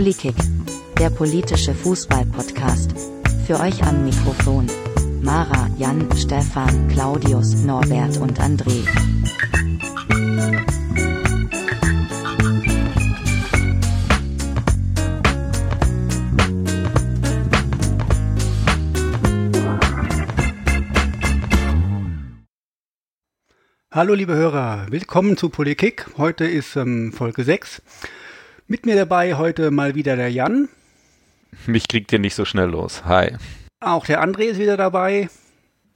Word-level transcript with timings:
Polykick, 0.00 0.34
der 0.98 1.10
politische 1.10 1.74
Fußball-Podcast. 1.74 2.94
Für 3.46 3.60
euch 3.60 3.82
am 3.82 4.06
Mikrofon. 4.06 4.66
Mara, 5.20 5.68
Jan, 5.76 6.08
Stefan, 6.16 6.88
Claudius, 6.88 7.56
Norbert 7.64 8.16
und 8.16 8.40
André. 8.40 8.82
Hallo 23.90 24.14
liebe 24.14 24.34
Hörer, 24.34 24.86
willkommen 24.88 25.36
zu 25.36 25.50
Politik. 25.50 26.06
Heute 26.16 26.46
ist 26.46 26.76
ähm, 26.76 27.12
Folge 27.12 27.44
6. 27.44 27.82
Mit 28.70 28.86
mir 28.86 28.94
dabei 28.94 29.34
heute 29.34 29.72
mal 29.72 29.96
wieder 29.96 30.14
der 30.14 30.30
Jan. 30.30 30.68
Mich 31.66 31.88
kriegt 31.88 32.12
ihr 32.12 32.20
nicht 32.20 32.36
so 32.36 32.44
schnell 32.44 32.68
los. 32.68 33.04
Hi. 33.04 33.32
Auch 33.80 34.06
der 34.06 34.22
André 34.22 34.42
ist 34.42 34.60
wieder 34.60 34.76
dabei. 34.76 35.28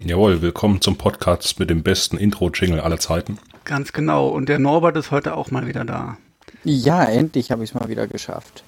Jawohl, 0.00 0.42
willkommen 0.42 0.80
zum 0.80 0.98
Podcast 0.98 1.60
mit 1.60 1.70
dem 1.70 1.84
besten 1.84 2.16
Intro-Jingle 2.16 2.80
aller 2.80 2.98
Zeiten. 2.98 3.38
Ganz 3.62 3.92
genau. 3.92 4.26
Und 4.26 4.48
der 4.48 4.58
Norbert 4.58 4.96
ist 4.96 5.12
heute 5.12 5.36
auch 5.36 5.52
mal 5.52 5.68
wieder 5.68 5.84
da. 5.84 6.16
Ja, 6.64 7.04
endlich 7.04 7.52
habe 7.52 7.62
ich 7.62 7.70
es 7.70 7.74
mal 7.78 7.88
wieder 7.88 8.08
geschafft. 8.08 8.64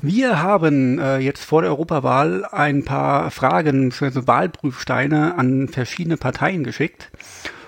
Wir 0.00 0.40
haben 0.40 1.00
äh, 1.00 1.18
jetzt 1.18 1.44
vor 1.44 1.62
der 1.62 1.72
Europawahl 1.72 2.44
ein 2.44 2.84
paar 2.84 3.32
Fragen 3.32 3.90
für 3.90 4.12
so 4.12 4.28
Wahlprüfsteine 4.28 5.36
an 5.36 5.66
verschiedene 5.66 6.16
Parteien 6.16 6.62
geschickt. 6.62 7.10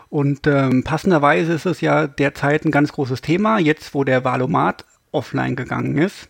Und 0.08 0.46
ähm, 0.46 0.84
passenderweise 0.84 1.52
ist 1.52 1.66
es 1.66 1.80
ja 1.80 2.06
derzeit 2.06 2.64
ein 2.64 2.70
ganz 2.70 2.92
großes 2.92 3.22
Thema, 3.22 3.58
jetzt 3.58 3.92
wo 3.92 4.04
der 4.04 4.22
Wahlomat 4.22 4.84
offline 5.12 5.56
gegangen 5.56 5.96
ist. 5.96 6.28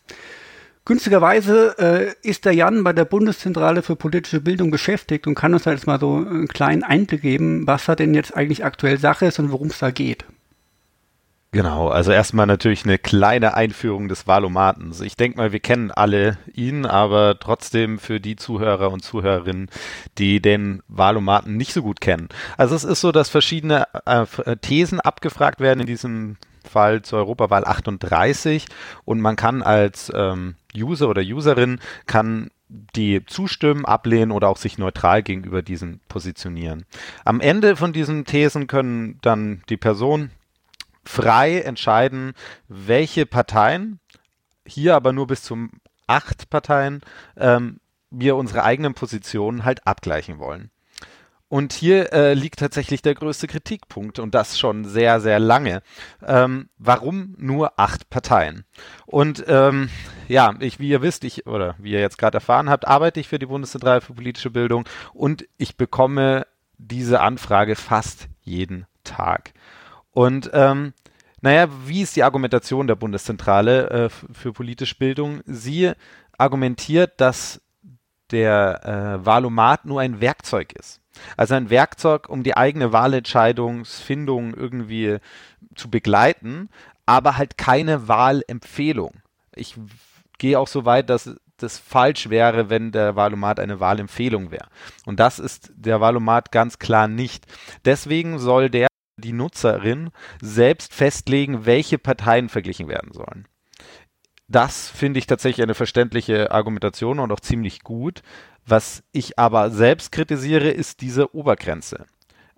Günstigerweise 0.85 1.77
äh, 1.79 2.27
ist 2.27 2.47
der 2.47 2.55
Jan 2.55 2.83
bei 2.83 2.95
der 2.95 3.05
Bundeszentrale 3.05 3.83
für 3.83 3.95
politische 3.95 4.41
Bildung 4.41 4.71
beschäftigt 4.71 5.27
und 5.27 5.35
kann 5.35 5.53
uns 5.53 5.65
da 5.65 5.73
jetzt 5.73 5.87
mal 5.87 6.01
so 6.01 6.17
einen 6.17 6.49
kleinen 6.49 6.83
Einblick 6.83 7.21
geben, 7.21 7.67
was 7.67 7.85
da 7.85 7.95
denn 7.95 8.15
jetzt 8.15 8.35
eigentlich 8.35 8.65
aktuell 8.65 8.99
Sache 8.99 9.27
ist 9.27 9.39
und 9.39 9.53
worum 9.53 9.67
es 9.67 9.79
da 9.79 9.91
geht. 9.91 10.25
Genau, 11.51 11.89
also 11.89 12.13
erstmal 12.13 12.47
natürlich 12.47 12.85
eine 12.85 12.99
kleine 12.99 13.55
Einführung 13.55 14.09
des 14.09 14.27
Wahlomatens. 14.27 15.01
Ich 15.01 15.17
denke 15.17 15.39
mal, 15.39 15.51
wir 15.51 15.61
kennen 15.61 15.91
alle 15.91 16.37
ihn, 16.53 16.85
aber 16.85 17.39
trotzdem 17.39 17.99
für 17.99 18.21
die 18.21 18.37
Zuhörer 18.37 18.91
und 18.91 19.03
Zuhörerinnen, 19.03 19.71
die 20.19 20.43
den 20.43 20.83
Wahlomaten 20.89 21.57
nicht 21.57 21.73
so 21.73 21.83
gut 21.83 22.03
kennen. 22.03 22.29
Also 22.59 22.75
es 22.75 22.85
ist 22.85 23.01
so, 23.01 23.13
dass 23.13 23.31
verschiedene 23.31 23.87
äh, 24.05 24.57
Thesen 24.57 25.01
abgefragt 25.01 25.61
werden 25.61 25.81
in 25.81 25.87
diesem 25.87 26.37
Fall 26.69 27.03
zur 27.03 27.19
Europawahl 27.19 27.65
38 27.65 28.67
und 29.05 29.21
man 29.21 29.37
kann 29.37 29.63
als 29.63 30.13
ähm, 30.15 30.57
User 30.77 31.09
oder 31.09 31.23
Userin 31.23 31.81
kann 32.07 32.51
die 32.69 33.25
zustimmen, 33.25 33.85
ablehnen 33.85 34.31
oder 34.31 34.49
auch 34.49 34.59
sich 34.59 34.79
neutral 34.79 35.23
gegenüber 35.23 35.63
diesen 35.63 36.01
positionieren. 36.09 36.85
Am 37.25 37.41
Ende 37.41 37.77
von 37.77 37.93
diesen 37.93 38.25
Thesen 38.25 38.67
können 38.67 39.19
dann 39.23 39.63
die 39.69 39.79
Person 39.79 40.31
frei 41.05 41.61
entscheiden, 41.61 42.35
welche 42.69 43.25
Parteien, 43.25 44.01
hier 44.67 44.95
aber 44.95 45.15
nur 45.15 45.27
bis 45.27 45.43
zum 45.43 45.71
acht 46.07 46.51
Parteien, 46.51 47.01
ähm, 47.37 47.81
wir 48.11 48.37
unsere 48.37 48.63
eigenen 48.65 48.95
Positionen 48.95 49.65
halt 49.65 49.87
abgleichen 49.87 50.39
wollen. 50.39 50.71
Und 51.49 51.73
hier 51.73 52.13
äh, 52.13 52.35
liegt 52.35 52.59
tatsächlich 52.59 53.01
der 53.01 53.15
größte 53.15 53.47
Kritikpunkt 53.47 54.19
und 54.19 54.35
das 54.35 54.59
schon 54.59 54.85
sehr, 54.85 55.21
sehr 55.21 55.39
lange. 55.39 55.83
Ähm, 56.27 56.69
warum 56.77 57.35
nur 57.39 57.79
acht 57.79 58.11
Parteien? 58.11 58.65
Und 59.07 59.45
ähm, 59.49 59.89
ja, 60.29 60.55
ich, 60.61 60.79
wie 60.79 60.91
ihr 60.91 61.01
wisst, 61.01 61.25
ich, 61.25 61.47
oder 61.47 61.75
wie 61.79 61.93
ihr 61.93 62.01
jetzt 62.01 62.19
gerade 62.19 62.37
erfahren 62.37 62.69
habt, 62.69 62.87
arbeite 62.87 63.19
ich 63.19 63.29
für 63.29 63.39
die 63.39 63.47
Bundeszentrale 63.47 64.03
für 64.03 64.13
politische 64.13 64.51
Bildung 64.51 64.85
und 65.15 65.49
ich 65.57 65.79
bekomme 65.79 66.47
diese 66.77 67.21
Anfrage 67.21 67.77
fast 67.77 68.29
jeden 68.43 68.87
Tag. 69.05 69.53
Und 70.13 70.51
ähm, 70.53 70.93
naja, 71.41 71.69
wie 71.87 72.03
ist 72.03 72.17
die 72.17 72.25
Argumentation 72.25 72.87
der 72.87 72.97
Bundeszentrale 72.97 73.91
äh, 73.91 74.09
für 74.11 74.53
politische 74.53 74.97
Bildung? 74.97 75.41
Sie 75.47 75.93
argumentiert, 76.37 77.21
dass 77.21 77.61
der 78.31 79.21
äh, 79.21 79.27
Wahlomat 79.27 79.85
nur 79.85 80.01
ein 80.01 80.21
Werkzeug 80.21 80.73
ist. 80.73 81.01
Also 81.37 81.55
ein 81.55 81.71
Werkzeug, 81.71 82.29
um 82.29 82.43
die 82.43 82.57
eigene 82.57 82.93
Wahlentscheidungsfindung 82.93 84.55
irgendwie 84.55 85.19
zu 85.75 85.91
begleiten, 85.91 86.69
aber 87.07 87.37
halt 87.37 87.59
keine 87.59 88.09
Wahlempfehlung. 88.09 89.15
Ich 89.55 89.77
gehe 90.39 90.59
auch 90.59 90.69
so 90.69 90.85
weit, 90.85 91.11
dass 91.11 91.35
das 91.57 91.79
falsch 91.79 92.31
wäre, 92.31 92.71
wenn 92.71 92.93
der 92.93 93.17
Wahlomat 93.17 93.59
eine 93.59 93.81
Wahlempfehlung 93.81 94.51
wäre. 94.51 94.69
Und 95.05 95.19
das 95.19 95.39
ist 95.39 95.73
der 95.75 96.01
Wahlomat 96.01 96.53
ganz 96.53 96.79
klar 96.79 97.09
nicht. 97.09 97.47
Deswegen 97.85 98.39
soll 98.39 98.71
der 98.71 98.89
die 99.17 99.33
Nutzerin 99.33 100.11
selbst 100.41 100.95
festlegen, 100.95 101.67
welche 101.67 101.99
Parteien 101.99 102.49
verglichen 102.49 102.89
werden 102.89 103.13
sollen. 103.13 103.49
Das 104.49 104.89
finde 104.89 105.19
ich 105.19 105.27
tatsächlich 105.27 105.63
eine 105.63 105.75
verständliche 105.75 106.51
Argumentation 106.51 107.19
und 107.19 107.31
auch 107.31 107.41
ziemlich 107.41 107.83
gut. 107.83 108.23
Was 108.67 109.03
ich 109.13 109.39
aber 109.39 109.71
selbst 109.71 110.11
kritisiere, 110.11 110.71
ist 110.71 111.03
diese 111.03 111.35
Obergrenze. 111.35 112.07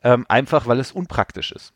Ähm, 0.02 0.24
einfach 0.28 0.66
weil 0.66 0.80
es 0.80 0.92
unpraktisch 0.92 1.52
ist. 1.52 1.72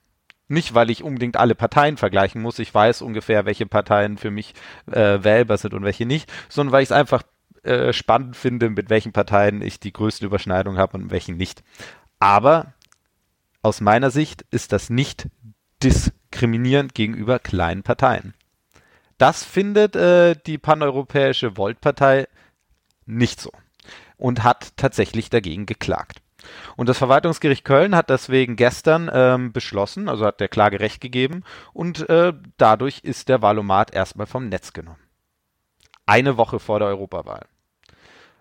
Nicht, 0.47 0.75
weil 0.75 0.91
ich 0.91 1.03
unbedingt 1.03 1.37
alle 1.37 1.55
Parteien 1.55 1.97
vergleichen 1.97 2.43
muss. 2.43 2.59
Ich 2.59 2.73
weiß 2.73 3.03
ungefähr, 3.03 3.45
welche 3.45 3.67
Parteien 3.67 4.19
für 4.19 4.31
mich 4.31 4.55
äh, 4.91 5.23
wählbar 5.23 5.59
sind 5.59 5.75
und 5.75 5.85
welche 5.85 6.07
nicht, 6.07 6.31
sondern 6.49 6.73
weil 6.73 6.83
ich 6.83 6.89
es 6.89 6.93
einfach 6.93 7.23
äh, 7.65 7.93
spannend 7.93 8.37
finde, 8.37 8.71
mit 8.71 8.91
welchen 8.91 9.13
Parteien 9.13 9.63
ich 9.63 9.81
die 9.81 9.93
größte 9.93 10.27
Überschneidung 10.27 10.77
habe 10.77 10.97
und 10.97 11.11
welchen 11.11 11.37
nicht. 11.37 11.65
Aber 12.19 12.75
aus 13.63 13.81
meiner 13.81 14.11
Sicht 14.11 14.45
ist 14.51 14.73
das 14.73 14.91
nicht 14.91 15.29
diskriminierend 15.83 16.95
gegenüber 16.95 17.39
kleinen 17.39 17.83
Parteien. 17.83 18.35
Das 19.19 19.45
findet 19.45 19.97
äh, 19.97 20.35
die 20.47 20.59
paneuropäische 20.59 21.57
Volt-Partei 21.57 22.27
nicht 23.07 23.41
so 23.41 23.51
und 24.17 24.43
hat 24.43 24.77
tatsächlich 24.77 25.31
dagegen 25.31 25.67
geklagt. 25.67 26.21
Und 26.77 26.89
das 26.89 26.99
Verwaltungsgericht 26.99 27.65
Köln 27.65 27.95
hat 27.95 28.11
deswegen 28.11 28.57
gestern 28.57 29.11
ähm, 29.13 29.53
beschlossen, 29.53 30.09
also 30.09 30.27
hat 30.27 30.41
der 30.41 30.49
Klage 30.49 30.81
Recht 30.81 31.01
gegeben 31.01 31.43
und 31.73 32.09
äh, 32.09 32.33
dadurch 32.59 33.01
ist 33.01 33.29
der 33.29 33.43
Wahlomat 33.43 33.95
erstmal 33.95 34.27
vom 34.27 34.49
Netz 34.49 34.73
genommen. 34.73 35.01
Eine 36.07 36.37
Woche 36.37 36.59
vor 36.59 36.81
der 36.81 36.89
Europawahl. 36.89 37.47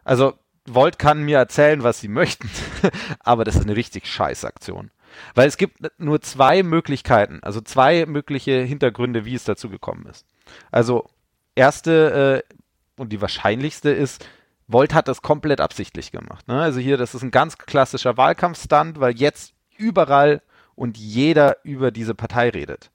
Also 0.03 0.33
Volt 0.65 0.99
kann 0.99 1.23
mir 1.23 1.37
erzählen, 1.37 1.83
was 1.83 1.99
sie 1.99 2.07
möchten, 2.07 2.49
aber 3.19 3.43
das 3.43 3.55
ist 3.55 3.63
eine 3.63 3.75
richtig 3.75 4.07
scheiß 4.07 4.45
Aktion. 4.45 4.91
Weil 5.35 5.47
es 5.47 5.57
gibt 5.57 5.77
nur 5.99 6.21
zwei 6.21 6.63
Möglichkeiten, 6.63 7.39
also 7.43 7.61
zwei 7.61 8.05
mögliche 8.05 8.61
Hintergründe, 8.61 9.25
wie 9.25 9.35
es 9.35 9.43
dazu 9.43 9.69
gekommen 9.69 10.07
ist. 10.07 10.25
Also 10.71 11.07
erste 11.55 12.43
äh, 12.47 12.53
und 13.01 13.09
die 13.09 13.21
wahrscheinlichste 13.21 13.89
ist, 13.89 14.25
Volt 14.67 14.93
hat 14.93 15.07
das 15.07 15.21
komplett 15.21 15.61
absichtlich 15.61 16.11
gemacht. 16.11 16.47
Ne? 16.47 16.61
Also 16.61 16.79
hier, 16.79 16.97
das 16.97 17.15
ist 17.15 17.23
ein 17.23 17.31
ganz 17.31 17.57
klassischer 17.57 18.17
Wahlkampfstand, 18.17 18.99
weil 18.99 19.15
jetzt 19.17 19.53
überall 19.77 20.41
und 20.75 20.97
jeder 20.97 21.57
über 21.63 21.91
diese 21.91 22.15
Partei 22.15 22.49
redet. 22.49 22.91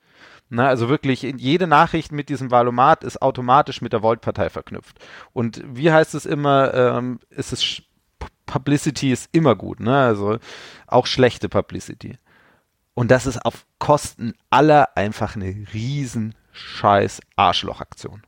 Ne? 0.51 0.67
also 0.67 0.89
wirklich, 0.89 1.23
jede 1.23 1.67
Nachricht 1.67 2.11
mit 2.11 2.31
diesem 2.31 2.51
Valomat 2.51 3.05
ist 3.05 3.21
automatisch 3.21 3.83
mit 3.83 3.93
der 3.93 4.03
Volt-Partei 4.03 4.49
verknüpft. 4.49 4.99
Und 5.35 5.63
wie 5.67 5.93
heißt 5.93 6.15
es 6.15 6.25
immer, 6.25 6.73
ähm, 6.75 7.21
ist 7.31 7.53
es 7.53 7.83
Publicity 8.47 9.13
ist 9.13 9.29
immer 9.33 9.55
gut, 9.55 9.79
ne? 9.79 9.95
Also 9.97 10.39
auch 10.87 11.07
schlechte 11.07 11.51
Publicity. 11.51 12.19
Und 12.95 13.11
das 13.11 13.27
ist 13.27 13.45
auf 13.45 13.67
Kosten 13.79 14.33
aller 14.49 14.97
einfach 14.97 15.37
eine 15.37 15.67
riesen 15.75 16.35
scheiß 16.53 17.21
Arschlochaktion. 17.37 18.23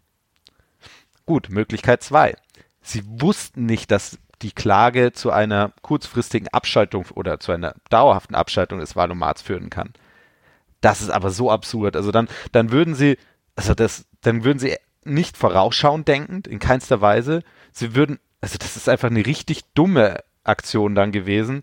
Gut, 1.26 1.48
Möglichkeit 1.50 2.02
zwei. 2.02 2.36
Sie 2.82 3.02
wussten 3.06 3.66
nicht, 3.66 3.90
dass 3.90 4.18
die 4.42 4.52
Klage 4.52 5.12
zu 5.12 5.30
einer 5.30 5.72
kurzfristigen 5.82 6.48
Abschaltung 6.48 7.06
oder 7.14 7.40
zu 7.40 7.52
einer 7.52 7.74
dauerhaften 7.90 8.34
Abschaltung 8.34 8.80
des 8.80 8.96
Wahlomats 8.96 9.42
führen 9.42 9.68
kann. 9.70 9.92
Das 10.80 11.02
ist 11.02 11.10
aber 11.10 11.30
so 11.30 11.50
absurd. 11.50 11.94
Also 11.94 12.10
dann, 12.10 12.28
dann 12.52 12.72
würden 12.72 12.94
sie, 12.94 13.18
also 13.54 13.74
das, 13.74 14.06
dann 14.22 14.44
würden 14.44 14.58
sie 14.58 14.76
nicht 15.04 15.36
vorausschauend 15.36 16.08
denkend, 16.08 16.46
in 16.46 16.58
keinster 16.58 17.00
Weise. 17.00 17.42
Sie 17.72 17.94
würden 17.94 18.18
also 18.40 18.56
das 18.58 18.76
ist 18.76 18.88
einfach 18.88 19.10
eine 19.10 19.24
richtig 19.24 19.64
dumme 19.74 20.22
Aktion 20.44 20.94
dann 20.94 21.12
gewesen. 21.12 21.62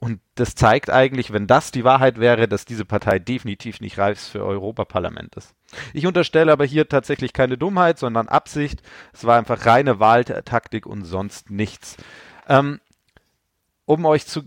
Und 0.00 0.20
das 0.34 0.54
zeigt 0.54 0.88
eigentlich, 0.88 1.30
wenn 1.30 1.46
das 1.46 1.72
die 1.72 1.84
Wahrheit 1.84 2.18
wäre, 2.18 2.48
dass 2.48 2.64
diese 2.64 2.86
Partei 2.86 3.18
definitiv 3.18 3.80
nicht 3.80 3.98
reif 3.98 4.18
für 4.18 4.42
Europaparlament 4.42 5.36
ist. 5.36 5.54
Ich 5.92 6.06
unterstelle 6.06 6.50
aber 6.50 6.64
hier 6.64 6.88
tatsächlich 6.88 7.34
keine 7.34 7.58
Dummheit, 7.58 7.98
sondern 7.98 8.26
Absicht. 8.26 8.82
Es 9.12 9.26
war 9.26 9.36
einfach 9.36 9.66
reine 9.66 10.00
Wahltaktik 10.00 10.86
und 10.86 11.04
sonst 11.04 11.50
nichts. 11.50 11.98
Ähm, 12.48 12.80
um 13.84 14.06
euch 14.06 14.26
zu, 14.26 14.44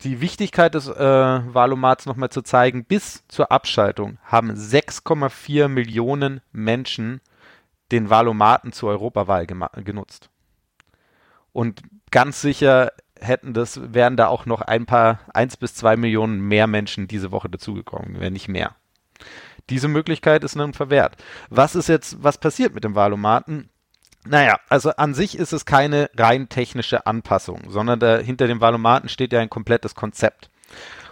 die 0.00 0.20
Wichtigkeit 0.20 0.74
des 0.74 0.88
äh, 0.88 0.94
Wahlomats 0.98 2.06
nochmal 2.06 2.30
zu 2.30 2.42
zeigen, 2.42 2.84
bis 2.84 3.22
zur 3.28 3.52
Abschaltung 3.52 4.18
haben 4.24 4.50
6,4 4.50 5.68
Millionen 5.68 6.40
Menschen 6.50 7.20
den 7.92 8.10
Wahlomaten 8.10 8.72
zur 8.72 8.90
Europawahl 8.90 9.46
genutzt. 9.46 10.30
Und 11.52 11.82
ganz 12.10 12.40
sicher 12.40 12.90
hätten 13.20 13.54
das, 13.54 13.80
wären 13.92 14.16
da 14.16 14.28
auch 14.28 14.46
noch 14.46 14.60
ein 14.60 14.86
paar, 14.86 15.20
eins 15.32 15.56
bis 15.56 15.74
zwei 15.74 15.96
Millionen 15.96 16.40
mehr 16.40 16.66
Menschen 16.66 17.08
diese 17.08 17.30
Woche 17.32 17.48
dazugekommen, 17.48 18.20
wenn 18.20 18.32
nicht 18.32 18.48
mehr. 18.48 18.74
Diese 19.70 19.88
Möglichkeit 19.88 20.44
ist 20.44 20.56
nun 20.56 20.74
verwehrt. 20.74 21.16
Was 21.48 21.74
ist 21.74 21.88
jetzt, 21.88 22.22
was 22.22 22.38
passiert 22.38 22.74
mit 22.74 22.84
dem 22.84 22.94
Wahlomaten? 22.94 23.70
Naja, 24.26 24.58
also 24.68 24.90
an 24.90 25.14
sich 25.14 25.38
ist 25.38 25.52
es 25.52 25.64
keine 25.64 26.10
rein 26.16 26.48
technische 26.48 27.06
Anpassung, 27.06 27.62
sondern 27.68 28.00
da, 28.00 28.18
hinter 28.18 28.46
dem 28.46 28.60
Valomaten 28.60 29.08
steht 29.08 29.32
ja 29.32 29.40
ein 29.40 29.50
komplettes 29.50 29.94
Konzept. 29.94 30.50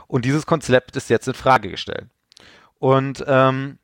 Und 0.06 0.24
dieses 0.24 0.46
Konzept 0.46 0.96
ist 0.96 1.10
jetzt 1.10 1.28
in 1.28 1.34
Frage 1.34 1.70
gestellt. 1.70 2.06
Und 2.78 3.24
ähm, 3.26 3.78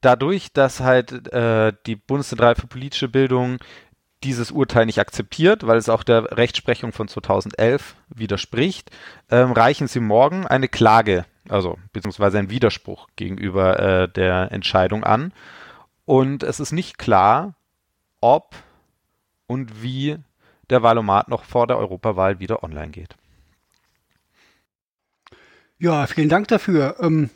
dadurch, 0.00 0.52
dass 0.52 0.80
halt 0.80 1.32
äh, 1.32 1.72
die 1.86 1.96
Bundeszentrale 1.96 2.56
für 2.56 2.66
politische 2.66 3.08
Bildung 3.08 3.58
dieses 4.24 4.50
Urteil 4.50 4.86
nicht 4.86 4.98
akzeptiert, 4.98 5.66
weil 5.66 5.78
es 5.78 5.88
auch 5.88 6.02
der 6.02 6.36
Rechtsprechung 6.36 6.92
von 6.92 7.08
2011 7.08 7.96
widerspricht, 8.08 8.90
ähm, 9.30 9.52
reichen 9.52 9.88
sie 9.88 10.00
morgen 10.00 10.46
eine 10.46 10.68
Klage, 10.68 11.24
also 11.48 11.78
beziehungsweise 11.92 12.38
einen 12.38 12.50
Widerspruch 12.50 13.08
gegenüber 13.16 13.78
äh, 13.78 14.08
der 14.08 14.52
Entscheidung 14.52 15.04
an. 15.04 15.32
Und 16.04 16.42
es 16.42 16.60
ist 16.60 16.72
nicht 16.72 16.98
klar, 16.98 17.54
ob 18.20 18.54
und 19.46 19.82
wie 19.82 20.18
der 20.70 20.82
Wahlomat 20.82 21.28
noch 21.28 21.44
vor 21.44 21.66
der 21.66 21.78
Europawahl 21.78 22.40
wieder 22.40 22.62
online 22.62 22.90
geht. 22.90 23.16
Ja, 25.78 26.06
vielen 26.06 26.28
Dank 26.28 26.48
dafür. 26.48 26.96
Ähm, 27.00 27.30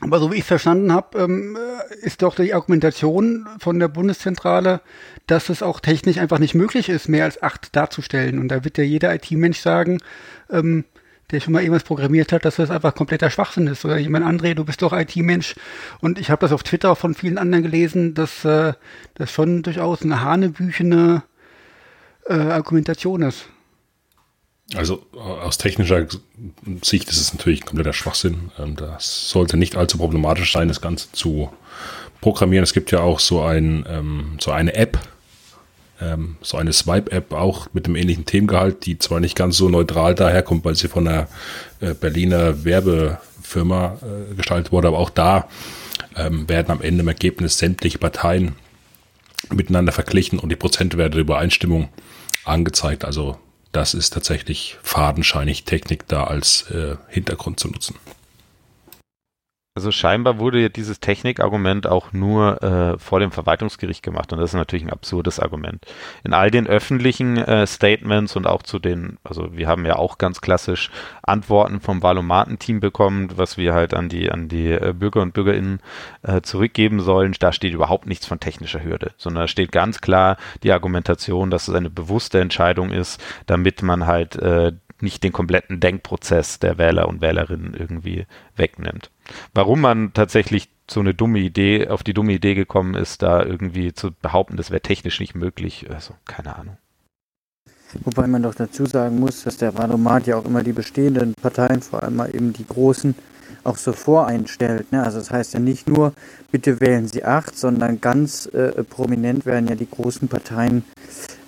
aber 0.00 0.18
so 0.18 0.30
wie 0.30 0.36
ich 0.36 0.42
es 0.42 0.46
verstanden 0.46 0.92
habe, 0.92 1.18
ähm, 1.18 1.56
äh, 1.56 2.06
ist 2.06 2.22
doch 2.22 2.34
die 2.34 2.54
Argumentation 2.54 3.46
von 3.58 3.78
der 3.78 3.88
Bundeszentrale, 3.88 4.80
dass 5.26 5.48
es 5.48 5.62
auch 5.62 5.80
technisch 5.80 6.18
einfach 6.18 6.38
nicht 6.38 6.54
möglich 6.54 6.88
ist, 6.88 7.08
mehr 7.08 7.24
als 7.24 7.42
acht 7.42 7.76
darzustellen. 7.76 8.38
Und 8.38 8.48
da 8.48 8.64
wird 8.64 8.78
ja 8.78 8.84
jeder 8.84 9.14
IT-Mensch 9.14 9.60
sagen, 9.60 10.00
ähm, 10.50 10.84
der 11.30 11.40
schon 11.40 11.52
mal 11.52 11.60
irgendwas 11.60 11.84
programmiert 11.84 12.32
hat, 12.32 12.44
dass 12.44 12.56
das 12.56 12.70
einfach 12.70 12.94
kompletter 12.94 13.30
Schwachsinn 13.30 13.66
ist. 13.66 13.84
Oder 13.84 13.98
jemand, 13.98 14.26
André, 14.26 14.54
du 14.54 14.64
bist 14.64 14.82
doch 14.82 14.92
IT-Mensch. 14.92 15.54
Und 16.00 16.18
ich 16.18 16.30
habe 16.30 16.40
das 16.40 16.52
auf 16.52 16.62
Twitter 16.62 16.90
auch 16.90 16.98
von 16.98 17.14
vielen 17.14 17.38
anderen 17.38 17.62
gelesen, 17.62 18.14
dass 18.14 18.44
äh, 18.44 18.72
das 19.14 19.30
schon 19.30 19.62
durchaus 19.62 20.02
eine 20.02 20.22
hanebüchene 20.22 21.22
äh, 22.26 22.34
Argumentation 22.34 23.22
ist. 23.22 23.48
Also 24.76 25.02
äh, 25.14 25.18
aus 25.18 25.58
technischer 25.58 26.06
Sicht 26.82 27.08
ist 27.08 27.20
es 27.20 27.32
natürlich 27.32 27.64
kompletter 27.64 27.92
Schwachsinn. 27.92 28.50
Ähm, 28.58 28.76
das 28.76 29.30
sollte 29.30 29.56
nicht 29.56 29.76
allzu 29.76 29.98
problematisch 29.98 30.52
sein, 30.52 30.68
das 30.68 30.80
Ganze 30.80 31.10
zu 31.12 31.50
programmieren. 32.20 32.62
Es 32.62 32.72
gibt 32.72 32.90
ja 32.90 33.00
auch 33.00 33.18
so, 33.18 33.42
ein, 33.42 33.84
ähm, 33.88 34.38
so 34.40 34.52
eine 34.52 34.74
App, 34.74 34.98
ähm, 36.00 36.36
so 36.40 36.56
eine 36.56 36.72
Swipe-App 36.72 37.32
auch 37.32 37.68
mit 37.72 37.86
dem 37.86 37.96
ähnlichen 37.96 38.26
Themengehalt, 38.26 38.86
die 38.86 38.98
zwar 38.98 39.20
nicht 39.20 39.36
ganz 39.36 39.56
so 39.56 39.68
neutral 39.68 40.14
daherkommt, 40.14 40.64
weil 40.64 40.76
sie 40.76 40.88
von 40.88 41.08
einer 41.08 41.28
äh, 41.80 41.94
Berliner 41.94 42.64
Werbefirma 42.64 43.98
äh, 44.02 44.34
gestaltet 44.34 44.72
wurde, 44.72 44.88
aber 44.88 44.98
auch 44.98 45.10
da 45.10 45.48
werden 46.12 46.72
am 46.72 46.82
Ende 46.82 47.02
im 47.02 47.08
Ergebnis 47.08 47.56
sämtliche 47.56 47.98
Parteien 47.98 48.56
miteinander 49.52 49.92
verglichen 49.92 50.40
und 50.40 50.48
die 50.48 50.56
Prozentwerte 50.56 51.12
der 51.12 51.20
Übereinstimmung 51.20 51.88
angezeigt. 52.44 53.04
Also 53.04 53.38
das 53.72 53.94
ist 53.94 54.12
tatsächlich 54.12 54.78
fadenscheinig 54.82 55.64
Technik 55.64 56.08
da 56.08 56.24
als 56.24 56.70
äh, 56.70 56.96
Hintergrund 57.08 57.60
zu 57.60 57.68
nutzen. 57.68 57.96
Also 59.76 59.92
scheinbar 59.92 60.40
wurde 60.40 60.68
dieses 60.68 60.98
Technikargument 60.98 61.86
auch 61.86 62.12
nur 62.12 62.60
äh, 62.60 62.98
vor 62.98 63.20
dem 63.20 63.30
Verwaltungsgericht 63.30 64.02
gemacht 64.02 64.32
und 64.32 64.40
das 64.40 64.50
ist 64.50 64.56
natürlich 64.56 64.84
ein 64.84 64.90
absurdes 64.90 65.38
Argument. 65.38 65.86
In 66.24 66.32
all 66.32 66.50
den 66.50 66.66
öffentlichen 66.66 67.36
äh, 67.36 67.68
Statements 67.68 68.34
und 68.34 68.48
auch 68.48 68.64
zu 68.64 68.80
den, 68.80 69.18
also 69.22 69.56
wir 69.56 69.68
haben 69.68 69.86
ja 69.86 69.94
auch 69.94 70.18
ganz 70.18 70.40
klassisch 70.40 70.90
Antworten 71.22 71.80
vom 71.80 72.02
Valomaten-Team 72.02 72.80
bekommen, 72.80 73.28
was 73.36 73.58
wir 73.58 73.72
halt 73.72 73.94
an 73.94 74.08
die 74.08 74.32
an 74.32 74.48
die 74.48 74.72
äh, 74.72 74.92
Bürger 74.92 75.22
und 75.22 75.34
Bürgerinnen 75.34 75.78
äh, 76.22 76.40
zurückgeben 76.40 76.98
sollen. 76.98 77.36
Da 77.38 77.52
steht 77.52 77.72
überhaupt 77.72 78.08
nichts 78.08 78.26
von 78.26 78.40
technischer 78.40 78.82
Hürde, 78.82 79.12
sondern 79.18 79.44
da 79.44 79.48
steht 79.48 79.70
ganz 79.70 80.00
klar 80.00 80.36
die 80.64 80.72
Argumentation, 80.72 81.48
dass 81.48 81.68
es 81.68 81.74
eine 81.76 81.90
bewusste 81.90 82.40
Entscheidung 82.40 82.90
ist, 82.90 83.22
damit 83.46 83.84
man 83.84 84.08
halt 84.08 84.34
äh, 84.34 84.72
nicht 85.02 85.22
den 85.22 85.32
kompletten 85.32 85.80
Denkprozess 85.80 86.58
der 86.58 86.78
Wähler 86.78 87.08
und 87.08 87.20
Wählerinnen 87.20 87.74
irgendwie 87.74 88.26
wegnimmt. 88.56 89.10
Warum 89.54 89.80
man 89.80 90.12
tatsächlich 90.12 90.68
so 90.90 91.00
eine 91.00 91.14
dumme 91.14 91.38
Idee, 91.38 91.88
auf 91.88 92.02
die 92.02 92.14
dumme 92.14 92.32
Idee 92.32 92.54
gekommen 92.54 92.94
ist, 92.94 93.22
da 93.22 93.44
irgendwie 93.44 93.92
zu 93.92 94.10
behaupten, 94.12 94.56
das 94.56 94.70
wäre 94.70 94.80
technisch 94.80 95.20
nicht 95.20 95.34
möglich, 95.34 95.86
also 95.90 96.14
keine 96.26 96.56
Ahnung. 96.56 96.76
Wobei 98.04 98.26
man 98.26 98.42
doch 98.42 98.54
dazu 98.54 98.86
sagen 98.86 99.18
muss, 99.18 99.42
dass 99.42 99.56
der 99.56 99.76
Wahlomat 99.76 100.26
ja 100.26 100.36
auch 100.36 100.44
immer 100.44 100.62
die 100.62 100.72
bestehenden 100.72 101.34
Parteien, 101.34 101.82
vor 101.82 102.02
allem 102.02 102.16
mal 102.16 102.34
eben 102.34 102.52
die 102.52 102.66
großen, 102.66 103.14
auch 103.64 103.76
so 103.76 103.92
voreinstellt. 103.92 104.92
Ne? 104.92 105.02
Also 105.02 105.18
das 105.18 105.30
heißt 105.30 105.54
ja 105.54 105.60
nicht 105.60 105.88
nur, 105.88 106.12
bitte 106.50 106.80
wählen 106.80 107.08
Sie 107.08 107.24
acht, 107.24 107.58
sondern 107.58 108.00
ganz 108.00 108.46
äh, 108.46 108.84
prominent 108.84 109.44
werden 109.44 109.68
ja 109.68 109.74
die 109.74 109.90
großen 109.90 110.28
Parteien 110.28 110.84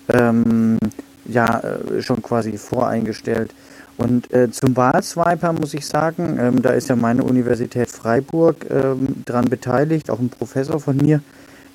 ähm, 0.09 0.77
ja 1.25 1.59
äh, 1.59 2.01
schon 2.01 2.21
quasi 2.21 2.57
voreingestellt. 2.57 3.53
Und 3.97 4.33
äh, 4.33 4.49
zum 4.49 4.75
Wahlswiper 4.75 5.53
muss 5.53 5.73
ich 5.73 5.85
sagen, 5.85 6.37
ähm, 6.39 6.61
da 6.61 6.71
ist 6.71 6.89
ja 6.89 6.95
meine 6.95 7.23
Universität 7.23 7.89
Freiburg 7.89 8.65
ähm, 8.69 9.23
dran 9.25 9.45
beteiligt, 9.45 10.09
auch 10.09 10.19
ein 10.19 10.29
Professor 10.29 10.79
von 10.79 10.97
mir. 10.97 11.21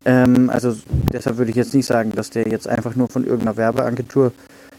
Ähm, 0.05 0.50
also 0.50 0.77
deshalb 1.12 1.39
würde 1.39 1.50
ich 1.50 1.56
jetzt 1.56 1.75
nicht 1.75 1.87
sagen, 1.87 2.12
dass 2.12 2.31
der 2.31 2.49
jetzt 2.49 2.67
einfach 2.67 2.97
nur 2.97 3.09
von 3.09 3.25
irgendeiner 3.25 3.56
Werbeagentur 3.56 4.33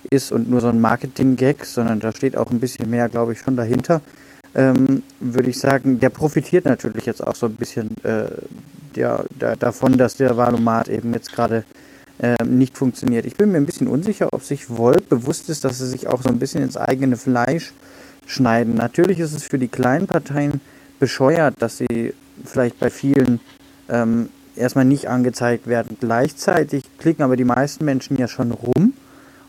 ist 0.10 0.31
und 0.31 0.50
nur 0.50 0.62
so 0.62 0.68
ein 0.68 0.81
Marketing-Gag, 0.81 1.66
sondern 1.66 2.00
da 2.00 2.12
steht 2.12 2.36
auch 2.36 2.51
ein 2.51 2.60
bisschen 2.60 2.89
mehr, 2.89 3.10
glaube 3.10 3.33
ich, 3.33 3.39
schon 3.39 3.56
dahinter. 3.56 4.01
Ähm, 4.56 5.04
würde 5.19 5.50
ich 5.50 5.60
sagen, 5.60 6.00
der 6.00 6.10
profitiert 6.10 6.66
natürlich 6.66 7.06
jetzt 7.06 7.25
auch 7.25 7.36
so 7.36 7.45
ein 7.45 7.56
bisschen 7.56 7.92
äh, 8.04 8.25
der, 8.95 9.25
der, 9.30 9.56
davon, 9.56 9.98
dass 9.98 10.18
der 10.18 10.36
Wahlomat 10.36 10.89
eben 10.89 11.13
jetzt 11.13 11.31
gerade 11.31 11.63
nicht 12.45 12.77
funktioniert. 12.77 13.25
Ich 13.25 13.36
bin 13.36 13.51
mir 13.51 13.57
ein 13.57 13.66
bisschen 13.66 13.88
unsicher, 13.88 14.30
ob 14.33 14.44
sich 14.44 14.69
Volt 14.69 15.07
bewusst 15.10 15.50
ist, 15.50 15.63
dass 15.63 15.77
sie 15.77 15.88
sich 15.88 16.07
auch 16.07 16.21
so 16.21 16.30
ein 16.30 16.39
bisschen 16.39 16.62
ins 16.62 16.75
eigene 16.75 17.16
Fleisch 17.16 17.74
schneiden. 18.25 18.75
Natürlich 18.75 19.19
ist 19.19 19.33
es 19.33 19.44
für 19.44 19.57
die 19.57 19.69
kleinen 19.69 20.07
Parteien 20.07 20.62
bescheuert, 21.00 21.56
dass 21.59 21.78
sie 21.78 22.14
vielleicht 22.45 22.80
bei 22.80 22.90
vielen 22.90 23.40
ähm, 23.88 24.30
erstmal 24.56 24.85
nicht 24.85 25.07
angezeigt 25.07 25.68
werden. 25.68 25.97
Gleichzeitig 25.99 26.83
klicken 26.97 27.23
aber 27.23 27.38
die 27.38 27.45
meisten 27.45 27.85
Menschen 27.85 28.18
ja 28.18 28.28
schon 28.28 28.52
rum 28.52 28.94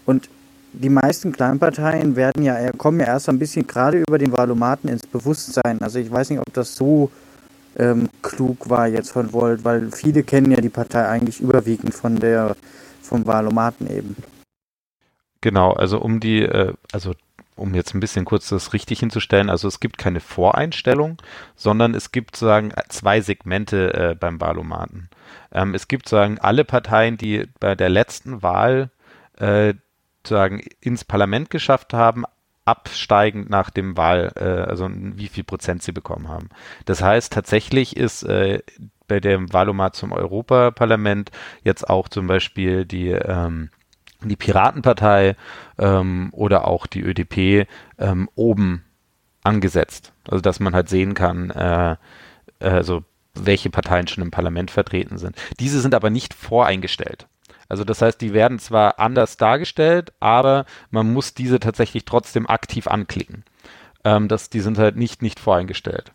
und 0.07 0.29
die 0.73 0.89
meisten 0.89 1.33
Kleinparteien 1.33 2.15
werden 2.15 2.45
ja, 2.45 2.71
kommen 2.73 3.01
ja 3.01 3.07
erst 3.07 3.29
ein 3.29 3.41
bisschen 3.41 3.67
gerade 3.67 3.99
über 3.99 4.19
den 4.19 4.33
Valomaten 4.33 4.89
ins 4.89 5.07
Bewusstsein. 5.07 5.81
Also 5.83 5.99
ich 5.99 6.11
weiß 6.11 6.31
nicht, 6.31 6.39
ob 6.39 6.53
das 6.55 6.77
so 6.77 7.11
ähm, 7.79 8.09
klug 8.23 8.69
war 8.69 8.89
jetzt 8.89 9.11
von 9.11 9.33
Volt, 9.33 9.65
weil 9.65 9.91
viele 9.91 10.23
kennen 10.23 10.51
ja 10.51 10.61
die 10.61 10.69
Partei 10.69 11.07
eigentlich 11.07 11.41
überwiegend 11.41 11.95
von 11.95 12.17
der 12.17 12.57
vom 13.03 13.27
Wahlomaten 13.27 13.89
eben. 13.89 14.17
Genau, 15.41 15.73
also 15.73 16.01
um 16.01 16.21
die, 16.21 16.43
äh, 16.43 16.75
also 16.93 17.15
um 17.57 17.75
jetzt 17.75 17.95
ein 17.95 18.01
bisschen 18.01 18.25
kurz 18.25 18.49
das 18.49 18.73
richtig 18.73 19.01
hinzustellen, 19.01 19.51
also 19.51 19.69
es 19.69 19.81
gibt 19.81 19.99
keine 19.99 20.21
Voreinstellung, 20.21 21.17
sondern 21.57 21.95
es 21.95 22.13
gibt 22.13 22.37
sozusagen 22.37 22.73
zwei 22.89 23.21
Segmente 23.21 23.95
äh, 23.95 24.15
beim 24.15 24.41
Wahlomaten. 24.41 25.09
Ähm, 25.53 25.75
es 25.75 25.89
gibt 25.89 26.09
sozusagen 26.09 26.39
alle 26.39 26.65
Parteien, 26.65 27.17
die 27.17 27.47
bei 27.59 27.75
der 27.75 27.89
letzten 27.89 28.43
Wahl 28.43 28.91
äh, 29.39 29.75
sozusagen 30.19 30.61
ins 30.81 31.05
Parlament 31.05 31.51
geschafft 31.51 31.93
haben, 31.95 32.25
absteigend 32.65 33.51
nach 33.51 33.71
dem 33.71 33.97
Wahl, 33.97 34.33
äh, 34.37 34.71
also 34.71 34.89
wie 34.91 35.29
viel 35.29 35.45
Prozent 35.45 35.83
sie 35.83 35.93
bekommen 35.93 36.29
haben. 36.29 36.49
Das 36.85 37.03
heißt, 37.03 37.33
tatsächlich 37.33 37.97
ist 37.97 38.23
äh, 38.23 38.63
bei 39.09 39.21
dem 39.21 39.53
Wahlomat 39.53 39.97
zum 39.97 40.13
Europaparlament 40.13 41.31
jetzt 41.65 41.89
auch 41.89 42.09
zum 42.09 42.27
Beispiel 42.27 42.85
die 42.85 43.09
ähm, 43.09 43.71
die 44.23 44.37
Piratenpartei 44.37 45.35
ähm, 45.79 46.29
oder 46.33 46.69
auch 46.69 46.87
die 46.87 47.01
ÖDP 47.01 47.67
ähm, 47.99 48.29
oben 48.35 48.85
angesetzt. 49.43 50.13
Also 50.29 50.43
dass 50.43 50.61
man 50.61 50.75
halt 50.75 50.89
sehen 50.89 51.15
kann, 51.15 51.51
äh, 51.51 51.97
also 52.61 53.03
welche 53.35 53.71
Parteien 53.71 54.07
schon 54.07 54.23
im 54.23 54.31
Parlament 54.31 54.71
vertreten 54.71 55.17
sind. 55.17 55.37
Diese 55.59 55.81
sind 55.81 55.95
aber 55.95 56.11
nicht 56.11 56.35
voreingestellt. 56.35 57.27
Also 57.71 57.85
das 57.85 58.03
heißt, 58.03 58.21
die 58.21 58.35
werden 58.35 58.59
zwar 58.59 58.99
anders 58.99 59.37
dargestellt, 59.37 60.13
aber 60.19 60.67
man 60.91 61.13
muss 61.13 61.35
diese 61.35 61.61
tatsächlich 61.61 62.05
trotzdem 62.05 62.49
aktiv 62.49 62.89
anklicken. 62.89 63.45
Ähm, 64.05 64.27
das, 64.27 64.51
die 64.51 64.61
sind 64.61 64.77
halt 64.77 64.97
nicht, 64.97 65.23
nicht 65.23 65.39
voreingestellt. 65.39 66.13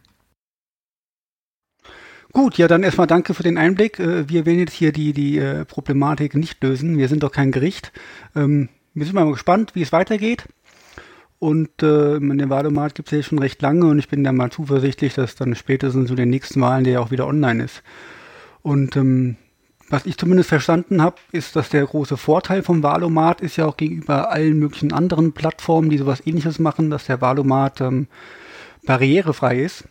Gut, 2.33 2.57
ja, 2.57 2.67
dann 2.67 2.83
erstmal 2.83 3.07
danke 3.07 3.33
für 3.33 3.43
den 3.43 3.57
Einblick. 3.57 3.99
Äh, 3.99 4.27
wir 4.27 4.45
werden 4.45 4.59
jetzt 4.59 4.73
hier 4.73 4.91
die, 4.91 5.13
die 5.13 5.37
äh, 5.37 5.63
Problematik 5.63 6.35
nicht 6.35 6.61
lösen. 6.61 6.97
Wir 6.97 7.07
sind 7.07 7.23
doch 7.23 7.31
kein 7.31 7.53
Gericht. 7.53 7.93
Ähm, 8.35 8.67
wir 8.93 9.05
sind 9.05 9.15
mal 9.15 9.31
gespannt, 9.31 9.75
wie 9.75 9.81
es 9.81 9.93
weitergeht. 9.93 10.43
Und 11.39 11.81
äh, 11.83 12.19
den 12.19 12.49
Wahlomat 12.49 12.95
gibt 12.95 13.09
es 13.09 13.17
ja 13.17 13.23
schon 13.23 13.39
recht 13.39 13.61
lange 13.61 13.85
und 13.85 13.99
ich 13.99 14.09
bin 14.09 14.25
da 14.25 14.33
mal 14.33 14.51
zuversichtlich, 14.51 15.13
dass 15.13 15.35
dann 15.35 15.55
spätestens 15.55 16.09
zu 16.09 16.15
den 16.15 16.29
nächsten 16.29 16.59
Wahlen 16.59 16.83
der 16.83 16.99
auch 16.99 17.11
wieder 17.11 17.27
online 17.27 17.63
ist. 17.63 17.81
Und 18.61 18.97
ähm, 18.97 19.37
was 19.89 20.05
ich 20.05 20.17
zumindest 20.17 20.49
verstanden 20.49 21.01
habe, 21.01 21.17
ist, 21.31 21.55
dass 21.55 21.69
der 21.69 21.85
große 21.85 22.17
Vorteil 22.17 22.63
vom 22.63 22.81
Valomat 22.81 23.41
ist 23.41 23.57
ja 23.57 23.65
auch 23.67 23.77
gegenüber 23.77 24.31
allen 24.31 24.57
möglichen 24.57 24.91
anderen 24.91 25.33
Plattformen, 25.33 25.89
die 25.89 25.97
sowas 25.97 26.25
ähnliches 26.25 26.59
machen, 26.59 26.89
dass 26.89 27.05
der 27.05 27.21
Valomat 27.21 27.81
ähm, 27.81 28.07
barrierefrei 28.85 29.61
ist. 29.61 29.85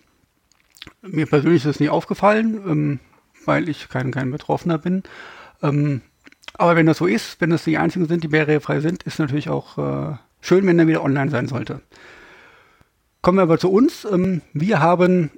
Mir 1.02 1.26
persönlich 1.26 1.64
ist 1.64 1.66
das 1.66 1.80
nie 1.80 1.88
aufgefallen, 1.88 2.60
ähm, 2.66 3.00
weil 3.44 3.68
ich 3.68 3.88
kein, 3.88 4.10
kein 4.10 4.30
Betroffener 4.30 4.78
bin. 4.78 5.04
Ähm, 5.62 6.02
aber 6.54 6.76
wenn 6.76 6.86
das 6.86 6.98
so 6.98 7.06
ist, 7.06 7.40
wenn 7.40 7.50
das 7.50 7.64
die 7.64 7.78
einzigen 7.78 8.06
sind, 8.06 8.24
die 8.24 8.28
barrierefrei 8.28 8.80
sind, 8.80 9.04
ist 9.04 9.18
natürlich 9.18 9.48
auch 9.48 9.78
äh, 9.78 10.16
schön, 10.40 10.66
wenn 10.66 10.78
er 10.78 10.88
wieder 10.88 11.04
online 11.04 11.30
sein 11.30 11.46
sollte. 11.46 11.80
Kommen 13.22 13.38
wir 13.38 13.42
aber 13.42 13.58
zu 13.58 13.70
uns. 13.70 14.04
Ähm, 14.10 14.42
wir 14.52 14.80
haben 14.80 15.30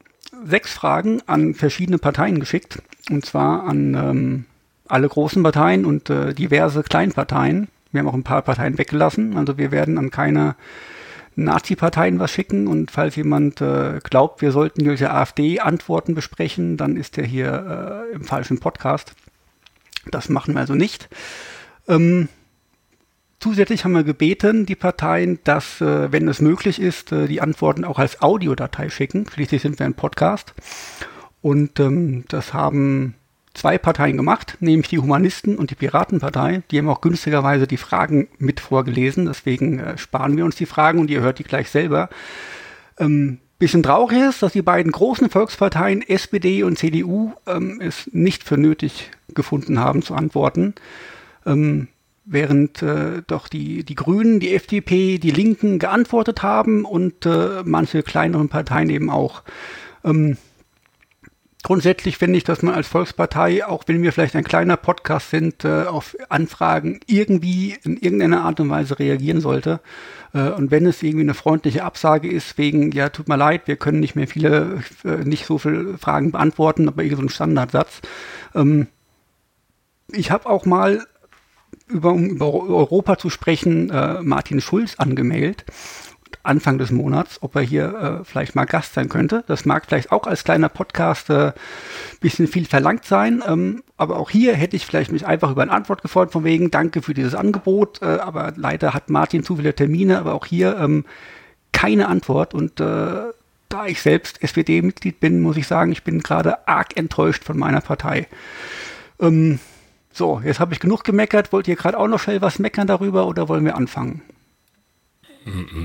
sechs 0.45 0.73
Fragen 0.73 1.23
an 1.27 1.55
verschiedene 1.55 1.99
Parteien 1.99 2.41
geschickt. 2.41 2.83
Und 3.11 3.25
zwar 3.25 3.65
an 3.65 3.95
ähm, 3.95 4.45
alle 4.89 5.09
großen 5.09 5.43
Parteien 5.43 5.85
und 5.85 6.11
äh, 6.11 6.35
diverse 6.35 6.83
Kleinparteien. 6.83 7.69
Wir 7.93 8.01
haben 8.01 8.09
auch 8.09 8.15
ein 8.15 8.25
paar 8.25 8.43
Parteien 8.43 8.79
weggelassen. 8.79 9.37
Also 9.37 9.59
wir 9.59 9.71
werden 9.71 9.99
an 9.99 10.11
keine 10.11 10.57
Nazi-Parteien 11.37 12.19
was 12.19 12.31
schicken. 12.31 12.67
Und 12.67 12.91
falls 12.91 13.17
jemand 13.17 13.61
äh, 13.61 14.01
glaubt, 14.03 14.43
wir 14.43 14.53
sollten 14.53 14.85
diese 14.85 15.11
AfD-Antworten 15.11 16.15
besprechen, 16.15 16.77
dann 16.77 16.97
ist 16.97 17.17
er 17.19 17.25
hier 17.25 18.07
äh, 18.11 18.15
im 18.15 18.25
falschen 18.25 18.59
Podcast. 18.59 19.13
Das 20.11 20.29
machen 20.29 20.55
wir 20.55 20.61
also 20.61 20.75
nicht. 20.75 21.09
Ähm, 21.89 22.29
zusätzlich 23.41 23.85
haben 23.85 23.93
wir 23.93 24.05
gebeten, 24.05 24.67
die 24.67 24.77
Parteien, 24.77 25.39
dass, 25.45 25.81
äh, 25.81 26.11
wenn 26.13 26.29
es 26.29 26.41
möglich 26.41 26.81
ist, 26.81 27.13
äh, 27.13 27.27
die 27.27 27.41
Antworten 27.41 27.85
auch 27.85 27.99
als 27.99 28.23
Audiodatei 28.23 28.89
schicken. 28.89 29.27
Schließlich 29.31 29.63
sind 29.63 29.79
wir 29.79 29.87
ein 29.87 29.95
Podcast. 29.95 30.55
Und 31.47 31.79
ähm, 31.79 32.25
das 32.27 32.55
haben 32.55 33.15
zwei 33.55 33.79
Parteien 33.79 34.17
gemacht, 34.17 34.57
nämlich 34.59 34.89
die 34.89 34.99
Humanisten 34.99 35.57
und 35.57 35.71
die 35.71 35.77
Piratenpartei. 35.77 36.65
Die 36.73 36.79
haben 36.79 36.89
auch 36.89 37.01
günstigerweise 37.01 37.69
die 37.69 37.77
Fragen 37.77 38.27
mit 38.39 38.59
vorgelesen. 38.59 39.27
Deswegen 39.27 39.79
äh, 39.79 39.97
sparen 39.97 40.37
wir 40.37 40.45
uns 40.45 40.57
die 40.57 40.67
Fragen 40.67 40.99
und 40.99 41.09
ihr 41.09 41.21
hört 41.21 41.39
die 41.39 41.45
gleich 41.45 41.71
selber. 41.71 42.09
Ähm, 42.99 43.39
bisschen 43.61 43.85
traurig 43.85 44.23
ist, 44.29 44.43
dass 44.43 44.55
die 44.55 44.63
beiden 44.63 44.91
großen 44.91 45.31
Volksparteien 45.31 46.03
SPD 46.03 46.65
und 46.65 46.81
CDU 46.81 47.31
ähm, 47.47 47.81
es 47.81 48.11
nicht 48.13 48.43
für 48.43 48.59
nötig 48.59 49.13
gefunden 49.33 49.79
haben 49.79 50.03
zu 50.03 50.17
antworten. 50.17 50.75
Ähm, 51.47 51.87
während 52.25 52.83
äh, 52.83 53.23
doch 53.25 53.47
die, 53.47 53.85
die 53.85 53.95
Grünen, 53.95 54.41
die 54.41 54.53
FDP, 54.53 55.19
die 55.19 55.31
Linken 55.31 55.79
geantwortet 55.79 56.43
haben 56.43 56.85
und 56.85 57.25
äh, 57.25 57.63
manche 57.65 58.03
kleineren 58.03 58.49
Parteien 58.49 58.91
eben 58.91 59.11
auch. 59.11 59.45
Ähm, 60.03 60.39
grundsätzlich 61.67 62.17
finde 62.17 62.39
ich, 62.39 62.45
dass 62.45 62.63
man 62.63 62.75
als 62.75 62.87
Volkspartei, 62.87 63.67
auch 63.67 63.83
wenn 63.89 64.01
wir 64.01 64.13
vielleicht 64.13 64.37
ein 64.37 64.45
kleiner 64.45 64.77
Podcast 64.77 65.31
sind, 65.31 65.65
äh, 65.65 65.83
auf 65.83 66.17
Anfragen 66.29 67.01
irgendwie 67.09 67.77
in 67.83 67.97
irgendeiner 67.97 68.45
Art 68.45 68.61
und 68.61 68.71
Weise 68.71 69.01
reagieren 69.01 69.41
sollte. 69.41 69.81
Äh, 70.33 70.51
und 70.51 70.71
wenn 70.71 70.87
es 70.87 71.03
irgendwie 71.03 71.25
eine 71.25 71.35
freundliche 71.35 71.83
Absage 71.83 72.31
ist, 72.31 72.57
wegen, 72.57 72.93
ja, 72.93 73.09
tut 73.09 73.29
mir 73.29 73.37
leid, 73.37 73.63
wir 73.67 73.75
können 73.75 73.99
nicht 73.99 74.15
mehr 74.15 74.29
viele, 74.29 74.85
äh, 75.05 75.25
nicht 75.25 75.45
so 75.45 75.59
viele 75.59 75.99
Fragen 75.99 76.31
beantworten, 76.31 76.87
aber 76.87 77.03
irgendwie 77.03 77.25
so 77.25 77.29
Standardsatz. 77.29 78.01
Ähm, 78.55 78.87
ich 80.13 80.31
habe 80.31 80.49
auch 80.49 80.67
mal 80.67 81.05
über, 81.89 82.13
um 82.13 82.27
über 82.27 82.47
Europa 82.55 83.19
zu 83.19 83.29
sprechen, 83.29 83.91
äh, 83.91 84.23
Martin 84.23 84.61
Schulz 84.61 84.95
angemeldet. 84.99 85.65
Anfang 86.43 86.79
des 86.79 86.91
Monats, 86.91 87.39
ob 87.43 87.57
er 87.57 87.63
hier 87.63 88.21
äh, 88.21 88.25
vielleicht 88.25 88.55
mal 88.55 88.65
Gast 88.65 88.95
sein 88.95 89.09
könnte. 89.09 89.45
Das 89.47 89.65
mag 89.65 89.87
vielleicht 89.87 90.13
auch 90.13 90.27
als 90.27 90.45
kleiner 90.45 90.69
Podcast 90.69 91.31
äh, 91.31 91.53
bisschen 92.21 92.47
viel 92.47 92.67
verlangt 92.67 93.05
sein, 93.05 93.43
ähm, 93.47 93.83
aber 93.97 94.17
auch 94.17 94.31
hier 94.31 94.55
hätte 94.55 94.77
ich 94.77 94.87
vielleicht 94.87 95.13
mich 95.13 95.27
einfach 95.27 95.51
über 95.51 95.63
eine 95.63 95.73
Antwort 95.73 96.03
gefreut, 96.03 96.33
von 96.33 96.45
wegen 96.45 96.71
Danke 96.71 97.03
für 97.03 97.15
dieses 97.15 97.35
Angebot, 97.35 98.03
äh, 98.03 98.07
aber 98.07 98.53
leider 98.57 98.95
hat 98.95 99.11
Martin 99.11 99.43
zu 99.43 99.57
viele 99.57 99.75
Termine, 99.75 100.19
aber 100.19 100.35
auch 100.35 100.47
hier 100.47 100.79
ähm, 100.79 101.05
keine 101.73 102.09
Antwort 102.09 102.55
und 102.55 102.81
äh, 102.81 103.33
da 103.69 103.87
ich 103.87 104.01
selbst 104.01 104.43
SPD-Mitglied 104.43 105.21
bin, 105.21 105.41
muss 105.41 105.57
ich 105.57 105.67
sagen, 105.67 105.93
ich 105.93 106.05
bin 106.05 106.21
gerade 106.21 106.69
arg 106.69 106.97
enttäuscht 106.97 107.45
von 107.45 107.59
meiner 107.59 107.81
Partei. 107.81 108.29
Ähm, 109.21 109.59
so, 110.13 110.41
jetzt 110.45 110.61
habe 110.61 110.73
ich 110.73 110.81
genug 110.81 111.05
gemeckert. 111.05 111.53
Wollt 111.53 111.69
ihr 111.69 111.77
gerade 111.77 111.99
auch 111.99 112.09
noch 112.09 112.21
schnell 112.21 112.41
was 112.41 112.59
meckern 112.59 112.87
darüber 112.87 113.27
oder 113.27 113.49
wollen 113.49 113.65
wir 113.65 113.77
anfangen? 113.77 114.23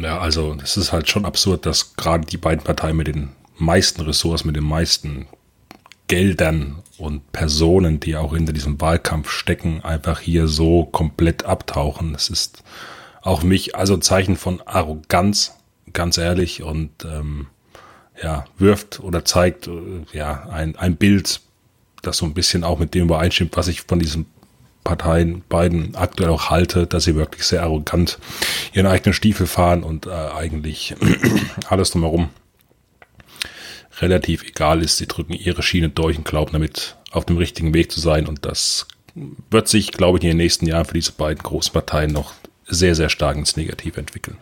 Ja, 0.02 0.20
also 0.20 0.58
es 0.64 0.76
ist 0.78 0.92
halt 0.92 1.10
schon 1.10 1.26
absurd, 1.26 1.66
dass 1.66 1.96
gerade 1.96 2.26
die 2.26 2.38
beiden 2.38 2.64
Parteien 2.64 2.98
mit 2.98 3.08
den 3.08 3.30
meisten 3.58 4.02
Ressorts, 4.02 4.44
mit 4.44 4.56
den 4.56 4.64
meisten 4.64 5.28
Geldern 6.08 6.82
und 6.98 7.32
Personen, 7.32 8.00
die 8.00 8.16
auch 8.16 8.34
hinter 8.34 8.54
diesem 8.54 8.82
Wahlkampf 8.82 9.30
stecken, 9.30 9.82
einfach 9.84 10.20
hier 10.20 10.48
so 10.48 10.86
komplett 10.86 11.46
abtauchen. 11.46 12.14
Das 12.14 12.30
ist 12.30 12.64
auch 13.22 13.44
mich 13.44 13.76
also 13.76 13.94
ein 13.94 14.02
Zeichen 14.02 14.36
von 14.36 14.62
Arroganz, 14.66 15.54
ganz 15.94 16.18
ehrlich, 16.18 16.64
und 16.64 17.06
ähm, 17.06 17.48
ja, 18.22 18.46
wirft 18.58 19.00
oder 19.00 19.26
zeigt 19.26 19.68
äh, 19.68 19.72
ja 20.12 20.50
ein, 20.50 20.76
ein 20.76 20.96
Bild 20.96 21.42
das 22.02 22.18
so 22.18 22.26
ein 22.26 22.34
bisschen 22.34 22.64
auch 22.64 22.80
mit 22.80 22.94
dem 22.94 23.04
übereinstimmt, 23.04 23.56
was 23.56 23.68
ich 23.68 23.84
von 23.84 24.00
diesen 24.00 24.26
Parteien 24.84 25.44
beiden 25.48 25.96
aktuell 25.96 26.30
auch 26.30 26.50
halte, 26.50 26.88
dass 26.88 27.04
sie 27.04 27.16
wirklich 27.16 27.44
sehr 27.44 27.64
arrogant 27.64 28.20
ihren 28.74 28.88
eigenen 28.88 29.14
Stiefel 29.14 29.48
fahren 29.48 29.84
und 29.84 30.08
äh, 30.08 30.10
eigentlich 30.10 30.96
alles 31.70 31.92
drumherum 31.92 32.30
relativ 34.00 34.44
egal 34.44 34.82
ist. 34.82 34.98
Sie 34.98 35.08
drücken 35.08 35.34
ihre 35.34 35.64
Schiene 35.64 35.90
durch 35.90 36.18
und 36.18 36.26
glauben 36.26 36.52
damit 36.54 36.98
auf 37.12 37.26
dem 37.26 37.38
richtigen 37.38 37.74
Weg 37.74 37.92
zu 37.92 38.00
sein. 38.00 38.28
Und 38.28 38.46
das 38.46 38.88
wird 39.50 39.68
sich, 39.68 39.92
glaube 39.92 40.18
ich, 40.18 40.24
in 40.24 40.30
den 40.30 40.38
nächsten 40.38 40.66
Jahren 40.66 40.86
für 40.86 40.94
diese 40.94 41.12
beiden 41.12 41.44
großen 41.44 41.74
Parteien 41.74 42.12
noch 42.12 42.34
sehr, 42.68 42.96
sehr 42.96 43.10
stark 43.10 43.38
ins 43.38 43.58
Negative 43.58 44.00
entwickeln. 44.00 44.38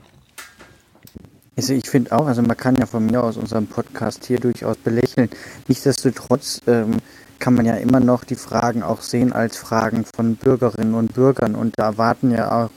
Also 1.58 1.74
ich 1.74 1.90
finde 1.90 2.14
auch, 2.14 2.26
also 2.26 2.42
man 2.42 2.56
kann 2.56 2.78
ja 2.78 2.86
von 2.86 3.06
mir 3.06 3.22
aus 3.22 3.36
unserem 3.36 3.68
Podcast 3.68 4.26
hier 4.26 4.40
durchaus 4.40 4.78
belächeln. 4.78 5.30
Nichtsdestotrotz 5.68 6.62
ähm, 6.68 6.98
kann 7.40 7.56
man 7.56 7.66
ja 7.66 7.76
immer 7.76 8.00
noch 8.00 8.24
die 8.24 8.36
Fragen 8.36 8.84
auch 8.84 9.02
sehen 9.02 9.34
als 9.34 9.58
Fragen 9.58 10.06
von 10.06 10.36
Bürgerinnen 10.36 10.94
und 10.94 11.14
Bürgern. 11.14 11.56
Und 11.56 11.74
da 11.78 11.86
erwarten 11.86 12.32
ja 12.32 12.66
auch 12.66 12.70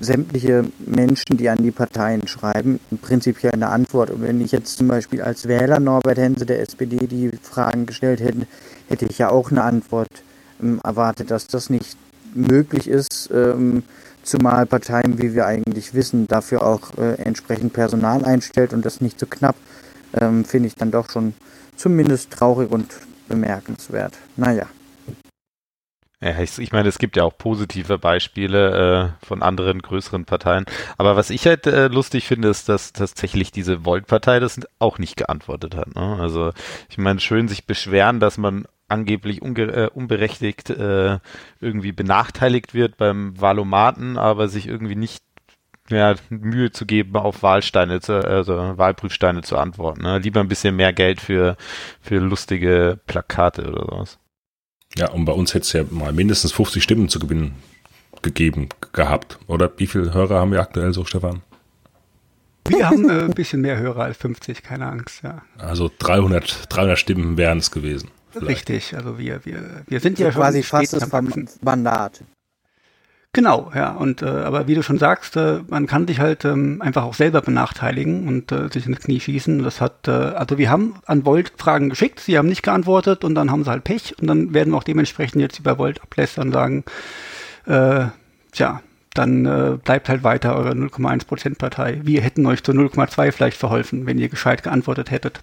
sämtliche 0.00 0.64
Menschen, 0.78 1.36
die 1.36 1.48
an 1.48 1.62
die 1.62 1.70
Parteien 1.70 2.26
schreiben, 2.28 2.78
prinzipiell 3.00 3.52
eine 3.52 3.68
Antwort. 3.68 4.10
Und 4.10 4.22
wenn 4.22 4.40
ich 4.40 4.52
jetzt 4.52 4.76
zum 4.76 4.88
Beispiel 4.88 5.22
als 5.22 5.48
Wähler 5.48 5.80
Norbert 5.80 6.18
Hense 6.18 6.46
der 6.46 6.60
SPD 6.60 7.06
die 7.06 7.30
Fragen 7.42 7.86
gestellt 7.86 8.20
hätte, 8.20 8.46
hätte 8.88 9.06
ich 9.06 9.18
ja 9.18 9.30
auch 9.30 9.50
eine 9.50 9.64
Antwort 9.64 10.08
ähm, 10.62 10.80
erwartet, 10.84 11.30
dass 11.30 11.46
das 11.46 11.70
nicht 11.70 11.96
möglich 12.34 12.88
ist, 12.88 13.30
ähm, 13.32 13.82
zumal 14.22 14.66
Parteien, 14.66 15.20
wie 15.20 15.34
wir 15.34 15.46
eigentlich 15.46 15.94
wissen, 15.94 16.28
dafür 16.28 16.62
auch 16.62 16.96
äh, 16.98 17.14
entsprechend 17.14 17.72
Personal 17.72 18.24
einstellt 18.24 18.72
und 18.72 18.84
das 18.84 19.00
nicht 19.00 19.18
so 19.18 19.26
knapp, 19.26 19.56
ähm, 20.18 20.44
finde 20.44 20.68
ich 20.68 20.74
dann 20.76 20.90
doch 20.90 21.10
schon 21.10 21.34
zumindest 21.76 22.30
traurig 22.30 22.70
und 22.70 22.86
bemerkenswert. 23.28 24.18
Naja. 24.36 24.66
Ja, 26.22 26.38
ich, 26.40 26.56
ich 26.58 26.70
meine, 26.70 26.88
es 26.88 26.98
gibt 26.98 27.16
ja 27.16 27.24
auch 27.24 27.36
positive 27.36 27.98
Beispiele 27.98 29.16
äh, 29.20 29.26
von 29.26 29.42
anderen 29.42 29.82
größeren 29.82 30.24
Parteien. 30.24 30.66
Aber 30.96 31.16
was 31.16 31.30
ich 31.30 31.46
halt 31.46 31.66
äh, 31.66 31.88
lustig 31.88 32.28
finde, 32.28 32.48
ist, 32.48 32.68
dass 32.68 32.92
tatsächlich 32.92 33.50
diese 33.50 33.84
Volt-Partei 33.84 34.38
das 34.38 34.60
auch 34.78 34.98
nicht 34.98 35.16
geantwortet 35.16 35.74
hat. 35.74 35.96
Ne? 35.96 36.18
Also 36.20 36.52
ich 36.88 36.96
meine, 36.96 37.18
schön 37.18 37.48
sich 37.48 37.66
beschweren, 37.66 38.20
dass 38.20 38.38
man 38.38 38.66
angeblich 38.86 39.42
äh, 39.42 39.88
unberechtigt 39.92 40.70
äh, 40.70 41.18
irgendwie 41.60 41.92
benachteiligt 41.92 42.72
wird 42.72 42.98
beim 42.98 43.40
Wahlomaten, 43.40 44.16
aber 44.16 44.46
sich 44.46 44.68
irgendwie 44.68 44.96
nicht 44.96 45.24
mehr 45.90 46.16
Mühe 46.30 46.70
zu 46.70 46.86
geben, 46.86 47.16
auf 47.16 47.42
Wahlsteine, 47.42 48.00
zu, 48.00 48.24
also 48.26 48.54
Wahlprüfsteine 48.76 49.42
zu 49.42 49.56
antworten. 49.56 50.02
Ne? 50.02 50.18
Lieber 50.18 50.40
ein 50.40 50.48
bisschen 50.48 50.76
mehr 50.76 50.92
Geld 50.92 51.20
für, 51.20 51.56
für 52.00 52.18
lustige 52.18 52.98
Plakate 53.06 53.68
oder 53.68 53.84
sowas. 53.84 54.18
Ja, 54.96 55.10
und 55.10 55.24
bei 55.24 55.32
uns 55.32 55.54
hätte 55.54 55.64
es 55.64 55.72
ja 55.72 55.84
mal 55.90 56.12
mindestens 56.12 56.52
50 56.52 56.82
Stimmen 56.82 57.08
zu 57.08 57.18
gewinnen 57.18 57.54
gegeben 58.22 58.68
gehabt. 58.92 59.38
Oder 59.46 59.70
wie 59.76 59.86
viele 59.86 60.14
Hörer 60.14 60.40
haben 60.40 60.52
wir 60.52 60.60
aktuell 60.60 60.92
so, 60.92 61.04
Stefan? 61.04 61.42
Wir 62.68 62.88
haben 62.88 63.08
äh, 63.10 63.24
ein 63.24 63.32
bisschen 63.32 63.60
mehr 63.60 63.78
Hörer 63.78 64.04
als 64.04 64.16
50, 64.18 64.62
keine 64.62 64.86
Angst, 64.86 65.22
ja. 65.22 65.42
Also 65.58 65.90
300, 65.98 66.66
300 66.68 66.98
Stimmen 66.98 67.36
wären 67.36 67.58
es 67.58 67.70
gewesen. 67.70 68.10
Vielleicht. 68.30 68.70
Richtig, 68.70 68.96
also 68.96 69.18
wir, 69.18 69.44
wir, 69.44 69.82
wir 69.86 70.00
sind 70.00 70.18
so 70.18 70.24
ja 70.24 70.30
quasi 70.30 70.62
fast 70.62 70.92
das 70.92 71.10
Mandat. 71.60 72.22
Genau, 73.34 73.72
ja. 73.74 73.92
Und 73.92 74.20
äh, 74.20 74.26
aber 74.26 74.68
wie 74.68 74.74
du 74.74 74.82
schon 74.82 74.98
sagst, 74.98 75.36
äh, 75.36 75.60
man 75.68 75.86
kann 75.86 76.06
sich 76.06 76.20
halt 76.20 76.44
ähm, 76.44 76.82
einfach 76.82 77.04
auch 77.04 77.14
selber 77.14 77.40
benachteiligen 77.40 78.28
und 78.28 78.52
äh, 78.52 78.68
sich 78.68 78.86
ins 78.86 79.00
Knie 79.00 79.20
schießen. 79.20 79.62
Das 79.62 79.80
hat, 79.80 80.06
äh, 80.06 80.10
also 80.10 80.58
wir 80.58 80.68
haben 80.68 80.96
an 81.06 81.24
Volt 81.24 81.52
Fragen 81.56 81.88
geschickt, 81.88 82.20
sie 82.20 82.36
haben 82.36 82.48
nicht 82.48 82.62
geantwortet 82.62 83.24
und 83.24 83.34
dann 83.34 83.50
haben 83.50 83.64
sie 83.64 83.70
halt 83.70 83.84
Pech 83.84 84.14
und 84.20 84.26
dann 84.26 84.52
werden 84.52 84.72
wir 84.72 84.76
auch 84.76 84.84
dementsprechend 84.84 85.40
jetzt 85.40 85.58
über 85.58 85.78
Volt 85.78 86.02
ablästern 86.02 86.52
sagen, 86.52 86.84
äh, 87.64 88.06
tja, 88.52 88.82
dann 89.14 89.46
äh, 89.46 89.78
bleibt 89.82 90.10
halt 90.10 90.24
weiter 90.24 90.54
eure 90.54 90.72
0,1% 90.72 91.56
Partei. 91.56 92.00
Wir 92.02 92.20
hätten 92.20 92.44
euch 92.44 92.62
zu 92.62 92.72
0,2 92.72 93.32
vielleicht 93.32 93.56
verholfen, 93.56 94.04
wenn 94.04 94.18
ihr 94.18 94.28
gescheit 94.28 94.62
geantwortet 94.62 95.10
hättet. 95.10 95.40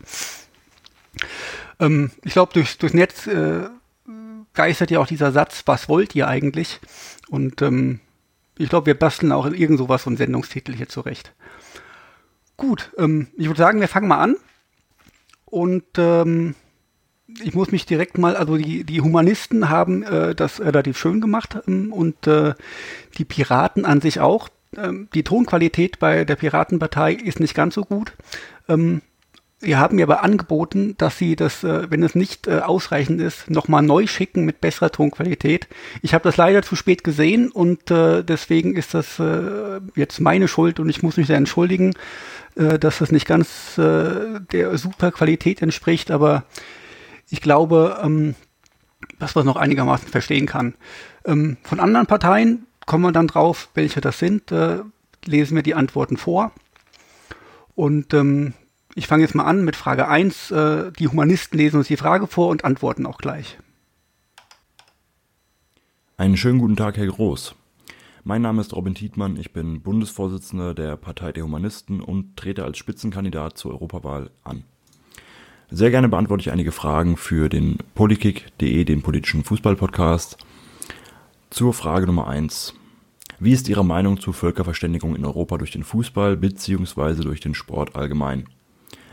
Ähm, 1.79 2.11
ich 2.23 2.33
glaube, 2.33 2.53
durch, 2.53 2.77
durchs 2.77 2.93
Netz 2.93 3.25
äh, 3.25 3.61
geistert 4.53 4.91
ja 4.91 4.99
auch 4.99 5.07
dieser 5.07 5.31
Satz, 5.31 5.63
was 5.65 5.89
wollt 5.89 6.15
ihr 6.15 6.27
eigentlich? 6.27 6.79
Und 7.29 7.61
ähm, 7.61 7.99
ich 8.57 8.69
glaube, 8.69 8.87
wir 8.87 8.99
basteln 8.99 9.31
auch 9.31 9.45
in 9.45 9.53
irgend 9.53 9.77
sowas 9.77 10.03
so 10.03 10.09
einen 10.09 10.17
Sendungstitel 10.17 10.73
hier 10.73 10.89
zurecht. 10.89 11.33
Gut, 12.57 12.91
ähm, 12.97 13.27
ich 13.37 13.47
würde 13.47 13.59
sagen, 13.59 13.79
wir 13.79 13.87
fangen 13.87 14.07
mal 14.07 14.19
an. 14.19 14.35
Und 15.45 15.85
ähm, 15.97 16.55
ich 17.43 17.53
muss 17.53 17.71
mich 17.71 17.85
direkt 17.85 18.17
mal, 18.17 18.35
also 18.35 18.57
die, 18.57 18.83
die 18.83 19.01
Humanisten 19.01 19.69
haben 19.69 20.03
äh, 20.03 20.35
das 20.35 20.59
relativ 20.59 20.97
schön 20.97 21.21
gemacht 21.21 21.57
ähm, 21.67 21.93
und 21.93 22.27
äh, 22.27 22.53
die 23.17 23.25
Piraten 23.25 23.85
an 23.85 24.01
sich 24.01 24.19
auch. 24.19 24.49
Ähm, 24.75 25.07
die 25.13 25.23
Tonqualität 25.23 25.99
bei 25.99 26.25
der 26.25 26.35
Piratenpartei 26.35 27.13
ist 27.13 27.39
nicht 27.39 27.55
ganz 27.55 27.75
so 27.75 27.83
gut. 27.83 28.13
Ähm, 28.67 29.01
Sie 29.61 29.75
haben 29.75 29.97
mir 29.97 30.03
aber 30.03 30.23
angeboten, 30.23 30.95
dass 30.97 31.17
Sie 31.17 31.35
das, 31.35 31.65
äh, 31.65 31.91
wenn 31.91 32.01
es 32.01 32.15
nicht 32.15 32.47
äh, 32.47 32.59
ausreichend 32.59 33.19
ist, 33.19 33.49
nochmal 33.49 33.81
neu 33.81 34.07
schicken 34.07 34.45
mit 34.45 34.61
besserer 34.61 34.89
Tonqualität. 34.89 35.67
Ich 36.01 36.13
habe 36.13 36.23
das 36.23 36.37
leider 36.37 36.61
zu 36.61 36.77
spät 36.77 37.03
gesehen 37.03 37.51
und 37.51 37.91
äh, 37.91 38.23
deswegen 38.23 38.75
ist 38.77 38.93
das 38.93 39.21
jetzt 39.95 40.21
meine 40.21 40.47
Schuld 40.47 40.79
und 40.79 40.87
ich 40.87 41.03
muss 41.03 41.17
mich 41.17 41.27
da 41.27 41.33
entschuldigen, 41.33 41.93
dass 42.55 42.99
das 42.99 43.11
nicht 43.11 43.27
ganz 43.27 43.75
der 43.75 44.77
super 44.77 45.11
Qualität 45.11 45.61
entspricht, 45.61 46.09
aber 46.11 46.43
ich 47.29 47.41
glaube, 47.41 47.99
ähm, 48.03 48.35
dass 49.19 49.35
man 49.35 49.43
es 49.43 49.45
noch 49.45 49.55
einigermaßen 49.55 50.07
verstehen 50.07 50.45
kann. 50.45 50.73
Ähm, 51.25 51.57
von 51.63 51.79
anderen 51.79 52.07
Parteien 52.07 52.65
kommen 52.85 53.03
wir 53.03 53.11
dann 53.11 53.27
drauf, 53.27 53.69
welche 53.75 54.01
das 54.01 54.19
sind, 54.19 54.51
lesen 55.25 55.55
wir 55.55 55.63
die 55.63 55.75
Antworten 55.75 56.17
vor. 56.17 56.51
Und 57.75 58.13
ähm, 58.13 58.53
ich 58.95 59.07
fange 59.07 59.23
jetzt 59.23 59.35
mal 59.35 59.45
an 59.45 59.63
mit 59.63 59.75
Frage 59.75 60.07
1. 60.07 60.51
Äh, 60.51 60.91
die 60.91 61.07
Humanisten 61.07 61.57
lesen 61.57 61.77
uns 61.77 61.87
die 61.87 61.97
Frage 61.97 62.27
vor 62.27 62.49
und 62.49 62.65
antworten 62.65 63.05
auch 63.05 63.17
gleich. 63.17 63.57
Einen 66.17 66.37
schönen 66.37 66.59
guten 66.59 66.75
Tag, 66.75 66.97
Herr 66.97 67.07
Groß. 67.07 67.55
Mein 68.25 68.41
Name 68.41 68.61
ist 68.61 68.75
Robin 68.75 68.93
Tietmann, 68.93 69.37
ich 69.37 69.53
bin 69.53 69.81
Bundesvorsitzender 69.81 70.73
der 70.73 70.97
Partei 70.97 71.31
der 71.31 71.45
Humanisten 71.45 72.01
und 72.01 72.35
trete 72.35 72.65
als 72.65 72.77
Spitzenkandidat 72.77 73.57
zur 73.57 73.71
Europawahl 73.71 74.29
an. 74.43 74.65
Sehr 75.71 75.91
gerne 75.91 76.09
beantworte 76.09 76.41
ich 76.41 76.51
einige 76.51 76.71
Fragen 76.71 77.15
für 77.15 77.47
den 77.47 77.77
Politik.de, 77.95 78.83
den 78.83 79.01
politischen 79.01 79.43
Fußballpodcast. 79.43 80.37
Zur 81.49 81.73
Frage 81.73 82.07
Nummer 82.07 82.27
1. 82.27 82.73
Wie 83.39 83.53
ist 83.53 83.69
Ihre 83.69 83.85
Meinung 83.85 84.19
zur 84.19 84.33
Völkerverständigung 84.33 85.15
in 85.15 85.23
Europa 85.23 85.57
durch 85.57 85.71
den 85.71 85.83
Fußball 85.83 86.35
bzw. 86.35 87.23
durch 87.23 87.39
den 87.39 87.53
Sport 87.53 87.95
allgemein? 87.95 88.45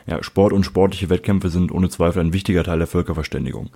Ja, 0.07 0.23
Sport 0.23 0.53
und 0.53 0.65
sportliche 0.65 1.11
Wettkämpfe 1.11 1.49
sind 1.49 1.73
ohne 1.73 1.89
Zweifel 1.89 2.21
ein 2.21 2.33
wichtiger 2.33 2.63
Teil 2.63 2.79
der 2.79 2.87
Völkerverständigung. 2.87 3.71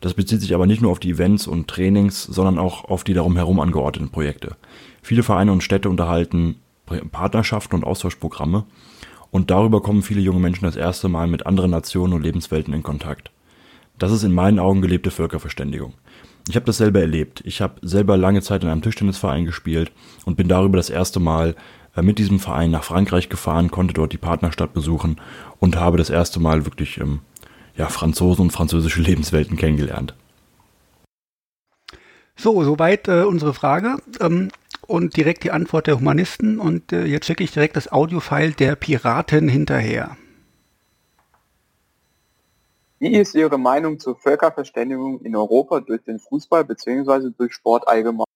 Das 0.00 0.14
bezieht 0.14 0.40
sich 0.40 0.54
aber 0.54 0.66
nicht 0.66 0.80
nur 0.80 0.90
auf 0.90 1.00
die 1.00 1.10
Events 1.10 1.46
und 1.46 1.68
Trainings, 1.68 2.22
sondern 2.24 2.58
auch 2.58 2.86
auf 2.86 3.04
die 3.04 3.12
darum 3.12 3.36
herum 3.36 3.60
angeordneten 3.60 4.10
Projekte. 4.10 4.56
Viele 5.02 5.22
Vereine 5.22 5.52
und 5.52 5.62
Städte 5.62 5.90
unterhalten 5.90 6.56
Partnerschaften 7.12 7.76
und 7.76 7.84
Austauschprogramme 7.84 8.64
und 9.30 9.50
darüber 9.50 9.82
kommen 9.82 10.02
viele 10.02 10.20
junge 10.20 10.40
Menschen 10.40 10.64
das 10.64 10.76
erste 10.76 11.08
Mal 11.08 11.26
mit 11.26 11.46
anderen 11.46 11.70
Nationen 11.70 12.14
und 12.14 12.22
Lebenswelten 12.22 12.74
in 12.74 12.82
Kontakt. 12.82 13.30
Das 13.98 14.10
ist 14.10 14.24
in 14.24 14.32
meinen 14.32 14.58
Augen 14.58 14.80
gelebte 14.80 15.10
Völkerverständigung. 15.10 15.92
Ich 16.48 16.56
habe 16.56 16.66
das 16.66 16.78
selber 16.78 17.00
erlebt. 17.00 17.42
Ich 17.44 17.60
habe 17.60 17.74
selber 17.82 18.16
lange 18.16 18.40
Zeit 18.40 18.64
in 18.64 18.70
einem 18.70 18.82
Tischtennisverein 18.82 19.44
gespielt 19.44 19.92
und 20.24 20.36
bin 20.36 20.48
darüber 20.48 20.78
das 20.78 20.90
erste 20.90 21.20
Mal 21.20 21.54
mit 22.02 22.18
diesem 22.18 22.38
Verein 22.38 22.70
nach 22.70 22.84
Frankreich 22.84 23.28
gefahren, 23.28 23.70
konnte 23.70 23.94
dort 23.94 24.12
die 24.12 24.18
Partnerstadt 24.18 24.72
besuchen 24.72 25.20
und 25.58 25.76
habe 25.76 25.96
das 25.96 26.10
erste 26.10 26.40
Mal 26.40 26.66
wirklich 26.66 26.98
ähm, 26.98 27.20
ja, 27.76 27.88
Franzosen 27.88 28.42
und 28.42 28.50
französische 28.50 29.00
Lebenswelten 29.02 29.56
kennengelernt. 29.56 30.14
So, 32.36 32.62
soweit 32.64 33.06
äh, 33.08 33.24
unsere 33.24 33.52
Frage 33.52 33.98
ähm, 34.20 34.50
und 34.86 35.16
direkt 35.16 35.44
die 35.44 35.50
Antwort 35.50 35.86
der 35.86 35.98
Humanisten 35.98 36.58
und 36.58 36.92
äh, 36.92 37.04
jetzt 37.04 37.26
schicke 37.26 37.44
ich 37.44 37.52
direkt 37.52 37.76
das 37.76 37.92
Audiofile 37.92 38.52
der 38.52 38.76
Piraten 38.76 39.48
hinterher. 39.48 40.16
Wie 42.98 43.14
ist 43.16 43.34
Ihre 43.34 43.58
Meinung 43.58 43.98
zur 43.98 44.16
Völkerverständigung 44.16 45.20
in 45.22 45.34
Europa 45.34 45.80
durch 45.80 46.02
den 46.04 46.18
Fußball 46.18 46.64
bzw. 46.64 47.30
durch 47.36 47.54
Sport 47.54 47.88
allgemein? 47.88 48.26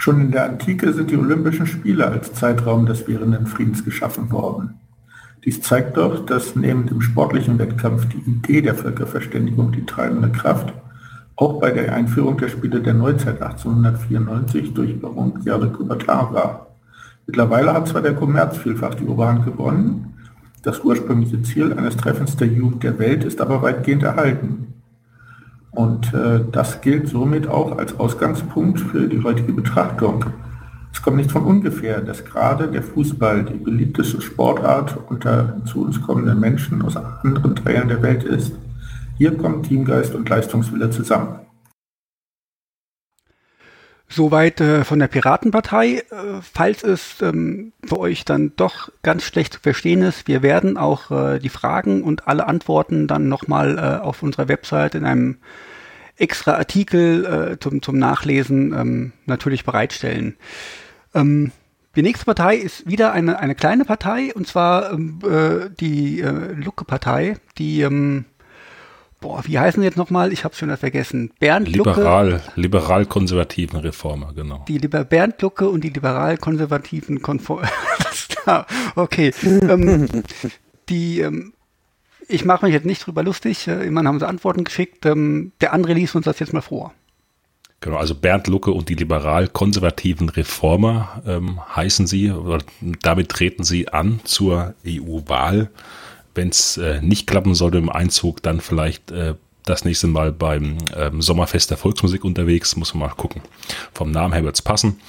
Schon 0.00 0.20
in 0.20 0.30
der 0.30 0.44
Antike 0.44 0.92
sind 0.92 1.10
die 1.10 1.16
Olympischen 1.16 1.66
Spiele 1.66 2.06
als 2.06 2.32
Zeitraum 2.32 2.86
des 2.86 3.08
währenden 3.08 3.48
Friedens 3.48 3.84
geschaffen 3.84 4.30
worden. 4.30 4.74
Dies 5.44 5.60
zeigt 5.60 5.96
doch, 5.96 6.24
dass 6.24 6.54
neben 6.54 6.86
dem 6.86 7.00
sportlichen 7.00 7.58
Wettkampf 7.58 8.06
die 8.06 8.30
Idee 8.30 8.62
der 8.62 8.76
Völkerverständigung 8.76 9.72
die 9.72 9.84
treibende 9.84 10.30
Kraft 10.30 10.72
auch 11.34 11.58
bei 11.58 11.72
der 11.72 11.92
Einführung 11.92 12.38
der 12.38 12.48
Spiele 12.48 12.80
der 12.80 12.94
Neuzeit 12.94 13.42
1894 13.42 14.72
durch 14.72 15.00
Baron 15.00 15.34
Pierre 15.42 15.60
de 15.62 15.70
Coubertin 15.70 16.32
war. 16.32 16.68
Mittlerweile 17.26 17.72
hat 17.72 17.88
zwar 17.88 18.00
der 18.00 18.14
Kommerz 18.14 18.56
vielfach 18.56 18.94
die 18.94 19.04
Oberhand 19.04 19.44
gewonnen, 19.44 20.14
das 20.62 20.78
ursprüngliche 20.84 21.42
Ziel 21.42 21.72
eines 21.72 21.96
Treffens 21.96 22.36
der 22.36 22.46
Jugend 22.46 22.84
der 22.84 23.00
Welt 23.00 23.24
ist 23.24 23.40
aber 23.40 23.62
weitgehend 23.62 24.04
erhalten. 24.04 24.74
Und 25.72 26.12
äh, 26.14 26.40
das 26.50 26.80
gilt 26.80 27.08
somit 27.08 27.46
auch 27.46 27.76
als 27.78 27.98
Ausgangspunkt 27.98 28.80
für 28.80 29.06
die 29.06 29.22
heutige 29.22 29.52
Betrachtung. 29.52 30.24
Es 30.92 31.02
kommt 31.02 31.18
nicht 31.18 31.30
von 31.30 31.44
ungefähr, 31.44 32.00
dass 32.00 32.24
gerade 32.24 32.68
der 32.68 32.82
Fußball 32.82 33.44
die 33.44 33.58
beliebteste 33.58 34.20
Sportart 34.20 34.98
unter 35.08 35.60
zu 35.66 35.84
uns 35.84 36.00
kommenden 36.00 36.40
Menschen 36.40 36.82
aus 36.82 36.96
anderen 36.96 37.54
Teilen 37.54 37.88
der 37.88 38.02
Welt 38.02 38.24
ist. 38.24 38.52
Hier 39.16 39.36
kommen 39.36 39.62
Teamgeist 39.62 40.14
und 40.14 40.28
Leistungswille 40.28 40.90
zusammen. 40.90 41.40
Soweit 44.10 44.60
äh, 44.60 44.84
von 44.84 44.98
der 44.98 45.08
Piratenpartei. 45.08 45.96
Äh, 45.96 46.02
falls 46.40 46.82
es 46.82 47.20
ähm, 47.20 47.72
für 47.84 47.98
euch 47.98 48.24
dann 48.24 48.52
doch 48.56 48.90
ganz 49.02 49.24
schlecht 49.24 49.54
zu 49.54 49.60
verstehen 49.60 50.02
ist, 50.02 50.26
wir 50.26 50.42
werden 50.42 50.78
auch 50.78 51.10
äh, 51.10 51.38
die 51.38 51.50
Fragen 51.50 52.02
und 52.02 52.26
alle 52.26 52.46
Antworten 52.46 53.06
dann 53.06 53.28
nochmal 53.28 53.76
äh, 53.78 54.02
auf 54.02 54.22
unserer 54.22 54.48
Website 54.48 54.94
in 54.94 55.04
einem 55.04 55.36
extra 56.16 56.54
Artikel 56.54 57.24
äh, 57.24 57.58
zum, 57.60 57.82
zum 57.82 57.98
Nachlesen 57.98 58.72
ähm, 58.72 59.12
natürlich 59.26 59.64
bereitstellen. 59.64 60.36
Ähm, 61.14 61.52
die 61.94 62.02
nächste 62.02 62.24
Partei 62.24 62.56
ist 62.56 62.88
wieder 62.88 63.12
eine, 63.12 63.38
eine 63.38 63.54
kleine 63.54 63.84
Partei, 63.84 64.32
und 64.34 64.46
zwar 64.46 64.92
ähm, 64.92 65.18
äh, 65.22 65.68
die 65.80 66.20
äh, 66.20 66.52
Lucke-Partei, 66.52 67.36
die 67.58 67.82
ähm, 67.82 68.24
boah, 69.20 69.42
wie 69.46 69.58
heißen 69.58 69.80
sie 69.80 69.86
jetzt 69.86 69.96
nochmal? 69.96 70.32
Ich 70.32 70.44
habe 70.44 70.54
schon 70.54 70.74
vergessen. 70.76 71.30
Bernd 71.38 71.68
Liberal, 71.68 72.30
Lucke. 72.30 72.42
Liberal-konservativen 72.54 73.80
Reformer, 73.80 74.32
genau. 74.34 74.64
Die 74.68 74.78
Liber 74.78 75.04
Bernd 75.04 75.40
Lucke 75.42 75.68
und 75.68 75.82
die 75.82 75.90
liberal-konservativen 75.90 77.22
Konform. 77.22 77.64
okay. 78.96 79.32
ähm, 79.42 80.08
die, 80.88 81.20
ähm, 81.20 81.52
ich 82.28 82.44
mache 82.44 82.64
mich 82.66 82.74
jetzt 82.74 82.86
nicht 82.86 83.06
drüber 83.06 83.22
lustig. 83.22 83.68
Äh, 83.68 83.86
immerhin 83.86 84.08
haben 84.08 84.18
sie 84.20 84.28
Antworten 84.28 84.64
geschickt. 84.64 85.06
Ähm, 85.06 85.52
der 85.60 85.72
andere 85.72 85.94
liest 85.94 86.14
uns 86.14 86.24
das 86.24 86.38
jetzt 86.38 86.52
mal 86.52 86.60
vor. 86.60 86.92
Genau, 87.80 87.96
also 87.96 88.16
Bernd 88.16 88.48
Lucke 88.48 88.72
und 88.72 88.88
die 88.88 88.94
liberal-konservativen 88.94 90.28
Reformer 90.30 91.22
ähm, 91.24 91.60
heißen 91.76 92.08
sie, 92.08 92.32
oder 92.32 92.58
damit 93.02 93.28
treten 93.28 93.62
sie 93.62 93.88
an 93.88 94.20
zur 94.24 94.74
EU-Wahl 94.84 95.70
wenn 96.38 96.50
es 96.50 96.76
äh, 96.76 97.00
nicht 97.02 97.26
klappen 97.26 97.54
sollte 97.54 97.78
im 97.78 97.90
Einzug, 97.90 98.42
dann 98.42 98.60
vielleicht 98.60 99.10
äh, 99.10 99.34
das 99.64 99.84
nächste 99.84 100.06
Mal 100.06 100.32
beim 100.32 100.78
ähm, 100.96 101.20
Sommerfest 101.20 101.70
der 101.70 101.76
Volksmusik 101.76 102.24
unterwegs. 102.24 102.76
Muss 102.76 102.94
man 102.94 103.08
mal 103.08 103.14
gucken. 103.14 103.42
Vom 103.92 104.12
Namen 104.12 104.32
her 104.32 104.44
wird 104.44 104.54
es 104.54 104.62
passen. 104.62 105.00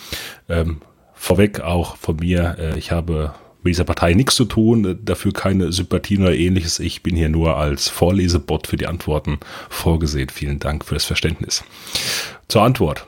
Ähm, 0.49 0.81
vorweg 1.13 1.61
auch 1.61 1.95
von 1.97 2.17
mir, 2.17 2.57
äh, 2.59 2.77
ich 2.79 2.91
habe 2.91 3.33
mit 3.61 3.71
dieser 3.71 3.83
Partei 3.83 4.15
nichts 4.15 4.35
zu 4.35 4.45
tun, 4.45 4.85
äh, 4.85 4.95
dafür 4.99 5.31
keine 5.31 5.71
Sympathien 5.71 6.23
oder 6.23 6.35
ähnliches. 6.35 6.79
Ich 6.79 7.03
bin 7.03 7.15
hier 7.15 7.29
nur 7.29 7.57
als 7.57 7.89
Vorlesebot 7.89 8.65
für 8.65 8.77
die 8.77 8.87
Antworten 8.87 9.39
vorgesehen. 9.69 10.29
Vielen 10.29 10.59
Dank 10.59 10.83
für 10.83 10.95
das 10.95 11.05
Verständnis. 11.05 11.63
Zur 12.47 12.63
Antwort. 12.63 13.05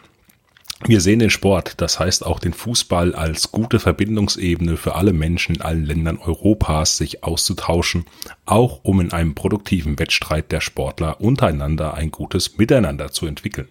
Wir 0.87 0.99
sehen 0.99 1.19
den 1.19 1.29
Sport, 1.29 1.79
das 1.79 1.99
heißt 1.99 2.25
auch 2.25 2.39
den 2.39 2.53
Fußball 2.53 3.13
als 3.13 3.51
gute 3.51 3.79
Verbindungsebene 3.79 4.77
für 4.77 4.95
alle 4.95 5.13
Menschen 5.13 5.55
in 5.55 5.61
allen 5.61 5.85
Ländern 5.85 6.17
Europas, 6.17 6.97
sich 6.97 7.23
auszutauschen, 7.23 8.05
auch 8.45 8.83
um 8.83 8.99
in 8.99 9.11
einem 9.11 9.35
produktiven 9.35 9.99
Wettstreit 9.99 10.51
der 10.51 10.59
Sportler 10.59 11.21
untereinander 11.21 11.93
ein 11.93 12.09
gutes 12.09 12.57
Miteinander 12.57 13.11
zu 13.11 13.27
entwickeln. 13.27 13.67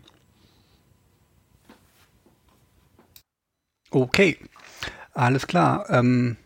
Okay, 3.90 4.36
alles 5.12 5.48
klar. 5.48 5.90
Ähm, 5.90 6.36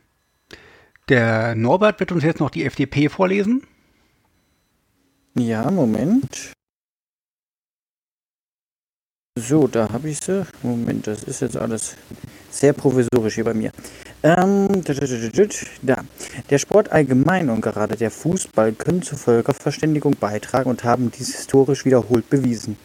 der 1.10 1.54
Norbert 1.54 2.00
wird 2.00 2.12
uns 2.12 2.24
jetzt 2.24 2.40
noch 2.40 2.48
die 2.48 2.64
FDP 2.64 3.10
vorlesen. 3.10 3.66
Ja, 5.34 5.70
Moment. 5.70 6.54
So, 9.36 9.66
da 9.66 9.92
habe 9.92 10.10
ich 10.10 10.20
sie. 10.20 10.46
Moment, 10.62 11.08
das 11.08 11.24
ist 11.24 11.40
jetzt 11.40 11.56
alles 11.56 11.96
Sehr 12.52 12.72
provisorisch 12.72 13.34
hier 13.34 13.42
bei 13.42 13.52
mir. 13.52 13.72
Ähm, 14.22 14.68
da. 15.82 16.04
Der 16.50 16.58
Sport 16.58 16.92
allgemein 16.92 17.50
und 17.50 17.60
gerade 17.60 17.96
der 17.96 18.12
Fußball 18.12 18.70
können 18.74 19.02
zur 19.02 19.18
Völkerverständigung 19.18 20.14
beitragen 20.20 20.70
und 20.70 20.84
haben 20.84 21.10
dies 21.10 21.34
historisch 21.34 21.84
wiederholt 21.84 22.30
bewiesen. 22.30 22.76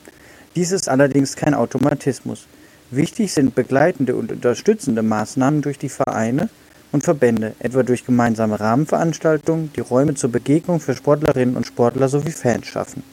Dies 0.56 0.72
ist 0.72 0.90
allerdings 0.90 1.36
kein 1.36 1.54
Automatismus. 1.54 2.48
Wichtig 2.90 3.32
sind 3.32 3.54
begleitende 3.54 4.16
und 4.16 4.32
unterstützende 4.32 5.04
Maßnahmen 5.04 5.62
durch 5.62 5.78
die 5.78 5.90
Vereine 5.90 6.50
und 6.92 7.04
Verbände, 7.04 7.54
etwa 7.60 7.84
durch 7.84 8.08
gemeinsame 8.08 8.60
Rahmenveranstaltungen, 8.60 9.72
die 9.76 9.82
Räume 9.82 10.16
zur 10.16 10.32
Begegnung 10.32 10.80
für 10.80 10.96
Sportlerinnen 10.96 11.56
und 11.56 11.68
Sportler 11.68 12.10
sowie 12.10 12.32
Fans 12.32 12.66
schaffen. 12.66 13.04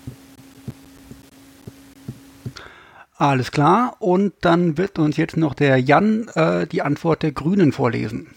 Alles 3.19 3.51
klar. 3.51 3.97
Und 3.99 4.35
dann 4.43 4.77
wird 4.77 4.99
uns 4.99 5.17
jetzt 5.17 5.37
noch 5.37 5.55
der 5.55 5.79
Jan 5.79 6.29
äh, 6.35 6.67
die 6.67 6.83
Antwort 6.83 7.23
der 7.23 7.33
Grünen 7.33 7.73
vorlesen. 7.73 8.29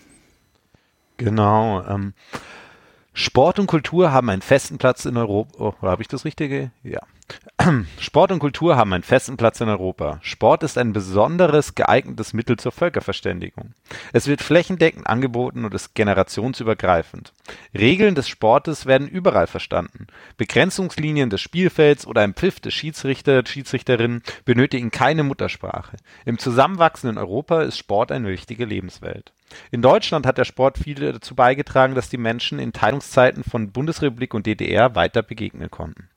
Genau. 1.18 1.84
Ähm, 1.86 2.14
Sport 3.14 3.60
und 3.60 3.68
Kultur 3.68 4.12
haben 4.12 4.30
einen 4.30 4.42
festen 4.42 4.78
Platz 4.78 5.06
in 5.06 5.18
Europa. 5.18 5.60
Oh, 5.60 5.74
habe 5.82 6.02
ich 6.02 6.08
das 6.08 6.26
Richtige? 6.26 6.72
Ja. 6.84 7.02
Sport 8.00 8.32
und 8.32 8.40
Kultur 8.40 8.76
haben 8.76 8.94
einen 8.94 9.04
festen 9.04 9.38
Platz 9.38 9.62
in 9.62 9.70
Europa. 9.70 10.20
Sport 10.22 10.64
ist 10.64 10.78
ein 10.78 10.94
besonderes 10.94 11.76
geeignetes 11.76 12.34
Mittel 12.34 12.58
zur 12.58 12.72
Völkerverständigung. 12.72 13.74
Es 14.14 14.28
wird 14.28 14.42
flächendeckend 14.42 15.08
angeboten 15.08 15.66
und 15.66 15.74
ist 15.74 15.96
generationsübergreifend. 15.96 17.34
Regeln 17.78 18.16
des 18.16 18.30
Sportes 18.30 18.86
werden 18.86 19.08
überall 19.08 19.48
verstanden. 19.48 20.08
Begrenzungslinien 20.38 21.30
des 21.30 21.42
Spielfelds 21.42 22.08
oder 22.08 22.22
ein 22.22 22.34
Pfiff 22.34 22.60
des 22.60 22.74
Schiedsrichter, 22.74 23.44
Schiedsrichterinnen 23.46 24.24
benötigen 24.46 24.92
keine 24.92 25.24
Muttersprache. 25.24 25.98
Im 26.26 26.38
zusammenwachsenden 26.38 27.18
Europa 27.18 27.64
ist 27.64 27.78
Sport 27.78 28.12
eine 28.12 28.30
wichtige 28.30 28.66
Lebenswelt. 28.66 29.34
In 29.72 29.82
Deutschland 29.82 30.26
hat 30.26 30.38
der 30.38 30.46
Sport 30.46 30.78
viel 30.78 30.96
dazu 30.96 31.36
beigetragen, 31.36 31.96
dass 31.96 32.10
die 32.10 32.18
Menschen 32.18 32.60
in 32.60 32.74
Teilungszeiten 32.74 33.44
von 33.44 33.72
Bundesrepublik 33.72 34.34
und 34.34 34.46
DDR 34.46 34.96
weiter 34.96 35.24
begegnen 35.24 35.72
konnten. 35.72 36.10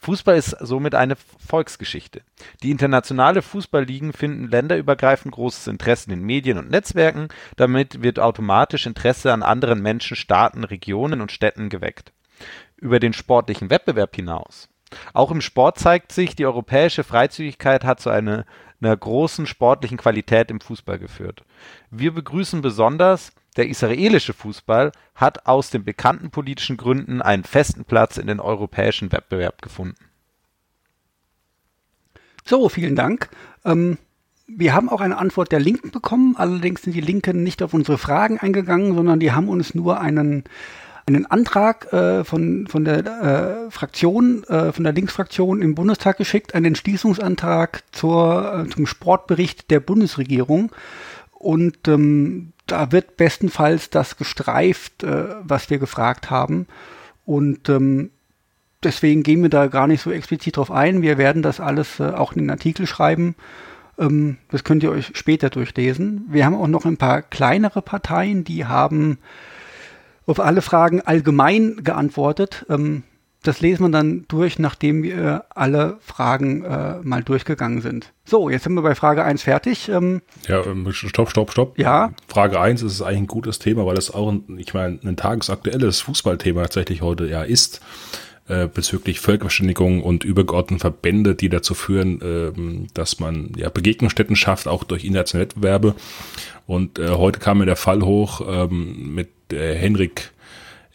Fußball 0.00 0.36
ist 0.36 0.56
somit 0.60 0.94
eine 0.94 1.16
Volksgeschichte. 1.16 2.22
Die 2.62 2.70
internationale 2.70 3.42
Fußballligen 3.42 4.12
finden 4.12 4.48
länderübergreifend 4.48 5.34
großes 5.34 5.66
Interesse 5.66 6.12
in 6.12 6.22
Medien 6.22 6.58
und 6.58 6.70
Netzwerken, 6.70 7.28
damit 7.56 8.02
wird 8.02 8.18
automatisch 8.18 8.86
Interesse 8.86 9.32
an 9.32 9.42
anderen 9.42 9.82
Menschen, 9.82 10.16
Staaten, 10.16 10.64
Regionen 10.64 11.20
und 11.20 11.32
Städten 11.32 11.68
geweckt. 11.68 12.12
Über 12.76 13.00
den 13.00 13.12
sportlichen 13.12 13.70
Wettbewerb 13.70 14.14
hinaus. 14.14 14.68
Auch 15.12 15.30
im 15.30 15.40
Sport 15.40 15.78
zeigt 15.78 16.12
sich, 16.12 16.34
die 16.34 16.46
europäische 16.46 17.04
Freizügigkeit 17.04 17.84
hat 17.84 18.00
zu 18.00 18.10
einer, 18.10 18.46
einer 18.80 18.96
großen 18.96 19.46
sportlichen 19.46 19.98
Qualität 19.98 20.50
im 20.50 20.60
Fußball 20.60 20.98
geführt. 20.98 21.44
Wir 21.90 22.12
begrüßen 22.12 22.62
besonders, 22.62 23.32
der 23.56 23.68
israelische 23.68 24.34
Fußball 24.34 24.92
hat 25.14 25.46
aus 25.46 25.70
den 25.70 25.84
bekannten 25.84 26.30
politischen 26.30 26.76
Gründen 26.76 27.20
einen 27.22 27.44
festen 27.44 27.84
Platz 27.84 28.16
in 28.16 28.28
den 28.28 28.40
europäischen 28.40 29.10
Wettbewerb 29.10 29.62
gefunden. 29.62 29.96
So, 32.44 32.68
vielen 32.68 32.96
Dank. 32.96 33.28
Ähm, 33.64 33.98
wir 34.46 34.72
haben 34.74 34.88
auch 34.88 35.02
eine 35.02 35.18
Antwort 35.18 35.52
der 35.52 35.60
Linken 35.60 35.90
bekommen. 35.90 36.34
Allerdings 36.36 36.82
sind 36.82 36.94
die 36.94 37.02
Linken 37.02 37.42
nicht 37.42 37.62
auf 37.62 37.74
unsere 37.74 37.98
Fragen 37.98 38.38
eingegangen, 38.38 38.94
sondern 38.94 39.20
die 39.20 39.32
haben 39.32 39.48
uns 39.48 39.74
nur 39.74 40.00
einen, 40.00 40.44
einen 41.08 41.26
Antrag 41.26 41.92
äh, 41.92 42.22
von, 42.22 42.66
von 42.66 42.84
der 42.84 42.98
äh, 42.98 43.70
Fraktion, 43.70 44.44
äh, 44.44 44.72
von 44.72 44.84
der 44.84 44.92
Linksfraktion 44.92 45.62
im 45.62 45.74
Bundestag 45.74 46.18
geschickt, 46.18 46.54
einen 46.54 46.66
Entschließungsantrag 46.66 47.82
zur, 47.92 48.66
äh, 48.66 48.70
zum 48.70 48.86
Sportbericht 48.86 49.70
der 49.70 49.80
Bundesregierung. 49.80 50.70
Und 51.32 51.88
ähm, 51.88 52.52
da 52.66 52.92
wird 52.92 53.16
bestenfalls 53.16 53.90
das 53.90 54.16
gestreift, 54.16 55.02
äh, 55.02 55.36
was 55.42 55.70
wir 55.70 55.78
gefragt 55.78 56.30
haben. 56.30 56.66
Und 57.24 57.68
ähm, 57.68 58.10
deswegen 58.82 59.22
gehen 59.22 59.42
wir 59.42 59.50
da 59.50 59.66
gar 59.66 59.86
nicht 59.86 60.02
so 60.02 60.10
explizit 60.10 60.56
drauf 60.56 60.70
ein. 60.70 61.02
Wir 61.02 61.18
werden 61.18 61.42
das 61.42 61.60
alles 61.60 62.00
äh, 62.00 62.04
auch 62.04 62.32
in 62.32 62.40
den 62.40 62.50
Artikel 62.50 62.86
schreiben. 62.86 63.34
Ähm, 63.98 64.36
das 64.50 64.64
könnt 64.64 64.82
ihr 64.82 64.90
euch 64.90 65.12
später 65.14 65.48
durchlesen. 65.48 66.26
Wir 66.28 66.44
haben 66.44 66.54
auch 66.54 66.68
noch 66.68 66.84
ein 66.84 66.98
paar 66.98 67.22
kleinere 67.22 67.82
Parteien, 67.82 68.44
die 68.44 68.66
haben 68.66 69.18
auf 70.28 70.40
alle 70.40 70.62
Fragen 70.62 71.00
allgemein 71.00 71.80
geantwortet. 71.82 72.66
Ähm, 72.68 73.02
das 73.42 73.60
lesen 73.60 73.84
wir 73.84 73.90
dann 73.90 74.24
durch, 74.28 74.58
nachdem 74.58 75.02
wir 75.02 75.44
alle 75.50 75.96
Fragen 76.00 76.64
äh, 76.64 76.96
mal 77.02 77.22
durchgegangen 77.22 77.80
sind. 77.80 78.12
So, 78.24 78.50
jetzt 78.50 78.64
sind 78.64 78.74
wir 78.74 78.82
bei 78.82 78.94
Frage 78.94 79.24
1 79.24 79.42
fertig. 79.42 79.88
Ähm, 79.88 80.22
ja, 80.46 80.64
ähm, 80.66 80.92
stopp, 80.92 81.30
stopp, 81.30 81.52
stopp. 81.52 81.78
Ja. 81.78 82.12
Frage 82.26 82.60
1 82.60 82.82
ist 82.82 83.00
eigentlich 83.00 83.18
ein 83.18 83.26
gutes 83.28 83.58
Thema, 83.58 83.86
weil 83.86 83.96
es 83.96 84.12
auch, 84.12 84.30
ein, 84.30 84.58
ich 84.58 84.74
meine, 84.74 84.98
ein 85.02 85.16
tagesaktuelles 85.16 86.00
Fußballthema 86.00 86.62
tatsächlich 86.62 87.00
heute 87.00 87.26
ja 87.26 87.42
ist 87.42 87.80
äh, 88.48 88.66
bezüglich 88.66 89.20
Völkerverständigung 89.20 90.02
und 90.02 90.24
übergeordneten 90.24 90.80
Verbände, 90.80 91.36
die 91.36 91.48
dazu 91.48 91.74
führen, 91.74 92.20
äh, 92.20 92.88
dass 92.92 93.20
man 93.20 93.52
ja 93.56 93.70
Begegnungsstätten 93.70 94.36
schafft, 94.36 94.66
auch 94.66 94.84
durch 94.84 95.04
internationale 95.04 95.46
Wettbewerbe. 95.46 95.94
Und 96.66 96.98
äh, 96.98 97.10
heute 97.10 97.38
kam 97.38 97.58
mir 97.58 97.66
der 97.66 97.76
Fall 97.76 98.02
hoch 98.02 98.42
ähm, 98.46 99.14
mit 99.14 99.37
äh, 99.52 99.74
Henrik 99.74 100.32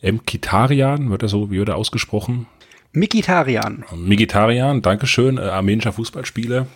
Mkitarian, 0.01 1.09
wird 1.09 1.23
er 1.23 1.29
so, 1.29 1.51
wie 1.51 1.57
wird 1.57 1.69
er 1.69 1.77
ausgesprochen? 1.77 2.47
Mikitarian. 2.91 3.85
Mikitarian, 3.95 4.81
Dankeschön, 4.81 5.37
äh, 5.37 5.41
armenischer 5.41 5.93
Fußballspieler 5.93 6.67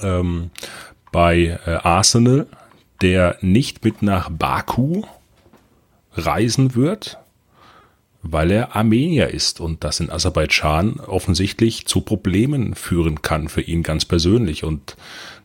ähm, 0.00 0.50
bei 1.10 1.58
äh, 1.66 1.70
Arsenal, 1.82 2.46
der 3.00 3.36
nicht 3.40 3.84
mit 3.84 4.02
nach 4.02 4.30
Baku 4.30 5.02
reisen 6.14 6.74
wird, 6.74 7.18
weil 8.22 8.50
er 8.50 8.76
Armenier 8.76 9.28
ist 9.28 9.60
und 9.60 9.82
das 9.82 9.98
in 10.00 10.10
Aserbaidschan 10.10 11.00
offensichtlich 11.00 11.86
zu 11.86 12.02
Problemen 12.02 12.74
führen 12.74 13.22
kann 13.22 13.48
für 13.48 13.62
ihn 13.62 13.82
ganz 13.82 14.04
persönlich. 14.04 14.62
Und 14.62 14.96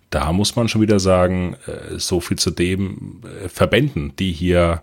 da 0.10 0.32
muss 0.32 0.56
man 0.56 0.69
schon 0.69 0.82
wieder 0.82 0.99
sagen, 0.99 1.56
äh, 1.65 1.97
so 1.97 2.19
viel 2.19 2.38
zu 2.38 2.51
dem 2.51 3.21
äh, 3.43 3.49
Verbänden, 3.49 4.15
die 4.17 4.32
hier 4.32 4.82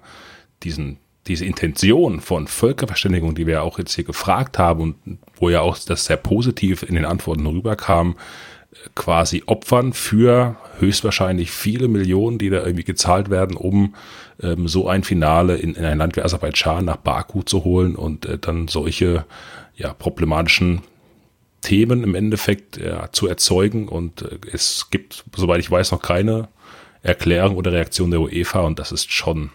diesen 0.65 0.99
diese 1.27 1.45
Intention 1.45 2.21
von 2.21 2.47
Völkerverständigung, 2.47 3.35
die 3.35 3.47
wir 3.47 3.63
auch 3.63 3.79
jetzt 3.79 3.95
hier 3.95 4.05
gefragt 4.05 4.59
haben 4.59 4.81
und 4.81 5.19
wo 5.37 5.49
ja 5.49 5.61
auch 5.61 5.79
das 5.79 6.05
sehr 6.05 6.17
positiv 6.19 6.83
in 6.83 6.95
den 6.95 7.07
Antworten 7.07 7.47
rüberkam, 7.47 8.17
quasi 8.95 9.43
opfern 9.47 9.93
für 9.93 10.57
höchstwahrscheinlich 10.79 11.51
viele 11.51 11.89
Millionen, 11.89 12.39
die 12.39 12.51
da 12.51 12.65
irgendwie 12.65 12.85
gezahlt 12.85 13.31
werden, 13.31 13.57
um 13.57 13.95
ähm, 14.43 14.69
so 14.69 14.89
ein 14.89 15.05
Finale 15.05 15.57
in, 15.57 15.75
in 15.75 15.85
ein 15.85 15.99
Land 15.99 16.17
wie 16.17 16.23
Aserbaidschan 16.23 16.85
nach 16.85 16.97
Baku 16.97 17.43
zu 17.43 17.65
holen 17.65 17.95
und 17.95 18.27
äh, 18.27 18.39
dann 18.39 18.69
solche 18.69 19.25
ja, 19.77 19.95
problematischen 19.95 20.83
Themen 21.63 22.05
im 22.05 22.15
Endeffekt 22.15 22.77
ja, 22.77 23.11
zu 23.13 23.27
erzeugen. 23.27 23.89
Und 23.89 24.23
äh, 24.23 24.39
es 24.53 24.91
gibt, 24.91 25.25
soweit 25.35 25.61
ich 25.61 25.71
weiß, 25.71 25.93
noch 25.93 26.03
keine 26.03 26.49
Erklärung 27.03 27.57
oder 27.57 27.73
Reaktion 27.73 28.11
der 28.11 28.21
UEFA 28.21 28.61
und 28.61 28.79
das 28.79 28.93
ist 28.93 29.13
schon 29.13 29.51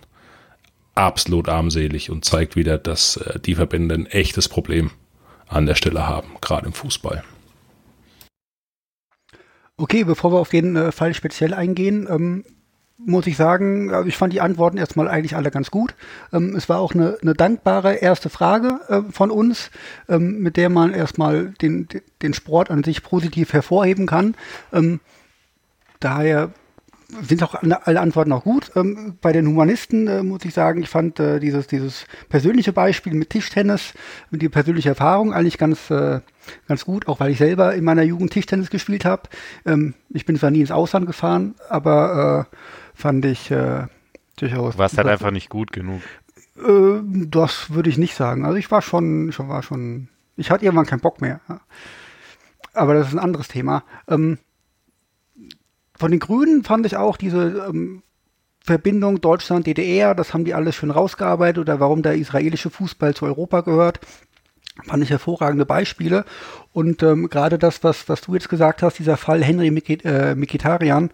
absolut 0.99 1.49
armselig 1.49 2.09
und 2.09 2.25
zeigt 2.25 2.55
wieder, 2.55 2.77
dass 2.77 3.17
äh, 3.17 3.39
die 3.39 3.55
Verbände 3.55 3.95
ein 3.95 4.05
echtes 4.05 4.47
Problem 4.47 4.91
an 5.47 5.65
der 5.65 5.75
Stelle 5.75 6.07
haben, 6.07 6.29
gerade 6.41 6.67
im 6.67 6.73
Fußball. 6.73 7.23
Okay, 9.77 10.03
bevor 10.03 10.33
wir 10.33 10.39
auf 10.39 10.49
den 10.49 10.75
äh, 10.75 10.91
Fall 10.91 11.13
speziell 11.13 11.53
eingehen, 11.53 12.07
ähm, 12.09 12.43
muss 12.97 13.27
ich 13.27 13.37
sagen, 13.37 13.93
also 13.93 14.09
ich 14.09 14.17
fand 14.17 14.33
die 14.33 14.41
Antworten 14.41 14.77
erstmal 14.77 15.07
eigentlich 15.07 15.35
alle 15.37 15.51
ganz 15.51 15.71
gut. 15.71 15.95
Ähm, 16.33 16.53
es 16.55 16.67
war 16.67 16.79
auch 16.79 16.93
eine, 16.93 17.17
eine 17.21 17.33
dankbare 17.33 17.95
erste 17.95 18.29
Frage 18.29 18.79
äh, 18.89 19.01
von 19.09 19.31
uns, 19.31 19.71
ähm, 20.09 20.39
mit 20.39 20.57
der 20.57 20.69
man 20.69 20.93
erstmal 20.93 21.53
den, 21.61 21.87
den 22.21 22.33
Sport 22.33 22.69
an 22.69 22.83
sich 22.83 23.01
positiv 23.01 23.53
hervorheben 23.53 24.05
kann. 24.05 24.35
Ähm, 24.73 24.99
daher 26.01 26.51
sind 27.21 27.41
auch 27.43 27.55
alle 27.55 27.99
Antworten 27.99 28.31
auch 28.31 28.43
gut. 28.43 28.71
Ähm, 28.75 29.17
bei 29.21 29.31
den 29.31 29.47
Humanisten 29.47 30.07
äh, 30.07 30.23
muss 30.23 30.45
ich 30.45 30.53
sagen, 30.53 30.81
ich 30.81 30.89
fand 30.89 31.19
äh, 31.19 31.39
dieses, 31.39 31.67
dieses 31.67 32.05
persönliche 32.29 32.71
Beispiel 32.71 33.13
mit 33.13 33.31
Tischtennis, 33.31 33.93
mit 34.29 34.41
die 34.41 34.49
persönliche 34.49 34.89
Erfahrung 34.89 35.33
eigentlich 35.33 35.57
ganz, 35.57 35.89
äh, 35.89 36.21
ganz 36.67 36.85
gut, 36.85 37.07
auch 37.07 37.19
weil 37.19 37.31
ich 37.31 37.39
selber 37.39 37.73
in 37.73 37.83
meiner 37.83 38.03
Jugend 38.03 38.31
Tischtennis 38.31 38.69
gespielt 38.69 39.05
habe. 39.05 39.23
Ähm, 39.65 39.95
ich 40.09 40.25
bin 40.25 40.37
zwar 40.37 40.51
nie 40.51 40.61
ins 40.61 40.71
Ausland 40.71 41.07
gefahren, 41.07 41.55
aber 41.67 42.47
äh, 42.51 42.55
fand 42.93 43.25
ich 43.25 43.49
äh, 43.49 43.87
durchaus. 44.37 44.75
Du 44.75 44.79
warst 44.79 44.97
halt 44.97 45.07
einfach 45.07 45.31
nicht 45.31 45.49
gut 45.49 45.71
genug. 45.71 46.01
Äh, 46.57 47.01
das 47.27 47.71
würde 47.71 47.89
ich 47.89 47.97
nicht 47.97 48.15
sagen. 48.15 48.45
Also 48.45 48.57
ich 48.57 48.69
war 48.69 48.81
schon, 48.81 49.29
ich 49.29 49.39
war 49.39 49.63
schon, 49.63 50.09
ich 50.37 50.51
hatte 50.51 50.65
irgendwann 50.65 50.85
keinen 50.85 51.01
Bock 51.01 51.21
mehr. 51.21 51.41
Aber 52.73 52.93
das 52.93 53.07
ist 53.07 53.13
ein 53.13 53.19
anderes 53.19 53.47
Thema. 53.47 53.83
Ähm, 54.07 54.37
von 55.99 56.11
den 56.11 56.19
Grünen 56.19 56.63
fand 56.63 56.85
ich 56.85 56.97
auch 56.97 57.17
diese 57.17 57.67
ähm, 57.69 58.01
Verbindung 58.61 59.21
Deutschland-DDR, 59.21 60.15
das 60.15 60.33
haben 60.33 60.45
die 60.45 60.53
alles 60.53 60.75
schön 60.75 60.91
rausgearbeitet 60.91 61.59
oder 61.59 61.79
warum 61.79 62.01
der 62.01 62.15
israelische 62.15 62.69
Fußball 62.69 63.13
zu 63.13 63.25
Europa 63.25 63.61
gehört. 63.61 63.99
Fand 64.85 65.03
ich 65.03 65.09
hervorragende 65.09 65.65
Beispiele. 65.65 66.23
Und 66.71 67.03
ähm, 67.03 67.29
gerade 67.29 67.57
das, 67.57 67.83
was, 67.83 68.07
was 68.07 68.21
du 68.21 68.33
jetzt 68.33 68.47
gesagt 68.47 68.81
hast, 68.81 68.97
dieser 68.97 69.17
Fall 69.17 69.43
Henry 69.43 69.71
Mikit, 69.71 70.05
äh, 70.05 70.35
Mikitarian, 70.35 71.09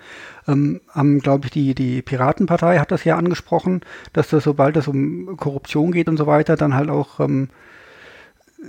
ähm, 0.47 0.81
haben, 0.89 1.19
glaube 1.19 1.45
ich, 1.45 1.51
die, 1.51 1.73
die 1.73 2.03
Piratenpartei 2.03 2.77
hat 2.77 2.91
das 2.91 3.05
ja 3.05 3.17
angesprochen, 3.17 3.81
dass 4.13 4.29
das, 4.29 4.43
sobald 4.43 4.77
es 4.77 4.87
um 4.87 5.35
Korruption 5.37 5.91
geht 5.91 6.09
und 6.09 6.17
so 6.17 6.27
weiter, 6.27 6.57
dann 6.57 6.75
halt 6.75 6.91
auch 6.91 7.19
ähm, 7.19 7.49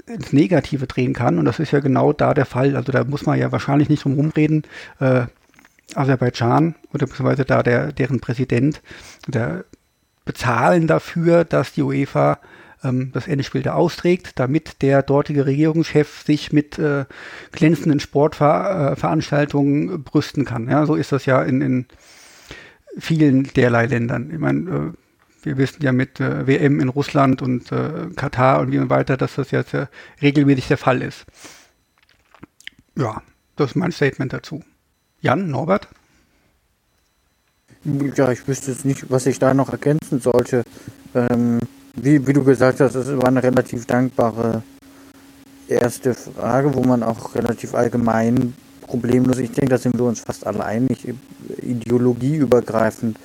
ins 0.06 0.32
Negative 0.32 0.86
drehen 0.86 1.12
kann. 1.12 1.38
Und 1.38 1.44
das 1.44 1.58
ist 1.58 1.72
ja 1.72 1.80
genau 1.80 2.14
da 2.14 2.32
der 2.32 2.46
Fall. 2.46 2.74
Also 2.76 2.92
da 2.92 3.04
muss 3.04 3.26
man 3.26 3.38
ja 3.38 3.52
wahrscheinlich 3.52 3.90
nicht 3.90 4.04
drum 4.04 4.14
rumreden. 4.14 4.62
Äh, 4.98 5.26
Aserbaidschan 5.96 6.74
oder 6.92 7.06
beziehungsweise 7.06 7.44
da 7.44 7.62
der, 7.62 7.92
deren 7.92 8.20
Präsident, 8.20 8.82
der 9.26 9.64
bezahlen 10.24 10.86
dafür, 10.86 11.44
dass 11.44 11.72
die 11.72 11.82
UEFA 11.82 12.38
ähm, 12.84 13.10
das 13.12 13.28
Endspiel 13.28 13.62
da 13.62 13.74
austrägt, 13.74 14.38
damit 14.38 14.82
der 14.82 15.02
dortige 15.02 15.46
Regierungschef 15.46 16.22
sich 16.22 16.52
mit 16.52 16.78
äh, 16.78 17.06
glänzenden 17.52 18.00
Sportveranstaltungen 18.00 19.94
äh, 19.94 19.98
brüsten 19.98 20.44
kann. 20.44 20.68
Ja, 20.68 20.86
so 20.86 20.94
ist 20.94 21.12
das 21.12 21.26
ja 21.26 21.42
in, 21.42 21.60
in 21.60 21.86
vielen 22.98 23.44
derlei 23.54 23.86
Ländern. 23.86 24.30
Ich 24.30 24.38
meine, 24.38 24.70
äh, 24.70 24.92
wir 25.42 25.56
wissen 25.58 25.82
ja 25.82 25.92
mit 25.92 26.20
äh, 26.20 26.46
WM 26.46 26.80
in 26.80 26.88
Russland 26.88 27.40
und 27.40 27.70
äh, 27.70 28.08
Katar 28.16 28.60
und 28.60 28.72
wie 28.72 28.90
weiter, 28.90 29.16
dass 29.16 29.36
das 29.36 29.52
jetzt 29.52 29.74
äh, 29.74 29.86
regelmäßig 30.20 30.68
der 30.68 30.78
Fall 30.78 31.02
ist. 31.02 31.24
Ja, 32.96 33.22
das 33.54 33.70
ist 33.70 33.76
mein 33.76 33.92
Statement 33.92 34.32
dazu. 34.32 34.64
Jan, 35.20 35.50
Norbert? 35.50 35.88
Ja, 38.16 38.32
ich 38.32 38.46
wüsste 38.48 38.72
jetzt 38.72 38.84
nicht, 38.84 39.10
was 39.10 39.26
ich 39.26 39.38
da 39.38 39.54
noch 39.54 39.70
ergänzen 39.70 40.20
sollte. 40.20 40.62
Ähm, 41.14 41.60
wie, 41.94 42.26
wie 42.26 42.32
du 42.32 42.44
gesagt 42.44 42.80
hast, 42.80 42.94
es 42.94 43.08
war 43.16 43.28
eine 43.28 43.42
relativ 43.42 43.86
dankbare 43.86 44.62
erste 45.68 46.14
Frage, 46.14 46.74
wo 46.74 46.82
man 46.82 47.02
auch 47.02 47.34
relativ 47.34 47.74
allgemein 47.74 48.54
problemlos, 48.82 49.38
ich 49.38 49.52
denke, 49.52 49.70
da 49.70 49.78
sind 49.78 49.98
wir 49.98 50.04
uns 50.04 50.20
fast 50.20 50.46
alle 50.46 50.64
einig, 50.64 51.12
ideologieübergreifend, 51.62 53.18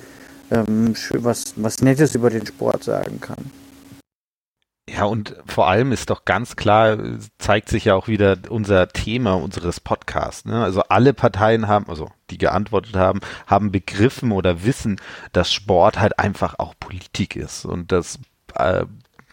ähm, 0.50 0.94
was, 1.14 1.54
was 1.56 1.80
Nettes 1.82 2.14
über 2.14 2.30
den 2.30 2.46
Sport 2.46 2.84
sagen 2.84 3.20
kann. 3.20 3.50
Ja, 4.94 5.04
und 5.04 5.36
vor 5.46 5.68
allem 5.68 5.90
ist 5.90 6.10
doch 6.10 6.26
ganz 6.26 6.54
klar, 6.54 6.98
zeigt 7.38 7.70
sich 7.70 7.86
ja 7.86 7.94
auch 7.94 8.08
wieder 8.08 8.36
unser 8.50 8.88
Thema 8.88 9.34
unseres 9.34 9.80
Podcasts. 9.80 10.44
Ne? 10.44 10.62
Also 10.62 10.82
alle 10.82 11.14
Parteien 11.14 11.66
haben, 11.66 11.88
also 11.88 12.10
die 12.28 12.36
geantwortet 12.36 12.94
haben, 12.94 13.20
haben 13.46 13.72
begriffen 13.72 14.32
oder 14.32 14.64
wissen, 14.64 15.00
dass 15.32 15.50
Sport 15.50 15.98
halt 15.98 16.18
einfach 16.18 16.58
auch 16.58 16.74
Politik 16.78 17.36
ist 17.36 17.64
und 17.64 17.90
dass 17.90 18.18
äh, 18.54 18.84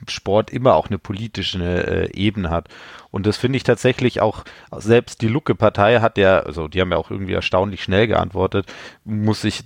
Sport 0.08 0.50
immer 0.50 0.76
auch 0.76 0.88
eine 0.88 0.98
politische 0.98 1.60
äh, 1.60 2.12
Ebene 2.14 2.52
hat. 2.52 2.70
Und 3.12 3.26
das 3.26 3.36
finde 3.36 3.58
ich 3.58 3.64
tatsächlich 3.64 4.22
auch, 4.22 4.46
selbst 4.78 5.22
die 5.22 5.28
Lucke-Partei 5.28 6.00
hat 6.00 6.18
ja, 6.18 6.40
also 6.40 6.70
die 6.70 6.80
haben 6.80 6.92
ja 6.92 6.98
auch 6.98 7.12
irgendwie 7.12 7.34
erstaunlich 7.34 7.84
schnell 7.84 8.08
geantwortet, 8.08 8.66
muss 9.04 9.44
ich, 9.44 9.64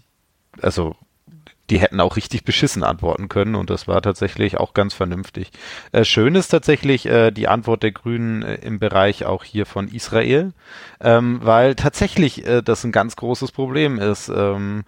also 0.59 0.95
die 1.69 1.79
hätten 1.79 1.99
auch 2.01 2.17
richtig 2.17 2.43
beschissen 2.43 2.83
antworten 2.83 3.29
können 3.29 3.55
und 3.55 3.69
das 3.69 3.87
war 3.87 4.01
tatsächlich 4.01 4.57
auch 4.57 4.73
ganz 4.73 4.93
vernünftig. 4.93 5.51
Äh, 5.91 6.03
schön 6.03 6.35
ist 6.35 6.49
tatsächlich 6.49 7.05
äh, 7.05 7.31
die 7.31 7.47
Antwort 7.47 7.83
der 7.83 7.91
Grünen 7.91 8.43
äh, 8.43 8.55
im 8.55 8.79
Bereich 8.79 9.25
auch 9.25 9.43
hier 9.43 9.65
von 9.65 9.87
Israel, 9.87 10.53
ähm, 10.99 11.39
weil 11.41 11.75
tatsächlich 11.75 12.45
äh, 12.45 12.61
das 12.61 12.83
ein 12.83 12.91
ganz 12.91 13.15
großes 13.15 13.51
Problem 13.51 13.97
ist. 13.97 14.29
Ähm, 14.29 14.83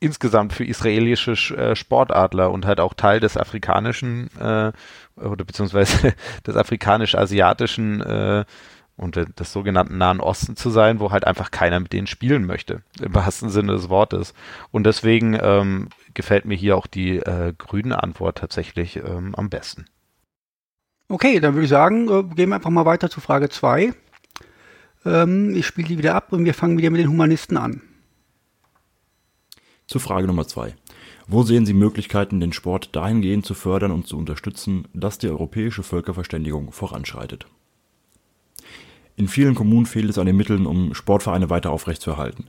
insgesamt 0.00 0.52
für 0.52 0.64
israelische 0.64 1.32
äh, 1.56 1.74
Sportadler 1.74 2.52
und 2.52 2.66
halt 2.66 2.78
auch 2.78 2.94
Teil 2.94 3.18
des 3.18 3.36
afrikanischen 3.36 4.30
äh, 4.38 4.72
oder 5.16 5.44
beziehungsweise 5.44 6.14
des 6.46 6.56
afrikanisch-asiatischen 6.56 8.46
und 8.98 9.16
des 9.16 9.52
sogenannten 9.52 9.96
Nahen 9.96 10.20
Osten 10.20 10.56
zu 10.56 10.70
sein, 10.70 11.00
wo 11.00 11.10
halt 11.10 11.26
einfach 11.26 11.50
keiner 11.50 11.80
mit 11.80 11.92
denen 11.92 12.06
spielen 12.06 12.44
möchte, 12.44 12.82
im 13.00 13.14
wahrsten 13.14 13.48
Sinne 13.48 13.72
des 13.72 13.88
Wortes. 13.88 14.34
Und 14.70 14.84
deswegen 14.84 15.38
ähm, 15.40 15.88
gefällt 16.14 16.44
mir 16.44 16.56
hier 16.56 16.76
auch 16.76 16.86
die 16.86 17.16
äh, 17.16 17.54
grüne 17.56 18.02
Antwort 18.02 18.38
tatsächlich 18.38 18.96
ähm, 18.96 19.34
am 19.34 19.48
besten. 19.48 19.86
Okay, 21.08 21.40
dann 21.40 21.54
würde 21.54 21.64
ich 21.64 21.70
sagen, 21.70 22.08
äh, 22.08 22.34
gehen 22.34 22.50
wir 22.50 22.56
einfach 22.56 22.70
mal 22.70 22.84
weiter 22.84 23.08
zu 23.08 23.20
Frage 23.20 23.48
2. 23.48 23.94
Ähm, 25.06 25.54
ich 25.54 25.66
spiele 25.66 25.88
die 25.88 25.98
wieder 25.98 26.14
ab 26.14 26.32
und 26.32 26.44
wir 26.44 26.54
fangen 26.54 26.76
wieder 26.76 26.90
mit 26.90 27.00
den 27.00 27.08
Humanisten 27.08 27.56
an. 27.56 27.80
Zu 29.86 30.00
Frage 30.00 30.26
Nummer 30.26 30.46
zwei. 30.46 30.74
Wo 31.26 31.42
sehen 31.42 31.64
Sie 31.64 31.72
Möglichkeiten, 31.72 32.40
den 32.40 32.52
Sport 32.52 32.94
dahingehend 32.94 33.46
zu 33.46 33.54
fördern 33.54 33.90
und 33.90 34.06
zu 34.06 34.18
unterstützen, 34.18 34.86
dass 34.92 35.18
die 35.18 35.28
europäische 35.28 35.82
Völkerverständigung 35.82 36.72
voranschreitet? 36.72 37.46
In 39.18 39.26
vielen 39.26 39.56
Kommunen 39.56 39.84
fehlt 39.84 40.08
es 40.08 40.16
an 40.18 40.26
den 40.26 40.36
Mitteln, 40.36 40.64
um 40.64 40.94
Sportvereine 40.94 41.50
weiter 41.50 41.72
aufrechtzuerhalten. 41.72 42.44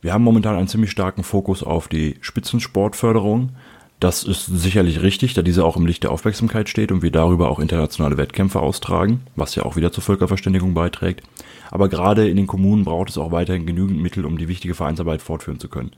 Wir 0.00 0.12
haben 0.12 0.22
momentan 0.22 0.54
einen 0.54 0.68
ziemlich 0.68 0.92
starken 0.92 1.24
Fokus 1.24 1.64
auf 1.64 1.88
die 1.88 2.18
Spitzensportförderung. 2.20 3.50
Das 3.98 4.22
ist 4.22 4.46
sicherlich 4.46 5.02
richtig, 5.02 5.34
da 5.34 5.42
diese 5.42 5.64
auch 5.64 5.76
im 5.76 5.86
Licht 5.86 6.04
der 6.04 6.12
Aufmerksamkeit 6.12 6.68
steht 6.68 6.92
und 6.92 7.02
wir 7.02 7.10
darüber 7.10 7.50
auch 7.50 7.58
internationale 7.58 8.16
Wettkämpfe 8.16 8.60
austragen, 8.60 9.22
was 9.34 9.56
ja 9.56 9.64
auch 9.64 9.74
wieder 9.74 9.90
zur 9.90 10.04
Völkerverständigung 10.04 10.72
beiträgt. 10.72 11.24
Aber 11.72 11.88
gerade 11.88 12.28
in 12.28 12.36
den 12.36 12.46
Kommunen 12.46 12.84
braucht 12.84 13.10
es 13.10 13.18
auch 13.18 13.32
weiterhin 13.32 13.66
genügend 13.66 14.00
Mittel, 14.00 14.24
um 14.24 14.38
die 14.38 14.46
wichtige 14.46 14.74
Vereinsarbeit 14.74 15.20
fortführen 15.20 15.58
zu 15.58 15.68
können. 15.68 15.90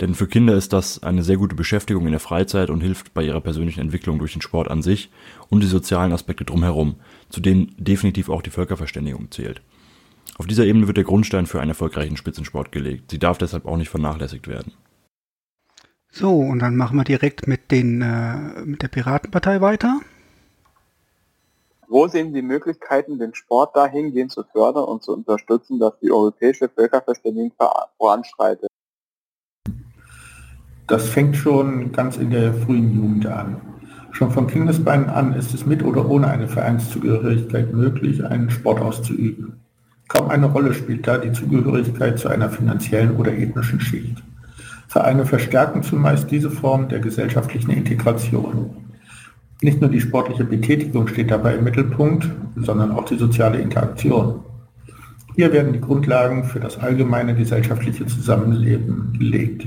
Denn 0.00 0.14
für 0.14 0.28
Kinder 0.28 0.54
ist 0.54 0.72
das 0.72 1.02
eine 1.02 1.22
sehr 1.22 1.36
gute 1.36 1.54
Beschäftigung 1.54 2.06
in 2.06 2.12
der 2.12 2.20
Freizeit 2.20 2.70
und 2.70 2.80
hilft 2.80 3.12
bei 3.12 3.22
ihrer 3.22 3.42
persönlichen 3.42 3.80
Entwicklung 3.80 4.18
durch 4.18 4.32
den 4.32 4.40
Sport 4.40 4.70
an 4.70 4.80
sich 4.80 5.10
und 5.50 5.62
die 5.62 5.66
sozialen 5.66 6.12
Aspekte 6.12 6.46
drumherum, 6.46 6.94
zu 7.32 7.40
denen 7.40 7.74
definitiv 7.78 8.28
auch 8.28 8.42
die 8.42 8.50
Völkerverständigung 8.50 9.30
zählt. 9.30 9.62
Auf 10.38 10.46
dieser 10.46 10.64
Ebene 10.64 10.86
wird 10.86 10.96
der 10.96 11.04
Grundstein 11.04 11.46
für 11.46 11.60
einen 11.60 11.70
erfolgreichen 11.70 12.16
Spitzensport 12.16 12.72
gelegt. 12.72 13.10
Sie 13.10 13.18
darf 13.18 13.38
deshalb 13.38 13.66
auch 13.66 13.76
nicht 13.76 13.90
vernachlässigt 13.90 14.48
werden. 14.48 14.72
So, 16.10 16.38
und 16.38 16.58
dann 16.58 16.76
machen 16.76 16.98
wir 16.98 17.04
direkt 17.04 17.46
mit, 17.46 17.70
den, 17.70 18.02
äh, 18.02 18.60
mit 18.64 18.82
der 18.82 18.88
Piratenpartei 18.88 19.60
weiter. 19.60 20.00
Wo 21.88 22.06
sehen 22.06 22.32
Sie 22.32 22.42
Möglichkeiten, 22.42 23.18
den 23.18 23.34
Sport 23.34 23.76
dahingehend 23.76 24.30
zu 24.30 24.44
fördern 24.44 24.84
und 24.84 25.02
zu 25.02 25.12
unterstützen, 25.12 25.78
dass 25.78 25.98
die 26.00 26.10
europäische 26.10 26.68
Völkerverständigung 26.68 27.52
voranschreitet? 27.98 28.68
Das 30.86 31.08
fängt 31.08 31.36
schon 31.36 31.92
ganz 31.92 32.16
in 32.16 32.30
der 32.30 32.52
frühen 32.52 32.94
Jugend 32.94 33.26
an. 33.26 33.60
Schon 34.12 34.30
von 34.30 34.46
Kindesbeinen 34.46 35.08
an 35.08 35.32
ist 35.32 35.54
es 35.54 35.66
mit 35.66 35.82
oder 35.82 36.08
ohne 36.08 36.28
eine 36.28 36.46
Vereinszugehörigkeit 36.46 37.72
möglich, 37.72 38.24
einen 38.24 38.50
Sport 38.50 38.80
auszuüben. 38.80 39.54
Kaum 40.08 40.28
eine 40.28 40.46
Rolle 40.46 40.74
spielt 40.74 41.06
da 41.06 41.16
die 41.16 41.32
Zugehörigkeit 41.32 42.18
zu 42.18 42.28
einer 42.28 42.50
finanziellen 42.50 43.16
oder 43.16 43.32
ethnischen 43.32 43.80
Schicht. 43.80 44.22
Vereine 44.86 45.24
verstärken 45.24 45.82
zumeist 45.82 46.30
diese 46.30 46.50
Form 46.50 46.88
der 46.90 47.00
gesellschaftlichen 47.00 47.70
Integration. 47.70 48.76
Nicht 49.62 49.80
nur 49.80 49.88
die 49.88 50.02
sportliche 50.02 50.44
Betätigung 50.44 51.08
steht 51.08 51.30
dabei 51.30 51.54
im 51.54 51.64
Mittelpunkt, 51.64 52.28
sondern 52.56 52.90
auch 52.90 53.06
die 53.06 53.16
soziale 53.16 53.58
Interaktion. 53.58 54.40
Hier 55.34 55.50
werden 55.52 55.72
die 55.72 55.80
Grundlagen 55.80 56.44
für 56.44 56.60
das 56.60 56.78
allgemeine 56.78 57.34
gesellschaftliche 57.34 58.04
Zusammenleben 58.04 59.16
gelegt. 59.18 59.66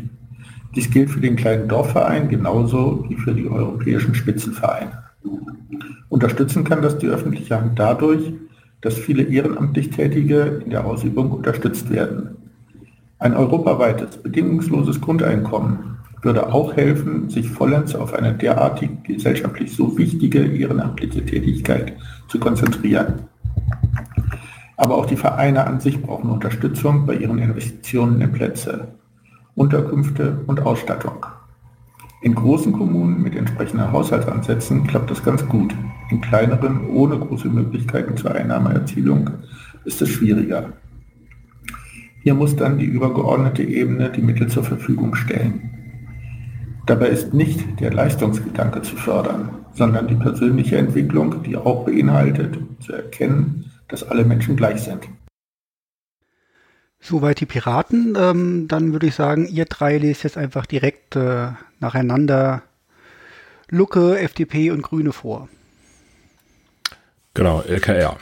Dies 0.75 0.89
gilt 0.89 1.09
für 1.09 1.21
den 1.21 1.35
kleinen 1.35 1.67
Dorfverein 1.67 2.27
genauso 2.27 3.05
wie 3.07 3.15
für 3.15 3.33
die 3.33 3.47
europäischen 3.47 4.13
Spitzenvereine. 4.13 5.03
Unterstützen 6.09 6.63
kann 6.63 6.81
das 6.81 6.97
die 6.97 7.07
öffentliche 7.07 7.59
Hand 7.59 7.79
dadurch, 7.79 8.33
dass 8.81 8.97
viele 8.97 9.23
ehrenamtlich 9.23 9.89
Tätige 9.89 10.61
in 10.63 10.69
der 10.69 10.85
Ausübung 10.85 11.31
unterstützt 11.31 11.89
werden. 11.89 12.38
Ein 13.19 13.33
europaweites, 13.33 14.17
bedingungsloses 14.17 14.99
Grundeinkommen 15.01 15.97
würde 16.21 16.51
auch 16.51 16.75
helfen, 16.75 17.29
sich 17.29 17.49
vollends 17.49 17.95
auf 17.95 18.13
eine 18.13 18.33
derartig 18.33 18.89
gesellschaftlich 19.03 19.75
so 19.75 19.97
wichtige 19.97 20.45
ehrenamtliche 20.45 21.25
Tätigkeit 21.25 21.93
zu 22.27 22.39
konzentrieren. 22.39 23.27
Aber 24.75 24.97
auch 24.97 25.05
die 25.05 25.15
Vereine 25.15 25.65
an 25.65 25.79
sich 25.79 26.01
brauchen 26.01 26.29
Unterstützung 26.29 27.05
bei 27.05 27.15
ihren 27.15 27.39
Investitionen 27.39 28.19
in 28.19 28.31
Plätze. 28.31 28.88
Unterkünfte 29.55 30.39
und 30.47 30.65
Ausstattung. 30.65 31.25
In 32.21 32.35
großen 32.35 32.73
Kommunen 32.73 33.21
mit 33.21 33.35
entsprechenden 33.35 33.91
Haushaltsansätzen 33.91 34.85
klappt 34.87 35.11
das 35.11 35.23
ganz 35.23 35.47
gut. 35.47 35.73
In 36.09 36.21
kleineren, 36.21 36.89
ohne 36.89 37.17
große 37.17 37.47
Möglichkeiten 37.47 38.17
zur 38.17 38.35
Einnahmeerzielung, 38.35 39.29
ist 39.85 40.01
es 40.01 40.09
schwieriger. 40.09 40.73
Hier 42.21 42.33
muss 42.33 42.55
dann 42.55 42.79
die 42.79 42.85
übergeordnete 42.85 43.63
Ebene 43.63 44.09
die 44.09 44.21
Mittel 44.21 44.47
zur 44.47 44.63
Verfügung 44.63 45.15
stellen. 45.15 45.69
Dabei 46.85 47.07
ist 47.07 47.33
nicht 47.33 47.79
der 47.79 47.93
Leistungsgedanke 47.93 48.81
zu 48.81 48.95
fördern, 48.95 49.49
sondern 49.73 50.07
die 50.07 50.15
persönliche 50.15 50.77
Entwicklung, 50.77 51.43
die 51.43 51.55
auch 51.55 51.85
beinhaltet, 51.85 52.57
zu 52.79 52.93
erkennen, 52.93 53.71
dass 53.87 54.03
alle 54.03 54.25
Menschen 54.25 54.55
gleich 54.55 54.81
sind. 54.81 55.07
Soweit 57.07 57.39
die 57.39 57.45
Piraten. 57.45 58.17
Ähm, 58.19 58.67
dann 58.67 58.91
würde 58.91 59.05
ich 59.05 59.15
sagen, 59.15 59.47
ihr 59.47 59.65
drei 59.65 59.97
lest 59.99 60.23
jetzt 60.23 60.37
einfach 60.37 60.65
direkt 60.65 61.15
äh, 61.15 61.49
nacheinander 61.79 62.63
Lucke, 63.69 64.17
FDP 64.19 64.71
und 64.71 64.81
Grüne 64.81 65.11
vor. 65.11 65.47
Genau, 67.35 67.61
LKR. 67.61 68.17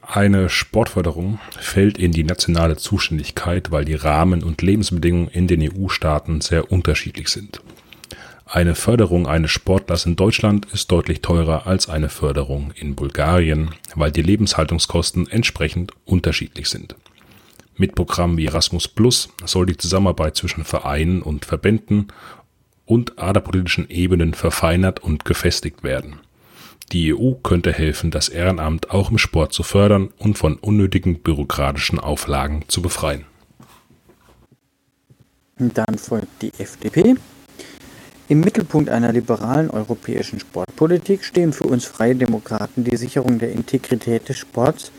Eine 0.00 0.48
Sportförderung 0.48 1.38
fällt 1.58 1.98
in 1.98 2.12
die 2.12 2.24
nationale 2.24 2.76
Zuständigkeit, 2.76 3.70
weil 3.70 3.84
die 3.84 3.94
Rahmen 3.94 4.42
und 4.42 4.62
Lebensbedingungen 4.62 5.28
in 5.28 5.46
den 5.46 5.60
EU-Staaten 5.60 6.40
sehr 6.40 6.72
unterschiedlich 6.72 7.28
sind. 7.28 7.60
Eine 8.46 8.74
Förderung 8.74 9.26
eines 9.26 9.50
Sportlers 9.50 10.06
in 10.06 10.16
Deutschland 10.16 10.66
ist 10.72 10.90
deutlich 10.90 11.20
teurer 11.20 11.66
als 11.66 11.88
eine 11.88 12.08
Förderung 12.08 12.72
in 12.74 12.94
Bulgarien, 12.94 13.70
weil 13.94 14.12
die 14.12 14.22
Lebenshaltungskosten 14.22 15.28
entsprechend 15.28 15.92
unterschiedlich 16.04 16.68
sind. 16.68 16.94
Mit 17.76 17.96
Programmen 17.96 18.36
wie 18.36 18.46
Erasmus 18.46 18.86
Plus 18.86 19.28
soll 19.44 19.66
die 19.66 19.76
Zusammenarbeit 19.76 20.36
zwischen 20.36 20.64
Vereinen 20.64 21.22
und 21.22 21.44
Verbänden 21.44 22.08
und 22.86 23.18
aderpolitischen 23.18 23.90
Ebenen 23.90 24.34
verfeinert 24.34 25.02
und 25.02 25.24
gefestigt 25.24 25.82
werden. 25.82 26.20
Die 26.92 27.14
EU 27.14 27.32
könnte 27.42 27.72
helfen, 27.72 28.10
das 28.10 28.28
Ehrenamt 28.28 28.90
auch 28.90 29.10
im 29.10 29.18
Sport 29.18 29.52
zu 29.52 29.62
fördern 29.62 30.10
und 30.18 30.38
von 30.38 30.56
unnötigen 30.56 31.20
bürokratischen 31.20 31.98
Auflagen 31.98 32.64
zu 32.68 32.82
befreien. 32.82 33.24
Dann 35.58 35.98
folgt 35.98 36.42
die 36.42 36.52
FDP. 36.58 37.16
Im 38.28 38.40
Mittelpunkt 38.40 38.90
einer 38.90 39.12
liberalen 39.12 39.70
europäischen 39.70 40.40
Sportpolitik 40.40 41.24
stehen 41.24 41.52
für 41.52 41.64
uns 41.64 41.84
Freie 41.84 42.14
Demokraten 42.14 42.84
die 42.84 42.96
Sicherung 42.96 43.38
der 43.38 43.52
Integrität 43.52 44.28
des 44.28 44.38
Sports, 44.38 44.92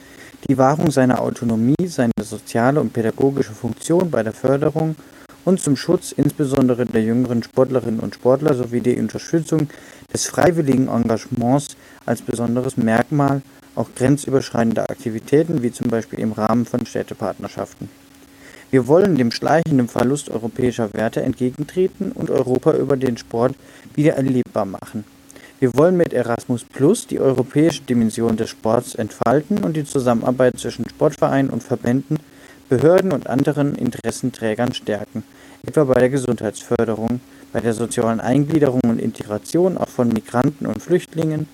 die 0.47 0.57
Wahrung 0.57 0.91
seiner 0.91 1.21
Autonomie, 1.21 1.87
seine 1.87 2.11
soziale 2.21 2.79
und 2.79 2.93
pädagogische 2.93 3.53
Funktion 3.53 4.11
bei 4.11 4.21
der 4.21 4.33
Förderung 4.33 4.95
und 5.43 5.59
zum 5.59 5.75
Schutz 5.75 6.11
insbesondere 6.11 6.85
der 6.85 7.03
jüngeren 7.03 7.41
Sportlerinnen 7.43 7.99
und 7.99 8.15
Sportler 8.15 8.53
sowie 8.53 8.81
die 8.81 8.99
Unterstützung 8.99 9.69
des 10.13 10.27
freiwilligen 10.27 10.87
Engagements 10.87 11.75
als 12.05 12.21
besonderes 12.21 12.77
Merkmal 12.77 13.41
auch 13.75 13.89
grenzüberschreitender 13.95 14.89
Aktivitäten 14.89 15.61
wie 15.61 15.71
zum 15.71 15.89
Beispiel 15.89 16.19
im 16.19 16.31
Rahmen 16.31 16.65
von 16.65 16.85
Städtepartnerschaften. 16.85 17.89
Wir 18.71 18.87
wollen 18.87 19.15
dem 19.15 19.31
schleichenden 19.31 19.87
Verlust 19.87 20.29
europäischer 20.29 20.93
Werte 20.93 21.21
entgegentreten 21.21 22.11
und 22.11 22.29
Europa 22.29 22.73
über 22.73 22.97
den 22.97 23.17
Sport 23.17 23.55
wieder 23.95 24.13
erlebbar 24.13 24.65
machen. 24.65 25.03
Wir 25.57 25.73
wollen 25.75 25.95
mit 25.95 26.11
Erasmus 26.11 26.65
Plus 26.65 27.07
die 27.07 27.17
europäische 27.17 27.83
Dimension 27.83 28.35
des 28.35 28.49
Sports 28.49 28.93
entfalten 28.93 29.63
und 29.63 29.77
die 29.77 29.85
Zusammenarbeit 29.85 30.59
zwischen 30.59 30.87
Sportvereinen 30.89 31.49
und 31.49 31.63
Verbänden, 31.63 32.19
Behörden 32.67 33.13
und 33.13 33.27
anderen 33.27 33.73
Interessenträgern 33.75 34.73
stärken, 34.73 35.23
etwa 35.65 35.85
bei 35.85 36.01
der 36.01 36.09
Gesundheitsförderung, 36.09 37.21
bei 37.53 37.61
der 37.61 37.73
sozialen 37.73 38.19
Eingliederung 38.19 38.81
und 38.83 38.99
Integration 38.99 39.77
auch 39.77 39.87
von 39.87 40.09
Migranten 40.09 40.65
und 40.65 40.81
Flüchtlingen 40.81 41.47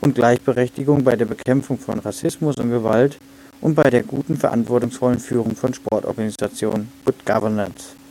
und 0.00 0.14
Gleichberechtigung 0.14 1.04
bei 1.04 1.16
der 1.16 1.26
Bekämpfung 1.26 1.78
von 1.78 1.98
Rassismus 1.98 2.56
und 2.56 2.70
Gewalt 2.70 3.18
und 3.60 3.74
bei 3.74 3.90
der 3.90 4.02
guten, 4.02 4.38
verantwortungsvollen 4.38 5.18
Führung 5.18 5.56
von 5.56 5.74
Sportorganisationen, 5.74 6.88
Good 7.04 7.26
Governance. 7.26 8.01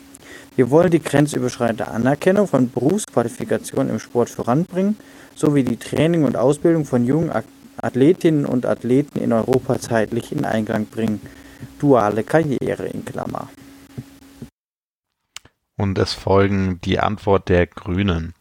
Wir 0.61 0.69
wollen 0.69 0.91
die 0.91 1.01
grenzüberschreitende 1.01 1.87
Anerkennung 1.87 2.47
von 2.47 2.69
Berufsqualifikationen 2.69 3.93
im 3.93 3.97
Sport 3.97 4.29
voranbringen, 4.29 4.95
sowie 5.33 5.63
die 5.63 5.77
Training 5.77 6.23
und 6.23 6.37
Ausbildung 6.37 6.85
von 6.85 7.03
jungen 7.03 7.31
Athletinnen 7.77 8.45
und 8.45 8.67
Athleten 8.67 9.17
in 9.17 9.33
Europa 9.33 9.79
zeitlich 9.79 10.31
in 10.31 10.45
Einklang 10.45 10.85
bringen. 10.85 11.19
Duale 11.79 12.23
Karriere 12.23 12.85
in 12.85 13.03
Klammer. 13.03 13.49
Und 15.77 15.97
es 15.97 16.13
folgen 16.13 16.79
die 16.83 16.99
Antwort 16.99 17.49
der 17.49 17.65
Grünen. 17.65 18.35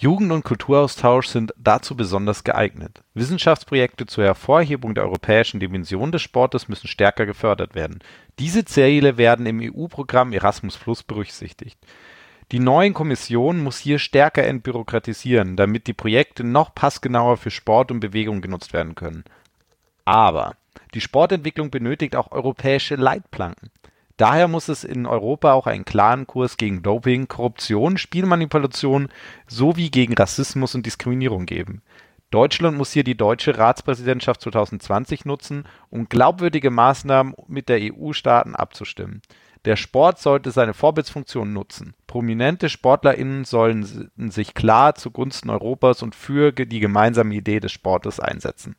Jugend- 0.00 0.32
und 0.32 0.44
Kulturaustausch 0.44 1.26
sind 1.26 1.52
dazu 1.58 1.94
besonders 1.94 2.42
geeignet. 2.42 3.02
Wissenschaftsprojekte 3.12 4.06
zur 4.06 4.24
Hervorhebung 4.24 4.94
der 4.94 5.04
europäischen 5.04 5.60
Dimension 5.60 6.10
des 6.10 6.22
Sportes 6.22 6.68
müssen 6.68 6.88
stärker 6.88 7.26
gefördert 7.26 7.74
werden. 7.74 7.98
Diese 8.38 8.64
Ziele 8.64 9.18
werden 9.18 9.44
im 9.44 9.60
EU-Programm 9.60 10.32
Erasmus 10.32 10.78
Plus 10.78 11.02
berücksichtigt. 11.02 11.78
Die 12.50 12.60
neue 12.60 12.92
Kommission 12.92 13.62
muss 13.62 13.76
hier 13.76 13.98
stärker 13.98 14.42
entbürokratisieren, 14.44 15.56
damit 15.56 15.86
die 15.86 15.92
Projekte 15.92 16.44
noch 16.44 16.74
passgenauer 16.74 17.36
für 17.36 17.50
Sport 17.50 17.90
und 17.90 18.00
Bewegung 18.00 18.40
genutzt 18.40 18.72
werden 18.72 18.94
können. 18.94 19.24
Aber 20.06 20.56
die 20.94 21.02
Sportentwicklung 21.02 21.70
benötigt 21.70 22.16
auch 22.16 22.32
europäische 22.32 22.96
Leitplanken. 22.96 23.70
Daher 24.20 24.48
muss 24.48 24.68
es 24.68 24.84
in 24.84 25.06
Europa 25.06 25.54
auch 25.54 25.66
einen 25.66 25.86
klaren 25.86 26.26
Kurs 26.26 26.58
gegen 26.58 26.82
Doping, 26.82 27.26
Korruption, 27.26 27.96
Spielmanipulation 27.96 29.08
sowie 29.46 29.88
gegen 29.88 30.12
Rassismus 30.12 30.74
und 30.74 30.84
Diskriminierung 30.84 31.46
geben. 31.46 31.80
Deutschland 32.30 32.76
muss 32.76 32.92
hier 32.92 33.02
die 33.02 33.16
deutsche 33.16 33.56
Ratspräsidentschaft 33.56 34.42
2020 34.42 35.24
nutzen, 35.24 35.64
um 35.88 36.10
glaubwürdige 36.10 36.70
Maßnahmen 36.70 37.34
mit 37.48 37.70
der 37.70 37.80
EU-Staaten 37.80 38.54
abzustimmen. 38.54 39.22
Der 39.64 39.76
Sport 39.76 40.18
sollte 40.18 40.50
seine 40.50 40.74
Vorbildsfunktion 40.74 41.54
nutzen. 41.54 41.94
Prominente 42.06 42.68
SportlerInnen 42.68 43.46
sollen 43.46 44.10
sich 44.30 44.52
klar 44.52 44.96
zugunsten 44.96 45.48
Europas 45.48 46.02
und 46.02 46.14
für 46.14 46.52
die 46.52 46.80
gemeinsame 46.80 47.34
Idee 47.34 47.58
des 47.60 47.72
Sportes 47.72 48.20
einsetzen. 48.20 48.76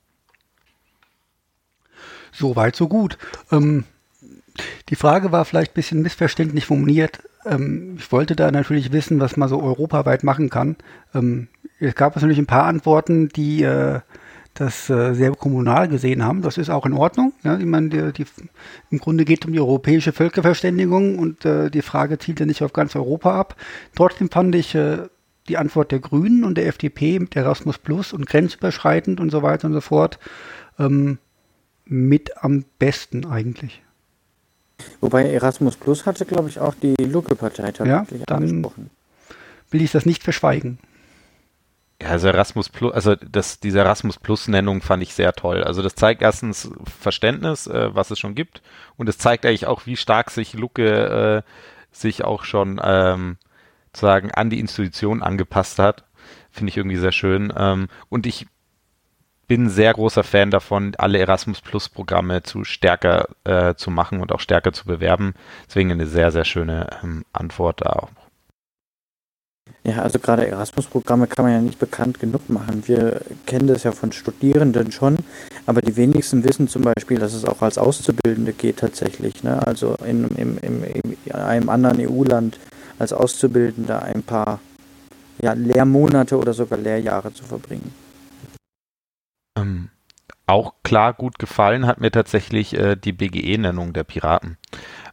So 2.31 2.55
weit, 2.55 2.75
so 2.75 2.87
gut. 2.87 3.17
Ähm, 3.51 3.85
die 4.89 4.95
Frage 4.95 5.31
war 5.31 5.45
vielleicht 5.45 5.71
ein 5.71 5.75
bisschen 5.75 6.01
missverständlich 6.01 6.65
formuliert. 6.65 7.19
Ähm, 7.45 7.95
ich 7.97 8.11
wollte 8.11 8.35
da 8.35 8.51
natürlich 8.51 8.91
wissen, 8.91 9.19
was 9.19 9.37
man 9.37 9.49
so 9.49 9.61
europaweit 9.61 10.23
machen 10.23 10.49
kann. 10.49 10.75
Ähm, 11.13 11.47
es 11.79 11.95
gab 11.95 12.15
natürlich 12.15 12.37
ein 12.37 12.45
paar 12.45 12.65
Antworten, 12.65 13.29
die 13.29 13.63
äh, 13.63 14.01
das 14.53 14.89
äh, 14.89 15.13
sehr 15.13 15.31
kommunal 15.31 15.87
gesehen 15.87 16.23
haben. 16.23 16.41
Das 16.41 16.57
ist 16.57 16.69
auch 16.69 16.85
in 16.85 16.93
Ordnung. 16.93 17.33
Ja, 17.43 17.57
ich 17.57 17.65
meine, 17.65 17.89
die, 17.89 18.11
die, 18.11 18.25
im 18.89 18.99
Grunde 18.99 19.25
geht 19.25 19.41
es 19.41 19.47
um 19.47 19.53
die 19.53 19.59
europäische 19.59 20.11
Völkerverständigung 20.11 21.19
und 21.19 21.45
äh, 21.45 21.69
die 21.69 21.81
Frage 21.81 22.17
zielt 22.17 22.39
ja 22.39 22.45
nicht 22.45 22.61
auf 22.61 22.73
ganz 22.73 22.95
Europa 22.95 23.39
ab. 23.39 23.55
Trotzdem 23.95 24.29
fand 24.29 24.53
ich 24.55 24.75
äh, 24.75 25.07
die 25.47 25.57
Antwort 25.57 25.91
der 25.91 25.99
Grünen 25.99 26.43
und 26.43 26.57
der 26.57 26.67
FDP 26.67 27.17
mit 27.19 27.35
Erasmus 27.35 27.77
Plus 27.77 28.13
und 28.13 28.25
grenzüberschreitend 28.25 29.19
und 29.19 29.31
so 29.31 29.41
weiter 29.41 29.67
und 29.67 29.73
so 29.73 29.81
fort 29.81 30.19
ähm, 30.77 31.17
mit 31.85 32.43
am 32.43 32.65
besten 32.77 33.25
eigentlich. 33.25 33.81
Wobei 34.99 35.31
Erasmus 35.31 35.75
Plus 35.75 36.05
hatte, 36.05 36.25
glaube 36.25 36.49
ich, 36.49 36.59
auch 36.59 36.75
die 36.75 36.95
Lucke-Partei 37.01 37.71
tatsächlich 37.71 38.19
ja, 38.19 38.25
dann 38.25 38.43
angesprochen. 38.43 38.89
Will 39.71 39.81
ich 39.81 39.91
das 39.91 40.05
nicht 40.05 40.23
verschweigen. 40.23 40.79
Ja, 42.01 42.09
also 42.09 42.27
Erasmus 42.27 42.69
Plus, 42.69 42.93
also 42.93 43.15
das, 43.15 43.59
diese 43.59 43.79
Erasmus 43.79 44.17
Plus-Nennung 44.17 44.81
fand 44.81 45.03
ich 45.03 45.13
sehr 45.13 45.33
toll. 45.33 45.63
Also 45.63 45.81
das 45.81 45.95
zeigt 45.95 46.21
erstens 46.21 46.71
Verständnis, 46.99 47.67
äh, 47.67 47.93
was 47.93 48.11
es 48.11 48.19
schon 48.19 48.35
gibt, 48.35 48.61
und 48.97 49.07
es 49.07 49.17
zeigt 49.17 49.45
eigentlich 49.45 49.67
auch, 49.67 49.85
wie 49.85 49.95
stark 49.95 50.31
sich 50.31 50.53
Lucke 50.53 51.43
äh, 51.45 51.49
sich 51.91 52.23
auch 52.23 52.43
schon 52.43 52.81
ähm, 52.83 53.37
sozusagen 53.93 54.31
an 54.31 54.49
die 54.49 54.59
Institution 54.59 55.21
angepasst 55.21 55.77
hat. 55.77 56.05
Finde 56.49 56.69
ich 56.69 56.77
irgendwie 56.77 56.97
sehr 56.97 57.11
schön. 57.11 57.53
Ähm, 57.55 57.87
und 58.09 58.25
ich 58.25 58.47
bin 59.51 59.67
sehr 59.67 59.93
großer 59.93 60.23
Fan 60.23 60.49
davon, 60.49 60.93
alle 60.97 61.19
Erasmus 61.19 61.59
Plus 61.59 61.89
Programme 61.89 62.41
zu 62.41 62.63
stärker 62.63 63.27
äh, 63.43 63.75
zu 63.75 63.91
machen 63.91 64.21
und 64.21 64.31
auch 64.31 64.39
stärker 64.39 64.71
zu 64.71 64.85
bewerben. 64.85 65.33
Deswegen 65.67 65.91
eine 65.91 66.07
sehr, 66.07 66.31
sehr 66.31 66.45
schöne 66.45 66.87
ähm, 67.03 67.25
Antwort 67.33 67.81
da 67.81 67.89
auch. 67.89 68.09
Ja, 69.83 70.03
also 70.03 70.19
gerade 70.19 70.47
Erasmus-Programme 70.47 71.27
kann 71.27 71.43
man 71.43 71.53
ja 71.53 71.59
nicht 71.59 71.79
bekannt 71.79 72.21
genug 72.21 72.49
machen. 72.49 72.83
Wir 72.85 73.19
kennen 73.45 73.67
das 73.67 73.83
ja 73.83 73.91
von 73.91 74.13
Studierenden 74.13 74.93
schon, 74.93 75.17
aber 75.65 75.81
die 75.81 75.97
wenigsten 75.97 76.45
wissen 76.45 76.69
zum 76.69 76.83
Beispiel, 76.83 77.19
dass 77.19 77.33
es 77.33 77.43
auch 77.43 77.61
als 77.61 77.77
Auszubildende 77.77 78.53
geht 78.53 78.77
tatsächlich. 78.77 79.43
Ne? 79.43 79.67
Also 79.67 79.95
in, 80.05 80.29
im, 80.37 80.59
im, 80.59 80.83
in 81.25 81.31
einem 81.33 81.67
anderen 81.67 81.99
EU-Land 81.99 82.57
als 82.99 83.11
Auszubildender 83.11 84.01
ein 84.01 84.23
paar 84.23 84.61
ja, 85.41 85.51
Lehrmonate 85.51 86.37
oder 86.37 86.53
sogar 86.53 86.79
Lehrjahre 86.79 87.33
zu 87.33 87.43
verbringen. 87.43 87.91
Auch 90.47 90.73
klar 90.83 91.13
gut 91.13 91.39
gefallen 91.39 91.85
hat 91.85 92.01
mir 92.01 92.11
tatsächlich 92.11 92.77
äh, 92.77 92.95
die 92.95 93.13
BGE-Nennung 93.13 93.93
der 93.93 94.03
Piraten. 94.03 94.57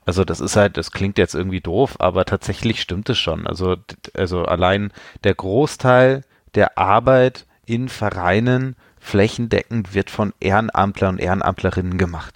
Also 0.05 0.25
das 0.25 0.41
ist 0.41 0.57
halt, 0.57 0.77
das 0.77 0.91
klingt 0.91 1.19
jetzt 1.19 1.35
irgendwie 1.35 1.61
doof, 1.61 1.97
aber 1.99 2.25
tatsächlich 2.25 2.81
stimmt 2.81 3.11
es 3.11 3.19
schon. 3.19 3.47
Also, 3.47 3.77
also 4.15 4.45
allein 4.45 4.93
der 5.25 5.35
Großteil 5.35 6.25
der 6.55 6.79
Arbeit 6.79 7.47
in 7.67 7.89
Vereinen 7.89 8.75
flächendeckend 8.99 9.95
wird 9.95 10.11
von 10.11 10.33
Ehrenamtlern 10.41 11.17
und 11.17 11.21
Ehrenamtlerinnen 11.21 11.99
gemacht. 11.99 12.35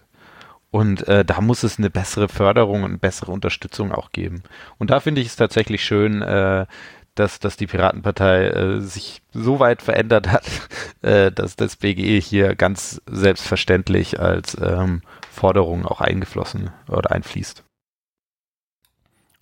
Und 0.70 1.06
äh, 1.06 1.24
da 1.24 1.40
muss 1.40 1.64
es 1.64 1.78
eine 1.78 1.90
bessere 1.90 2.28
Förderung 2.28 2.84
und 2.84 3.00
bessere 3.00 3.32
Unterstützung 3.32 3.92
auch 3.92 4.10
geben. 4.10 4.42
Und 4.78 4.90
da 4.90 5.00
finde 5.00 5.20
ich 5.20 5.28
es 5.28 5.36
tatsächlich 5.36 5.84
schön, 5.84 6.22
äh, 6.22 6.66
dass, 7.14 7.38
dass 7.40 7.56
die 7.56 7.66
Piratenpartei 7.66 8.48
äh, 8.48 8.80
sich 8.80 9.22
so 9.32 9.60
weit 9.60 9.82
verändert 9.82 10.28
hat, 10.30 10.44
äh, 11.02 11.30
dass 11.30 11.56
das 11.56 11.76
BGE 11.76 12.20
hier 12.20 12.54
ganz 12.54 13.00
selbstverständlich 13.06 14.20
als 14.20 14.56
ähm, 14.60 15.02
Forderung 15.30 15.86
auch 15.86 16.00
eingeflossen 16.00 16.70
oder 16.88 17.12
einfließt. 17.12 17.64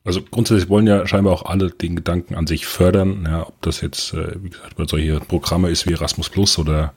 Also 0.03 0.23
grundsätzlich 0.23 0.71
wollen 0.71 0.87
ja 0.87 1.07
scheinbar 1.07 1.35
auch 1.35 1.45
alle 1.45 1.71
den 1.71 1.95
Gedanken 1.95 2.35
an 2.35 2.47
sich 2.47 2.67
fördern, 2.67 3.27
ja, 3.27 3.47
ob 3.47 3.61
das 3.61 3.83
jetzt, 3.83 4.15
äh, 4.15 4.43
wie 4.43 4.51
gesagt, 4.51 4.77
bei 4.77 4.87
solche 4.87 5.21
Programme 5.21 5.69
ist 5.69 5.87
wie 5.87 5.93
Erasmus 5.93 6.31
Plus 6.31 6.59
oder 6.59 6.95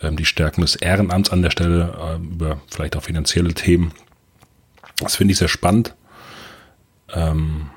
ähm, 0.00 0.16
die 0.16 0.24
Stärken 0.24 0.60
des 0.60 0.76
Ehrenamts 0.76 1.30
an 1.30 1.42
der 1.42 1.50
Stelle, 1.50 1.94
ähm, 2.00 2.32
über 2.32 2.60
vielleicht 2.68 2.96
auch 2.96 3.02
finanzielle 3.02 3.52
Themen. 3.52 3.92
Das 4.98 5.16
finde 5.16 5.32
ich 5.32 5.38
sehr 5.38 5.48
spannend, 5.48 5.94
ähm, 7.12 7.70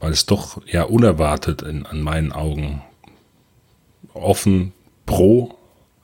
weil 0.00 0.12
es 0.12 0.26
doch 0.26 0.60
eher 0.66 0.90
unerwartet 0.90 1.62
in, 1.62 1.86
an 1.86 2.02
meinen 2.02 2.32
Augen 2.32 2.82
offen 4.14 4.72
pro 5.04 5.56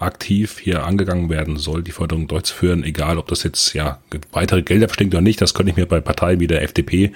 aktiv 0.03 0.59
hier 0.59 0.85
angegangen 0.85 1.31
werden 1.31 1.57
soll, 1.57 1.83
die 1.83 1.93
Förderung 1.93 2.27
durchzuführen, 2.27 2.83
egal 2.83 3.19
ob 3.19 3.29
das 3.29 3.45
jetzt 3.45 3.73
ja 3.73 4.01
weitere 4.33 4.63
Gelder 4.63 4.89
bestimmt 4.89 5.15
oder 5.15 5.23
nicht, 5.23 5.41
das 5.41 5.55
könnte 5.55 5.71
ich 5.71 5.77
mir 5.77 5.87
bei 5.87 6.01
Parteien 6.01 6.41
wie 6.41 6.49
der 6.49 6.63
FDP 6.63 7.13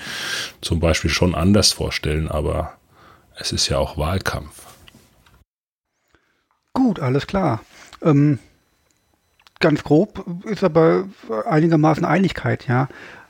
zum 0.61 0.81
Beispiel 0.81 1.11
schon 1.11 1.35
anders 1.35 1.73
vorstellen, 1.73 2.29
aber 2.29 2.75
es 3.39 3.53
ist 3.53 3.69
ja 3.69 3.79
auch 3.79 3.99
Wahlkampf. 3.99 4.63
Gut, 6.73 7.01
alles 7.01 7.27
klar. 7.27 7.61
Ähm, 8.03 8.39
ganz 9.61 9.83
grob 9.83 10.25
ist 10.45 10.63
aber 10.63 11.09
einigermaßen 11.47 12.05
Einigkeit, 12.05 12.69
ja, 12.69 12.89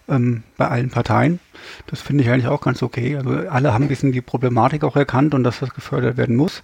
ähm, 0.08 0.42
bei 0.56 0.68
allen 0.68 0.90
Parteien. 0.90 1.40
Das 1.86 2.00
finde 2.00 2.24
ich 2.24 2.30
eigentlich 2.30 2.48
auch 2.48 2.60
ganz 2.60 2.82
okay. 2.82 3.16
Also 3.16 3.30
alle 3.30 3.72
haben 3.72 3.84
ein 3.84 3.88
bisschen 3.88 4.12
die 4.12 4.20
Problematik 4.20 4.84
auch 4.84 4.96
erkannt 4.96 5.34
und 5.34 5.44
dass 5.44 5.60
das 5.60 5.74
gefördert 5.74 6.16
werden 6.16 6.36
muss. 6.36 6.62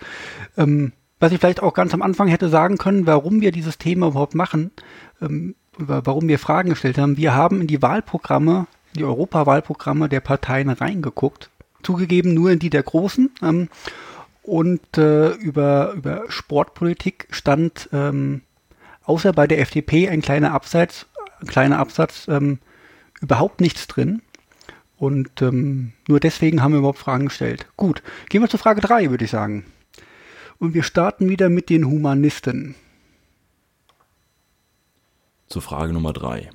Ähm, 0.56 0.92
was 1.20 1.32
ich 1.32 1.38
vielleicht 1.38 1.62
auch 1.62 1.74
ganz 1.74 1.94
am 1.94 2.02
Anfang 2.02 2.28
hätte 2.28 2.48
sagen 2.48 2.78
können, 2.78 3.06
warum 3.06 3.40
wir 3.40 3.52
dieses 3.52 3.78
Thema 3.78 4.08
überhaupt 4.08 4.34
machen, 4.34 4.72
ähm, 5.20 5.54
warum 5.78 6.28
wir 6.28 6.38
Fragen 6.38 6.70
gestellt 6.70 6.98
haben. 6.98 7.16
Wir 7.16 7.34
haben 7.34 7.60
in 7.60 7.66
die 7.66 7.80
Wahlprogramme, 7.80 8.66
die 8.96 9.04
Europawahlprogramme 9.04 10.08
der 10.08 10.20
Parteien 10.20 10.68
reingeguckt. 10.68 11.50
Zugegeben 11.82 12.34
nur 12.34 12.50
in 12.50 12.58
die 12.58 12.70
der 12.70 12.82
Großen. 12.82 13.30
Ähm, 13.42 13.68
und 14.42 14.98
äh, 14.98 15.30
über, 15.34 15.92
über 15.92 16.24
Sportpolitik 16.28 17.28
stand 17.30 17.88
ähm, 17.92 18.42
außer 19.04 19.32
bei 19.32 19.46
der 19.46 19.60
FDP 19.60 20.08
ein 20.08 20.22
kleiner 20.22 20.52
Absatz, 20.52 21.06
ein 21.40 21.46
kleiner 21.46 21.78
Absatz 21.78 22.26
ähm, 22.28 22.58
überhaupt 23.22 23.60
nichts 23.60 23.86
drin. 23.86 24.20
Und 24.98 25.40
ähm, 25.40 25.92
nur 26.06 26.20
deswegen 26.20 26.62
haben 26.62 26.72
wir 26.72 26.78
überhaupt 26.78 26.98
Fragen 26.98 27.26
gestellt. 27.26 27.66
Gut, 27.76 28.02
gehen 28.28 28.42
wir 28.42 28.48
zur 28.48 28.60
Frage 28.60 28.80
3, 28.80 29.10
würde 29.10 29.24
ich 29.24 29.30
sagen. 29.30 29.64
Und 30.58 30.74
wir 30.74 30.82
starten 30.82 31.28
wieder 31.28 31.48
mit 31.48 31.70
den 31.70 31.86
Humanisten. 31.86 32.74
Zur 35.48 35.62
Frage 35.62 35.92
Nummer 35.92 36.12
3. 36.12 36.50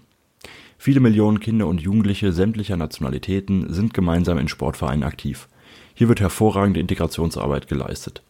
Viele 0.77 0.99
Millionen 0.99 1.39
Kinder 1.39 1.67
und 1.67 1.81
Jugendliche 1.81 2.31
sämtlicher 2.31 2.77
Nationalitäten 2.77 3.73
sind 3.73 3.93
gemeinsam 3.93 4.37
in 4.37 4.47
Sportvereinen 4.47 5.03
aktiv. 5.03 5.49
Hier 5.93 6.07
wird 6.07 6.21
hervorragende 6.21 6.79
Integrationsarbeit 6.79 7.67
geleistet. 7.67 8.23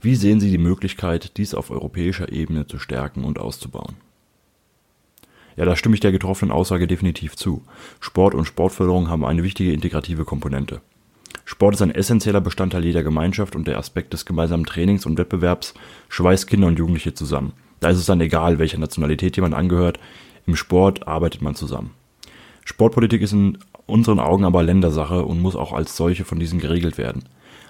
Wie 0.00 0.14
sehen 0.14 0.38
Sie 0.38 0.50
die 0.50 0.58
Möglichkeit, 0.58 1.36
dies 1.36 1.54
auf 1.54 1.70
europäischer 1.70 2.30
Ebene 2.30 2.66
zu 2.66 2.78
stärken 2.78 3.24
und 3.24 3.38
auszubauen? 3.38 3.96
Ja, 5.56 5.64
da 5.64 5.76
stimme 5.76 5.94
ich 5.94 6.00
der 6.00 6.12
getroffenen 6.12 6.50
Aussage 6.52 6.86
definitiv 6.86 7.36
zu. 7.36 7.62
Sport 8.00 8.34
und 8.34 8.46
Sportförderung 8.46 9.08
haben 9.08 9.24
eine 9.24 9.42
wichtige 9.42 9.72
integrative 9.72 10.24
Komponente. 10.24 10.80
Sport 11.44 11.74
ist 11.74 11.82
ein 11.82 11.94
essentieller 11.94 12.40
Bestandteil 12.40 12.84
jeder 12.84 13.02
Gemeinschaft 13.02 13.54
und 13.54 13.66
der 13.66 13.78
Aspekt 13.78 14.12
des 14.12 14.24
gemeinsamen 14.24 14.64
Trainings 14.64 15.06
und 15.06 15.18
Wettbewerbs 15.18 15.74
schweißt 16.08 16.46
Kinder 16.46 16.66
und 16.66 16.78
Jugendliche 16.78 17.14
zusammen. 17.14 17.52
Da 17.80 17.90
ist 17.90 17.98
es 17.98 18.06
dann 18.06 18.20
egal, 18.20 18.58
welcher 18.58 18.78
Nationalität 18.78 19.36
jemand 19.36 19.54
angehört, 19.54 20.00
im 20.46 20.56
Sport 20.56 21.06
arbeitet 21.06 21.42
man 21.42 21.54
zusammen. 21.54 21.90
Sportpolitik 22.64 23.20
ist 23.22 23.32
in 23.32 23.58
unseren 23.86 24.20
Augen 24.20 24.44
aber 24.44 24.62
Ländersache 24.62 25.24
und 25.24 25.40
muss 25.40 25.56
auch 25.56 25.72
als 25.72 25.96
solche 25.96 26.24
von 26.24 26.38
diesen 26.38 26.60
geregelt 26.60 26.96
werden. 26.96 27.24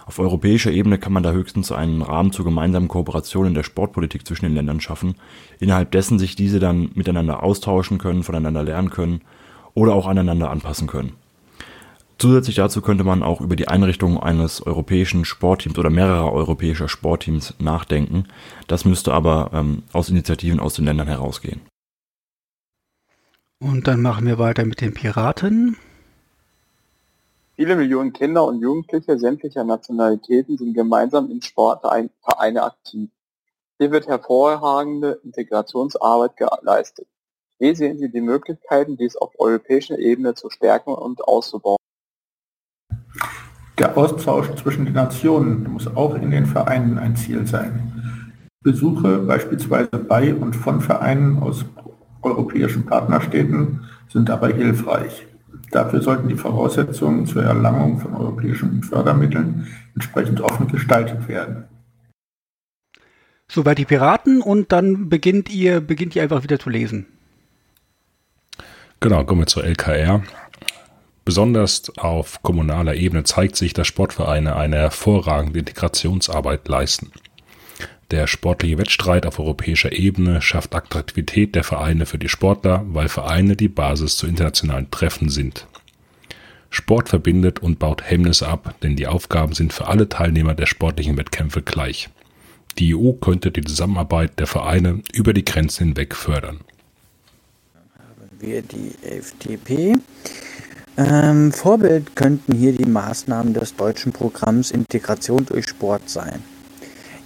Auf 0.06 0.18
europäischer 0.18 0.70
Ebene 0.70 0.98
kann 0.98 1.14
man 1.14 1.22
da 1.22 1.32
höchstens 1.32 1.72
einen 1.72 2.02
Rahmen 2.02 2.30
zur 2.30 2.44
gemeinsamen 2.44 2.88
Kooperation 2.88 3.46
in 3.46 3.54
der 3.54 3.62
Sportpolitik 3.62 4.26
zwischen 4.26 4.44
den 4.44 4.54
Ländern 4.54 4.80
schaffen, 4.80 5.14
innerhalb 5.60 5.90
dessen 5.92 6.18
sich 6.18 6.36
diese 6.36 6.60
dann 6.60 6.90
miteinander 6.94 7.42
austauschen 7.42 7.98
können, 7.98 8.22
voneinander 8.22 8.62
lernen 8.62 8.90
können 8.90 9.22
oder 9.72 9.94
auch 9.94 10.06
aneinander 10.06 10.50
anpassen 10.50 10.86
können. 10.86 11.14
Zusätzlich 12.18 12.56
dazu 12.56 12.80
könnte 12.80 13.02
man 13.02 13.22
auch 13.22 13.40
über 13.40 13.56
die 13.56 13.68
Einrichtung 13.68 14.22
eines 14.22 14.64
europäischen 14.64 15.24
Sportteams 15.24 15.78
oder 15.78 15.90
mehrerer 15.90 16.32
europäischer 16.32 16.88
Sportteams 16.88 17.54
nachdenken. 17.58 18.24
Das 18.66 18.84
müsste 18.84 19.12
aber 19.12 19.50
ähm, 19.52 19.82
aus 19.92 20.10
Initiativen 20.10 20.60
aus 20.60 20.74
den 20.74 20.84
Ländern 20.84 21.08
herausgehen. 21.08 21.60
Und 23.58 23.88
dann 23.88 24.02
machen 24.02 24.26
wir 24.26 24.38
weiter 24.38 24.64
mit 24.64 24.80
den 24.80 24.94
Piraten. 24.94 25.76
Viele 27.56 27.76
Millionen 27.76 28.12
Kinder 28.12 28.44
und 28.44 28.60
Jugendliche 28.60 29.16
sämtlicher 29.16 29.62
Nationalitäten 29.62 30.58
sind 30.58 30.74
gemeinsam 30.74 31.30
in 31.30 31.40
Sportvereine 31.40 32.64
aktiv. 32.64 33.10
Hier 33.78 33.92
wird 33.92 34.08
hervorragende 34.08 35.20
Integrationsarbeit 35.22 36.36
geleistet. 36.36 37.06
Wie 37.60 37.72
sehen 37.76 37.98
Sie 37.98 38.10
die 38.10 38.20
Möglichkeiten, 38.20 38.96
dies 38.96 39.16
auf 39.16 39.38
europäischer 39.38 39.96
Ebene 40.00 40.34
zu 40.34 40.50
stärken 40.50 40.94
und 40.94 41.22
auszubauen? 41.22 41.78
Der 43.78 43.96
Austausch 43.96 44.52
zwischen 44.56 44.84
den 44.84 44.94
Nationen 44.94 45.70
muss 45.70 45.86
auch 45.96 46.16
in 46.16 46.32
den 46.32 46.46
Vereinen 46.46 46.98
ein 46.98 47.14
Ziel 47.14 47.46
sein. 47.46 48.40
Besuche 48.64 49.18
beispielsweise 49.18 49.90
bei 49.90 50.34
und 50.34 50.56
von 50.56 50.80
Vereinen 50.80 51.40
aus 51.40 51.64
europäischen 52.22 52.84
Partnerstädten 52.84 53.84
sind 54.08 54.28
dabei 54.28 54.52
hilfreich. 54.52 55.28
Dafür 55.74 56.00
sollten 56.00 56.28
die 56.28 56.36
Voraussetzungen 56.36 57.26
zur 57.26 57.42
Erlangung 57.42 57.98
von 57.98 58.14
europäischen 58.14 58.84
Fördermitteln 58.84 59.66
entsprechend 59.94 60.40
offen 60.40 60.68
gestaltet 60.68 61.26
werden. 61.26 61.64
Soweit 63.50 63.78
die 63.78 63.84
Piraten 63.84 64.40
und 64.40 64.70
dann 64.70 65.08
beginnt 65.08 65.50
ihr, 65.50 65.80
beginnt 65.80 66.14
ihr 66.14 66.22
einfach 66.22 66.44
wieder 66.44 66.60
zu 66.60 66.70
lesen. 66.70 67.06
Genau, 69.00 69.24
kommen 69.24 69.40
wir 69.40 69.46
zur 69.48 69.64
LKR. 69.64 70.22
Besonders 71.24 71.90
auf 71.98 72.40
kommunaler 72.44 72.94
Ebene 72.94 73.24
zeigt 73.24 73.56
sich, 73.56 73.72
dass 73.72 73.88
Sportvereine 73.88 74.54
eine 74.54 74.76
hervorragende 74.76 75.58
Integrationsarbeit 75.58 76.68
leisten. 76.68 77.10
Der 78.14 78.28
sportliche 78.28 78.78
Wettstreit 78.78 79.26
auf 79.26 79.40
europäischer 79.40 79.90
Ebene 79.90 80.40
schafft 80.40 80.76
Attraktivität 80.76 81.56
der 81.56 81.64
Vereine 81.64 82.06
für 82.06 82.16
die 82.16 82.28
Sportler, 82.28 82.84
weil 82.86 83.08
Vereine 83.08 83.56
die 83.56 83.66
Basis 83.66 84.16
zu 84.16 84.28
internationalen 84.28 84.88
Treffen 84.92 85.30
sind. 85.30 85.66
Sport 86.70 87.08
verbindet 87.08 87.58
und 87.58 87.80
baut 87.80 88.08
Hemmnisse 88.08 88.46
ab, 88.46 88.76
denn 88.84 88.94
die 88.94 89.08
Aufgaben 89.08 89.52
sind 89.52 89.72
für 89.72 89.88
alle 89.88 90.08
Teilnehmer 90.08 90.54
der 90.54 90.66
sportlichen 90.66 91.16
Wettkämpfe 91.16 91.60
gleich. 91.60 92.08
Die 92.78 92.94
EU 92.94 93.14
könnte 93.14 93.50
die 93.50 93.64
Zusammenarbeit 93.64 94.38
der 94.38 94.46
Vereine 94.46 95.02
über 95.12 95.32
die 95.32 95.44
Grenzen 95.44 95.88
hinweg 95.88 96.14
fördern. 96.14 96.60
Haben 97.98 98.30
wir 98.38 98.62
die 98.62 98.92
FDP. 99.02 99.96
Ähm, 100.96 101.50
Vorbild 101.50 102.14
könnten 102.14 102.54
hier 102.54 102.74
die 102.74 102.86
Maßnahmen 102.86 103.54
des 103.54 103.74
deutschen 103.74 104.12
Programms 104.12 104.70
Integration 104.70 105.44
durch 105.46 105.66
Sport 105.66 106.08
sein. 106.08 106.53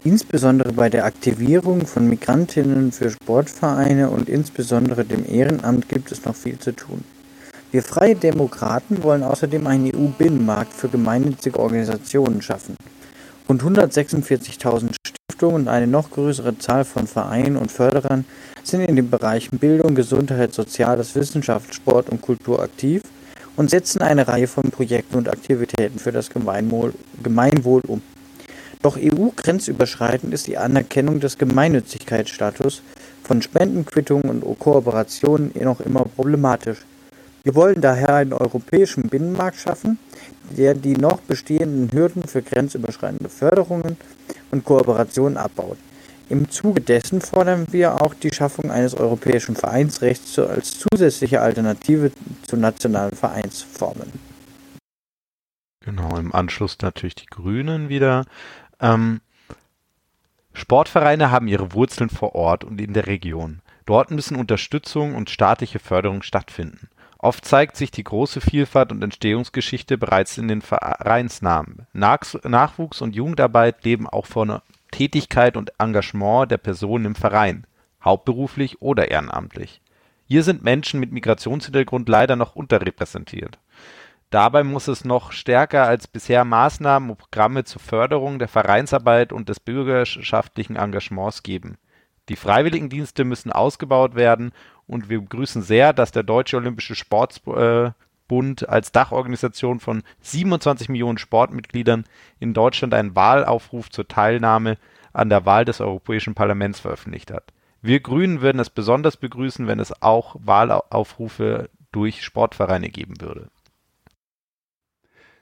Insbesondere 0.05 0.73
bei 0.73 0.89
der 0.89 1.05
Aktivierung 1.05 1.87
von 1.87 2.09
Migrantinnen 2.09 2.93
für 2.93 3.11
Sportvereine 3.11 4.11
und 4.11 4.29
insbesondere 4.29 5.05
dem 5.05 5.25
Ehrenamt 5.29 5.89
gibt 5.89 6.13
es 6.13 6.25
noch 6.25 6.37
viel 6.37 6.59
zu 6.59 6.73
tun. 6.73 7.05
Wir 7.71 7.83
Freie 7.83 8.15
Demokraten 8.15 9.03
wollen 9.03 9.23
außerdem 9.23 9.67
einen 9.67 9.95
EU-Binnenmarkt 9.95 10.73
für 10.73 10.89
gemeinnützige 10.89 11.59
Organisationen 11.59 12.41
schaffen. 12.43 12.77
Rund 13.49 13.63
146.000 13.63 14.95
Stiftungen 15.07 15.57
und 15.57 15.69
eine 15.69 15.87
noch 15.87 16.11
größere 16.11 16.59
Zahl 16.59 16.85
von 16.85 17.07
Vereinen 17.07 17.57
und 17.57 17.73
Förderern 17.73 18.25
sind 18.63 18.83
in 18.83 18.97
den 18.97 19.11
Bereichen 19.11 19.59
Bildung, 19.59 19.95
Gesundheit, 19.95 20.55
Soziales, 20.55 21.15
Wissenschaft, 21.15 21.75
Sport 21.75 22.09
und 22.09 22.23
Kultur 22.23 22.63
aktiv– 22.63 23.03
und 23.59 23.71
setzen 23.71 24.03
eine 24.03 24.29
Reihe 24.29 24.47
von 24.47 24.71
Projekten 24.71 25.17
und 25.17 25.29
Aktivitäten 25.29 25.99
für 25.99 26.13
das 26.13 26.31
Gemeinwohl, 26.31 26.95
Gemeinwohl 27.25 27.83
um. 27.89 28.01
Doch 28.83 28.97
EU-grenzüberschreitend 28.97 30.33
ist 30.33 30.47
die 30.47 30.59
Anerkennung 30.59 31.21
des 31.21 31.39
Gemeinnützigkeitsstatus 31.39 32.83
von 33.25 33.43
Spendenquittungen 33.43 34.43
und 34.43 34.59
Kooperationen 34.59 35.53
noch 35.61 35.81
immer 35.81 36.05
problematisch. 36.05 36.79
Wir 37.43 37.55
wollen 37.55 37.81
daher 37.81 38.15
einen 38.15 38.33
europäischen 38.33 39.09
Binnenmarkt 39.09 39.59
schaffen, 39.59 39.99
der 40.57 40.75
die 40.75 40.97
noch 40.97 41.21
bestehenden 41.21 41.91
Hürden 41.93 42.25
für 42.25 42.43
grenzüberschreitende 42.43 43.29
Förderungen 43.29 43.97
und 44.51 44.65
Kooperationen 44.65 45.37
abbaut. 45.37 45.79
Im 46.31 46.51
Zuge 46.51 46.83
dessen 46.83 47.23
fordern 47.23 47.67
wir 47.71 48.03
auch 48.03 48.13
die 48.13 48.33
Schaffung 48.33 48.71
eines 48.71 48.95
europäischen 48.95 49.57
Vereinsrechts 49.57 50.39
als 50.39 50.79
zusätzliche 50.79 51.41
Alternative 51.41 52.13
zu 52.47 52.57
nationalen 52.57 53.17
Vereinsformen. 53.17 54.13
Genau, 55.89 56.19
im 56.19 56.35
Anschluss 56.35 56.77
natürlich 56.83 57.15
die 57.15 57.27
Grünen 57.27 57.89
wieder. 57.89 58.27
Ähm, 58.81 59.21
Sportvereine 60.53 61.31
haben 61.31 61.49
ihre 61.49 61.73
Wurzeln 61.73 62.11
vor 62.11 62.35
Ort 62.35 62.65
und 62.65 62.81
in 62.81 62.93
der 62.93 63.07
Region. 63.07 63.61
Dort 63.87 64.11
müssen 64.11 64.37
Unterstützung 64.37 65.15
und 65.15 65.31
staatliche 65.31 65.79
Förderung 65.79 66.23
stattfinden. 66.23 66.89
Oft 67.19 67.45
zeigt 67.45 67.77
sich 67.77 67.91
die 67.91 68.05
große 68.05 68.41
Vielfalt 68.41 68.93
und 68.93 69.03
Entstehungsgeschichte 69.03 69.99
bereits 69.99 70.39
in 70.39 70.47
den 70.47 70.63
Vereinsnamen. 70.63 71.87
Nachwuchs 71.93 73.01
und 73.01 73.17
Jugendarbeit 73.17 73.85
leben 73.85 74.09
auch 74.09 74.27
von 74.27 74.61
Tätigkeit 74.93 75.57
und 75.57 75.73
Engagement 75.79 76.51
der 76.51 76.59
Personen 76.59 77.07
im 77.07 77.15
Verein. 77.15 77.67
hauptberuflich 78.05 78.81
oder 78.81 79.11
ehrenamtlich. 79.11 79.81
Hier 80.27 80.43
sind 80.45 80.63
Menschen 80.63 81.01
mit 81.01 81.11
Migrationshintergrund 81.11 82.09
leider 82.09 82.37
noch 82.37 82.55
unterrepräsentiert. 82.55 83.59
Dabei 84.31 84.63
muss 84.63 84.89
es 84.89 85.07
noch 85.07 85.33
stärker 85.33 85.85
als 85.85 86.07
bisher 86.07 86.45
Maßnahmen 86.45 87.11
und 87.11 87.17
Programme 87.17 87.65
zur 87.65 87.81
Förderung 87.81 88.39
der 88.39 88.49
Vereinsarbeit 88.49 89.33
und 89.33 89.49
des 89.49 89.59
bürgerschaftlichen 89.59 90.77
Engagements 90.77 91.43
geben. 91.43 91.79
Die 92.29 92.37
Freiwilligendienste 92.37 93.25
müssen 93.25 93.53
ausgebaut 93.53 94.15
werden 94.15 94.53
und 94.87 95.09
wir 95.09 95.21
begrüßen 95.23 95.63
sehr, 95.63 95.95
dass 95.95 96.13
der 96.13 96.25
Deutsche 96.25 96.59
Olympische 96.59 96.95
Sportbund 96.95 98.69
als 98.69 98.93
Dachorganisation 98.93 99.81
von 99.81 100.03
27 100.21 100.91
Millionen 100.91 101.17
Sportmitgliedern 101.17 102.05
in 102.39 102.53
Deutschland 102.53 102.93
einen 102.93 103.17
Wahlaufruf 103.17 103.89
zur 103.89 104.09
Teilnahme 104.09 104.77
an 105.15 105.31
der 105.31 105.47
Wahl 105.47 105.65
des 105.65 105.81
Europäischen 105.81 106.35
Parlaments 106.35 106.81
veröffentlicht 106.81 107.31
hat. 107.31 107.53
Wir 107.81 108.01
Grünen 108.01 108.43
würden 108.43 108.61
es 108.61 108.69
besonders 108.69 109.17
begrüßen, 109.17 109.67
wenn 109.67 109.81
es 109.81 110.03
auch 110.03 110.37
Wahlaufrufe 110.41 111.71
durch 111.93 112.23
Sportvereine 112.23 112.91
geben 112.91 113.21
würde. 113.21 113.49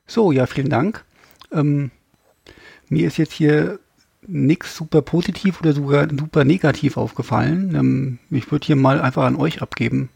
So, 0.07 0.33
ja, 0.33 0.47
vielen 0.47 0.71
Dank. 0.71 1.05
Ähm, 1.53 1.91
mir 2.89 3.09
ist 3.09 3.19
jetzt 3.19 3.33
hier 3.33 3.79
nichts 4.27 4.77
super 4.77 5.03
positiv 5.03 5.61
oder 5.61 5.73
sogar 5.73 6.09
super 6.09 6.45
negativ 6.45 6.97
aufgefallen. 6.97 7.75
Ähm, 7.75 8.19
ich 8.31 8.51
würde 8.51 8.67
hier 8.67 8.77
mal 8.77 9.01
einfach 9.01 9.25
an 9.25 9.37
euch 9.37 9.63
abgeben. 9.63 10.09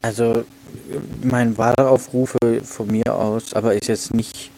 Also, 0.00 0.44
mein 1.22 1.56
Wahlaufrufe 1.58 2.38
von 2.64 2.88
mir 2.88 3.14
aus, 3.14 3.54
aber 3.54 3.74
ist 3.74 3.86
jetzt 3.86 4.12
nicht 4.12 4.50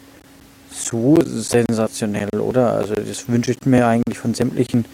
so 0.71 1.19
sensationell, 1.23 2.39
oder? 2.39 2.73
Also, 2.73 2.95
das 2.95 3.29
wünsche 3.29 3.51
ich 3.51 3.65
mir 3.65 3.85
eigentlich 3.85 4.17
von 4.17 4.33
sämtlichen 4.33 4.85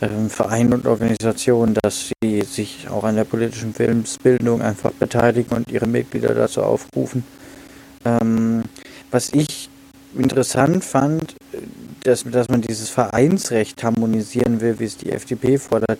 ähm, 0.00 0.30
Vereinen 0.30 0.72
und 0.72 0.86
Organisationen, 0.86 1.76
dass 1.82 2.12
sie 2.22 2.42
sich 2.42 2.88
auch 2.88 3.04
an 3.04 3.16
der 3.16 3.24
politischen 3.24 3.74
Filmsbildung 3.74 4.62
einfach 4.62 4.92
beteiligen 4.92 5.54
und 5.54 5.70
ihre 5.70 5.86
Mitglieder 5.86 6.34
dazu 6.34 6.62
aufrufen. 6.62 7.24
Ähm, 8.04 8.64
was 9.10 9.32
ich 9.32 9.68
interessant 10.16 10.84
fand, 10.84 11.34
dass, 12.04 12.24
dass 12.24 12.48
man 12.48 12.62
dieses 12.62 12.90
Vereinsrecht 12.90 13.82
harmonisieren 13.82 14.60
will, 14.60 14.78
wie 14.78 14.84
es 14.84 14.96
die 14.96 15.10
FDP 15.10 15.58
fordert. 15.58 15.98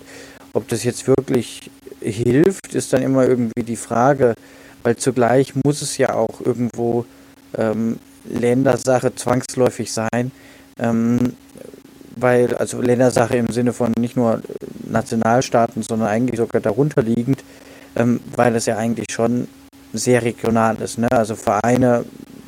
Ob 0.53 0.67
das 0.67 0.83
jetzt 0.83 1.07
wirklich 1.07 1.69
hilft, 2.01 2.75
ist 2.75 2.93
dann 2.93 3.01
immer 3.01 3.27
irgendwie 3.27 3.63
die 3.63 3.75
Frage, 3.75 4.35
weil 4.83 4.95
zugleich 4.95 5.53
muss 5.65 5.81
es 5.81 5.97
ja 5.97 6.13
auch 6.13 6.41
irgendwo 6.41 7.05
ähm, 7.57 7.97
Ländersache 8.23 9.15
zwangsläufig 9.15 9.91
sein. 9.91 10.31
Ähm, 10.79 11.33
weil, 12.15 12.55
also 12.55 12.81
Ländersache 12.81 13.35
im 13.35 13.49
Sinne 13.49 13.73
von 13.73 13.91
nicht 13.99 14.15
nur 14.15 14.41
Nationalstaaten, 14.87 15.83
sondern 15.83 16.07
eigentlich 16.07 16.39
sogar 16.39 16.61
darunter 16.61 17.01
liegend, 17.01 17.43
ähm, 17.95 18.21
weil 18.35 18.55
es 18.55 18.65
ja 18.65 18.77
eigentlich 18.77 19.07
schon 19.11 19.47
sehr 19.97 20.23
regional 20.23 20.75
ist. 20.77 20.97
Ne? 20.97 21.07
Also 21.11 21.35
Vereine 21.35 22.05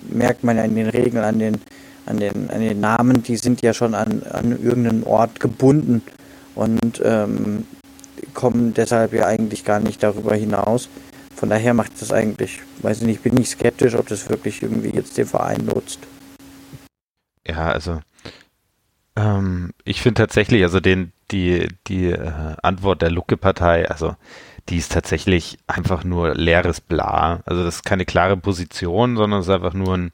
merkt 0.10 0.44
man 0.44 0.58
ja 0.58 0.64
in 0.64 0.76
den 0.76 0.88
Regeln, 0.88 1.24
an 1.24 1.40
den, 1.40 1.62
an 2.06 2.18
den, 2.18 2.50
an 2.50 2.62
den 2.62 2.80
Namen, 2.80 3.24
die 3.24 3.38
sind 3.38 3.62
ja 3.62 3.74
schon 3.74 3.94
an, 3.94 4.24
an 4.32 4.52
irgendeinen 4.64 5.04
Ort 5.04 5.40
gebunden 5.40 6.02
und 6.56 7.02
ähm, 7.04 7.66
kommen 8.34 8.74
deshalb 8.74 9.14
ja 9.14 9.26
eigentlich 9.26 9.66
gar 9.66 9.80
nicht 9.80 10.02
darüber 10.04 10.36
hinaus. 10.36 10.90
Von 11.36 11.50
daher 11.50 11.74
macht 11.74 12.02
das 12.02 12.12
eigentlich, 12.12 12.62
weiß 12.82 13.02
ich 13.02 13.08
nicht, 13.08 13.24
bin 13.24 13.40
ich 13.40 13.50
skeptisch, 13.50 13.94
ob 13.96 14.08
das 14.08 14.30
wirklich 14.30 14.64
irgendwie 14.64 14.90
jetzt 14.90 15.18
den 15.18 15.28
Verein 15.28 15.66
nutzt. 15.66 16.00
Ja, 17.48 17.72
also 17.72 18.00
ähm, 19.16 19.72
ich 19.84 20.02
finde 20.02 20.22
tatsächlich, 20.22 20.64
also 20.64 20.80
den, 20.80 21.12
die, 21.32 21.68
die 21.88 22.08
äh, 22.08 22.56
Antwort 22.62 23.02
der 23.02 23.12
Lucke-Partei, 23.12 23.90
also 23.90 24.16
die 24.70 24.78
ist 24.78 24.92
tatsächlich 24.92 25.58
einfach 25.68 26.04
nur 26.04 26.36
leeres 26.36 26.82
Bla. 26.82 27.42
Also 27.46 27.64
das 27.64 27.76
ist 27.76 27.86
keine 27.86 28.06
klare 28.06 28.38
Position, 28.38 29.16
sondern 29.16 29.40
es 29.40 29.48
ist 29.48 29.54
einfach 29.54 29.74
nur 29.74 29.96
ein, 29.96 30.12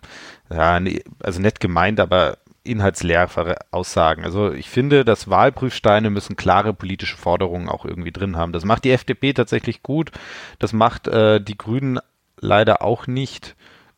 ja, 0.51 0.79
also 1.21 1.41
nett 1.41 1.59
gemeint, 1.59 1.99
aber 1.99 2.37
inhaltsleere 2.63 3.57
Aussagen. 3.71 4.23
Also 4.23 4.51
ich 4.53 4.69
finde, 4.69 5.03
dass 5.03 5.29
Wahlprüfsteine 5.29 6.09
müssen 6.09 6.35
klare 6.35 6.73
politische 6.73 7.17
Forderungen 7.17 7.67
auch 7.67 7.85
irgendwie 7.85 8.11
drin 8.11 8.37
haben. 8.37 8.53
Das 8.53 8.63
macht 8.63 8.85
die 8.85 8.91
FDP 8.91 9.33
tatsächlich 9.33 9.83
gut. 9.83 10.11
Das 10.59 10.71
macht 10.71 11.07
äh, 11.07 11.41
die 11.41 11.57
Grünen 11.57 11.99
leider 12.39 12.81
auch 12.81 13.07
nicht 13.07 13.55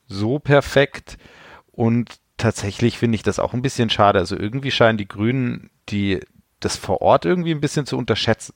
so 0.07 0.39
perfekt. 0.39 1.17
Und 1.71 2.15
tatsächlich 2.37 2.97
finde 2.97 3.15
ich 3.15 3.23
das 3.23 3.39
auch 3.39 3.53
ein 3.53 3.61
bisschen 3.61 3.89
schade. 3.89 4.19
Also 4.19 4.35
irgendwie 4.37 4.71
scheinen 4.71 4.97
die 4.97 5.07
Grünen 5.07 5.69
die 5.89 6.19
das 6.59 6.77
vor 6.77 7.01
Ort 7.01 7.25
irgendwie 7.25 7.51
ein 7.51 7.61
bisschen 7.61 7.85
zu 7.85 7.97
unterschätzen. 7.97 8.55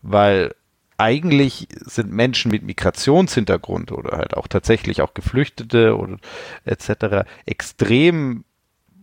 Weil 0.00 0.54
eigentlich 0.98 1.68
sind 1.70 2.12
Menschen 2.12 2.50
mit 2.50 2.62
Migrationshintergrund 2.62 3.92
oder 3.92 4.18
halt 4.18 4.36
auch 4.36 4.46
tatsächlich 4.46 5.02
auch 5.02 5.14
Geflüchtete 5.14 5.96
oder 5.96 6.18
etc. 6.64 7.28
extrem 7.46 8.44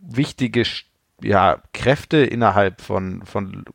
wichtige 0.01 0.63
ja, 1.21 1.61
Kräfte 1.73 2.17
innerhalb 2.17 2.81
von, 2.81 3.23
von 3.25 3.65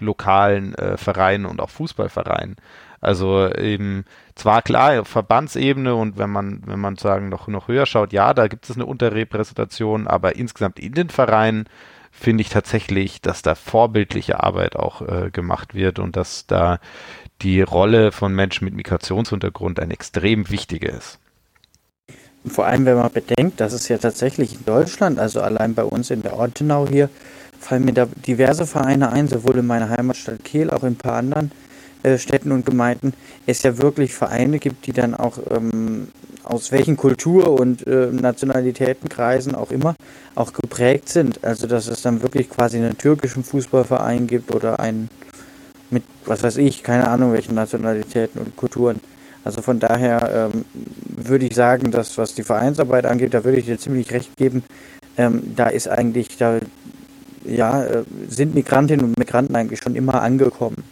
lokalen 0.00 0.74
äh, 0.74 0.96
Vereinen 0.96 1.46
und 1.46 1.60
auch 1.60 1.70
Fußballvereinen. 1.70 2.56
Also 3.00 3.52
eben 3.54 4.04
zwar 4.34 4.62
klar 4.62 5.04
Verbandsebene 5.04 5.94
und 5.94 6.18
wenn 6.18 6.30
man 6.30 6.62
wenn 6.66 6.80
man 6.80 6.96
sagen 6.96 7.28
noch 7.28 7.46
noch 7.46 7.68
höher 7.68 7.86
schaut, 7.86 8.12
ja, 8.12 8.34
da 8.34 8.48
gibt 8.48 8.68
es 8.68 8.76
eine 8.76 8.86
Unterrepräsentation, 8.86 10.08
aber 10.08 10.34
insgesamt 10.34 10.80
in 10.80 10.94
den 10.94 11.08
Vereinen 11.08 11.68
finde 12.10 12.40
ich 12.40 12.48
tatsächlich, 12.48 13.20
dass 13.20 13.42
da 13.42 13.54
vorbildliche 13.54 14.42
Arbeit 14.42 14.74
auch 14.74 15.02
äh, 15.02 15.30
gemacht 15.30 15.74
wird 15.74 16.00
und 16.00 16.16
dass 16.16 16.46
da 16.46 16.80
die 17.42 17.62
Rolle 17.62 18.12
von 18.12 18.34
Menschen 18.34 18.64
mit 18.64 18.74
Migrationshintergrund 18.74 19.80
ein 19.80 19.90
extrem 19.90 20.50
wichtige 20.50 20.88
ist. 20.88 21.18
Vor 22.46 22.66
allem, 22.66 22.86
wenn 22.86 22.96
man 22.96 23.12
bedenkt, 23.12 23.60
dass 23.60 23.72
es 23.72 23.88
ja 23.88 23.98
tatsächlich 23.98 24.54
in 24.54 24.64
Deutschland, 24.64 25.18
also 25.18 25.40
allein 25.40 25.74
bei 25.74 25.84
uns 25.84 26.10
in 26.10 26.22
der 26.22 26.34
Ortenau 26.34 26.86
hier, 26.88 27.10
fallen 27.58 27.84
mir 27.84 27.92
da 27.92 28.06
diverse 28.26 28.66
Vereine 28.66 29.12
ein, 29.12 29.28
sowohl 29.28 29.58
in 29.58 29.66
meiner 29.66 29.90
Heimatstadt 29.90 30.44
Kehl, 30.44 30.70
auch 30.70 30.82
in 30.82 30.90
ein 30.90 30.96
paar 30.96 31.14
anderen 31.14 31.50
äh, 32.02 32.16
Städten 32.16 32.52
und 32.52 32.64
Gemeinden, 32.64 33.12
es 33.46 33.62
ja 33.62 33.78
wirklich 33.78 34.14
Vereine 34.14 34.58
gibt, 34.58 34.86
die 34.86 34.92
dann 34.92 35.14
auch 35.14 35.38
ähm, 35.50 36.08
aus 36.44 36.72
welchen 36.72 36.96
Kultur- 36.96 37.58
und 37.58 37.86
äh, 37.86 38.06
Nationalitätenkreisen 38.12 39.54
auch 39.54 39.70
immer 39.70 39.94
auch 40.34 40.52
geprägt 40.52 41.08
sind. 41.08 41.44
Also 41.44 41.66
dass 41.66 41.88
es 41.88 42.02
dann 42.02 42.22
wirklich 42.22 42.48
quasi 42.48 42.78
einen 42.78 42.96
türkischen 42.96 43.44
Fußballverein 43.44 44.26
gibt 44.28 44.54
oder 44.54 44.80
einen 44.80 45.10
mit, 45.90 46.04
was 46.24 46.42
weiß 46.42 46.56
ich, 46.58 46.82
keine 46.82 47.08
Ahnung, 47.08 47.32
welchen 47.32 47.54
Nationalitäten 47.54 48.40
und 48.40 48.56
Kulturen. 48.56 49.00
Also 49.44 49.62
von 49.62 49.80
daher 49.80 50.50
ähm, 50.52 50.64
würde 51.06 51.46
ich 51.46 51.54
sagen, 51.54 51.90
dass 51.90 52.18
was 52.18 52.34
die 52.34 52.42
Vereinsarbeit 52.42 53.06
angeht, 53.06 53.34
da 53.34 53.44
würde 53.44 53.58
ich 53.58 53.66
dir 53.66 53.78
ziemlich 53.78 54.12
recht 54.12 54.36
geben. 54.36 54.62
Ähm, 55.16 55.54
da 55.56 55.68
ist 55.68 55.88
eigentlich, 55.88 56.36
da 56.36 56.58
ja, 57.44 57.84
äh, 57.84 58.04
sind 58.28 58.54
Migrantinnen 58.54 59.06
und 59.06 59.18
Migranten 59.18 59.56
eigentlich 59.56 59.80
schon 59.80 59.94
immer 59.94 60.22
angekommen. 60.22 60.84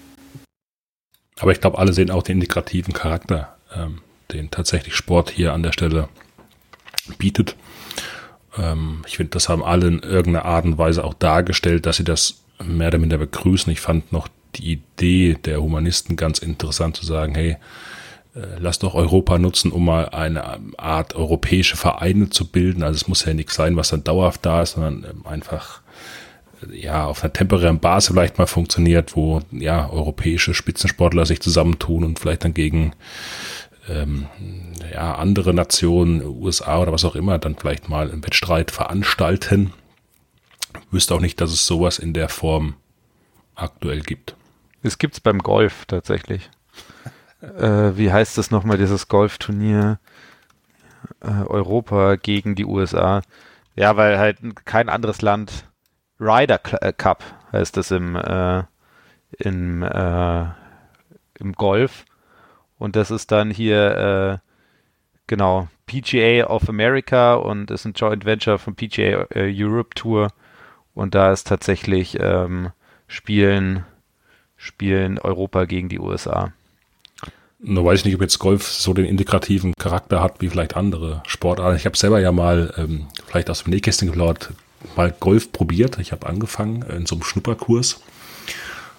Aber 1.38 1.53
ich 1.53 1.61
glaube, 1.61 1.78
alle 1.78 1.92
sehen 1.92 2.11
auch 2.11 2.22
den 2.22 2.38
integrativen 2.38 2.94
Charakter, 2.94 3.57
ähm, 3.74 3.99
den 4.32 4.51
tatsächlich 4.51 4.94
Sport 4.94 5.30
hier 5.30 5.53
an 5.53 5.62
der 5.62 5.72
Stelle 5.72 6.09
bietet. 7.18 7.57
Ähm, 8.57 9.03
ich 9.07 9.16
finde, 9.16 9.30
das 9.30 9.49
haben 9.49 9.62
alle 9.62 9.86
in 9.86 9.99
irgendeiner 9.99 10.47
Art 10.47 10.64
und 10.64 10.78
Weise 10.78 11.05
auch 11.05 11.14
dargestellt, 11.14 11.86
dass 11.86 11.99
sie 11.99 12.05
das 12.05 12.42
mehr 12.64 12.88
oder 12.88 12.99
minder 12.99 13.18
begrüßen. 13.18 13.70
Ich 13.72 13.80
fand 13.80 14.12
noch 14.12 14.28
die 14.57 14.72
Idee 14.72 15.36
der 15.44 15.61
Humanisten 15.61 16.16
ganz 16.16 16.38
interessant 16.38 16.96
zu 16.96 17.07
sagen, 17.07 17.34
hey, 17.34 17.57
äh, 18.36 18.59
lass 18.59 18.78
doch 18.78 18.94
Europa 18.94 19.38
nutzen, 19.38 19.72
um 19.72 19.84
mal 19.84 20.11
eine 20.11 20.61
Art 20.76 21.14
europäische 21.14 21.76
Vereine 21.76 22.30
zu 22.30 22.46
bilden. 22.46 22.82
Also 22.82 22.96
es 22.96 23.09
muss 23.09 23.24
ja 23.24 23.32
nichts 23.34 23.54
sein, 23.54 23.76
was 23.76 23.88
dann 23.88 24.04
dauerhaft 24.04 24.44
da 24.44 24.62
ist, 24.62 24.72
sondern 24.72 25.04
ähm, 25.11 25.26
einfach 25.26 25.80
äh, 26.62 26.78
ja 26.78 27.07
auf 27.07 27.22
einer 27.22 27.32
temporären 27.32 27.80
Basis 27.80 28.11
vielleicht 28.12 28.38
mal 28.38 28.46
funktioniert, 28.46 29.16
wo 29.16 29.40
ja 29.52 29.88
europäische 29.88 30.52
Spitzensportler 30.52 31.24
sich 31.24 31.40
zusammentun 31.40 32.04
und 32.04 32.18
vielleicht 32.18 32.44
dann 32.44 32.54
gegen 32.54 32.92
ähm, 33.88 34.26
ja, 34.92 35.14
andere 35.14 35.54
Nationen, 35.54 36.22
USA 36.22 36.78
oder 36.80 36.92
was 36.92 37.04
auch 37.04 37.16
immer, 37.16 37.38
dann 37.38 37.57
vielleicht 37.57 37.88
mal 37.88 38.11
einen 38.11 38.24
Wettstreit 38.24 38.70
veranstalten. 38.70 39.72
Wüsste 40.90 41.14
auch 41.14 41.20
nicht, 41.20 41.40
dass 41.40 41.52
es 41.52 41.66
sowas 41.66 41.98
in 41.98 42.12
der 42.12 42.28
Form 42.28 42.74
aktuell 43.54 44.00
gibt. 44.00 44.36
Es 44.87 44.99
gibt 44.99 45.14
es 45.14 45.20
beim 45.20 45.41
Golf 45.41 45.84
tatsächlich. 45.87 46.51
äh, 47.43 47.97
wie 47.97 48.12
heißt 48.12 48.39
das 48.39 48.51
nochmal, 48.51 48.78
dieses 48.78 49.09
Golfturnier 49.09 49.99
äh, 51.20 51.26
Europa 51.26 52.16
gegen 52.16 52.55
die 52.55 52.64
USA? 52.64 53.22
Ja, 53.74 53.97
weil 53.97 54.18
halt 54.18 54.39
kein 54.64 54.89
anderes 54.89 55.22
Land 55.22 55.66
Ryder 56.18 56.61
äh, 56.80 56.93
Cup 56.93 57.22
heißt 57.53 57.76
das 57.76 57.91
im, 57.91 58.16
äh, 58.16 58.62
im, 59.39 59.82
äh, 59.82 60.45
im 61.39 61.53
Golf. 61.53 62.05
Und 62.78 62.97
das 62.97 63.11
ist 63.11 63.32
dann 63.32 63.51
hier, 63.51 64.41
äh, 64.43 64.51
genau, 65.26 65.68
PGA 65.87 66.47
of 66.47 66.68
America 66.68 67.34
und 67.34 67.70
ist 67.70 67.84
ein 67.84 67.93
Joint 67.93 68.24
Venture 68.24 68.59
von 68.59 68.74
PGA 68.74 69.26
Europe 69.34 69.95
Tour. 69.95 70.28
Und 70.95 71.14
da 71.14 71.32
ist 71.32 71.47
tatsächlich 71.47 72.18
ähm, 72.20 72.70
Spielen 73.09 73.84
spielen 74.66 75.18
Europa 75.18 75.64
gegen 75.64 75.88
die 75.88 75.98
USA. 75.98 76.52
Nur 77.58 77.86
weiß 77.86 78.00
ich 78.00 78.04
nicht, 78.04 78.14
ob 78.14 78.20
jetzt 78.20 78.38
Golf 78.38 78.66
so 78.68 78.92
den 78.92 79.06
integrativen 79.06 79.72
Charakter 79.78 80.22
hat 80.22 80.40
wie 80.40 80.48
vielleicht 80.48 80.76
andere 80.76 81.22
Sportarten. 81.26 81.76
Ich 81.76 81.86
habe 81.86 81.96
selber 81.96 82.20
ja 82.20 82.30
mal, 82.30 82.74
ähm, 82.76 83.06
vielleicht 83.26 83.48
aus 83.48 83.64
dem 83.64 83.70
Nähkästchen 83.70 84.08
geplaudert, 84.08 84.50
mal 84.94 85.14
Golf 85.18 85.52
probiert. 85.52 85.98
Ich 85.98 86.12
habe 86.12 86.26
angefangen 86.26 86.82
in 86.82 87.06
so 87.06 87.14
einem 87.14 87.24
Schnupperkurs. 87.24 88.00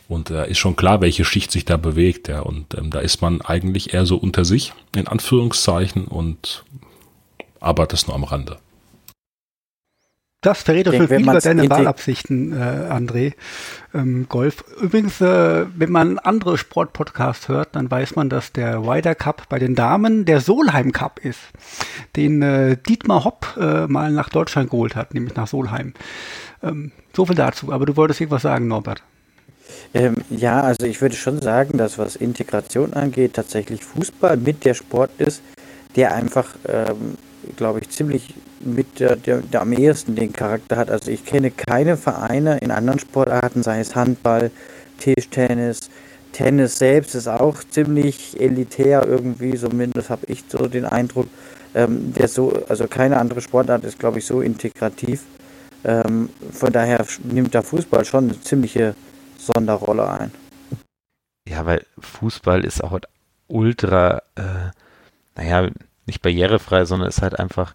Und 0.08 0.30
da 0.30 0.46
äh, 0.46 0.52
ist 0.52 0.58
schon 0.58 0.76
klar, 0.76 1.02
welche 1.02 1.26
Schicht 1.26 1.52
sich 1.52 1.66
da 1.66 1.78
bewegt. 1.78 2.30
Ja. 2.30 2.40
Und 2.40 2.74
ähm, 2.76 2.90
da 2.90 3.00
ist 3.00 3.22
man 3.22 3.42
eigentlich 3.42 3.94
eher 3.94 4.06
so 4.06 4.18
unter 4.18 4.46
sich, 4.46 4.74
in 4.96 5.08
Anführungszeichen, 5.08 6.06
und 6.06 6.64
aber 7.60 7.86
das 7.86 8.08
nur 8.08 8.16
am 8.16 8.24
Rande. 8.24 8.58
Das 10.42 10.62
verrät 10.62 10.86
doch 10.86 10.94
schon 10.94 11.08
viel 11.08 11.22
über 11.22 11.40
deine 11.40 11.68
Wahlabsichten, 11.68 12.54
äh, 12.54 12.92
André. 12.92 13.34
Ähm, 13.94 14.28
Golf. 14.30 14.64
Übrigens, 14.80 15.20
äh, 15.20 15.66
wenn 15.76 15.92
man 15.92 16.20
andere 16.20 16.60
Sportpodcasts 16.60 17.48
hört, 17.48 17.76
dann 17.76 17.90
weiß 17.90 18.16
man, 18.16 18.30
dass 18.30 18.54
der 18.54 18.78
Ryder 18.78 19.16
Cup 19.16 19.50
bei 19.50 19.58
den 19.58 19.74
Damen 19.74 20.26
der 20.26 20.40
Solheim 20.40 20.92
Cup 20.92 21.20
ist, 21.24 21.40
den 22.16 22.44
äh, 22.44 22.78
Dietmar 22.78 23.24
Hopp 23.24 23.58
äh, 23.60 23.88
mal 23.88 24.12
nach 24.12 24.30
Deutschland 24.30 24.70
geholt 24.70 24.96
hat, 24.96 25.16
nämlich 25.16 25.36
nach 25.36 25.48
Solheim. 25.48 25.96
Ähm, 26.62 26.92
so 27.16 27.26
viel 27.26 27.36
dazu. 27.36 27.72
Aber 27.72 27.88
du 27.88 27.96
wolltest 27.98 28.22
irgendwas 28.22 28.44
sagen, 28.44 28.68
Norbert. 28.68 29.02
Ähm, 29.96 30.18
ja, 30.30 30.62
also 30.62 30.86
ich 30.86 31.02
würde 31.02 31.16
schon 31.16 31.42
sagen, 31.42 31.80
dass 31.80 31.98
was 31.98 32.16
Integration 32.16 32.94
angeht, 32.94 33.34
tatsächlich 33.34 33.84
Fußball 33.84 34.38
mit 34.38 34.66
der 34.66 34.76
Sport 34.76 35.10
ist, 35.18 35.42
der 35.96 36.14
einfach, 36.14 36.56
ähm, 36.68 37.18
glaube 37.56 37.80
ich, 37.80 37.90
ziemlich 37.90 38.36
mit 38.60 39.00
der, 39.00 39.16
der, 39.16 39.42
der 39.42 39.62
am 39.62 39.74
ehesten 39.74 40.16
den 40.16 40.34
Charakter 40.34 40.78
hat. 40.78 40.90
Also 40.90 41.12
ich 41.12 41.26
kenne 41.26 41.52
keine 41.52 41.98
Vereine 41.98 42.58
in 42.60 42.72
anderen 42.72 43.00
Sportarten, 43.00 43.64
sei 43.64 43.80
es 43.80 43.96
Handball, 43.96 44.52
Tischtennis, 45.00 45.90
Tennis 46.38 46.78
selbst 46.78 47.16
ist 47.16 47.28
auch 47.28 47.64
ziemlich 47.64 48.40
elitär 48.40 49.06
irgendwie, 49.08 49.58
zumindest 49.58 50.10
habe 50.10 50.26
ich 50.28 50.44
so 50.48 50.68
den 50.68 50.86
Eindruck. 50.86 51.28
Ähm, 51.74 52.14
der 52.14 52.28
so, 52.28 52.54
also 52.70 52.88
keine 52.88 53.18
andere 53.18 53.42
Sportart 53.42 53.84
ist, 53.84 54.00
glaube 54.00 54.20
ich, 54.20 54.26
so 54.26 54.42
integrativ. 54.42 55.24
Ähm, 55.84 56.30
von 56.52 56.72
daher 56.72 57.06
nimmt 57.24 57.54
der 57.54 57.64
Fußball 57.64 58.06
schon 58.06 58.26
eine 58.26 58.42
ziemliche 58.42 58.96
Sonderrolle 59.38 60.10
ein. 60.10 60.32
Ja, 61.48 61.66
weil 61.66 61.86
Fußball 62.00 62.64
ist 62.66 62.84
auch 62.84 63.00
ultra, 63.48 64.22
äh, 64.36 64.72
naja, 65.36 65.70
nicht 66.06 66.22
barrierefrei, 66.22 66.86
sondern 66.86 67.10
ist 67.10 67.22
halt 67.22 67.40
einfach 67.40 67.74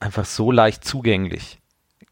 einfach 0.00 0.24
so 0.24 0.50
leicht 0.50 0.84
zugänglich. 0.84 1.58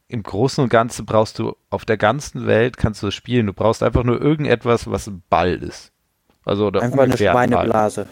Im 0.06 0.22
Großen 0.22 0.62
und 0.62 0.70
Ganzen 0.70 1.04
brauchst 1.04 1.38
du 1.38 1.56
auf 1.68 1.84
der 1.84 1.96
ganzen 1.98 2.46
Welt 2.46 2.76
kannst 2.76 3.02
du 3.02 3.10
spielen. 3.10 3.46
Du 3.46 3.52
brauchst 3.52 3.82
einfach 3.82 4.04
nur 4.04 4.20
irgendetwas, 4.20 4.90
was 4.90 5.06
ein 5.06 5.22
Ball 5.28 5.54
ist. 5.54 5.92
Also 6.44 6.68
oder 6.68 6.82
einfach 6.82 7.00
eine 7.00 7.16
Schweineblase. 7.16 8.06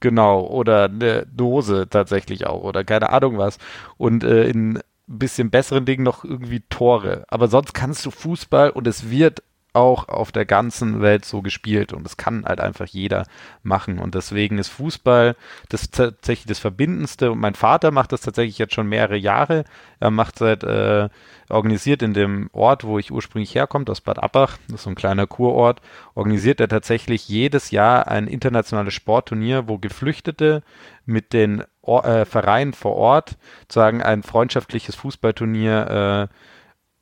Genau, 0.00 0.46
oder 0.46 0.84
eine 0.84 1.26
Dose 1.26 1.88
tatsächlich 1.88 2.46
auch, 2.46 2.62
oder 2.62 2.84
keine 2.84 3.10
Ahnung 3.10 3.38
was. 3.38 3.58
Und 3.98 4.24
äh, 4.24 4.48
in 4.48 4.78
ein 4.78 4.82
bisschen 5.06 5.50
besseren 5.50 5.84
Dingen 5.84 6.02
noch 6.02 6.24
irgendwie 6.24 6.60
Tore. 6.68 7.24
Aber 7.28 7.48
sonst 7.48 7.74
kannst 7.74 8.04
du 8.06 8.10
Fußball 8.10 8.70
und 8.70 8.86
es 8.86 9.10
wird 9.10 9.42
auch 9.74 10.08
auf 10.08 10.32
der 10.32 10.44
ganzen 10.44 11.00
Welt 11.00 11.24
so 11.24 11.40
gespielt 11.40 11.92
und 11.92 12.04
das 12.04 12.16
kann 12.16 12.44
halt 12.44 12.60
einfach 12.60 12.86
jeder 12.86 13.24
machen. 13.62 13.98
Und 13.98 14.14
deswegen 14.14 14.58
ist 14.58 14.68
Fußball 14.68 15.34
das 15.70 15.90
tatsächlich 15.90 16.46
das 16.46 16.58
Verbindendste. 16.58 17.32
Und 17.32 17.40
mein 17.40 17.54
Vater 17.54 17.90
macht 17.90 18.12
das 18.12 18.20
tatsächlich 18.20 18.58
jetzt 18.58 18.74
schon 18.74 18.86
mehrere 18.86 19.16
Jahre. 19.16 19.64
Er 19.98 20.10
macht 20.10 20.38
seit 20.38 20.62
äh, 20.62 21.08
organisiert 21.48 22.02
in 22.02 22.12
dem 22.12 22.50
Ort, 22.52 22.84
wo 22.84 22.98
ich 22.98 23.12
ursprünglich 23.12 23.54
herkomme, 23.54 23.86
aus 23.88 24.02
Bad 24.02 24.18
Abbach, 24.18 24.58
das 24.66 24.76
ist 24.76 24.82
so 24.82 24.90
ein 24.90 24.94
kleiner 24.94 25.26
Kurort, 25.26 25.80
organisiert 26.14 26.60
er 26.60 26.68
tatsächlich 26.68 27.28
jedes 27.28 27.70
Jahr 27.70 28.08
ein 28.08 28.26
internationales 28.26 28.92
Sportturnier, 28.94 29.68
wo 29.68 29.78
Geflüchtete 29.78 30.62
mit 31.06 31.32
den 31.32 31.64
Or 31.80 32.04
äh, 32.04 32.24
Vereinen 32.26 32.74
vor 32.74 32.94
Ort 32.96 33.36
sagen 33.68 34.02
ein 34.02 34.22
freundschaftliches 34.22 34.94
Fußballturnier 34.94 36.28
äh, 36.30 36.34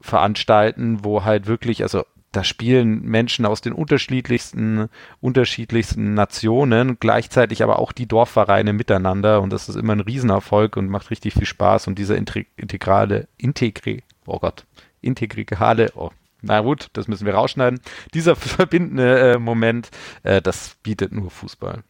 veranstalten, 0.01 1.05
wo 1.05 1.25
halt 1.25 1.47
wirklich, 1.47 1.83
also 1.83 2.05
da 2.33 2.45
spielen 2.45 3.03
Menschen 3.03 3.45
aus 3.45 3.61
den 3.61 3.73
unterschiedlichsten, 3.73 4.89
unterschiedlichsten 5.21 6.15
Nationen, 6.15 6.99
gleichzeitig 7.01 7.63
aber 7.63 7.79
auch 7.79 7.93
die 7.93 8.07
Dorfvereine 8.07 8.73
miteinander 8.73 9.43
und 9.43 9.53
das 9.53 9.69
ist 9.69 9.77
immer 9.77 9.95
ein 9.95 10.01
Riesenerfolg 10.01 10.77
und 10.77 10.89
macht 10.89 11.11
richtig 11.11 11.35
viel 11.35 11.47
Spaß 11.47 11.89
und 11.89 11.99
diese 11.99 12.15
integrale, 12.15 13.29
integri, 13.37 14.05
oh 14.27 14.39
Gott, 14.39 14.65
integrale, 15.01 15.91
oh, 15.95 16.11
na 16.43 16.61
gut, 16.61 16.89
das 16.95 17.09
müssen 17.09 17.27
wir 17.27 17.35
rausschneiden. 17.35 17.81
Dieser 18.15 18.37
verbindende 18.37 19.33
äh, 19.33 19.39
Moment, 19.39 19.91
äh, 20.23 20.41
das 20.41 20.77
bietet 20.83 21.13
nur 21.13 21.31
Fußball. 21.31 21.83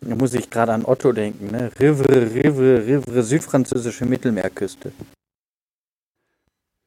Da 0.00 0.14
muss 0.14 0.34
ich 0.34 0.50
gerade 0.50 0.72
an 0.72 0.84
Otto 0.84 1.12
denken, 1.12 1.50
ne? 1.50 1.70
Rivre, 1.80 2.34
Rivre, 2.34 2.86
Rivre, 2.86 3.22
südfranzösische 3.22 4.04
Mittelmeerküste. 4.04 4.92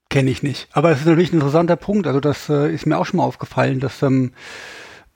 Kenne 0.09 0.31
ich 0.31 0.41
nicht. 0.41 0.67
Aber 0.71 0.91
es 0.91 0.99
ist 0.99 1.05
natürlich 1.05 1.31
ein 1.31 1.35
interessanter 1.35 1.75
Punkt. 1.75 2.07
Also 2.07 2.19
das 2.19 2.49
äh, 2.49 2.73
ist 2.73 2.87
mir 2.87 2.97
auch 2.97 3.05
schon 3.05 3.17
mal 3.17 3.25
aufgefallen, 3.25 3.79
dass 3.79 4.01
ähm, 4.01 4.31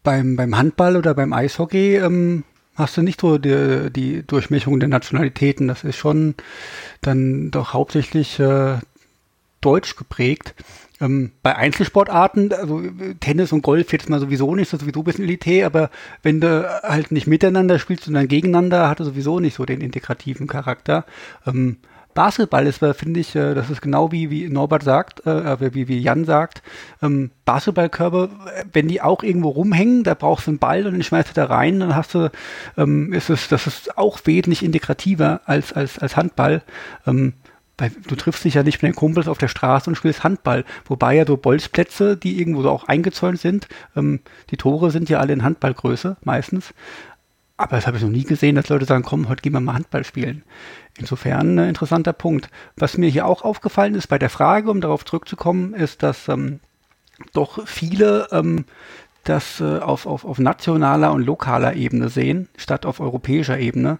beim, 0.03 0.35
beim 0.35 0.55
Handball 0.55 0.97
oder 0.97 1.15
beim 1.15 1.33
Eishockey 1.33 1.95
ähm, 1.95 2.43
hast 2.75 2.97
du 2.97 3.01
nicht 3.01 3.21
so 3.21 3.39
die, 3.39 3.89
die 3.91 4.21
Durchmischung 4.25 4.79
der 4.79 4.89
Nationalitäten. 4.89 5.67
Das 5.67 5.83
ist 5.83 5.95
schon 5.95 6.35
dann 7.01 7.49
doch 7.49 7.73
hauptsächlich 7.73 8.39
äh, 8.39 8.77
deutsch 9.61 9.95
geprägt. 9.95 10.53
Ähm, 11.01 11.31
bei 11.41 11.55
Einzelsportarten, 11.55 12.53
also 12.53 12.83
Tennis 13.19 13.51
und 13.51 13.63
Golf 13.63 13.91
jetzt 13.93 14.09
mal 14.09 14.19
sowieso 14.19 14.53
nicht, 14.53 14.71
das 14.71 14.79
ist 14.79 14.85
sowieso 14.85 15.01
ein 15.01 15.05
bisschen 15.05 15.23
Elite, 15.23 15.65
aber 15.65 15.89
wenn 16.21 16.39
du 16.39 16.81
halt 16.83 17.11
nicht 17.11 17.25
miteinander 17.25 17.79
spielst, 17.79 18.03
sondern 18.03 18.27
gegeneinander, 18.27 18.89
hat 18.89 18.99
er 18.99 19.05
sowieso 19.05 19.39
nicht 19.39 19.55
so 19.55 19.65
den 19.65 19.81
integrativen 19.81 20.45
Charakter. 20.45 21.05
Ähm, 21.47 21.77
Basketball 22.13 22.67
ist, 22.67 22.81
äh, 22.81 22.93
finde 22.93 23.19
ich, 23.19 23.35
äh, 23.35 23.53
das 23.53 23.69
ist 23.69 23.81
genau 23.81 24.11
wie, 24.11 24.29
wie 24.29 24.49
Norbert 24.49 24.83
sagt, 24.83 25.25
äh, 25.25 25.73
wie, 25.73 25.87
wie 25.87 25.99
Jan 25.99 26.25
sagt, 26.25 26.61
ähm, 27.01 27.31
Basketballkörbe, 27.45 28.29
wenn 28.71 28.87
die 28.87 29.01
auch 29.01 29.23
irgendwo 29.23 29.49
rumhängen, 29.49 30.03
da 30.03 30.13
brauchst 30.13 30.47
du 30.47 30.51
einen 30.51 30.59
Ball 30.59 30.85
und 30.85 30.93
den 30.93 31.03
schmeißt 31.03 31.29
du 31.29 31.33
da 31.33 31.45
rein, 31.45 31.79
dann 31.79 31.95
hast 31.95 32.13
du, 32.15 32.31
ähm, 32.77 33.13
ist 33.13 33.29
es, 33.29 33.47
das 33.47 33.67
ist 33.67 33.97
auch 33.97 34.19
wesentlich 34.25 34.63
integrativer 34.63 35.41
als, 35.45 35.73
als, 35.73 35.99
als 35.99 36.15
Handball. 36.15 36.61
Ähm, 37.05 37.33
weil 37.77 37.91
du 38.07 38.15
triffst 38.15 38.45
dich 38.45 38.53
ja 38.53 38.63
nicht 38.63 38.83
mit 38.83 38.91
den 38.91 38.95
Kumpels 38.95 39.27
auf 39.27 39.39
der 39.39 39.47
Straße 39.47 39.89
und 39.89 39.95
spielst 39.95 40.23
Handball. 40.23 40.63
Wobei 40.85 41.15
ja 41.15 41.25
so 41.25 41.37
Bolzplätze, 41.37 42.15
die 42.15 42.39
irgendwo 42.39 42.61
so 42.61 42.69
auch 42.69 42.87
eingezäunt 42.87 43.39
sind, 43.39 43.67
ähm, 43.95 44.19
die 44.51 44.57
Tore 44.57 44.91
sind 44.91 45.09
ja 45.09 45.19
alle 45.19 45.33
in 45.33 45.43
Handballgröße 45.43 46.17
meistens. 46.23 46.73
Aber 47.57 47.75
das 47.75 47.87
habe 47.87 47.97
ich 47.97 48.03
noch 48.03 48.09
nie 48.09 48.23
gesehen, 48.23 48.55
dass 48.55 48.69
Leute 48.69 48.85
sagen, 48.85 49.03
komm, 49.03 49.29
heute 49.29 49.41
gehen 49.41 49.53
wir 49.53 49.59
mal 49.59 49.75
Handball 49.75 50.03
spielen. 50.03 50.43
Insofern 50.97 51.57
ein 51.57 51.69
interessanter 51.69 52.13
Punkt. 52.13 52.49
Was 52.75 52.97
mir 52.97 53.09
hier 53.09 53.25
auch 53.25 53.41
aufgefallen 53.41 53.95
ist 53.95 54.07
bei 54.07 54.19
der 54.19 54.29
Frage, 54.29 54.69
um 54.69 54.79
darauf 54.79 55.05
zurückzukommen, 55.05 55.73
ist, 55.73 56.03
dass 56.03 56.27
ähm, 56.27 56.59
doch 57.33 57.67
viele 57.67 58.27
ähm, 58.31 58.65
das 59.23 59.61
äh, 59.61 59.79
auf, 59.79 60.05
auf, 60.05 60.25
auf 60.25 60.37
nationaler 60.37 61.13
und 61.13 61.25
lokaler 61.25 61.75
Ebene 61.75 62.09
sehen, 62.09 62.49
statt 62.57 62.85
auf 62.85 62.99
europäischer 62.99 63.57
Ebene 63.57 63.99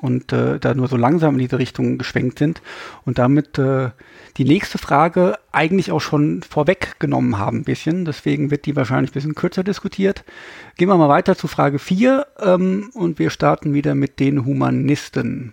und 0.00 0.32
äh, 0.32 0.58
da 0.58 0.74
nur 0.74 0.88
so 0.88 0.96
langsam 0.96 1.34
in 1.34 1.40
diese 1.40 1.58
Richtung 1.58 1.98
geschwenkt 1.98 2.38
sind 2.38 2.62
und 3.04 3.18
damit 3.18 3.58
äh, 3.58 3.90
die 4.38 4.44
nächste 4.44 4.78
Frage 4.78 5.38
eigentlich 5.52 5.92
auch 5.92 6.00
schon 6.00 6.42
vorweggenommen 6.42 7.38
haben 7.38 7.58
ein 7.58 7.64
bisschen. 7.64 8.06
Deswegen 8.06 8.50
wird 8.50 8.64
die 8.64 8.74
wahrscheinlich 8.74 9.10
ein 9.10 9.14
bisschen 9.14 9.34
kürzer 9.34 9.62
diskutiert. 9.62 10.24
Gehen 10.78 10.88
wir 10.88 10.96
mal 10.96 11.10
weiter 11.10 11.36
zu 11.36 11.48
Frage 11.48 11.78
4 11.78 12.26
ähm, 12.40 12.90
und 12.94 13.18
wir 13.18 13.28
starten 13.28 13.74
wieder 13.74 13.94
mit 13.94 14.20
den 14.20 14.46
Humanisten. 14.46 15.52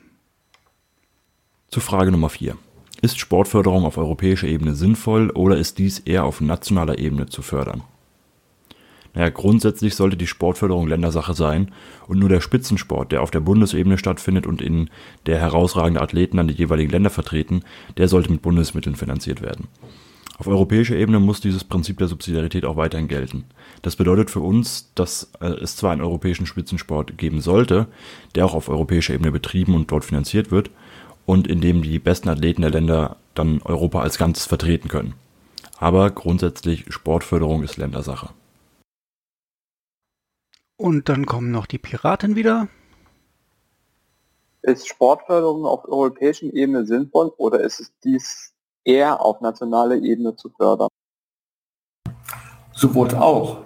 Zu 1.72 1.82
Frage 1.82 2.12
Nummer 2.12 2.30
4. 2.30 2.58
Ist 3.04 3.20
Sportförderung 3.20 3.86
auf 3.86 4.00
europäischer 4.00 4.48
Ebene 4.48 4.74
sinnvoll 4.74 5.30
oder 5.30 5.56
ist 5.56 5.78
dies 5.78 6.00
eher 6.00 6.24
auf 6.24 6.42
nationaler 6.42 6.98
Ebene 6.98 7.28
zu 7.28 7.44
fördern? 7.44 7.84
Naja, 9.14 9.30
grundsätzlich 9.30 9.94
sollte 9.94 10.18
die 10.18 10.26
Sportförderung 10.26 10.88
Ländersache 10.88 11.36
sein 11.36 11.72
und 12.08 12.18
nur 12.18 12.28
der 12.28 12.42
Spitzensport, 12.42 13.12
der 13.12 13.22
auf 13.22 13.30
der 13.30 13.42
Bundesebene 13.42 14.00
stattfindet 14.00 14.48
und 14.48 14.64
in 14.64 14.90
der 15.28 15.38
herausragende 15.38 16.02
Athleten 16.02 16.38
dann 16.38 16.48
die 16.48 16.56
jeweiligen 16.56 16.90
Länder 16.90 17.12
vertreten, 17.12 17.62
der 17.98 18.08
sollte 18.08 18.32
mit 18.32 18.42
Bundesmitteln 18.42 18.96
finanziert 18.96 19.44
werden. 19.44 19.68
Auf 20.40 20.48
europäischer 20.48 20.96
Ebene 20.96 21.20
muss 21.20 21.42
dieses 21.42 21.66
Prinzip 21.66 22.00
der 22.00 22.08
Subsidiarität 22.08 22.66
auch 22.66 22.78
weiterhin 22.78 23.10
gelten. 23.10 23.44
Das 23.84 23.96
bedeutet 23.96 24.32
für 24.32 24.40
uns, 24.40 24.92
dass 24.96 25.32
äh, 25.40 25.48
es 25.48 25.76
zwar 25.76 25.92
einen 25.92 26.02
europäischen 26.02 26.48
Spitzensport 26.48 27.18
geben 27.18 27.42
sollte, 27.42 27.88
der 28.34 28.46
auch 28.46 28.56
auf 28.56 28.70
europäischer 28.70 29.14
Ebene 29.14 29.32
betrieben 29.32 29.76
und 29.76 29.92
dort 29.92 30.06
finanziert 30.06 30.50
wird, 30.50 30.72
und 31.30 31.48
in 31.48 31.62
dem 31.62 31.84
die 31.84 32.00
besten 32.00 32.28
Athleten 32.28 32.64
der 32.64 32.72
Länder 32.72 33.18
dann 33.36 33.62
Europa 33.62 34.02
als 34.02 34.18
Ganzes 34.18 34.48
vertreten 34.48 34.88
können. 34.88 35.14
Aber 35.78 36.10
grundsätzlich 36.10 36.92
Sportförderung 36.92 37.62
ist 37.62 37.78
Ländersache. 37.78 38.30
Und 40.76 41.08
dann 41.08 41.28
kommen 41.28 41.52
noch 41.52 41.68
die 41.68 41.78
Piraten 41.78 42.36
wieder. 42.36 42.68
Ist 44.64 44.88
Sportförderung 44.88 45.66
auf 45.66 45.88
europäischer 45.88 46.52
Ebene 46.52 46.88
sinnvoll 46.88 47.32
oder 47.38 47.60
ist 47.60 47.80
es 47.80 47.94
dies 48.04 48.56
eher 48.84 49.22
auf 49.22 49.40
nationaler 49.40 49.98
Ebene 49.98 50.36
zu 50.36 50.50
fördern? 50.50 50.90
Sowohl 52.74 53.14
auch. 53.14 53.66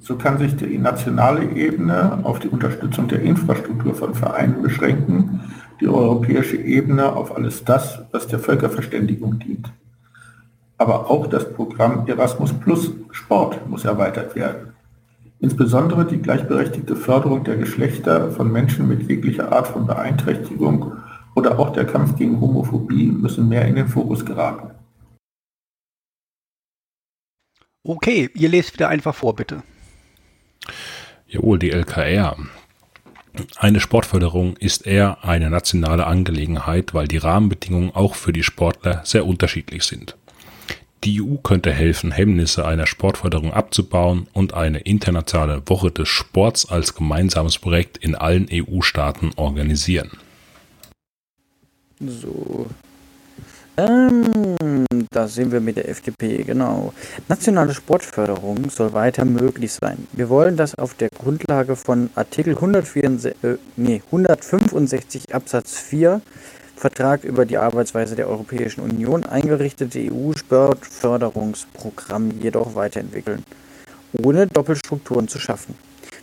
So 0.00 0.16
kann 0.16 0.38
sich 0.38 0.56
die 0.56 0.78
nationale 0.78 1.44
Ebene 1.44 2.20
auf 2.22 2.38
die 2.38 2.48
Unterstützung 2.48 3.08
der 3.08 3.20
Infrastruktur 3.20 3.94
von 3.94 4.14
Vereinen 4.14 4.62
beschränken, 4.62 5.61
die 5.82 5.88
europäische 5.88 6.56
Ebene 6.56 7.12
auf 7.16 7.36
alles 7.36 7.64
das, 7.64 8.02
was 8.12 8.28
der 8.28 8.38
Völkerverständigung 8.38 9.40
dient. 9.40 9.72
Aber 10.78 11.10
auch 11.10 11.26
das 11.26 11.52
Programm 11.52 12.06
Erasmus 12.06 12.52
Plus 12.52 12.92
Sport 13.10 13.68
muss 13.68 13.84
erweitert 13.84 14.36
werden. 14.36 14.74
Insbesondere 15.40 16.04
die 16.06 16.22
gleichberechtigte 16.22 16.94
Förderung 16.94 17.42
der 17.42 17.56
Geschlechter 17.56 18.30
von 18.30 18.52
Menschen 18.52 18.86
mit 18.86 19.08
jeglicher 19.08 19.50
Art 19.50 19.66
von 19.66 19.86
Beeinträchtigung 19.88 20.92
oder 21.34 21.58
auch 21.58 21.70
der 21.70 21.84
Kampf 21.84 22.16
gegen 22.16 22.40
Homophobie 22.40 23.06
müssen 23.06 23.48
mehr 23.48 23.66
in 23.66 23.74
den 23.74 23.88
Fokus 23.88 24.24
geraten. 24.24 24.70
Okay, 27.84 28.30
ihr 28.34 28.48
lest 28.48 28.74
wieder 28.74 28.88
einfach 28.88 29.16
vor, 29.16 29.34
bitte. 29.34 29.64
Jawohl, 31.26 31.58
die 31.58 31.72
LKR. 31.72 32.36
Eine 33.56 33.80
Sportförderung 33.80 34.56
ist 34.58 34.86
eher 34.86 35.24
eine 35.24 35.48
nationale 35.48 36.06
Angelegenheit, 36.06 36.92
weil 36.92 37.08
die 37.08 37.16
Rahmenbedingungen 37.16 37.94
auch 37.94 38.14
für 38.14 38.32
die 38.32 38.42
Sportler 38.42 39.00
sehr 39.04 39.26
unterschiedlich 39.26 39.84
sind. 39.84 40.16
Die 41.04 41.20
EU 41.20 41.36
könnte 41.36 41.72
helfen, 41.72 42.12
Hemmnisse 42.12 42.64
einer 42.64 42.86
Sportförderung 42.86 43.52
abzubauen 43.52 44.28
und 44.32 44.54
eine 44.54 44.80
internationale 44.80 45.62
Woche 45.66 45.90
des 45.90 46.08
Sports 46.08 46.68
als 46.68 46.94
gemeinsames 46.94 47.58
Projekt 47.58 47.96
in 47.98 48.14
allen 48.14 48.48
EU-Staaten 48.52 49.32
organisieren. 49.36 50.10
So. 51.98 52.66
Ähm, 53.78 54.84
da 55.10 55.28
sind 55.28 55.50
wir 55.50 55.60
mit 55.60 55.78
der 55.78 55.88
FDP, 55.88 56.44
genau. 56.44 56.92
Nationale 57.28 57.72
Sportförderung 57.72 58.68
soll 58.68 58.92
weiter 58.92 59.24
möglich 59.24 59.72
sein. 59.72 60.06
Wir 60.12 60.28
wollen 60.28 60.58
das 60.58 60.74
auf 60.74 60.92
der 60.92 61.08
Grundlage 61.08 61.74
von 61.74 62.10
Artikel 62.14 62.54
164, 62.54 63.34
äh, 63.42 63.56
nee, 63.76 64.02
165 64.06 65.34
Absatz 65.34 65.78
4 65.78 66.20
Vertrag 66.76 67.24
über 67.24 67.46
die 67.46 67.56
Arbeitsweise 67.56 68.14
der 68.14 68.28
Europäischen 68.28 68.82
Union 68.82 69.24
eingerichtete 69.24 70.00
EU-Sportförderungsprogramm 70.00 72.32
jedoch 72.42 72.74
weiterentwickeln, 72.74 73.42
ohne 74.22 74.48
Doppelstrukturen 74.48 75.28
zu 75.28 75.38
schaffen. 75.38 75.74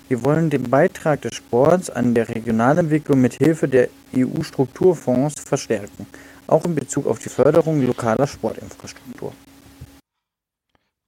Wir 0.08 0.24
wollen 0.24 0.52
den 0.52 0.70
Beitrag 0.70 1.22
des 1.22 1.34
Sports 1.36 1.90
an 1.90 2.14
der 2.14 2.30
Regionalentwicklung 2.30 3.20
mit 3.22 3.34
Hilfe 3.36 3.68
der 3.68 3.90
EU-Strukturfonds 4.16 5.42
verstärken, 5.42 6.06
auch 6.50 6.66
in 6.66 6.76
Bezug 6.76 7.08
auf 7.08 7.20
die 7.20 7.30
Förderung 7.30 7.82
lokaler 7.86 8.28
Sportinfrastruktur. 8.28 9.34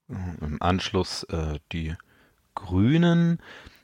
Im 0.10 0.58
Anschluss 0.62 1.24
äh, 1.24 1.60
die 1.72 1.96
Grünen 2.54 3.40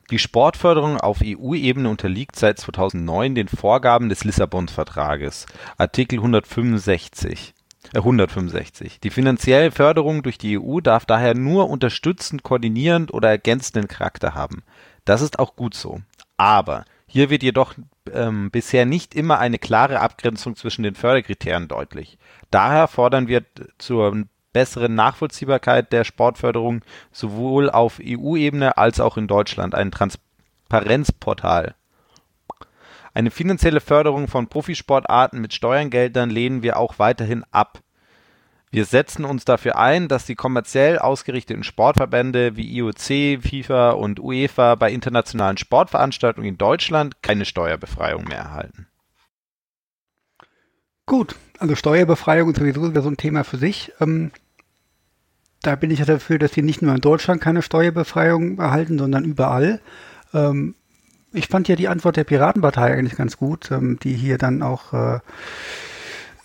die 0.10 0.20
Sportförderung 0.20 0.98
auf 0.98 1.20
EU-Ebene 1.22 1.90
unterliegt 1.90 2.38
seit 2.38 2.60
2009 2.60 3.36
den 3.36 3.50
Vorgaben 3.50 4.08
des 4.08 4.24
Lissabon-Vertrages 4.24 5.48
(Artikel 5.78 6.20
165). 6.20 7.54
Äh, 7.94 9.00
die 9.04 9.10
finanzielle 9.10 9.72
Förderung 9.72 10.24
durch 10.24 10.38
die 10.38 10.58
EU 10.58 10.80
darf 10.80 11.06
daher 11.06 11.36
nur 11.36 11.70
unterstützend, 11.70 12.44
koordinierend 12.44 13.14
oder 13.14 13.30
ergänzenden 13.30 13.90
Charakter 13.90 14.34
haben. 14.34 14.64
Das 15.04 15.22
ist 15.22 15.40
auch 15.40 15.58
gut 15.58 15.74
so. 15.74 16.00
Aber 16.38 16.86
hier 17.08 17.30
wird 17.30 17.42
jedoch 17.42 17.74
ähm, 18.14 18.52
bisher 18.52 18.86
nicht 18.86 19.16
immer 19.16 19.40
eine 19.40 19.58
klare 19.58 20.02
Abgrenzung 20.02 20.56
zwischen 20.56 20.84
den 20.84 20.96
Förderkriterien 20.96 21.68
deutlich. 21.68 22.18
Daher 22.52 22.88
fordern 22.88 23.28
wir 23.28 23.44
zur 23.78 24.26
bessere 24.52 24.90
Nachvollziehbarkeit 24.90 25.94
der 25.94 26.04
Sportförderung 26.04 26.82
sowohl 27.12 27.70
auf 27.70 28.00
EU-Ebene 28.04 28.78
als 28.78 29.00
auch 29.00 29.18
in 29.18 29.28
Deutschland 29.28 29.74
ein 29.74 29.92
Transparenzportal. 29.92 31.76
Eine 33.14 33.32
finanzielle 33.32 33.82
Förderung 33.82 34.28
von 34.28 34.48
Profisportarten 34.48 35.42
mit 35.42 35.54
Steuergeldern 35.54 36.30
lehnen 36.30 36.62
wir 36.62 36.78
auch 36.78 37.00
weiterhin 37.00 37.44
ab. 37.52 37.80
Wir 38.70 38.86
setzen 38.86 39.24
uns 39.24 39.46
dafür 39.46 39.78
ein, 39.78 40.08
dass 40.08 40.26
die 40.26 40.36
kommerziell 40.36 41.00
ausgerichteten 41.00 41.64
Sportverbände 41.64 42.58
wie 42.58 42.78
IOC, 42.78 43.42
FIFA 43.42 43.92
und 43.92 44.20
UEFA 44.20 44.76
bei 44.76 44.92
internationalen 44.92 45.58
Sportveranstaltungen 45.58 46.50
in 46.50 46.58
Deutschland 46.58 47.22
keine 47.22 47.46
Steuerbefreiung 47.46 48.26
mehr 48.26 48.40
erhalten. 48.40 48.88
Gut, 51.06 51.36
also 51.58 51.76
Steuerbefreiung 51.76 52.50
ist 52.52 52.58
sowieso 52.58 53.02
so 53.02 53.10
ein 53.10 53.16
Thema 53.16 53.46
für 53.46 53.58
sich. 53.58 53.94
Ähm, 54.02 54.32
da 55.62 55.76
bin 55.76 55.90
ich 55.90 56.00
ja 56.00 56.06
dafür, 56.06 56.38
dass 56.38 56.52
sie 56.52 56.62
nicht 56.62 56.82
nur 56.82 56.94
in 56.94 57.02
Deutschland 57.02 57.42
keine 57.42 57.62
Steuerbefreiung 57.62 58.60
erhalten, 58.60 59.00
sondern 59.00 59.24
überall. 59.24 59.80
Ähm, 60.34 60.76
ich 61.32 61.48
fand 61.48 61.70
ja 61.70 61.78
die 61.78 61.88
Antwort 61.88 62.18
der 62.18 62.26
Piratenpartei 62.26 62.94
eigentlich 62.94 63.16
ganz 63.16 63.38
gut, 63.38 63.72
ähm, 63.72 63.98
die 64.04 64.14
hier 64.14 64.38
dann 64.38 64.62
auch 64.62 64.94
äh, 64.94 65.20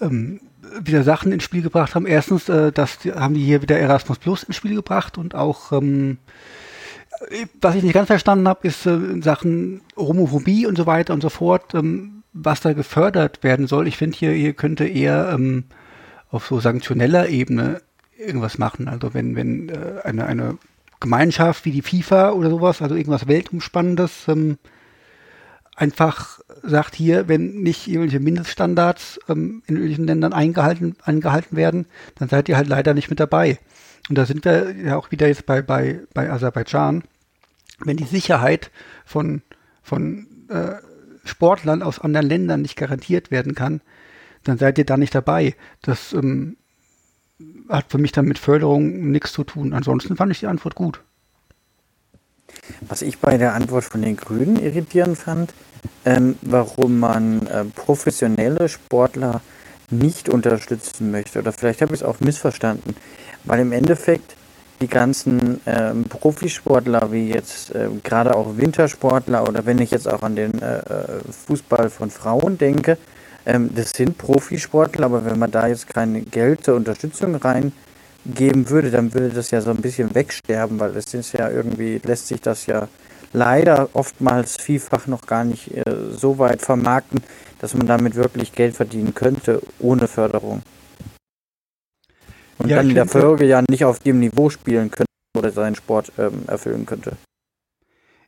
ähm, 0.00 0.40
wieder 0.80 1.02
Sachen 1.02 1.32
ins 1.32 1.42
Spiel 1.42 1.62
gebracht 1.62 1.94
haben. 1.94 2.06
Erstens, 2.06 2.48
äh, 2.48 2.72
das 2.72 2.98
haben 3.14 3.34
die 3.34 3.44
hier 3.44 3.62
wieder 3.62 3.78
Erasmus 3.78 4.18
Plus 4.18 4.42
ins 4.42 4.56
Spiel 4.56 4.74
gebracht 4.74 5.18
und 5.18 5.34
auch 5.34 5.72
ähm, 5.72 6.18
was 7.60 7.74
ich 7.74 7.82
nicht 7.82 7.94
ganz 7.94 8.06
verstanden 8.08 8.48
habe, 8.48 8.66
ist 8.66 8.86
äh, 8.86 8.94
in 8.94 9.22
Sachen 9.22 9.82
Homophobie 9.96 10.66
und 10.66 10.76
so 10.76 10.86
weiter 10.86 11.14
und 11.14 11.22
so 11.22 11.28
fort, 11.28 11.74
ähm, 11.74 12.22
was 12.32 12.60
da 12.60 12.72
gefördert 12.72 13.42
werden 13.42 13.66
soll. 13.66 13.86
Ich 13.86 13.96
finde 13.96 14.16
hier, 14.16 14.32
hier 14.32 14.54
könnte 14.54 14.86
eher 14.86 15.30
ähm, 15.32 15.64
auf 16.30 16.46
so 16.46 16.60
sanktioneller 16.60 17.28
Ebene 17.28 17.82
irgendwas 18.16 18.58
machen. 18.58 18.88
Also 18.88 19.14
wenn, 19.14 19.36
wenn 19.36 19.68
äh, 19.68 20.00
eine, 20.04 20.26
eine 20.26 20.58
Gemeinschaft 21.00 21.64
wie 21.64 21.72
die 21.72 21.82
FIFA 21.82 22.30
oder 22.30 22.50
sowas, 22.50 22.80
also 22.80 22.94
irgendwas 22.94 23.26
Weltumspannendes, 23.26 24.28
ähm, 24.28 24.58
einfach 25.76 26.31
sagt 26.62 26.94
hier, 26.94 27.28
wenn 27.28 27.62
nicht 27.62 27.88
irgendwelche 27.88 28.20
Mindeststandards 28.20 29.20
ähm, 29.28 29.62
in 29.66 29.76
irgendwelchen 29.76 30.06
Ländern 30.06 30.32
eingehalten, 30.32 30.96
eingehalten 31.02 31.56
werden, 31.56 31.86
dann 32.16 32.28
seid 32.28 32.48
ihr 32.48 32.56
halt 32.56 32.68
leider 32.68 32.94
nicht 32.94 33.10
mit 33.10 33.20
dabei. 33.20 33.58
Und 34.08 34.18
da 34.18 34.26
sind 34.26 34.44
wir 34.44 34.74
ja 34.76 34.96
auch 34.96 35.10
wieder 35.10 35.28
jetzt 35.28 35.46
bei, 35.46 35.62
bei, 35.62 36.00
bei 36.12 36.30
Aserbaidschan. 36.30 37.04
Wenn 37.78 37.96
die 37.96 38.04
Sicherheit 38.04 38.70
von, 39.04 39.42
von 39.82 40.26
äh, 40.48 40.74
Sportlern 41.24 41.82
aus 41.82 42.00
anderen 42.00 42.28
Ländern 42.28 42.62
nicht 42.62 42.76
garantiert 42.76 43.30
werden 43.30 43.54
kann, 43.54 43.80
dann 44.44 44.58
seid 44.58 44.78
ihr 44.78 44.84
da 44.84 44.96
nicht 44.96 45.14
dabei. 45.14 45.54
Das 45.82 46.12
ähm, 46.12 46.56
hat 47.68 47.90
für 47.90 47.98
mich 47.98 48.12
dann 48.12 48.26
mit 48.26 48.38
Förderung 48.38 49.10
nichts 49.10 49.32
zu 49.32 49.44
tun. 49.44 49.72
Ansonsten 49.72 50.16
fand 50.16 50.32
ich 50.32 50.40
die 50.40 50.46
Antwort 50.46 50.74
gut. 50.74 51.00
Was 52.82 53.02
ich 53.02 53.18
bei 53.18 53.38
der 53.38 53.54
Antwort 53.54 53.84
von 53.84 54.02
den 54.02 54.16
Grünen 54.16 54.56
irritierend 54.56 55.16
fand, 55.16 55.54
ähm, 56.04 56.36
warum 56.42 56.98
man 56.98 57.46
äh, 57.46 57.64
professionelle 57.64 58.68
Sportler 58.68 59.40
nicht 59.90 60.28
unterstützen 60.28 61.10
möchte. 61.10 61.38
Oder 61.38 61.52
vielleicht 61.52 61.82
habe 61.82 61.94
ich 61.94 62.00
es 62.00 62.06
auch 62.06 62.20
missverstanden. 62.20 62.96
Weil 63.44 63.60
im 63.60 63.72
Endeffekt 63.72 64.36
die 64.80 64.88
ganzen 64.88 65.60
ähm, 65.66 66.04
Profisportler, 66.04 67.12
wie 67.12 67.28
jetzt 67.28 67.74
äh, 67.74 67.88
gerade 68.02 68.34
auch 68.34 68.56
Wintersportler 68.56 69.48
oder 69.48 69.64
wenn 69.64 69.78
ich 69.78 69.92
jetzt 69.92 70.08
auch 70.08 70.22
an 70.22 70.34
den 70.34 70.60
äh, 70.60 70.78
äh 70.78 71.20
Fußball 71.46 71.88
von 71.88 72.10
Frauen 72.10 72.58
denke, 72.58 72.98
ähm, 73.46 73.70
das 73.74 73.90
sind 73.90 74.18
Profisportler, 74.18 75.06
aber 75.06 75.24
wenn 75.24 75.38
man 75.38 75.50
da 75.50 75.68
jetzt 75.68 75.88
kein 75.88 76.28
Geld 76.30 76.64
zur 76.64 76.74
Unterstützung 76.74 77.36
reingeben 77.36 78.70
würde, 78.70 78.90
dann 78.90 79.14
würde 79.14 79.30
das 79.30 79.52
ja 79.52 79.60
so 79.60 79.70
ein 79.70 79.76
bisschen 79.76 80.14
wegsterben, 80.14 80.80
weil 80.80 80.96
es 80.96 81.14
ist 81.14 81.32
ja 81.32 81.48
irgendwie, 81.48 82.00
lässt 82.02 82.28
sich 82.28 82.40
das 82.40 82.66
ja 82.66 82.88
leider 83.32 83.88
oftmals 83.92 84.56
vielfach 84.56 85.06
noch 85.06 85.26
gar 85.26 85.44
nicht 85.44 85.74
äh, 85.76 85.84
so 86.10 86.38
weit 86.38 86.62
vermarkten, 86.62 87.22
dass 87.60 87.74
man 87.74 87.86
damit 87.86 88.14
wirklich 88.14 88.52
Geld 88.52 88.76
verdienen 88.76 89.14
könnte, 89.14 89.62
ohne 89.78 90.08
Förderung. 90.08 90.62
Und 92.58 92.68
ja, 92.68 92.76
dann 92.76 92.88
in 92.88 92.94
der 92.94 93.06
Folge 93.06 93.46
ja 93.46 93.62
nicht 93.68 93.84
auf 93.84 93.98
dem 93.98 94.20
Niveau 94.20 94.50
spielen 94.50 94.90
könnte 94.90 95.10
oder 95.36 95.50
seinen 95.50 95.74
Sport 95.74 96.12
ähm, 96.18 96.44
erfüllen 96.46 96.86
könnte. 96.86 97.16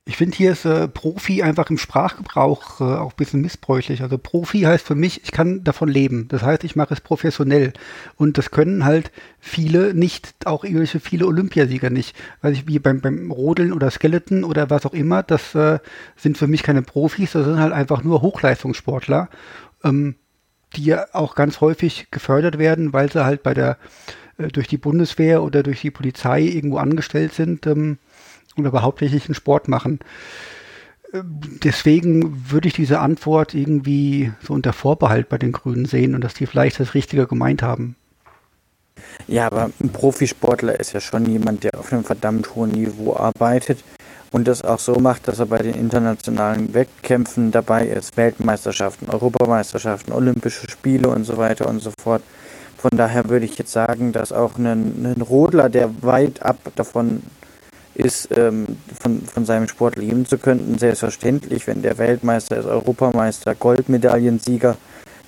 Ich 0.07 0.19
finde, 0.19 0.37
hier 0.37 0.53
ist 0.53 0.67
äh, 0.67 0.87
Profi 0.87 1.43
einfach 1.43 1.71
im 1.71 1.79
Sprachgebrauch 1.79 2.81
äh, 2.83 2.85
auch 2.85 3.13
ein 3.13 3.17
bisschen 3.17 3.41
missbräuchlich. 3.41 4.03
Also 4.03 4.19
Profi 4.19 4.61
heißt 4.61 4.87
für 4.87 4.95
mich, 4.95 5.25
ich 5.25 5.33
kann 5.33 5.65
davon 5.65 5.89
leben. 5.89 6.29
Das 6.29 6.43
heißt, 6.43 6.63
ich 6.65 6.77
mache 6.77 6.93
es 6.93 7.01
professionell. 7.01 7.73
Und 8.17 8.37
das 8.37 8.51
können 8.51 8.85
halt 8.85 9.11
viele 9.41 9.95
nicht, 9.95 10.35
auch 10.45 10.63
irgendwelche 10.63 11.01
viele 11.01 11.27
Olympiasieger 11.27 11.89
nicht. 11.89 12.15
Weil 12.43 12.53
ich 12.53 12.69
wie 12.69 12.79
beim, 12.79 13.01
beim 13.01 13.31
Rodeln 13.31 13.73
oder 13.73 13.91
Skeleton 13.91 14.45
oder 14.45 14.69
was 14.69 14.85
auch 14.85 14.93
immer, 14.93 15.23
das 15.23 15.55
äh, 15.55 15.79
sind 16.17 16.37
für 16.37 16.49
mich 16.49 16.63
keine 16.63 16.83
Profis, 16.83 17.33
das 17.33 17.47
sind 17.47 17.59
halt 17.59 17.73
einfach 17.73 18.05
nur 18.05 18.21
Hochleistungssportler, 18.21 19.31
ähm, 19.85 20.17
die 20.77 20.85
ja 20.85 21.07
auch 21.15 21.35
ganz 21.35 21.63
häufig 21.63 22.11
gefördert 22.11 22.59
werden, 22.59 22.93
weil 22.93 23.11
sie 23.11 23.25
halt 23.25 23.43
bei 23.43 23.55
der 23.55 23.79
äh, 24.37 24.49
durch 24.49 24.69
die 24.69 24.77
Bundeswehr 24.77 25.43
oder 25.43 25.63
durch 25.63 25.81
die 25.81 25.91
Polizei 25.91 26.43
irgendwo 26.43 26.77
angestellt 26.77 27.33
sind. 27.33 27.67
Ähm, 27.67 27.97
oder 28.59 28.83
hauptsächlich 28.83 29.25
Sport 29.35 29.69
machen. 29.69 30.01
Deswegen 31.13 32.51
würde 32.51 32.67
ich 32.69 32.75
diese 32.75 32.99
Antwort 32.99 33.55
irgendwie 33.55 34.33
so 34.43 34.53
unter 34.53 34.73
Vorbehalt 34.73 35.29
bei 35.29 35.39
den 35.39 35.53
Grünen 35.53 35.85
sehen 35.85 36.15
und 36.15 36.23
dass 36.25 36.35
die 36.35 36.47
vielleicht 36.47 36.81
das 36.81 36.95
Richtige 36.95 37.27
gemeint 37.27 37.63
haben. 37.63 37.97
Ja, 39.29 39.47
aber 39.47 39.71
ein 39.81 39.91
Profisportler 39.91 40.79
ist 40.79 40.93
ja 40.93 41.01
schon 41.01 41.27
jemand, 41.27 41.65
der 41.65 41.79
auf 41.79 41.93
einem 41.93 42.05
verdammt 42.05 42.55
hohen 42.55 42.71
Niveau 42.73 43.15
arbeitet. 43.17 43.83
und 44.33 44.49
das 44.49 44.63
auch 44.63 44.81
so 44.81 44.97
macht, 44.97 45.29
dass 45.29 45.39
er 45.39 45.47
bei 45.47 45.59
den 45.59 45.75
internationalen 45.75 46.75
Wettkämpfen 46.75 47.53
dabei 47.53 47.87
ist, 47.87 48.17
Weltmeisterschaften, 48.17 49.09
Europameisterschaften, 49.09 50.13
Olympische 50.13 50.69
Spiele 50.69 51.09
und 51.09 51.23
so 51.23 51.37
weiter 51.37 51.69
und 51.69 51.81
so 51.81 51.93
fort. 52.03 52.21
Von 52.77 52.99
daher 52.99 53.29
würde 53.29 53.45
ich 53.47 53.57
jetzt 53.59 53.71
sagen, 53.71 54.11
dass 54.11 54.33
auch 54.33 54.59
ein, 54.59 55.07
ein 55.07 55.23
Rodler, 55.23 55.69
der 55.69 56.03
weit 56.03 56.43
ab 56.43 56.59
davon 56.75 57.23
ist, 57.95 58.29
ähm, 58.37 58.67
von, 59.01 59.23
von 59.23 59.45
seinem 59.45 59.69
Sport 59.69 59.97
leben 59.97 60.27
zu 60.27 60.39
können, 60.39 60.77
selbstverständlich, 60.79 61.67
wenn 61.67 61.83
der 61.83 61.99
Weltmeister 61.99 62.57
ist, 62.57 62.67
Europameister, 62.67 63.55
Goldmedaillensieger, 63.55 64.77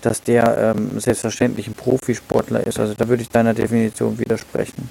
dass 0.03 0.23
der 0.23 0.75
ähm, 0.77 0.99
selbstverständlich 1.01 1.69
ein 1.69 1.75
Profisportler 1.75 2.67
ist. 2.67 2.79
Also 2.79 2.95
da 2.95 3.09
würde 3.09 3.23
ich 3.23 3.29
deiner 3.29 3.55
Definition 3.55 4.19
widersprechen. 4.19 4.91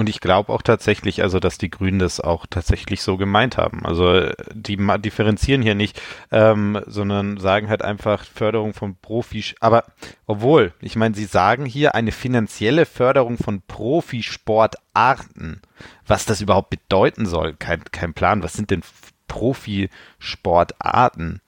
Und 0.00 0.08
ich 0.08 0.20
glaube 0.20 0.50
auch 0.50 0.62
tatsächlich, 0.62 1.22
also 1.22 1.38
dass 1.40 1.58
die 1.58 1.68
Grünen 1.68 1.98
das 1.98 2.20
auch 2.20 2.46
tatsächlich 2.48 3.02
so 3.02 3.18
gemeint 3.18 3.58
haben. 3.58 3.84
Also 3.84 4.30
die 4.54 4.78
differenzieren 4.78 5.60
hier 5.60 5.74
nicht, 5.74 6.00
ähm, 6.32 6.80
sondern 6.86 7.36
sagen 7.36 7.68
halt 7.68 7.82
einfach 7.82 8.24
Förderung 8.24 8.72
von 8.72 8.96
Profi. 8.96 9.44
Aber 9.60 9.84
obwohl, 10.24 10.72
ich 10.80 10.96
meine, 10.96 11.14
sie 11.14 11.26
sagen 11.26 11.66
hier 11.66 11.94
eine 11.94 12.12
finanzielle 12.12 12.86
Förderung 12.86 13.36
von 13.36 13.60
Profisportarten. 13.60 15.60
Was 16.06 16.24
das 16.24 16.40
überhaupt 16.40 16.70
bedeuten 16.70 17.26
soll, 17.26 17.52
kein, 17.52 17.84
kein 17.92 18.14
Plan. 18.14 18.42
Was 18.42 18.54
sind 18.54 18.70
denn 18.70 18.80
Profisportarten? 19.28 21.42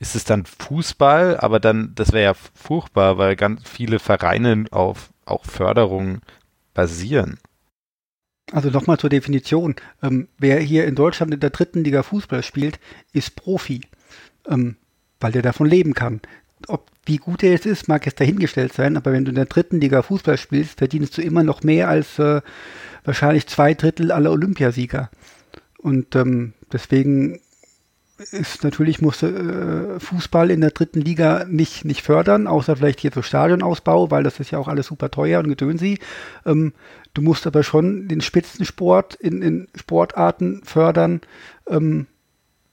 Ist 0.00 0.16
es 0.16 0.24
dann 0.24 0.44
Fußball? 0.44 1.38
Aber 1.38 1.60
dann, 1.60 1.92
das 1.94 2.12
wäre 2.12 2.24
ja 2.24 2.34
furchtbar, 2.34 3.16
weil 3.16 3.36
ganz 3.36 3.62
viele 3.62 4.00
Vereine 4.00 4.64
auf 4.72 5.10
auch 5.24 5.44
Förderung 5.44 6.22
basieren. 6.74 7.38
Also 8.52 8.70
nochmal 8.70 8.98
zur 8.98 9.10
Definition. 9.10 9.74
Ähm, 10.02 10.28
wer 10.38 10.60
hier 10.60 10.86
in 10.86 10.94
Deutschland 10.94 11.34
in 11.34 11.40
der 11.40 11.50
dritten 11.50 11.82
Liga 11.82 12.02
Fußball 12.02 12.42
spielt, 12.42 12.78
ist 13.12 13.34
Profi, 13.34 13.80
ähm, 14.48 14.76
weil 15.20 15.32
der 15.32 15.42
davon 15.42 15.66
leben 15.66 15.94
kann. 15.94 16.20
Ob 16.68 16.90
wie 17.04 17.18
gut 17.18 17.42
er 17.42 17.50
jetzt 17.50 17.66
ist, 17.66 17.88
mag 17.88 18.04
jetzt 18.06 18.20
dahingestellt 18.20 18.72
sein, 18.72 18.96
aber 18.96 19.12
wenn 19.12 19.24
du 19.24 19.30
in 19.30 19.36
der 19.36 19.44
dritten 19.46 19.80
Liga 19.80 20.02
Fußball 20.02 20.38
spielst, 20.38 20.78
verdienst 20.78 21.16
du 21.16 21.22
immer 21.22 21.44
noch 21.44 21.62
mehr 21.62 21.88
als 21.88 22.18
äh, 22.18 22.40
wahrscheinlich 23.04 23.46
zwei 23.46 23.74
Drittel 23.74 24.10
aller 24.10 24.32
Olympiasieger. 24.32 25.10
Und 25.78 26.16
ähm, 26.16 26.54
deswegen 26.72 27.40
ist 28.18 28.64
natürlich 28.64 29.02
musste 29.02 29.96
äh, 29.96 30.00
Fußball 30.00 30.50
in 30.50 30.60
der 30.62 30.70
dritten 30.70 31.00
Liga 31.00 31.44
nicht, 31.44 31.84
nicht 31.84 32.02
fördern, 32.02 32.46
außer 32.46 32.76
vielleicht 32.76 33.00
hier 33.00 33.10
so 33.14 33.22
Stadionausbau, 33.22 34.10
weil 34.10 34.22
das 34.22 34.40
ist 34.40 34.50
ja 34.50 34.58
auch 34.58 34.68
alles 34.68 34.86
super 34.86 35.10
teuer 35.10 35.40
und 35.40 35.48
gedönsi. 35.48 35.98
Ähm, 36.44 36.72
du 37.14 37.22
musst 37.22 37.46
aber 37.46 37.62
schon 37.62 38.08
den 38.08 38.20
Spitzensport 38.20 39.14
in, 39.14 39.42
in 39.42 39.68
Sportarten 39.74 40.62
fördern, 40.64 41.20
ähm, 41.68 42.06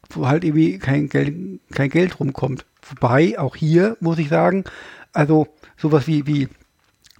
wo 0.10 0.28
halt 0.28 0.44
irgendwie 0.44 0.80
kein 0.80 1.10
Geld, 1.10 1.60
kein 1.72 1.90
Geld 1.90 2.20
rumkommt. 2.20 2.66
Wobei, 2.90 3.38
auch 3.38 3.56
hier 3.56 3.98
muss 4.00 4.20
ich 4.20 4.30
sagen, 4.30 4.64
also 5.12 5.48
sowas 5.78 6.08
wie, 6.08 6.26
wie, 6.26 6.48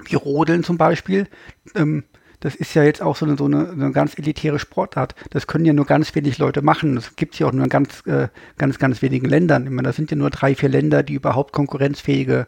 wie 0.06 0.16
Rodeln 0.16 0.64
zum 0.64 0.78
Beispiel, 0.78 1.28
ähm, 1.76 2.04
das 2.44 2.56
ist 2.56 2.74
ja 2.74 2.84
jetzt 2.84 3.02
auch 3.02 3.16
so 3.16 3.26
eine, 3.26 3.38
so 3.38 3.46
eine, 3.46 3.70
eine, 3.70 3.92
ganz 3.94 4.18
elitäre 4.18 4.60
Sportart. 4.60 5.16
Das 5.30 5.48
können 5.48 5.64
ja 5.64 5.72
nur 5.72 5.86
ganz 5.86 6.14
wenig 6.14 6.40
Leute 6.40 6.62
machen. 6.62 6.96
Das 6.96 7.16
gibt 7.16 7.36
es 7.36 7.40
ja 7.40 7.48
auch 7.48 7.54
nur 7.54 7.64
in 7.64 7.70
ganz, 7.70 8.06
äh, 8.06 8.28
ganz, 8.58 8.80
ganz 8.80 9.02
wenigen 9.02 9.30
Ländern. 9.30 9.64
Ich 9.64 9.70
meine, 9.70 9.88
das 9.88 9.96
sind 9.96 10.12
ja 10.12 10.18
nur 10.18 10.30
drei, 10.30 10.54
vier 10.54 10.68
Länder, 10.68 11.04
die 11.04 11.14
überhaupt 11.14 11.54
konkurrenzfähige 11.54 12.48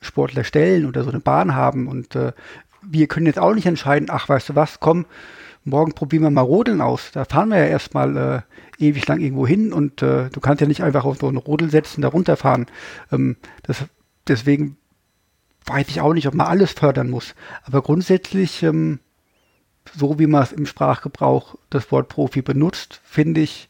Sportler 0.00 0.44
stellen 0.44 0.86
oder 0.86 1.02
so 1.02 1.10
eine 1.10 1.18
Bahn 1.18 1.56
haben. 1.56 1.88
Und 1.88 2.14
äh, 2.14 2.30
wir 2.80 3.08
können 3.08 3.26
jetzt 3.26 3.40
auch 3.40 3.52
nicht 3.54 3.66
entscheiden, 3.66 4.06
ach, 4.08 4.28
weißt 4.28 4.50
du 4.50 4.54
was, 4.54 4.78
komm, 4.78 5.04
morgen 5.64 5.94
probieren 5.94 6.22
wir 6.22 6.30
mal 6.30 6.42
Rodeln 6.42 6.80
aus. 6.80 7.10
Da 7.10 7.24
fahren 7.24 7.48
wir 7.48 7.58
ja 7.58 7.66
erstmal 7.66 8.16
äh, 8.16 8.84
ewig 8.84 9.04
lang 9.08 9.18
irgendwo 9.18 9.48
hin 9.48 9.72
und 9.72 10.00
äh, 10.00 10.30
du 10.30 10.38
kannst 10.38 10.60
ja 10.60 10.68
nicht 10.68 10.84
einfach 10.84 11.04
auf 11.04 11.18
so 11.18 11.26
einen 11.26 11.38
Rodel 11.38 11.70
setzen, 11.70 12.02
da 12.02 12.08
runterfahren. 12.08 12.66
Ähm, 13.10 13.34
das, 13.64 13.84
deswegen 14.28 14.76
weiß 15.66 15.88
ich 15.88 16.00
auch 16.00 16.14
nicht, 16.14 16.28
ob 16.28 16.34
man 16.34 16.46
alles 16.46 16.70
fördern 16.70 17.10
muss. 17.10 17.34
Aber 17.64 17.82
grundsätzlich 17.82 18.62
ähm, 18.62 19.00
so 19.96 20.18
wie 20.18 20.26
man 20.26 20.42
es 20.42 20.52
im 20.52 20.66
Sprachgebrauch 20.66 21.56
das 21.70 21.90
Wort 21.90 22.08
Profi 22.08 22.42
benutzt, 22.42 23.00
finde 23.04 23.40
ich 23.40 23.68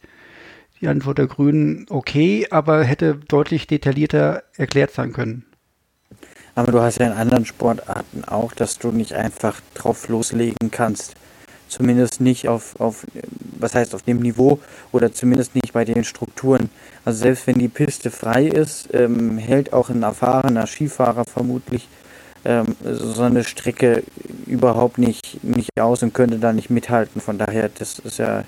die 0.81 0.87
Antwort 0.87 1.17
der 1.17 1.27
Grünen 1.27 1.85
okay, 1.89 2.47
aber 2.49 2.83
hätte 2.83 3.15
deutlich 3.15 3.67
detaillierter 3.67 4.43
erklärt 4.57 4.91
sein 4.91 5.13
können. 5.13 5.45
Aber 6.53 6.71
du 6.71 6.81
hast 6.81 6.99
ja 6.99 7.07
in 7.07 7.13
anderen 7.13 7.45
Sportarten 7.45 8.23
auch, 8.23 8.53
dass 8.53 8.79
du 8.79 8.91
nicht 8.91 9.13
einfach 9.13 9.59
drauf 9.73 10.07
loslegen 10.07 10.71
kannst. 10.71 11.15
Zumindest 11.67 12.21
nicht 12.21 12.47
auf, 12.47 12.79
auf, 12.79 13.05
was 13.59 13.75
heißt 13.75 13.95
auf 13.95 14.03
dem 14.03 14.19
Niveau 14.19 14.59
oder 14.91 15.11
zumindest 15.11 15.55
nicht 15.55 15.73
bei 15.73 15.83
den 15.83 16.03
Strukturen. 16.03 16.69
Also 17.03 17.19
selbst 17.19 17.47
wenn 17.47 17.57
die 17.57 17.67
Piste 17.67 18.11
frei 18.11 18.45
ist, 18.45 18.93
ähm, 18.93 19.37
hält 19.37 19.73
auch 19.73 19.89
ein 19.89 20.03
erfahrener 20.03 20.67
Skifahrer 20.67 21.25
vermutlich 21.25 21.89
ähm, 22.45 22.75
so 22.83 23.23
eine 23.23 23.43
Strecke 23.43 24.03
überhaupt 24.45 24.97
nicht, 24.97 25.43
nicht 25.43 25.69
aus 25.79 26.03
und 26.03 26.13
könnte 26.13 26.37
da 26.37 26.53
nicht 26.53 26.69
mithalten. 26.69 27.19
Von 27.21 27.37
daher, 27.37 27.69
das 27.69 27.99
ist 27.99 28.19
ja, 28.19 28.43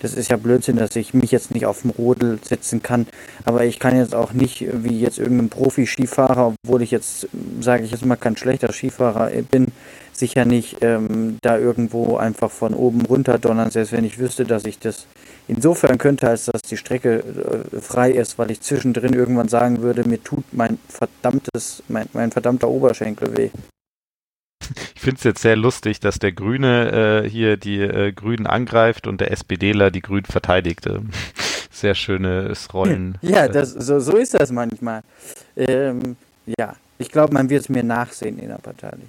das 0.00 0.14
ist 0.14 0.30
ja 0.30 0.36
Blödsinn, 0.36 0.76
dass 0.76 0.94
ich 0.96 1.14
mich 1.14 1.30
jetzt 1.30 1.52
nicht 1.52 1.64
auf 1.64 1.82
dem 1.82 1.90
Rodel 1.90 2.38
setzen 2.42 2.82
kann. 2.82 3.06
Aber 3.44 3.64
ich 3.64 3.78
kann 3.78 3.96
jetzt 3.96 4.14
auch 4.14 4.32
nicht 4.32 4.66
wie 4.84 5.00
jetzt 5.00 5.18
irgendein 5.18 5.48
Profi-Skifahrer, 5.48 6.54
obwohl 6.64 6.82
ich 6.82 6.90
jetzt, 6.90 7.28
sage 7.60 7.84
ich 7.84 7.90
jetzt 7.90 8.04
mal, 8.04 8.16
kein 8.16 8.36
schlechter 8.36 8.72
Skifahrer 8.72 9.30
bin, 9.50 9.68
sicher 10.12 10.44
nicht 10.44 10.78
ähm, 10.82 11.38
da 11.40 11.58
irgendwo 11.58 12.16
einfach 12.16 12.50
von 12.50 12.74
oben 12.74 13.02
runter 13.02 13.38
donnern, 13.38 13.70
selbst 13.70 13.92
wenn 13.92 14.04
ich 14.04 14.18
wüsste, 14.18 14.44
dass 14.44 14.64
ich 14.64 14.78
das 14.78 15.06
insofern 15.48 15.98
könnte, 15.98 16.28
als 16.28 16.46
dass 16.46 16.62
die 16.62 16.76
Strecke 16.76 17.22
äh, 17.72 17.80
frei 17.80 18.10
ist, 18.12 18.38
weil 18.38 18.50
ich 18.50 18.60
zwischendrin 18.60 19.12
irgendwann 19.12 19.48
sagen 19.48 19.82
würde, 19.82 20.08
mir 20.08 20.22
tut 20.22 20.44
mein 20.52 20.78
verdammtes, 20.88 21.82
mein, 21.88 22.06
mein 22.12 22.30
verdammter 22.30 22.68
Oberschenkel 22.68 23.36
weh. 23.36 23.50
Ich 24.94 25.00
finde 25.00 25.18
es 25.18 25.24
jetzt 25.24 25.42
sehr 25.42 25.56
lustig, 25.56 26.00
dass 26.00 26.18
der 26.18 26.32
Grüne 26.32 27.24
äh, 27.24 27.28
hier 27.28 27.56
die 27.56 27.80
äh, 27.80 28.12
Grünen 28.12 28.46
angreift 28.46 29.06
und 29.06 29.20
der 29.20 29.32
SPDler 29.32 29.90
die 29.90 30.02
Grünen 30.02 30.24
verteidigt. 30.24 30.86
Ähm, 30.86 31.10
sehr 31.70 31.94
schönes 31.94 32.72
Rollen. 32.72 33.18
Ja, 33.22 33.48
das, 33.48 33.72
so, 33.72 33.98
so 33.98 34.16
ist 34.16 34.34
das 34.34 34.52
manchmal. 34.52 35.02
Ähm, 35.56 36.16
ja, 36.58 36.76
ich 36.98 37.10
glaube, 37.10 37.34
man 37.34 37.50
wird 37.50 37.62
es 37.62 37.68
mir 37.68 37.82
nachsehen 37.82 38.38
innerparteilich. 38.38 39.08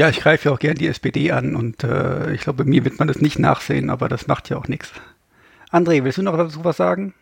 Ja, 0.00 0.08
ich 0.08 0.20
greife 0.20 0.48
ja 0.48 0.54
auch 0.54 0.58
gern 0.58 0.76
die 0.76 0.86
SPD 0.86 1.30
an 1.30 1.54
und 1.54 1.84
äh, 1.84 2.32
ich 2.32 2.40
glaube, 2.40 2.64
mir 2.64 2.86
wird 2.86 2.98
man 2.98 3.06
das 3.06 3.20
nicht 3.20 3.38
nachsehen, 3.38 3.90
aber 3.90 4.08
das 4.08 4.28
macht 4.28 4.48
ja 4.48 4.56
auch 4.56 4.66
nichts. 4.66 4.90
André, 5.70 6.02
willst 6.04 6.16
du 6.16 6.22
noch 6.22 6.38
dazu 6.38 6.64
was 6.64 6.78
sagen? 6.78 7.12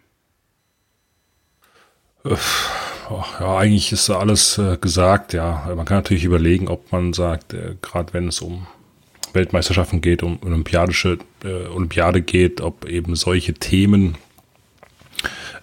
Ja, 2.22 3.59
eigentlich 3.59 3.91
ist 3.91 4.09
alles 4.11 4.59
äh, 4.59 4.76
gesagt, 4.76 5.33
ja. 5.33 5.68
Man 5.74 5.87
kann 5.87 5.97
natürlich 5.97 6.22
überlegen, 6.22 6.68
ob 6.68 6.93
man 6.93 7.12
sagt, 7.14 7.53
äh, 7.53 7.74
gerade 7.83 8.14
wenn 8.14 8.29
es 8.29 8.41
um 8.43 8.68
Weltmeisterschaften 9.33 10.01
geht, 10.01 10.22
um 10.22 10.39
olympiadische 10.45 11.18
äh, 11.43 11.66
Olympiade 11.66 12.22
geht, 12.22 12.61
ob 12.61 12.85
eben 12.85 13.16
solche 13.16 13.55
Themen 13.55 14.16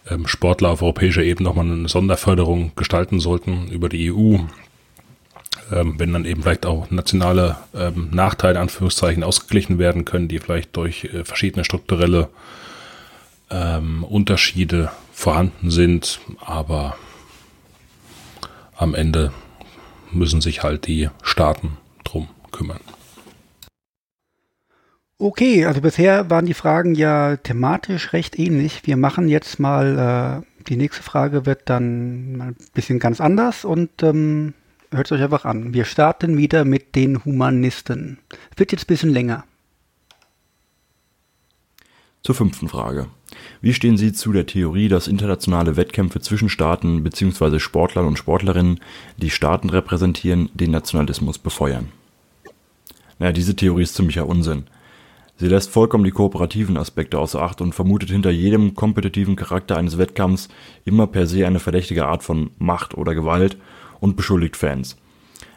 ähm, 0.09 0.27
Sportler 0.27 0.71
auf 0.71 0.81
europäischer 0.81 1.23
Ebene 1.23 1.47
nochmal 1.47 1.65
eine 1.65 1.87
Sonderförderung 1.87 2.73
gestalten 2.75 3.21
sollten 3.21 3.69
über 3.69 3.87
die 3.87 4.11
EU 4.11 4.39
ähm, 5.71 5.95
wenn 5.97 6.13
dann 6.13 6.25
eben 6.25 6.43
vielleicht 6.43 6.65
auch 6.65 6.89
nationale 6.91 7.57
ähm, 7.73 8.09
Nachteile, 8.11 8.59
Anführungszeichen, 8.59 9.23
ausgeglichen 9.23 9.79
werden 9.79 10.05
können, 10.05 10.27
die 10.27 10.39
vielleicht 10.39 10.75
durch 10.75 11.05
äh, 11.05 11.25
verschiedene 11.25 11.63
strukturelle 11.63 12.29
ähm, 13.49 14.03
Unterschiede 14.03 14.91
vorhanden 15.11 15.71
sind, 15.71 16.19
aber 16.39 16.95
am 18.75 18.93
Ende 18.93 19.31
müssen 20.11 20.41
sich 20.41 20.63
halt 20.63 20.87
die 20.87 21.09
Staaten 21.23 21.77
drum 22.03 22.27
kümmern. 22.51 22.81
Okay, 25.17 25.65
also 25.65 25.79
bisher 25.79 26.29
waren 26.29 26.45
die 26.45 26.53
Fragen 26.53 26.93
ja 26.93 27.37
thematisch 27.37 28.11
recht 28.11 28.37
ähnlich. 28.37 28.81
Wir 28.85 28.97
machen 28.97 29.29
jetzt 29.29 29.59
mal, 29.59 30.43
äh, 30.43 30.63
die 30.67 30.75
nächste 30.75 31.03
Frage 31.03 31.45
wird 31.45 31.69
dann 31.69 32.41
ein 32.41 32.55
bisschen 32.73 32.99
ganz 32.99 33.21
anders 33.21 33.63
und 33.63 34.03
ähm, 34.03 34.53
hört 34.91 35.07
es 35.07 35.11
euch 35.11 35.21
einfach 35.21 35.45
an. 35.45 35.73
Wir 35.73 35.85
starten 35.85 36.37
wieder 36.37 36.65
mit 36.65 36.95
den 36.95 37.23
Humanisten. 37.23 38.19
Wird 38.55 38.71
jetzt 38.71 38.85
ein 38.85 38.87
bisschen 38.87 39.13
länger. 39.13 39.45
Zur 42.23 42.35
fünften 42.35 42.69
Frage. 42.69 43.07
Wie 43.61 43.73
stehen 43.73 43.97
Sie 43.97 44.13
zu 44.13 44.31
der 44.31 44.45
Theorie, 44.45 44.87
dass 44.87 45.07
internationale 45.07 45.77
Wettkämpfe 45.77 46.21
zwischen 46.21 46.49
Staaten 46.49 47.03
bzw. 47.03 47.59
Sportlern 47.59 48.07
und 48.07 48.17
Sportlerinnen, 48.17 48.79
die 49.17 49.29
Staaten 49.29 49.69
repräsentieren, 49.69 50.49
den 50.53 50.71
Nationalismus 50.71 51.37
befeuern? 51.37 51.89
Naja, 53.19 53.31
diese 53.31 53.55
Theorie 53.55 53.83
ist 53.83 53.95
ziemlicher 53.95 54.27
Unsinn. 54.27 54.65
Sie 55.37 55.47
lässt 55.47 55.69
vollkommen 55.69 56.05
die 56.05 56.11
kooperativen 56.11 56.77
Aspekte 56.77 57.19
außer 57.19 57.41
Acht 57.41 57.59
und 57.59 57.75
vermutet 57.75 58.09
hinter 58.09 58.31
jedem 58.31 58.73
kompetitiven 58.73 59.35
Charakter 59.35 59.75
eines 59.77 59.97
Wettkampfs 59.97 60.47
immer 60.85 61.07
per 61.07 61.27
se 61.27 61.45
eine 61.45 61.59
verdächtige 61.59 62.05
Art 62.05 62.23
von 62.23 62.51
Macht 62.57 62.95
oder 62.95 63.13
Gewalt 63.13 63.57
und 64.05 64.15
beschuldigt 64.15 64.55
Fans. 64.55 64.95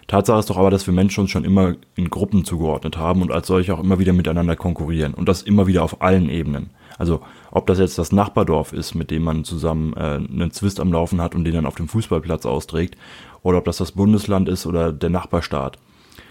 Tatsache 0.08 0.38
ist 0.38 0.48
doch 0.48 0.56
aber, 0.56 0.70
dass 0.70 0.86
wir 0.86 0.94
Menschen 0.94 1.20
uns 1.20 1.30
schon 1.30 1.44
immer 1.44 1.76
in 1.94 2.08
Gruppen 2.08 2.46
zugeordnet 2.46 2.96
haben 2.96 3.20
und 3.20 3.30
als 3.30 3.46
solche 3.46 3.74
auch 3.74 3.80
immer 3.80 3.98
wieder 3.98 4.14
miteinander 4.14 4.56
konkurrieren 4.56 5.12
und 5.12 5.28
das 5.28 5.42
immer 5.42 5.66
wieder 5.66 5.84
auf 5.84 6.00
allen 6.00 6.30
Ebenen. 6.30 6.70
Also 6.96 7.20
ob 7.50 7.66
das 7.66 7.78
jetzt 7.78 7.98
das 7.98 8.10
Nachbardorf 8.10 8.72
ist, 8.72 8.94
mit 8.94 9.10
dem 9.10 9.22
man 9.22 9.44
zusammen 9.44 9.92
äh, 9.92 10.14
einen 10.14 10.50
Zwist 10.50 10.80
am 10.80 10.92
Laufen 10.92 11.20
hat 11.20 11.34
und 11.34 11.44
den 11.44 11.52
dann 11.52 11.66
auf 11.66 11.74
dem 11.74 11.88
Fußballplatz 11.88 12.46
austrägt, 12.46 12.96
oder 13.42 13.58
ob 13.58 13.66
das 13.66 13.76
das 13.76 13.92
Bundesland 13.92 14.48
ist 14.48 14.66
oder 14.66 14.92
der 14.94 15.10
Nachbarstaat. 15.10 15.78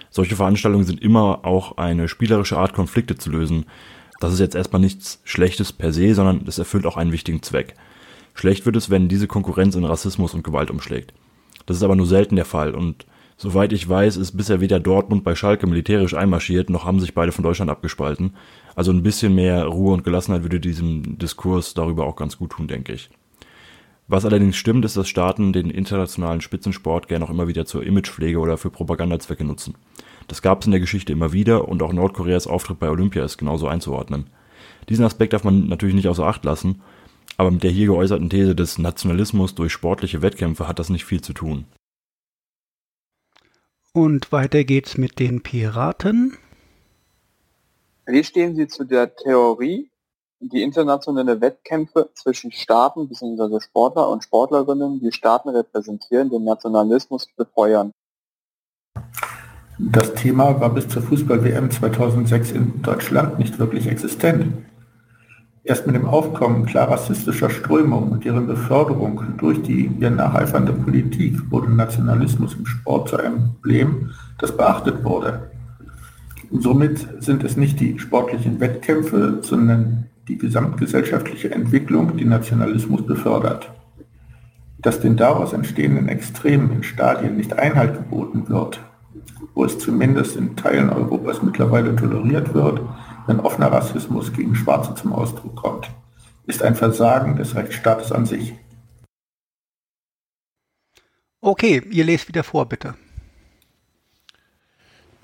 Solche 0.09 0.35
Veranstaltungen 0.35 0.85
sind 0.85 1.01
immer 1.01 1.45
auch 1.45 1.77
eine 1.77 2.07
spielerische 2.07 2.57
Art, 2.57 2.73
Konflikte 2.73 3.15
zu 3.15 3.29
lösen. 3.29 3.65
Das 4.19 4.33
ist 4.33 4.39
jetzt 4.39 4.55
erstmal 4.55 4.81
nichts 4.81 5.21
Schlechtes 5.23 5.71
per 5.71 5.93
se, 5.93 6.15
sondern 6.15 6.45
es 6.47 6.57
erfüllt 6.57 6.87
auch 6.87 6.97
einen 6.97 7.11
wichtigen 7.11 7.43
Zweck. 7.43 7.75
Schlecht 8.33 8.65
wird 8.65 8.75
es, 8.75 8.89
wenn 8.89 9.07
diese 9.07 9.27
Konkurrenz 9.27 9.75
in 9.75 9.85
Rassismus 9.85 10.33
und 10.33 10.43
Gewalt 10.43 10.71
umschlägt. 10.71 11.13
Das 11.67 11.77
ist 11.77 11.83
aber 11.83 11.95
nur 11.95 12.07
selten 12.07 12.35
der 12.35 12.45
Fall 12.45 12.73
und 12.73 13.05
Soweit 13.39 13.71
ich 13.71 13.87
weiß, 13.87 14.17
ist 14.17 14.31
bisher 14.35 14.61
weder 14.61 14.79
Dortmund 14.79 15.23
bei 15.23 15.35
Schalke 15.35 15.67
militärisch 15.67 16.15
einmarschiert, 16.15 16.71
noch 16.71 16.85
haben 16.85 16.99
sich 16.99 17.13
beide 17.13 17.31
von 17.31 17.43
Deutschland 17.43 17.69
abgespalten. 17.69 18.33
Also 18.75 18.91
ein 18.91 19.03
bisschen 19.03 19.35
mehr 19.35 19.65
Ruhe 19.65 19.93
und 19.93 20.03
Gelassenheit 20.03 20.41
würde 20.41 20.59
diesem 20.59 21.19
Diskurs 21.19 21.75
darüber 21.75 22.07
auch 22.07 22.15
ganz 22.15 22.39
gut 22.39 22.53
tun, 22.53 22.67
denke 22.67 22.93
ich. 22.93 23.11
Was 24.07 24.25
allerdings 24.25 24.55
stimmt, 24.55 24.85
ist, 24.85 24.97
dass 24.97 25.07
Staaten 25.07 25.53
den 25.53 25.69
internationalen 25.69 26.41
Spitzensport 26.41 27.07
gerne 27.07 27.25
auch 27.25 27.29
immer 27.29 27.47
wieder 27.47 27.67
zur 27.67 27.83
Imagepflege 27.83 28.39
oder 28.39 28.57
für 28.57 28.71
Propagandazwecke 28.71 29.43
nutzen. 29.43 29.75
Das 30.27 30.41
gab 30.41 30.61
es 30.61 30.65
in 30.65 30.71
der 30.71 30.79
Geschichte 30.79 31.13
immer 31.13 31.31
wieder 31.31 31.67
und 31.67 31.83
auch 31.83 31.93
Nordkoreas 31.93 32.47
Auftritt 32.47 32.79
bei 32.79 32.89
Olympia 32.89 33.23
ist 33.23 33.37
genauso 33.37 33.67
einzuordnen. 33.67 34.31
Diesen 34.89 35.05
Aspekt 35.05 35.33
darf 35.33 35.43
man 35.43 35.67
natürlich 35.67 35.95
nicht 35.95 36.07
außer 36.07 36.25
Acht 36.25 36.43
lassen, 36.43 36.81
aber 37.37 37.51
mit 37.51 37.63
der 37.63 37.71
hier 37.71 37.87
geäußerten 37.87 38.29
These 38.29 38.55
des 38.55 38.77
Nationalismus 38.79 39.55
durch 39.55 39.71
sportliche 39.71 40.21
Wettkämpfe 40.21 40.67
hat 40.67 40.79
das 40.79 40.89
nicht 40.89 41.05
viel 41.05 41.21
zu 41.21 41.33
tun. 41.33 41.65
Und 43.93 44.31
weiter 44.31 44.63
geht's 44.63 44.97
mit 44.97 45.19
den 45.19 45.41
Piraten. 45.41 46.37
Wie 48.05 48.23
stehen 48.23 48.55
Sie 48.55 48.67
zu 48.67 48.83
der 48.83 49.15
Theorie, 49.15 49.89
die 50.39 50.61
internationale 50.61 51.41
Wettkämpfe 51.41 52.09
zwischen 52.13 52.51
Staaten 52.51 53.07
bzw. 53.07 53.59
Sportler 53.59 54.09
und 54.09 54.23
Sportlerinnen, 54.23 54.99
die 54.99 55.11
Staaten 55.11 55.49
repräsentieren, 55.49 56.29
den 56.29 56.43
Nationalismus 56.43 57.27
befeuern? 57.35 57.91
Das 59.79 60.13
Thema 60.15 60.59
war 60.59 60.71
bis 60.71 60.87
zur 60.87 61.03
Fußball-WM 61.03 61.69
2006 61.69 62.51
in 62.51 62.81
Deutschland 62.81 63.37
nicht 63.37 63.59
wirklich 63.59 63.87
existent. 63.87 64.65
Erst 65.67 65.85
mit 65.85 65.97
dem 65.97 66.05
Aufkommen 66.05 66.65
klar 66.65 66.89
rassistischer 66.89 67.49
Strömungen 67.49 68.13
und 68.13 68.23
deren 68.23 68.47
Beförderung 68.47 69.21
durch 69.37 69.61
die 69.63 69.91
ihr 69.99 70.09
nacheifernde 70.09 70.71
Politik 70.71 71.51
wurde 71.51 71.69
Nationalismus 71.69 72.53
im 72.53 72.65
Sport 72.65 73.09
zu 73.09 73.17
einem 73.17 73.55
Problem, 73.55 74.11
das 74.37 74.55
beachtet 74.55 75.03
wurde. 75.03 75.51
somit 76.51 77.05
sind 77.19 77.43
es 77.43 77.57
nicht 77.57 77.81
die 77.81 77.99
sportlichen 77.99 78.61
Wettkämpfe, 78.61 79.39
sondern 79.41 80.05
die 80.29 80.37
gesamtgesellschaftliche 80.37 81.51
Entwicklung, 81.51 82.15
die 82.15 82.23
Nationalismus 82.23 83.05
befördert. 83.05 83.69
Dass 84.77 85.01
den 85.01 85.17
daraus 85.17 85.51
entstehenden 85.51 86.07
Extremen 86.07 86.71
in 86.71 86.83
Stadien 86.83 87.35
nicht 87.35 87.59
Einhalt 87.59 87.93
geboten 87.93 88.47
wird, 88.47 88.79
wo 89.53 89.65
es 89.65 89.77
zumindest 89.77 90.37
in 90.37 90.55
Teilen 90.55 90.89
Europas 90.89 91.43
mittlerweile 91.43 91.93
toleriert 91.93 92.53
wird, 92.53 92.79
wenn 93.27 93.39
offener 93.39 93.71
Rassismus 93.71 94.33
gegen 94.33 94.55
Schwarze 94.55 94.95
zum 94.95 95.13
Ausdruck 95.13 95.55
kommt, 95.55 95.91
ist 96.45 96.63
ein 96.63 96.75
Versagen 96.75 97.35
des 97.35 97.55
Rechtsstaates 97.55 98.11
an 98.11 98.25
sich. 98.25 98.53
Okay, 101.41 101.83
ihr 101.91 102.05
lest 102.05 102.27
wieder 102.27 102.43
vor, 102.43 102.67
bitte. 102.67 102.95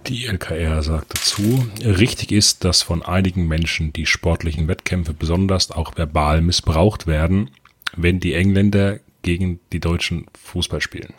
Die 0.08 0.26
LKR 0.26 0.84
sagt 0.84 1.14
dazu, 1.18 1.66
richtig 1.80 2.34
ist, 2.34 2.66
dass 2.66 2.82
von 2.82 3.04
einigen 3.04 3.47
Menschen 3.47 3.93
die 3.93 4.06
sportlichen 4.06 4.68
Wettkämpfe 4.68 5.14
besonders 5.14 5.72
auch 5.72 5.95
verbal 5.95 6.41
missbraucht 6.41 7.08
werden, 7.08 7.51
wenn 7.95 8.20
die 8.20 8.34
Engländer 8.34 8.99
gegen 9.22 9.62
die 9.72 9.80
Deutschen 9.80 10.26
Fußball 10.43 10.82
spielen. 10.82 11.14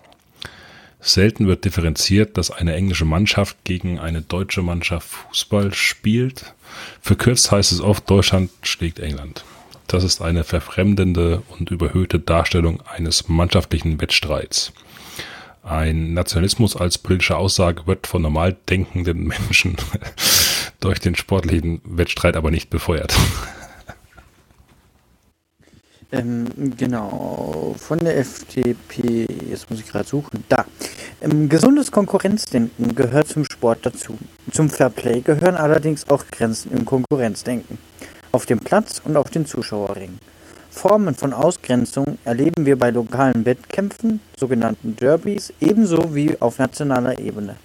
Selten 1.07 1.46
wird 1.46 1.66
differenziert, 1.66 2.38
dass 2.38 2.50
eine 2.50 2.74
englische 2.74 3.05
Mannschaft 3.05 3.59
gegen 3.64 3.98
eine 3.98 4.22
deutsche 4.22 4.62
Mannschaft 4.62 5.07
Fußball 5.07 5.74
spielt. 5.74 6.55
Verkürzt 7.02 7.52
heißt 7.52 7.72
es 7.72 7.82
oft, 7.82 8.09
Deutschland 8.09 8.50
schlägt 8.62 9.00
England. 9.00 9.44
Das 9.86 10.02
ist 10.02 10.22
eine 10.22 10.44
verfremdende 10.44 11.42
und 11.50 11.70
überhöhte 11.70 12.18
Darstellung 12.18 12.80
eines 12.86 13.28
mannschaftlichen 13.28 14.00
Wettstreits. 14.00 14.72
Ein 15.62 16.14
Nationalismus 16.14 16.74
als 16.74 16.96
politische 16.96 17.36
Aussage 17.36 17.86
wird 17.86 18.07
von 18.07 18.22
normal 18.22 18.57
denkenden 18.70 19.24
Menschen 19.26 19.76
durch 20.80 21.00
den 21.00 21.16
sportlichen 21.16 21.82
Wettstreit 21.84 22.34
aber 22.34 22.50
nicht 22.50 22.70
befeuert. 22.70 23.14
Ähm, 26.14 26.46
genau, 26.76 27.74
von 27.76 27.98
der 27.98 28.18
FDP, 28.18 29.26
jetzt 29.50 29.68
muss 29.68 29.80
ich 29.80 29.88
gerade 29.88 30.08
suchen, 30.08 30.44
da. 30.48 30.64
Ähm, 31.20 31.48
gesundes 31.48 31.90
Konkurrenzdenken 31.90 32.94
gehört 32.94 33.26
zum 33.26 33.44
Sport 33.44 33.80
dazu. 33.82 34.16
Zum 34.52 34.70
Fairplay 34.70 35.22
gehören 35.22 35.56
allerdings 35.56 36.08
auch 36.08 36.24
Grenzen 36.30 36.70
im 36.70 36.84
Konkurrenzdenken. 36.84 37.78
Auf 38.30 38.46
dem 38.46 38.60
Platz 38.60 39.02
und 39.04 39.16
auf 39.16 39.30
den 39.30 39.44
Zuschauerringen. 39.44 40.20
Formen 40.70 41.16
von 41.16 41.32
Ausgrenzung 41.32 42.18
erleben 42.24 42.64
wir 42.64 42.78
bei 42.78 42.90
lokalen 42.90 43.44
Wettkämpfen, 43.44 44.20
sogenannten 44.38 44.94
Derbys, 44.94 45.52
ebenso 45.60 46.14
wie 46.14 46.40
auf 46.40 46.60
nationaler 46.60 47.18
Ebene. 47.18 47.56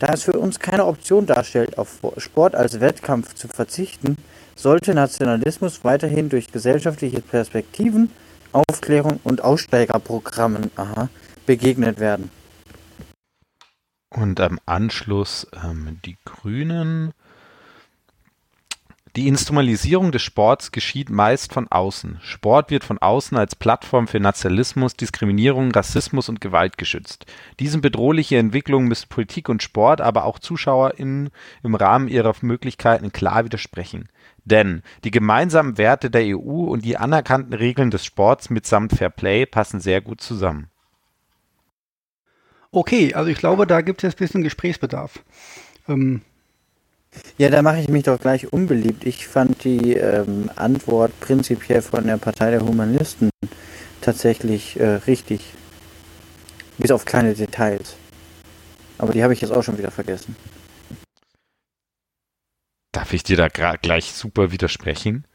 Da 0.00 0.08
es 0.14 0.24
für 0.24 0.32
uns 0.32 0.58
keine 0.58 0.86
Option 0.86 1.26
darstellt, 1.26 1.78
auf 1.78 2.00
Sport 2.16 2.56
als 2.56 2.80
Wettkampf 2.80 3.34
zu 3.34 3.46
verzichten, 3.46 4.16
sollte 4.62 4.94
Nationalismus 4.94 5.84
weiterhin 5.84 6.28
durch 6.28 6.50
gesellschaftliche 6.50 7.20
Perspektiven, 7.20 8.10
Aufklärung 8.52 9.18
und 9.24 9.42
Aussteigerprogrammen 9.42 10.70
aha, 10.76 11.08
begegnet 11.46 11.98
werden. 11.98 12.30
Und 14.10 14.40
am 14.40 14.58
Anschluss 14.66 15.46
ähm, 15.64 15.98
die 16.04 16.16
Grünen. 16.24 17.12
Die 19.16 19.28
Instrumentalisierung 19.28 20.10
des 20.10 20.22
Sports 20.22 20.72
geschieht 20.72 21.10
meist 21.10 21.52
von 21.52 21.68
außen. 21.68 22.18
Sport 22.22 22.70
wird 22.70 22.84
von 22.84 22.96
außen 22.96 23.36
als 23.36 23.54
Plattform 23.54 24.06
für 24.06 24.20
Nationalismus, 24.20 24.94
Diskriminierung, 24.94 25.70
Rassismus 25.70 26.30
und 26.30 26.40
Gewalt 26.40 26.78
geschützt. 26.78 27.26
Diesen 27.60 27.82
bedrohliche 27.82 28.38
Entwicklungen 28.38 28.88
müssen 28.88 29.08
Politik 29.08 29.50
und 29.50 29.62
Sport, 29.62 30.00
aber 30.00 30.24
auch 30.24 30.38
ZuschauerInnen 30.38 31.30
im 31.62 31.74
Rahmen 31.74 32.08
ihrer 32.08 32.34
Möglichkeiten 32.40 33.12
klar 33.12 33.44
widersprechen. 33.44 34.08
Denn 34.44 34.82
die 35.04 35.10
gemeinsamen 35.10 35.78
Werte 35.78 36.10
der 36.10 36.22
EU 36.36 36.64
und 36.64 36.84
die 36.84 36.96
anerkannten 36.96 37.52
Regeln 37.52 37.90
des 37.90 38.04
Sports 38.04 38.50
mitsamt 38.50 38.92
Fair 38.92 39.10
Play 39.10 39.46
passen 39.46 39.80
sehr 39.80 40.00
gut 40.00 40.20
zusammen. 40.20 40.68
Okay, 42.72 43.14
also 43.14 43.30
ich 43.30 43.38
glaube, 43.38 43.66
da 43.66 43.82
gibt 43.82 44.02
es 44.02 44.08
jetzt 44.08 44.16
ein 44.16 44.24
bisschen 44.24 44.42
Gesprächsbedarf. 44.42 45.20
Ähm. 45.88 46.22
Ja, 47.36 47.50
da 47.50 47.60
mache 47.60 47.80
ich 47.80 47.88
mich 47.88 48.04
doch 48.04 48.18
gleich 48.18 48.50
unbeliebt. 48.54 49.04
Ich 49.04 49.28
fand 49.28 49.64
die 49.64 49.92
ähm, 49.92 50.50
Antwort 50.56 51.12
prinzipiell 51.20 51.82
von 51.82 52.06
der 52.06 52.16
Partei 52.16 52.50
der 52.50 52.62
Humanisten 52.62 53.28
tatsächlich 54.00 54.80
äh, 54.80 54.94
richtig. 55.06 55.52
Bis 56.78 56.90
auf 56.90 57.04
kleine 57.04 57.34
Details. 57.34 57.96
Aber 58.96 59.12
die 59.12 59.22
habe 59.22 59.34
ich 59.34 59.42
jetzt 59.42 59.50
auch 59.50 59.62
schon 59.62 59.76
wieder 59.76 59.90
vergessen. 59.90 60.34
Darf 62.92 63.12
ich 63.12 63.22
dir 63.22 63.36
da 63.36 63.48
gleich 63.48 64.12
super 64.12 64.52
widersprechen? 64.52 65.26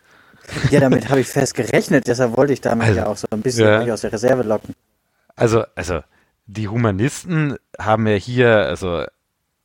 Ja, 0.72 0.80
damit 0.80 1.10
habe 1.10 1.20
ich 1.20 1.28
fest 1.28 1.56
gerechnet, 1.56 2.08
deshalb 2.08 2.38
wollte 2.38 2.54
ich 2.54 2.62
damit 2.62 2.88
also, 2.88 3.00
ja 3.00 3.08
auch 3.08 3.18
so 3.18 3.28
ein 3.32 3.42
bisschen 3.42 3.88
ja. 3.88 3.94
aus 3.94 4.02
der 4.02 4.14
Reserve 4.14 4.44
locken. 4.44 4.76
Also, 5.36 5.66
also, 5.76 6.02
die 6.46 6.68
Humanisten 6.68 7.58
haben 7.78 8.08
ja 8.08 8.16
hier, 8.16 8.50
also, 8.50 9.06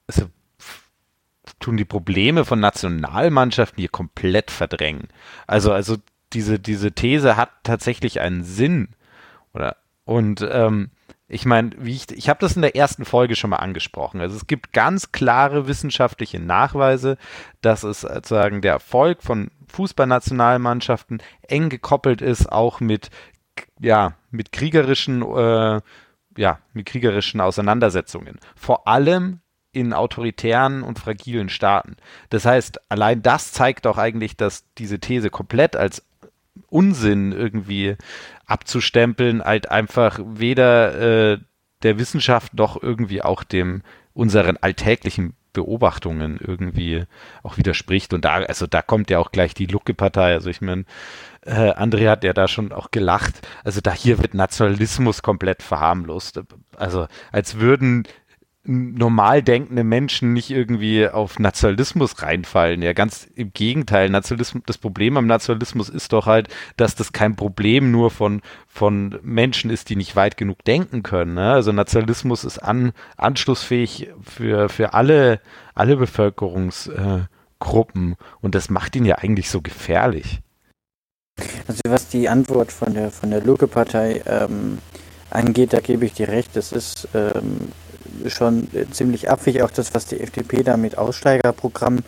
also 0.08 0.28
tun 1.60 1.76
die 1.76 1.84
Probleme 1.84 2.44
von 2.44 2.58
Nationalmannschaften 2.58 3.80
hier 3.80 3.88
komplett 3.88 4.50
verdrängen. 4.50 5.08
Also, 5.46 5.72
also 5.72 5.96
diese, 6.32 6.58
diese 6.58 6.92
These 6.92 7.36
hat 7.36 7.50
tatsächlich 7.62 8.20
einen 8.20 8.42
Sinn. 8.42 8.88
Oder 9.54 9.76
und 10.04 10.46
ähm, 10.50 10.90
ich 11.32 11.46
meine, 11.46 11.70
wie 11.78 11.94
ich, 11.94 12.10
ich 12.10 12.28
habe 12.28 12.40
das 12.40 12.56
in 12.56 12.62
der 12.62 12.76
ersten 12.76 13.06
Folge 13.06 13.36
schon 13.36 13.50
mal 13.50 13.56
angesprochen. 13.56 14.20
Also 14.20 14.36
es 14.36 14.46
gibt 14.46 14.74
ganz 14.74 15.12
klare 15.12 15.66
wissenschaftliche 15.66 16.38
Nachweise, 16.38 17.16
dass 17.62 17.84
es 17.84 18.02
sozusagen 18.02 18.60
der 18.60 18.72
Erfolg 18.72 19.22
von 19.22 19.50
Fußballnationalmannschaften 19.68 21.22
eng 21.48 21.70
gekoppelt 21.70 22.20
ist, 22.20 22.52
auch 22.52 22.80
mit 22.80 23.08
ja 23.80 24.14
mit 24.30 24.52
kriegerischen 24.52 25.22
äh, 25.22 25.80
ja 26.36 26.58
mit 26.74 26.86
kriegerischen 26.86 27.40
Auseinandersetzungen. 27.40 28.38
Vor 28.54 28.86
allem 28.86 29.40
in 29.72 29.94
autoritären 29.94 30.82
und 30.82 30.98
fragilen 30.98 31.48
Staaten. 31.48 31.96
Das 32.28 32.44
heißt, 32.44 32.90
allein 32.90 33.22
das 33.22 33.52
zeigt 33.52 33.86
doch 33.86 33.96
eigentlich, 33.96 34.36
dass 34.36 34.64
diese 34.76 35.00
These 35.00 35.30
komplett 35.30 35.76
als 35.76 36.04
Unsinn 36.68 37.32
irgendwie 37.32 37.96
abzustempeln, 38.46 39.42
halt 39.42 39.70
einfach 39.70 40.20
weder 40.24 41.32
äh, 41.32 41.38
der 41.82 41.98
Wissenschaft 41.98 42.54
noch 42.54 42.80
irgendwie 42.82 43.22
auch 43.22 43.44
dem 43.44 43.82
unseren 44.14 44.56
alltäglichen 44.58 45.34
Beobachtungen 45.52 46.38
irgendwie 46.40 47.04
auch 47.42 47.58
widerspricht. 47.58 48.14
Und 48.14 48.24
da, 48.24 48.34
also 48.36 48.66
da 48.66 48.82
kommt 48.82 49.10
ja 49.10 49.18
auch 49.18 49.32
gleich 49.32 49.54
die 49.54 49.66
Lucke-Partei. 49.66 50.32
Also 50.32 50.50
ich 50.50 50.60
meine, 50.60 50.84
äh, 51.42 51.72
André 51.72 52.08
hat 52.08 52.24
ja 52.24 52.32
da 52.32 52.48
schon 52.48 52.72
auch 52.72 52.90
gelacht. 52.90 53.46
Also 53.64 53.80
da 53.80 53.92
hier 53.92 54.18
wird 54.18 54.34
Nationalismus 54.34 55.22
komplett 55.22 55.62
verharmlost. 55.62 56.40
Also 56.76 57.06
als 57.32 57.58
würden 57.58 58.04
normal 58.64 59.42
denkende 59.42 59.82
Menschen 59.82 60.32
nicht 60.32 60.50
irgendwie 60.50 61.08
auf 61.08 61.40
Nationalismus 61.40 62.22
reinfallen. 62.22 62.80
Ja, 62.82 62.92
ganz 62.92 63.26
im 63.34 63.52
Gegenteil. 63.52 64.08
Nationalismus, 64.08 64.62
das 64.66 64.78
Problem 64.78 65.16
am 65.16 65.26
Nationalismus 65.26 65.88
ist 65.88 66.12
doch 66.12 66.26
halt, 66.26 66.46
dass 66.76 66.94
das 66.94 67.12
kein 67.12 67.34
Problem 67.34 67.90
nur 67.90 68.12
von, 68.12 68.40
von 68.68 69.18
Menschen 69.22 69.70
ist, 69.70 69.88
die 69.88 69.96
nicht 69.96 70.14
weit 70.14 70.36
genug 70.36 70.62
denken 70.64 71.02
können. 71.02 71.34
Ne? 71.34 71.50
Also 71.52 71.72
Nationalismus 71.72 72.44
ist 72.44 72.58
an, 72.58 72.92
anschlussfähig 73.16 74.10
für, 74.22 74.68
für 74.68 74.94
alle, 74.94 75.40
alle 75.74 75.96
Bevölkerungsgruppen. 75.96 78.12
Äh, 78.12 78.16
und 78.40 78.54
das 78.54 78.70
macht 78.70 78.94
ihn 78.94 79.04
ja 79.04 79.16
eigentlich 79.16 79.50
so 79.50 79.60
gefährlich. 79.60 80.38
Also 81.66 81.80
was 81.88 82.06
die 82.08 82.28
Antwort 82.28 82.70
von 82.70 82.94
der, 82.94 83.10
von 83.10 83.30
der 83.30 83.42
Lucke-Partei 83.42 84.22
ähm, 84.26 84.78
angeht, 85.30 85.72
da 85.72 85.80
gebe 85.80 86.04
ich 86.04 86.12
dir 86.12 86.28
recht. 86.28 86.54
Das 86.54 86.70
ist 86.70 87.08
ähm, 87.14 87.72
schon 88.26 88.68
ziemlich 88.90 89.30
abwegig, 89.30 89.62
auch 89.62 89.70
das, 89.70 89.94
was 89.94 90.06
die 90.06 90.20
FDP 90.20 90.62
da 90.62 90.76
mit 90.76 90.98
Aussteigerprogramm 90.98 92.00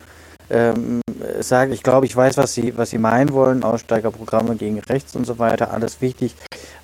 ähm, 0.51 1.01
sagt. 1.41 1.73
Ich 1.73 1.83
glaube, 1.83 2.07
ich 2.07 2.17
weiß, 2.17 2.37
was 2.37 2.55
sie, 2.55 2.77
was 2.77 2.91
sie 2.91 2.99
meinen 2.99 3.33
wollen. 3.33 3.65
Aussteigerprogramme 3.65 4.57
gegen 4.57 4.79
rechts 4.81 5.17
und 5.17 5.27
so 5.27 5.39
weiter, 5.39 5.73
alles 5.73 6.01
wichtig. 6.01 6.35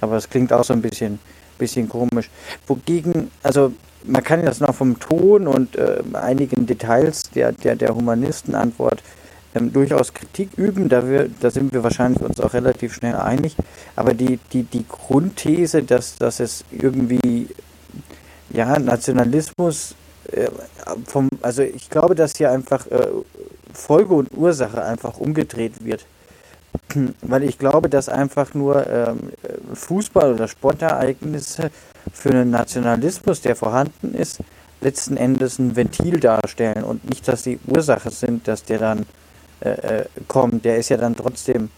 Aber 0.01 0.17
es 0.17 0.29
klingt 0.29 0.53
auch 0.53 0.65
so 0.65 0.73
ein 0.73 0.83
bisschen, 0.83 1.19
bisschen 1.59 1.89
komisch. 1.89 2.31
Wogegen, 2.67 3.31
also 3.43 3.73
man 4.05 4.25
kann 4.25 4.45
das 4.45 4.61
noch 4.61 4.75
vom 4.75 4.99
Ton 4.99 5.47
und 5.47 5.77
äh, 5.77 6.03
einigen 6.15 6.67
Details 6.67 7.23
der, 7.35 7.53
der, 7.53 7.77
der 7.77 7.95
Humanistenantwort 7.95 9.03
ähm, 9.55 9.73
durchaus 9.73 10.15
Kritik 10.15 10.51
üben, 10.57 10.89
da, 10.89 11.09
wir, 11.09 11.29
da 11.41 11.51
sind 11.51 11.73
wir 11.73 11.83
wahrscheinlich 11.83 12.23
uns 12.23 12.41
auch 12.41 12.55
relativ 12.55 12.95
schnell 12.95 13.17
einig. 13.17 13.57
Aber 13.97 14.15
die, 14.15 14.39
die, 14.53 14.63
die 14.63 14.87
Grundthese, 14.89 15.83
dass, 15.83 16.17
dass 16.17 16.41
es 16.41 16.65
irgendwie 16.71 17.49
ja, 18.53 18.79
Nationalismus, 18.79 19.95
äh, 20.33 20.49
vom, 21.07 21.29
also 21.43 21.63
ich 21.63 21.91
glaube, 21.91 22.15
dass 22.15 22.37
hier 22.37 22.51
einfach 22.51 22.87
äh, 22.87 23.07
Folge 23.73 24.15
und 24.15 24.29
Ursache 24.37 24.83
einfach 24.83 25.19
umgedreht 25.19 25.85
wird. 25.85 26.07
Weil 27.23 27.45
ich 27.45 27.59
glaube, 27.59 27.89
dass 27.89 28.09
einfach 28.09 28.55
nur 28.55 28.87
ähm, 28.87 29.33
Fußball- 29.75 30.35
oder 30.35 30.49
Sportereignisse 30.49 31.71
für 32.13 32.31
einen 32.31 32.51
Nationalismus, 32.51 33.41
der 33.41 33.57
vorhanden 33.57 34.15
ist, 34.15 34.41
letzten 34.81 35.17
Endes 35.17 35.59
ein 35.59 35.77
Ventil 35.77 36.21
darstellen 36.21 36.85
und 36.85 37.09
nicht, 37.09 37.29
dass 37.29 37.43
die 37.43 37.59
Ursache 37.67 38.11
sind, 38.11 38.49
dass 38.49 38.65
der 38.65 38.79
dann 38.79 39.07
äh, 39.61 39.71
äh 39.71 40.05
kommt. 40.27 40.65
Der 40.65 40.79
ist 40.79 40.89
ja 40.89 40.97
dann 40.97 41.17
trotzdem, 41.17 41.71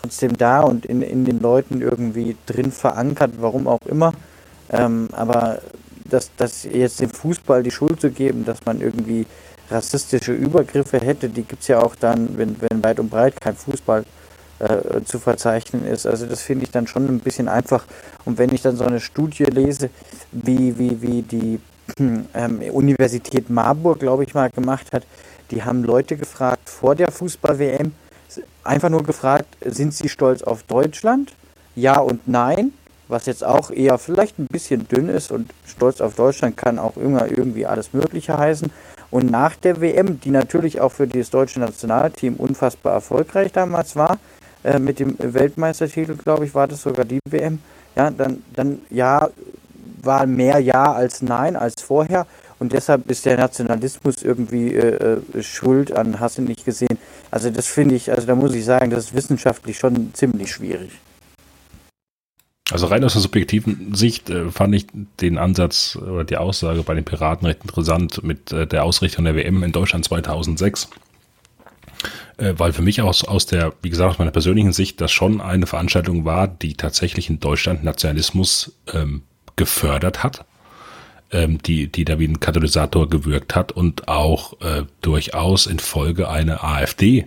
trotzdem 0.00 0.36
da 0.36 0.60
und 0.60 0.84
in, 0.84 1.02
in 1.02 1.24
den 1.24 1.40
Leuten 1.40 1.80
irgendwie 1.80 2.36
drin 2.46 2.70
verankert, 2.70 3.32
warum 3.38 3.66
auch 3.66 3.86
immer. 3.86 4.12
Ähm, 4.70 5.08
aber 5.12 5.60
dass, 6.10 6.30
dass 6.36 6.64
jetzt 6.64 7.00
dem 7.00 7.10
Fußball 7.10 7.62
die 7.62 7.70
Schuld 7.70 8.00
zu 8.00 8.10
geben, 8.10 8.44
dass 8.44 8.64
man 8.64 8.80
irgendwie 8.80 9.26
rassistische 9.70 10.32
Übergriffe 10.32 10.98
hätte, 10.98 11.28
die 11.28 11.42
gibt 11.42 11.62
es 11.62 11.68
ja 11.68 11.80
auch 11.80 11.94
dann, 11.94 12.36
wenn, 12.36 12.56
wenn 12.60 12.82
weit 12.82 12.98
und 12.98 13.08
breit 13.08 13.40
kein 13.40 13.54
Fußball 13.54 14.04
äh, 14.58 15.02
zu 15.04 15.18
verzeichnen 15.18 15.86
ist. 15.86 16.06
Also 16.06 16.26
das 16.26 16.42
finde 16.42 16.64
ich 16.64 16.70
dann 16.70 16.86
schon 16.86 17.06
ein 17.06 17.20
bisschen 17.20 17.48
einfach. 17.48 17.84
Und 18.24 18.38
wenn 18.38 18.52
ich 18.52 18.62
dann 18.62 18.76
so 18.76 18.84
eine 18.84 19.00
Studie 19.00 19.44
lese, 19.44 19.90
wie, 20.32 20.78
wie, 20.78 21.00
wie 21.00 21.22
die 21.22 21.60
ähm, 22.34 22.60
Universität 22.72 23.48
Marburg, 23.48 24.00
glaube 24.00 24.24
ich 24.24 24.34
mal, 24.34 24.50
gemacht 24.50 24.92
hat, 24.92 25.04
die 25.50 25.62
haben 25.62 25.82
Leute 25.82 26.16
gefragt 26.16 26.68
vor 26.68 26.94
der 26.94 27.10
Fußball-WM, 27.10 27.92
einfach 28.62 28.88
nur 28.88 29.02
gefragt, 29.02 29.56
sind 29.64 29.94
sie 29.94 30.08
stolz 30.08 30.42
auf 30.42 30.62
Deutschland? 30.64 31.32
Ja 31.74 31.98
und 31.98 32.28
nein 32.28 32.72
was 33.10 33.26
jetzt 33.26 33.44
auch 33.44 33.70
eher 33.70 33.98
vielleicht 33.98 34.38
ein 34.38 34.46
bisschen 34.46 34.86
dünn 34.88 35.08
ist 35.08 35.32
und 35.32 35.50
Stolz 35.66 36.00
auf 36.00 36.14
Deutschland 36.14 36.56
kann 36.56 36.78
auch 36.78 36.96
immer 36.96 37.30
irgendwie 37.30 37.66
alles 37.66 37.92
Mögliche 37.92 38.38
heißen. 38.38 38.70
Und 39.10 39.30
nach 39.30 39.56
der 39.56 39.80
WM, 39.80 40.20
die 40.20 40.30
natürlich 40.30 40.80
auch 40.80 40.92
für 40.92 41.06
das 41.06 41.30
deutsche 41.30 41.60
Nationalteam 41.60 42.34
unfassbar 42.34 42.94
erfolgreich 42.94 43.52
damals 43.52 43.96
war, 43.96 44.18
äh, 44.62 44.78
mit 44.78 45.00
dem 45.00 45.16
Weltmeistertitel, 45.18 46.14
glaube 46.14 46.44
ich, 46.44 46.54
war 46.54 46.68
das 46.68 46.82
sogar 46.82 47.04
die 47.04 47.18
WM, 47.28 47.58
ja, 47.96 48.10
dann, 48.10 48.42
dann 48.54 48.80
ja, 48.90 49.28
war 50.02 50.26
mehr 50.26 50.58
Ja 50.60 50.92
als 50.92 51.22
Nein 51.22 51.56
als 51.56 51.82
vorher. 51.82 52.26
Und 52.58 52.72
deshalb 52.72 53.10
ist 53.10 53.24
der 53.24 53.38
Nationalismus 53.38 54.22
irgendwie 54.22 54.74
äh, 54.74 55.18
äh 55.34 55.42
schuld 55.42 55.92
an 55.96 56.20
Hasse 56.20 56.42
nicht 56.42 56.64
gesehen. 56.64 56.98
Also 57.30 57.50
das 57.50 57.66
finde 57.66 57.94
ich, 57.94 58.12
also 58.12 58.26
da 58.26 58.34
muss 58.34 58.54
ich 58.54 58.64
sagen, 58.64 58.90
das 58.90 59.06
ist 59.06 59.14
wissenschaftlich 59.14 59.78
schon 59.78 60.12
ziemlich 60.14 60.52
schwierig. 60.52 60.92
Also 62.70 62.86
rein 62.86 63.04
aus 63.04 63.14
der 63.14 63.22
subjektiven 63.22 63.94
Sicht 63.94 64.30
äh, 64.30 64.50
fand 64.50 64.74
ich 64.74 64.86
den 65.20 65.38
Ansatz 65.38 65.96
oder 65.96 66.24
die 66.24 66.36
Aussage 66.36 66.82
bei 66.82 66.94
den 66.94 67.04
Piraten 67.04 67.46
recht 67.46 67.62
interessant 67.62 68.22
mit 68.22 68.52
äh, 68.52 68.66
der 68.66 68.84
Ausrichtung 68.84 69.24
der 69.24 69.34
WM 69.34 69.62
in 69.62 69.72
Deutschland 69.72 70.04
2006. 70.04 70.88
Äh, 72.36 72.54
weil 72.56 72.72
für 72.72 72.82
mich 72.82 73.02
aus, 73.02 73.24
aus 73.24 73.46
der, 73.46 73.72
wie 73.82 73.90
gesagt, 73.90 74.12
aus 74.12 74.18
meiner 74.18 74.30
persönlichen 74.30 74.72
Sicht 74.72 75.00
das 75.00 75.10
schon 75.10 75.40
eine 75.40 75.66
Veranstaltung 75.66 76.24
war, 76.24 76.48
die 76.48 76.74
tatsächlich 76.74 77.28
in 77.28 77.40
Deutschland 77.40 77.82
Nationalismus 77.82 78.72
ähm, 78.92 79.22
gefördert 79.56 80.22
hat 80.22 80.44
ähm, 81.32 81.58
die, 81.62 81.86
die 81.86 82.04
da 82.04 82.18
wie 82.18 82.26
ein 82.26 82.40
Katalysator 82.40 83.08
gewirkt 83.08 83.54
hat 83.54 83.72
und 83.72 84.08
auch 84.08 84.60
äh, 84.60 84.82
durchaus 85.00 85.66
in 85.66 85.78
Folge 85.78 86.28
eine 86.28 86.62
AfD 86.62 87.26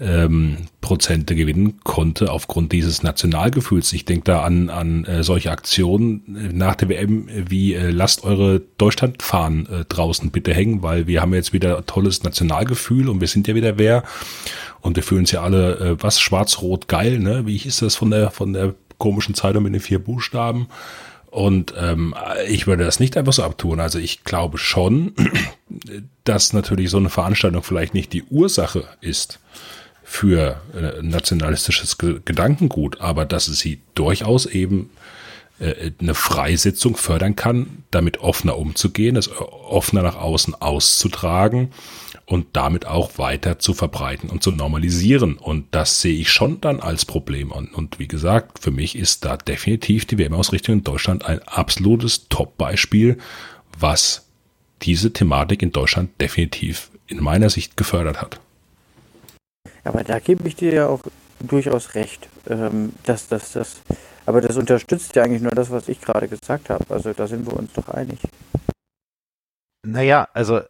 ähm, 0.00 0.68
Prozente 0.80 1.34
gewinnen 1.34 1.80
konnte 1.82 2.30
aufgrund 2.30 2.72
dieses 2.72 3.02
Nationalgefühls. 3.02 3.92
Ich 3.92 4.04
denke 4.04 4.24
da 4.24 4.42
an, 4.42 4.70
an 4.70 5.04
äh, 5.04 5.22
solche 5.22 5.50
Aktionen 5.50 6.22
nach 6.52 6.74
der 6.74 6.88
WM 6.88 7.28
wie 7.28 7.74
äh, 7.74 7.90
lasst 7.90 8.24
eure 8.24 8.60
Deutschlandfahnen 8.78 9.66
äh, 9.66 9.84
draußen 9.86 10.30
bitte 10.30 10.54
hängen, 10.54 10.82
weil 10.82 11.06
wir 11.06 11.22
haben 11.22 11.34
jetzt 11.34 11.52
wieder 11.52 11.84
tolles 11.86 12.22
Nationalgefühl 12.22 13.08
und 13.08 13.20
wir 13.20 13.28
sind 13.28 13.48
ja 13.48 13.54
wieder 13.54 13.78
wer 13.78 14.02
und 14.80 14.96
wir 14.96 15.02
fühlen 15.02 15.20
uns 15.20 15.32
ja 15.32 15.42
alle 15.42 15.78
äh, 15.78 15.96
was 16.02 16.20
schwarz-rot 16.20 16.88
geil, 16.88 17.18
ne? 17.18 17.46
Wie 17.46 17.56
hieß 17.56 17.78
das 17.78 17.96
von 17.96 18.10
der 18.10 18.30
von 18.30 18.52
der 18.52 18.74
komischen 18.98 19.34
Zeitung 19.34 19.62
mit 19.64 19.74
den 19.74 19.80
vier 19.80 19.98
Buchstaben? 19.98 20.68
Und 21.36 21.74
ähm, 21.78 22.14
ich 22.48 22.66
würde 22.66 22.86
das 22.86 22.98
nicht 22.98 23.14
einfach 23.18 23.34
so 23.34 23.42
abtun. 23.42 23.78
Also 23.78 23.98
ich 23.98 24.24
glaube 24.24 24.56
schon, 24.56 25.12
dass 26.24 26.54
natürlich 26.54 26.88
so 26.88 26.96
eine 26.96 27.10
Veranstaltung 27.10 27.62
vielleicht 27.62 27.92
nicht 27.92 28.14
die 28.14 28.22
Ursache 28.22 28.84
ist 29.02 29.38
für 30.02 30.62
äh, 30.74 31.02
nationalistisches 31.02 31.98
Ge 31.98 32.20
Gedankengut, 32.24 33.02
aber 33.02 33.26
dass 33.26 33.44
sie 33.44 33.82
durchaus 33.94 34.46
eben 34.46 34.88
äh, 35.58 35.90
eine 36.00 36.14
Freisetzung 36.14 36.96
fördern 36.96 37.36
kann, 37.36 37.84
damit 37.90 38.16
offener 38.16 38.56
umzugehen, 38.56 39.14
es 39.16 39.30
offener 39.30 40.00
nach 40.00 40.16
außen 40.16 40.54
auszutragen 40.54 41.70
und 42.26 42.56
damit 42.56 42.86
auch 42.86 43.18
weiter 43.18 43.60
zu 43.60 43.72
verbreiten 43.72 44.28
und 44.30 44.42
zu 44.42 44.50
normalisieren. 44.50 45.38
Und 45.38 45.66
das 45.70 46.00
sehe 46.00 46.18
ich 46.18 46.30
schon 46.30 46.60
dann 46.60 46.80
als 46.80 47.04
Problem. 47.04 47.52
Und, 47.52 47.72
und 47.72 48.00
wie 48.00 48.08
gesagt, 48.08 48.58
für 48.58 48.72
mich 48.72 48.98
ist 48.98 49.24
da 49.24 49.36
definitiv 49.36 50.06
die 50.06 50.18
WM-Ausrichtung 50.18 50.76
in 50.76 50.84
Deutschland 50.84 51.24
ein 51.24 51.40
absolutes 51.44 52.28
Top-Beispiel, 52.28 53.18
was 53.78 54.26
diese 54.82 55.12
Thematik 55.12 55.62
in 55.62 55.70
Deutschland 55.70 56.20
definitiv 56.20 56.90
in 57.06 57.22
meiner 57.22 57.48
Sicht 57.48 57.76
gefördert 57.76 58.20
hat. 58.20 58.40
Aber 59.84 60.02
da 60.02 60.18
gebe 60.18 60.48
ich 60.48 60.56
dir 60.56 60.74
ja 60.74 60.86
auch 60.88 61.02
durchaus 61.38 61.94
recht, 61.94 62.28
ähm, 62.48 62.92
dass 63.04 63.28
das, 63.28 63.52
das, 63.52 63.76
aber 64.26 64.40
das 64.40 64.56
unterstützt 64.56 65.14
ja 65.14 65.22
eigentlich 65.22 65.42
nur 65.42 65.52
das, 65.52 65.70
was 65.70 65.88
ich 65.88 66.00
gerade 66.00 66.26
gesagt 66.26 66.70
habe. 66.70 66.84
Also 66.88 67.12
da 67.12 67.28
sind 67.28 67.46
wir 67.46 67.54
uns 67.56 67.72
doch 67.72 67.88
einig. 67.88 68.18
Naja, 69.86 70.26
also 70.32 70.62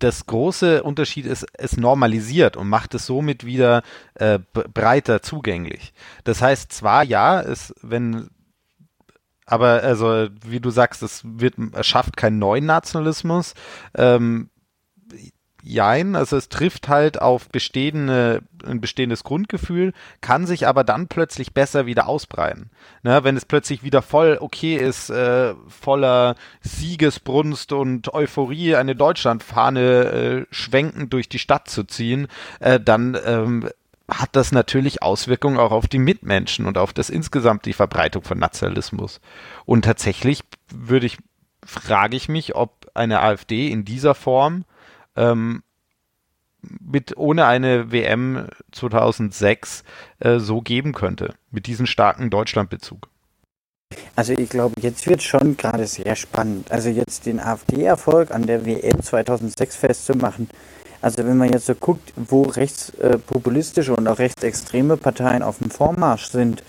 das 0.00 0.26
große 0.26 0.82
Unterschied 0.82 1.26
ist, 1.26 1.46
es 1.52 1.76
normalisiert 1.76 2.56
und 2.56 2.68
macht 2.68 2.94
es 2.94 3.06
somit 3.06 3.46
wieder 3.46 3.82
äh, 4.14 4.38
breiter 4.52 5.22
zugänglich. 5.22 5.92
Das 6.24 6.42
heißt 6.42 6.72
zwar, 6.72 7.04
ja, 7.04 7.40
es, 7.40 7.74
wenn 7.82 8.28
aber 9.46 9.82
also 9.82 10.28
wie 10.46 10.60
du 10.60 10.70
sagst, 10.70 11.02
es 11.02 11.22
wird 11.24 11.54
erschafft 11.72 12.16
keinen 12.16 12.38
neuen 12.38 12.66
Nationalismus. 12.66 13.54
Ähm, 13.94 14.48
Jein, 15.62 16.16
also 16.16 16.36
es 16.36 16.48
trifft 16.48 16.88
halt 16.88 17.20
auf 17.20 17.48
bestehende, 17.48 18.42
ein 18.64 18.80
bestehendes 18.80 19.24
Grundgefühl, 19.24 19.92
kann 20.20 20.46
sich 20.46 20.66
aber 20.66 20.84
dann 20.84 21.08
plötzlich 21.08 21.52
besser 21.52 21.86
wieder 21.86 22.08
ausbreiten. 22.08 22.70
Ne, 23.02 23.24
wenn 23.24 23.36
es 23.36 23.44
plötzlich 23.44 23.82
wieder 23.82 24.02
voll 24.02 24.38
okay 24.40 24.76
ist, 24.76 25.10
äh, 25.10 25.54
voller 25.68 26.34
Siegesbrunst 26.62 27.72
und 27.72 28.12
Euphorie 28.14 28.76
eine 28.76 28.96
Deutschlandfahne 28.96 29.80
äh, 29.80 30.46
schwenkend 30.50 31.12
durch 31.12 31.28
die 31.28 31.38
Stadt 31.38 31.68
zu 31.68 31.84
ziehen, 31.84 32.28
äh, 32.60 32.80
dann 32.80 33.18
ähm, 33.24 33.68
hat 34.08 34.30
das 34.32 34.52
natürlich 34.52 35.02
Auswirkungen 35.02 35.58
auch 35.58 35.72
auf 35.72 35.86
die 35.86 35.98
Mitmenschen 35.98 36.66
und 36.66 36.78
auf 36.78 36.92
das 36.92 37.10
insgesamt 37.10 37.66
die 37.66 37.72
Verbreitung 37.72 38.22
von 38.22 38.38
Nationalismus. 38.38 39.20
Und 39.66 39.84
tatsächlich 39.84 40.40
würde 40.72 41.06
ich 41.06 41.18
frage 41.64 42.16
ich 42.16 42.28
mich, 42.28 42.54
ob 42.54 42.90
eine 42.94 43.20
AfD 43.20 43.68
in 43.68 43.84
dieser 43.84 44.14
Form 44.14 44.64
ähm, 45.16 45.62
mit 46.62 47.16
ohne 47.16 47.46
eine 47.46 47.90
WM 47.90 48.46
2006 48.72 49.84
äh, 50.18 50.38
so 50.38 50.60
geben 50.60 50.92
könnte, 50.92 51.34
mit 51.50 51.66
diesem 51.66 51.86
starken 51.86 52.30
Deutschlandbezug. 52.30 53.08
Also 54.14 54.34
ich 54.34 54.48
glaube, 54.48 54.80
jetzt 54.80 55.06
wird 55.08 55.22
schon 55.22 55.56
gerade 55.56 55.86
sehr 55.86 56.14
spannend. 56.14 56.70
Also 56.70 56.90
jetzt 56.90 57.26
den 57.26 57.40
AfD-Erfolg 57.40 58.30
an 58.30 58.46
der 58.46 58.64
WM 58.64 59.02
2006 59.02 59.76
festzumachen. 59.76 60.48
Also 61.02 61.24
wenn 61.24 61.38
man 61.38 61.52
jetzt 61.52 61.66
so 61.66 61.74
guckt, 61.74 62.12
wo 62.14 62.42
rechtspopulistische 62.42 63.94
und 63.96 64.06
auch 64.06 64.18
rechtsextreme 64.18 64.96
Parteien 64.96 65.42
auf 65.42 65.58
dem 65.58 65.70
Vormarsch 65.70 66.26
sind 66.26 66.62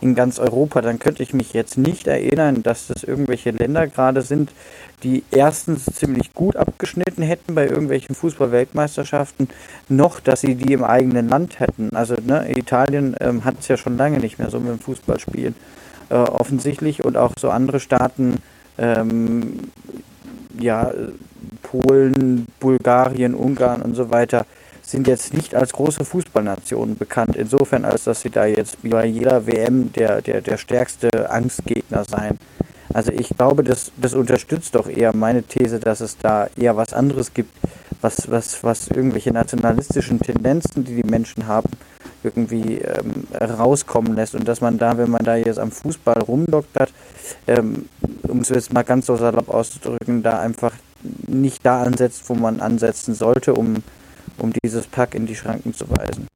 in 0.00 0.14
ganz 0.14 0.38
Europa, 0.38 0.82
dann 0.82 0.98
könnte 0.98 1.22
ich 1.22 1.32
mich 1.32 1.52
jetzt 1.52 1.78
nicht 1.78 2.06
erinnern, 2.06 2.62
dass 2.62 2.88
das 2.88 3.02
irgendwelche 3.02 3.50
Länder 3.50 3.86
gerade 3.86 4.22
sind, 4.22 4.50
die 5.02 5.24
erstens 5.30 5.84
ziemlich 5.86 6.32
gut 6.34 6.56
abgeschnitten 6.56 7.22
hätten 7.22 7.54
bei 7.54 7.66
irgendwelchen 7.66 8.14
Fußball-Weltmeisterschaften, 8.14 9.48
noch, 9.88 10.20
dass 10.20 10.40
sie 10.40 10.54
die 10.54 10.72
im 10.72 10.84
eigenen 10.84 11.28
Land 11.28 11.60
hätten. 11.60 11.94
Also 11.94 12.14
ne, 12.24 12.50
Italien 12.56 13.16
ähm, 13.20 13.44
hat 13.44 13.56
es 13.60 13.68
ja 13.68 13.76
schon 13.76 13.96
lange 13.96 14.18
nicht 14.18 14.38
mehr 14.38 14.50
so 14.50 14.58
mit 14.60 14.70
dem 14.70 14.80
Fußballspielen 14.80 15.54
äh, 16.08 16.14
offensichtlich 16.14 17.04
und 17.04 17.16
auch 17.16 17.32
so 17.38 17.50
andere 17.50 17.80
Staaten, 17.80 18.36
ähm, 18.78 19.70
ja, 20.58 20.92
Polen, 21.62 22.46
Bulgarien, 22.60 23.34
Ungarn 23.34 23.82
und 23.82 23.94
so 23.94 24.10
weiter, 24.10 24.46
sind 24.86 25.08
jetzt 25.08 25.34
nicht 25.34 25.54
als 25.54 25.72
große 25.72 26.04
Fußballnationen 26.04 26.96
bekannt, 26.96 27.34
insofern 27.34 27.84
als 27.84 28.04
dass 28.04 28.20
sie 28.20 28.30
da 28.30 28.46
jetzt 28.46 28.78
wie 28.82 28.90
bei 28.90 29.04
jeder 29.04 29.46
WM 29.46 29.92
der, 29.92 30.22
der, 30.22 30.40
der 30.40 30.56
stärkste 30.56 31.28
Angstgegner 31.28 32.04
sein. 32.04 32.38
Also 32.94 33.10
ich 33.10 33.30
glaube, 33.30 33.64
das, 33.64 33.90
das 33.96 34.14
unterstützt 34.14 34.76
doch 34.76 34.88
eher 34.88 35.14
meine 35.14 35.42
These, 35.42 35.80
dass 35.80 36.00
es 36.00 36.16
da 36.18 36.48
eher 36.56 36.76
was 36.76 36.92
anderes 36.92 37.34
gibt, 37.34 37.52
was, 38.00 38.30
was, 38.30 38.62
was 38.62 38.88
irgendwelche 38.88 39.32
nationalistischen 39.32 40.20
Tendenzen, 40.20 40.84
die 40.84 41.02
die 41.02 41.08
Menschen 41.08 41.48
haben, 41.48 41.68
irgendwie 42.22 42.78
ähm, 42.78 43.26
rauskommen 43.40 44.14
lässt 44.14 44.36
und 44.36 44.46
dass 44.46 44.60
man 44.60 44.78
da, 44.78 44.98
wenn 44.98 45.10
man 45.10 45.24
da 45.24 45.34
jetzt 45.36 45.58
am 45.58 45.72
Fußball 45.72 46.22
rumdoktert, 46.22 46.92
ähm, 47.48 47.88
um 48.22 48.40
es 48.40 48.50
jetzt 48.50 48.72
mal 48.72 48.82
ganz 48.82 49.06
so 49.06 49.16
salopp 49.16 49.48
auszudrücken, 49.48 50.22
da 50.22 50.38
einfach 50.38 50.72
nicht 51.26 51.64
da 51.66 51.82
ansetzt, 51.82 52.28
wo 52.28 52.34
man 52.34 52.60
ansetzen 52.60 53.14
sollte, 53.14 53.54
um, 53.54 53.82
um 54.38 54.52
dieses 54.62 54.86
Pack 54.86 55.14
in 55.14 55.26
die 55.26 55.36
Schranken 55.36 55.74
zu 55.74 55.88
weisen. 55.90 56.26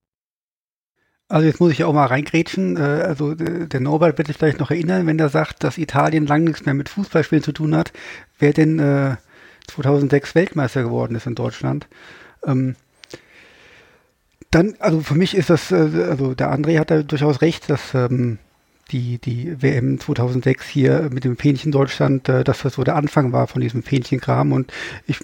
Also 1.29 1.47
jetzt 1.47 1.61
muss 1.61 1.73
ich 1.73 1.85
auch 1.85 1.93
mal 1.93 2.07
reingrätschen. 2.07 2.77
Äh, 2.77 2.81
also 2.81 3.35
der 3.35 3.81
Norbert 3.81 4.19
wird 4.19 4.29
sich 4.29 4.37
vielleicht 4.37 4.59
noch 4.59 4.71
erinnern, 4.71 5.07
wenn 5.07 5.19
er 5.19 5.29
sagt, 5.29 5.63
dass 5.63 5.79
Italien 5.79 6.27
lang 6.27 6.45
nichts 6.45 6.65
mehr 6.67 6.75
mit 6.75 6.89
Fußballspielen 6.89 7.45
zu 7.45 7.53
tun 7.53 7.77
hat, 7.77 7.93
wer 8.39 8.53
denn 8.53 8.79
äh, 8.79 9.17
2006 9.69 10.35
Weltmeister 10.35 10.83
geworden 10.83 11.15
ist 11.15 11.27
in 11.27 11.37
Deutschland. 11.37 11.87
Ähm, 12.45 12.75
dann, 14.51 14.75
also 14.81 15.01
für 15.01 15.15
mich 15.15 15.37
ist 15.37 15.51
das, 15.51 15.71
äh, 15.71 15.77
also 16.09 16.35
der 16.35 16.53
André 16.53 16.79
hat 16.79 16.91
da 16.91 17.03
durchaus 17.03 17.41
recht, 17.43 17.71
dass 17.71 17.95
ähm, 17.95 18.39
die, 18.91 19.19
die 19.19 19.63
WM 19.63 20.01
2006 20.01 20.67
hier 20.67 21.09
mit 21.13 21.23
dem 21.23 21.37
Fähnchen 21.37 21.71
Deutschland, 21.71 22.29
äh, 22.29 22.43
dass 22.43 22.63
das 22.63 22.75
so 22.75 22.83
der 22.83 22.97
Anfang 22.97 23.33
war 23.33 23.47
von 23.47 23.61
diesem 23.61 23.85
Fähnchenkram 23.85 24.53
und 24.53 24.73
ich 25.07 25.21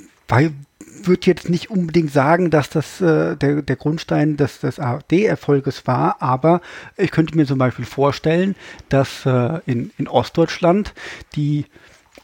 würde 1.02 1.26
jetzt 1.26 1.48
nicht 1.48 1.70
unbedingt 1.70 2.12
sagen, 2.12 2.50
dass 2.50 2.70
das 2.70 3.00
äh, 3.00 3.36
der, 3.36 3.62
der 3.62 3.76
Grundstein 3.76 4.36
des, 4.36 4.60
des 4.60 4.78
AfD-Erfolges 4.78 5.86
war, 5.86 6.20
aber 6.20 6.60
ich 6.96 7.10
könnte 7.10 7.36
mir 7.36 7.46
zum 7.46 7.58
Beispiel 7.58 7.84
vorstellen, 7.84 8.54
dass 8.88 9.26
äh, 9.26 9.60
in, 9.66 9.90
in 9.98 10.08
Ostdeutschland 10.08 10.94
die 11.34 11.66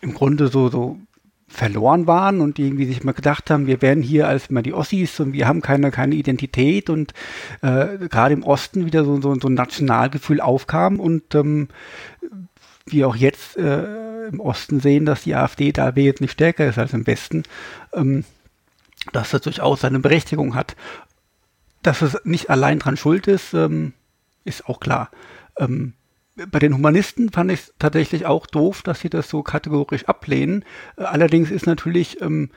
im 0.01 0.15
Grunde 0.15 0.49
so, 0.49 0.69
so 0.69 0.99
verloren 1.53 2.07
waren 2.07 2.41
und 2.41 2.57
die 2.57 2.65
irgendwie 2.65 2.87
sich 2.87 3.05
mal 3.05 3.13
gedacht 3.13 3.51
haben, 3.51 3.67
wir 3.67 3.83
werden 3.83 4.03
hier 4.03 4.27
als 4.27 4.51
mal 4.51 4.63
die 4.63 4.73
Ossis 4.73 5.21
und 5.21 5.35
wir 5.35 5.47
haben 5.47 5.61
keine, 5.61 5.91
keine 5.91 6.15
Identität 6.15 6.89
und 6.89 7.13
äh, 7.61 7.99
gerade 8.09 8.33
im 8.33 8.43
Osten 8.43 8.87
wieder 8.87 9.05
so, 9.05 9.21
so, 9.21 9.35
so 9.39 9.49
ein 9.49 9.55
Nationalgefühl 9.55 10.41
aufkam 10.41 10.99
und 10.99 11.35
ähm, 11.35 11.69
wir 12.87 13.07
auch 13.07 13.17
jetzt 13.17 13.57
äh, 13.59 14.27
im 14.29 14.41
Osten 14.41 14.81
sehen, 14.81 15.05
dass 15.05 15.25
die 15.25 15.35
AfD 15.35 15.73
da 15.73 15.91
jetzt 15.91 16.21
nicht 16.21 16.33
stärker 16.33 16.67
ist 16.67 16.79
als 16.79 16.95
im 16.95 17.07
Westen, 17.07 17.43
ähm, 17.93 18.25
dass 19.13 19.31
das 19.31 19.43
durchaus 19.43 19.81
seine 19.81 19.99
Berechtigung 19.99 20.55
hat. 20.55 20.77
Dass 21.83 22.03
es 22.03 22.17
nicht 22.25 22.51
allein 22.51 22.79
dran 22.79 22.97
schuld 22.97 23.27
ist, 23.27 23.55
ähm, 23.55 23.93
ist 24.45 24.67
auch 24.69 24.81
klar. 24.81 25.11
Ähm, 25.59 25.95
bei 26.35 26.59
den 26.59 26.75
Humanisten 26.75 27.31
fand 27.31 27.51
ich 27.51 27.61
es 27.61 27.75
tatsächlich 27.79 28.25
auch 28.27 28.47
doof, 28.47 28.83
dass 28.83 29.01
sie 29.01 29.11
das 29.11 29.29
so 29.29 29.43
kategorisch 29.43 30.07
ablehnen. 30.07 30.65
Äh, 30.97 31.05
allerdings 31.05 31.51
ist 31.51 31.67
natürlich 31.67 32.21
ähm, 32.21 32.51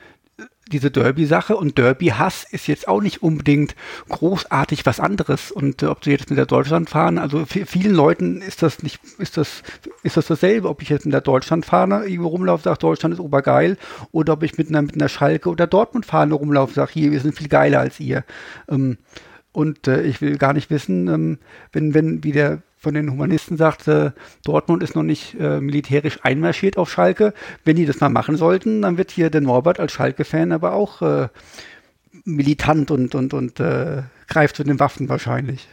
diese 0.72 0.90
Derby-Sache 0.90 1.56
und 1.56 1.78
Derby-Hass 1.78 2.44
ist 2.50 2.66
jetzt 2.66 2.88
auch 2.88 3.00
nicht 3.00 3.22
unbedingt 3.22 3.76
großartig 4.08 4.84
was 4.84 4.98
anderes. 4.98 5.52
Und 5.52 5.82
äh, 5.82 5.86
ob 5.86 6.04
sie 6.04 6.10
jetzt 6.10 6.28
mit 6.28 6.38
der 6.38 6.46
Deutschland 6.46 6.90
fahren, 6.90 7.18
also 7.18 7.44
vielen 7.46 7.94
Leuten 7.94 8.42
ist 8.42 8.62
das 8.62 8.82
nicht, 8.82 9.00
ist 9.18 9.36
das, 9.36 9.62
ist 10.02 10.16
das 10.16 10.26
dasselbe, 10.26 10.68
ob 10.68 10.82
ich 10.82 10.88
jetzt 10.88 11.06
mit 11.06 11.14
der 11.14 11.20
Deutschland 11.20 11.64
fahre, 11.64 12.08
irgendwo 12.08 12.28
rumlaufe, 12.28 12.64
sage, 12.64 12.78
Deutschland 12.78 13.14
ist 13.14 13.20
obergeil, 13.20 13.76
oder 14.10 14.32
ob 14.32 14.42
ich 14.42 14.58
mit 14.58 14.68
einer, 14.68 14.82
mit 14.82 14.94
einer 14.94 15.08
Schalke 15.08 15.48
oder 15.48 15.66
Dortmund 15.66 16.06
fahre, 16.06 16.34
rumlaufe, 16.34 16.74
sage, 16.74 16.92
hier, 16.92 17.12
wir 17.12 17.20
sind 17.20 17.36
viel 17.36 17.48
geiler 17.48 17.80
als 17.80 18.00
ihr. 18.00 18.24
Ähm, 18.68 18.98
und 19.52 19.88
äh, 19.88 20.02
ich 20.02 20.20
will 20.20 20.36
gar 20.36 20.52
nicht 20.52 20.68
wissen, 20.70 21.08
ähm, 21.08 21.38
wenn, 21.72 21.94
wenn, 21.94 22.24
wie 22.24 22.32
der 22.32 22.60
von 22.86 22.94
den 22.94 23.10
Humanisten 23.10 23.56
sagt, 23.56 23.88
äh, 23.88 24.12
Dortmund 24.44 24.80
ist 24.80 24.94
noch 24.94 25.02
nicht 25.02 25.34
äh, 25.40 25.60
militärisch 25.60 26.20
einmarschiert 26.22 26.78
auf 26.78 26.88
Schalke. 26.88 27.34
Wenn 27.64 27.74
die 27.74 27.84
das 27.84 27.98
mal 27.98 28.10
machen 28.10 28.36
sollten, 28.36 28.82
dann 28.82 28.96
wird 28.96 29.10
hier 29.10 29.28
der 29.28 29.40
Norbert 29.40 29.80
als 29.80 29.90
Schalke-Fan 29.90 30.52
aber 30.52 30.72
auch 30.72 31.02
äh, 31.02 31.26
militant 32.24 32.92
und, 32.92 33.16
und, 33.16 33.34
und 33.34 33.58
äh, 33.58 34.02
greift 34.28 34.54
zu 34.54 34.62
den 34.62 34.78
Waffen 34.78 35.08
wahrscheinlich. 35.08 35.66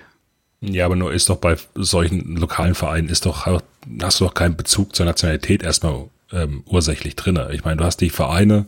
Ja, 0.62 0.88
aber 0.88 0.96
nur 0.96 1.14
ist 1.14 1.30
doch 1.30 1.38
bei 1.38 1.56
solchen 1.76 2.36
lokalen 2.36 2.74
Vereinen 2.74 3.10
ist 3.10 3.28
doch, 3.28 3.46
hast 3.46 4.20
du 4.20 4.26
doch 4.26 4.34
keinen 4.34 4.58
Bezug 4.58 4.96
zur 4.96 5.06
Nationalität 5.06 5.62
erstmal 5.62 6.06
ähm, 6.32 6.64
ursächlich 6.66 7.16
drin. 7.16 7.40
Ich 7.52 7.64
meine, 7.64 7.78
du 7.78 7.84
hast 7.84 7.98
die 7.98 8.10
Vereine, 8.10 8.66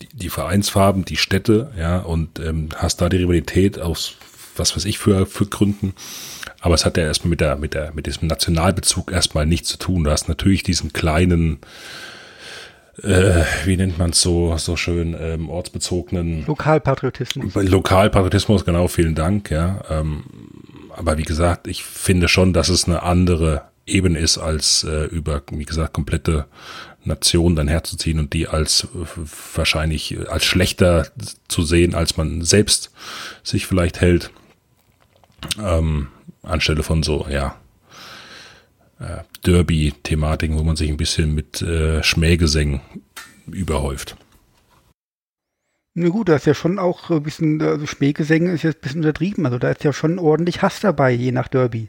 die, 0.00 0.08
die 0.14 0.30
Vereinsfarben, 0.30 1.04
die 1.04 1.18
Städte, 1.18 1.72
ja, 1.78 1.98
und 1.98 2.38
ähm, 2.38 2.70
hast 2.74 3.02
da 3.02 3.10
die 3.10 3.18
Rivalität 3.18 3.78
aus 3.78 4.16
was 4.56 4.76
weiß 4.76 4.84
ich 4.84 4.98
für, 4.98 5.26
für 5.26 5.46
Gründen. 5.46 5.94
Aber 6.64 6.76
es 6.76 6.86
hat 6.86 6.96
ja 6.96 7.02
erstmal 7.02 7.28
mit 7.28 7.42
der, 7.42 7.56
mit 7.56 7.74
der, 7.74 7.92
mit 7.92 8.06
diesem 8.06 8.26
Nationalbezug 8.26 9.12
erstmal 9.12 9.44
nichts 9.44 9.68
zu 9.68 9.76
tun. 9.76 10.04
Du 10.04 10.10
hast 10.10 10.28
natürlich 10.28 10.62
diesen 10.62 10.94
kleinen, 10.94 11.58
äh, 13.02 13.42
wie 13.66 13.76
nennt 13.76 13.98
man 13.98 14.12
es 14.12 14.22
so, 14.22 14.56
so 14.56 14.74
schön, 14.74 15.14
ähm, 15.20 15.50
ortsbezogenen 15.50 16.46
Lokalpatriotismus. 16.46 17.54
Lokalpatriotismus, 17.54 18.64
genau, 18.64 18.88
vielen 18.88 19.14
Dank, 19.14 19.50
ja. 19.50 19.84
Ähm, 19.90 20.24
aber 20.96 21.18
wie 21.18 21.24
gesagt, 21.24 21.66
ich 21.66 21.84
finde 21.84 22.28
schon, 22.28 22.54
dass 22.54 22.70
es 22.70 22.86
eine 22.86 23.02
andere 23.02 23.64
Ebene 23.84 24.18
ist, 24.18 24.38
als 24.38 24.84
äh, 24.84 25.04
über, 25.04 25.42
wie 25.50 25.66
gesagt, 25.66 25.92
komplette 25.92 26.46
Nation 27.04 27.56
dann 27.56 27.68
herzuziehen 27.68 28.18
und 28.18 28.32
die 28.32 28.48
als 28.48 28.84
äh, 28.84 29.06
wahrscheinlich 29.54 30.16
als 30.30 30.46
schlechter 30.46 31.08
zu 31.46 31.62
sehen, 31.62 31.94
als 31.94 32.16
man 32.16 32.40
selbst 32.40 32.90
sich 33.42 33.66
vielleicht 33.66 34.00
hält 34.00 34.30
ähm, 35.62 36.08
anstelle 36.44 36.82
von 36.82 37.02
so, 37.02 37.26
ja, 37.28 37.56
äh, 39.00 39.22
Derby-Thematiken, 39.44 40.58
wo 40.58 40.62
man 40.62 40.76
sich 40.76 40.90
ein 40.90 40.96
bisschen 40.96 41.34
mit 41.34 41.62
äh, 41.62 42.02
Schmähgesängen 42.02 42.80
überhäuft. 43.46 44.16
Na 45.94 46.08
gut, 46.08 46.28
da 46.28 46.36
ist 46.36 46.46
ja 46.46 46.54
schon 46.54 46.78
auch 46.78 47.10
ein 47.10 47.22
bisschen, 47.22 47.62
also 47.62 47.86
Schmähgesänge 47.86 48.52
ist 48.52 48.64
jetzt 48.64 48.78
ein 48.78 48.80
bisschen 48.80 49.00
untertrieben, 49.00 49.46
also 49.46 49.58
da 49.58 49.70
ist 49.70 49.84
ja 49.84 49.92
schon 49.92 50.18
ordentlich 50.18 50.60
Hass 50.60 50.80
dabei, 50.80 51.12
je 51.12 51.30
nach 51.30 51.46
Derby. 51.46 51.88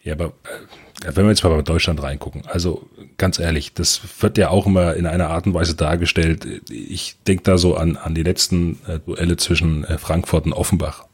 Ja, 0.00 0.14
aber 0.14 0.26
äh, 0.26 1.12
wenn 1.14 1.24
wir 1.24 1.30
jetzt 1.30 1.42
mal 1.42 1.50
bei 1.56 1.62
Deutschland 1.62 2.00
reingucken, 2.02 2.46
also 2.46 2.88
ganz 3.16 3.40
ehrlich, 3.40 3.74
das 3.74 4.00
wird 4.20 4.38
ja 4.38 4.50
auch 4.50 4.66
immer 4.66 4.94
in 4.94 5.06
einer 5.06 5.28
Art 5.28 5.46
und 5.46 5.54
Weise 5.54 5.74
dargestellt. 5.74 6.46
Ich 6.70 7.16
denke 7.26 7.42
da 7.42 7.58
so 7.58 7.76
an, 7.76 7.96
an 7.96 8.14
die 8.14 8.22
letzten 8.22 8.78
äh, 8.86 9.00
Duelle 9.00 9.36
zwischen 9.36 9.84
äh, 9.84 9.98
Frankfurt 9.98 10.46
und 10.46 10.52
Offenbach. 10.52 11.07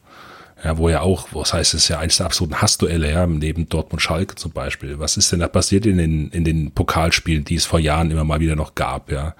Ja, 0.64 0.78
wo 0.78 0.88
ja 0.88 1.02
auch, 1.02 1.28
was 1.32 1.52
heißt 1.52 1.74
es 1.74 1.88
ja 1.88 1.98
eines 1.98 2.16
der 2.16 2.26
absoluten 2.26 2.62
Hassduelle, 2.62 3.10
ja, 3.10 3.26
neben 3.26 3.68
Dortmund 3.68 4.00
Schalke 4.00 4.34
zum 4.34 4.52
Beispiel. 4.52 4.98
Was 4.98 5.18
ist 5.18 5.30
denn 5.30 5.40
da 5.40 5.48
passiert 5.48 5.84
in 5.84 5.98
den, 5.98 6.30
in 6.30 6.44
den 6.44 6.70
Pokalspielen, 6.70 7.44
die 7.44 7.56
es 7.56 7.66
vor 7.66 7.78
Jahren 7.78 8.10
immer 8.10 8.24
mal 8.24 8.40
wieder 8.40 8.56
noch 8.56 8.74
gab, 8.74 9.12
ja? 9.12 9.34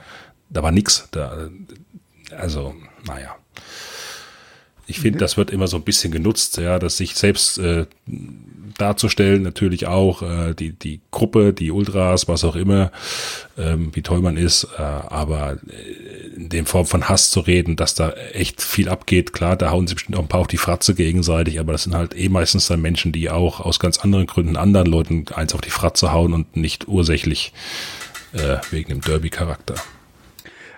Da 0.51 0.63
war 0.63 0.71
nix. 0.71 1.09
Da, 1.13 1.49
also, 2.37 2.75
naja. 3.07 3.35
Ich 4.87 5.01
finde, 5.01 5.19
das 5.19 5.39
wird 5.39 5.51
immer 5.51 5.67
so 5.67 5.79
ein 5.79 5.83
bisschen 5.83 6.13
genutzt, 6.13 6.59
ja, 6.59 6.79
dass 6.79 6.99
sich 6.99 7.15
selbst 7.15 7.57
äh, 7.57 7.87
darzustellen, 8.77 9.43
natürlich 9.43 9.87
auch 9.87 10.23
äh, 10.23 10.53
die, 10.53 10.73
die 10.73 11.01
Gruppe, 11.11 11.55
die 11.55 11.71
Ultras, 11.71 12.29
was 12.29 12.45
auch 12.45 12.55
immer, 12.55 12.93
ähm, 13.57 13.91
wie 13.95 14.03
toll 14.03 14.21
man 14.21 14.37
ist, 14.37 14.65
äh, 14.77 14.83
aber 14.83 15.55
äh, 15.69 16.04
in 16.35 16.49
dem 16.49 16.67
Form 16.67 16.87
von 16.87 17.09
Hass 17.09 17.31
zu 17.31 17.41
reden, 17.41 17.77
dass 17.77 17.95
da 17.95 18.11
echt 18.11 18.61
viel 18.61 18.89
abgeht. 18.89 19.33
Klar, 19.33 19.57
da 19.57 19.71
hauen 19.71 19.87
sie 19.87 19.95
bestimmt 19.95 20.17
auch 20.17 20.23
ein 20.23 20.29
paar 20.29 20.41
auf 20.41 20.47
die 20.47 20.57
Fratze 20.57 20.95
gegenseitig, 20.95 21.61
aber 21.61 21.73
das 21.73 21.85
sind 21.85 21.95
halt 21.95 22.17
eh 22.17 22.29
meistens 22.29 22.67
dann 22.67 22.81
Menschen, 22.81 23.13
die 23.13 23.31
auch 23.31 23.61
aus 23.61 23.79
ganz 23.79 23.99
anderen 23.99 24.27
Gründen 24.27 24.57
anderen 24.57 24.87
Leuten 24.87 25.25
eins 25.35 25.55
auf 25.55 25.61
die 25.61 25.71
Fratze 25.71 26.13
hauen 26.13 26.33
und 26.33 26.57
nicht 26.57 26.89
ursächlich 26.89 27.53
äh, 28.33 28.59
wegen 28.71 28.89
dem 28.89 29.01
Derby-Charakter. 29.01 29.75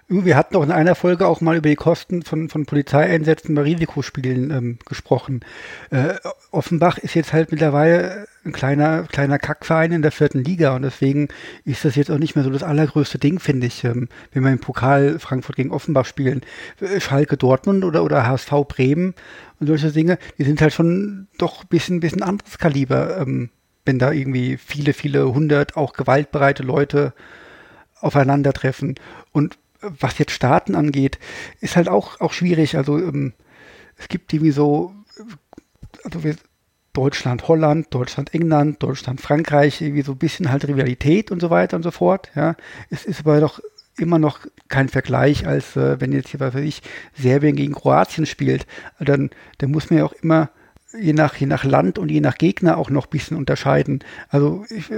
Wir 0.08 0.36
hatten 0.36 0.54
auch 0.54 0.62
in 0.62 0.70
einer 0.70 0.94
Folge 0.94 1.26
auch 1.26 1.40
mal 1.40 1.56
über 1.56 1.68
die 1.68 1.74
Kosten 1.74 2.22
von, 2.22 2.48
von 2.48 2.64
Polizeieinsätzen 2.64 3.56
bei 3.56 3.62
Risikospielen 3.62 4.52
ähm, 4.52 4.78
gesprochen. 4.86 5.40
Äh, 5.90 6.14
Offenbach 6.52 6.98
ist 6.98 7.14
jetzt 7.14 7.32
halt 7.32 7.50
mittlerweile 7.50 8.28
ein 8.44 8.52
kleiner, 8.52 9.02
kleiner 9.02 9.40
Kackverein 9.40 9.90
in 9.90 10.02
der 10.02 10.12
vierten 10.12 10.44
Liga 10.44 10.76
und 10.76 10.82
deswegen 10.82 11.26
ist 11.64 11.84
das 11.84 11.96
jetzt 11.96 12.12
auch 12.12 12.18
nicht 12.18 12.36
mehr 12.36 12.44
so 12.44 12.50
das 12.50 12.62
allergrößte 12.62 13.18
Ding, 13.18 13.40
finde 13.40 13.66
ich, 13.66 13.82
ähm, 13.82 14.08
wenn 14.30 14.44
wir 14.44 14.52
im 14.52 14.60
Pokal 14.60 15.18
Frankfurt 15.18 15.56
gegen 15.56 15.72
Offenbach 15.72 16.04
spielen. 16.04 16.42
Äh, 16.80 17.00
Schalke 17.00 17.36
Dortmund 17.36 17.84
oder, 17.84 18.04
oder 18.04 18.28
HSV 18.28 18.52
Bremen 18.68 19.12
und 19.58 19.66
solche 19.66 19.90
Dinge, 19.90 20.18
die 20.38 20.44
sind 20.44 20.60
halt 20.60 20.72
schon 20.72 21.26
doch 21.36 21.64
ein 21.64 21.68
bisschen, 21.68 21.98
bisschen 21.98 22.22
anderes 22.22 22.58
Kaliber, 22.58 23.18
ähm, 23.18 23.50
wenn 23.84 23.98
da 23.98 24.12
irgendwie 24.12 24.56
viele, 24.56 24.92
viele 24.92 25.34
hundert 25.34 25.76
auch 25.76 25.94
gewaltbereite 25.94 26.62
Leute 26.62 27.12
aufeinandertreffen. 28.00 28.94
Und 29.32 29.58
was 30.00 30.18
jetzt 30.18 30.32
Staaten 30.32 30.74
angeht, 30.74 31.18
ist 31.60 31.76
halt 31.76 31.88
auch, 31.88 32.20
auch 32.20 32.32
schwierig. 32.32 32.76
Also 32.76 32.98
ähm, 32.98 33.32
es 33.96 34.08
gibt 34.08 34.32
irgendwie 34.32 34.52
so, 34.52 34.94
also 36.04 36.24
wir, 36.24 36.36
Deutschland, 36.92 37.46
Holland, 37.46 37.88
Deutschland, 37.90 38.32
England, 38.32 38.82
Deutschland, 38.82 39.20
Frankreich, 39.20 39.82
irgendwie 39.82 40.02
so 40.02 40.12
ein 40.12 40.18
bisschen 40.18 40.50
halt 40.50 40.66
Rivalität 40.66 41.30
und 41.30 41.40
so 41.40 41.50
weiter 41.50 41.76
und 41.76 41.82
so 41.82 41.90
fort. 41.90 42.30
Ja, 42.34 42.56
es 42.88 43.04
ist 43.04 43.20
aber 43.20 43.40
doch 43.40 43.60
immer 43.98 44.18
noch 44.18 44.40
kein 44.68 44.88
Vergleich, 44.88 45.46
als 45.46 45.76
äh, 45.76 46.00
wenn 46.00 46.12
jetzt 46.12 46.30
hier, 46.30 46.40
was 46.40 46.54
weiß 46.54 46.64
ich, 46.64 46.82
Serbien 47.14 47.56
gegen 47.56 47.74
Kroatien 47.74 48.26
spielt. 48.26 48.66
Dann, 48.98 49.30
dann 49.58 49.70
muss 49.70 49.90
man 49.90 49.98
ja 49.98 50.04
auch 50.04 50.12
immer 50.12 50.50
je 50.98 51.12
nach, 51.12 51.36
je 51.36 51.46
nach 51.46 51.64
Land 51.64 51.98
und 51.98 52.10
je 52.10 52.20
nach 52.20 52.38
Gegner 52.38 52.78
auch 52.78 52.90
noch 52.90 53.06
ein 53.06 53.10
bisschen 53.10 53.36
unterscheiden. 53.36 54.02
Also 54.28 54.64
ich, 54.70 54.90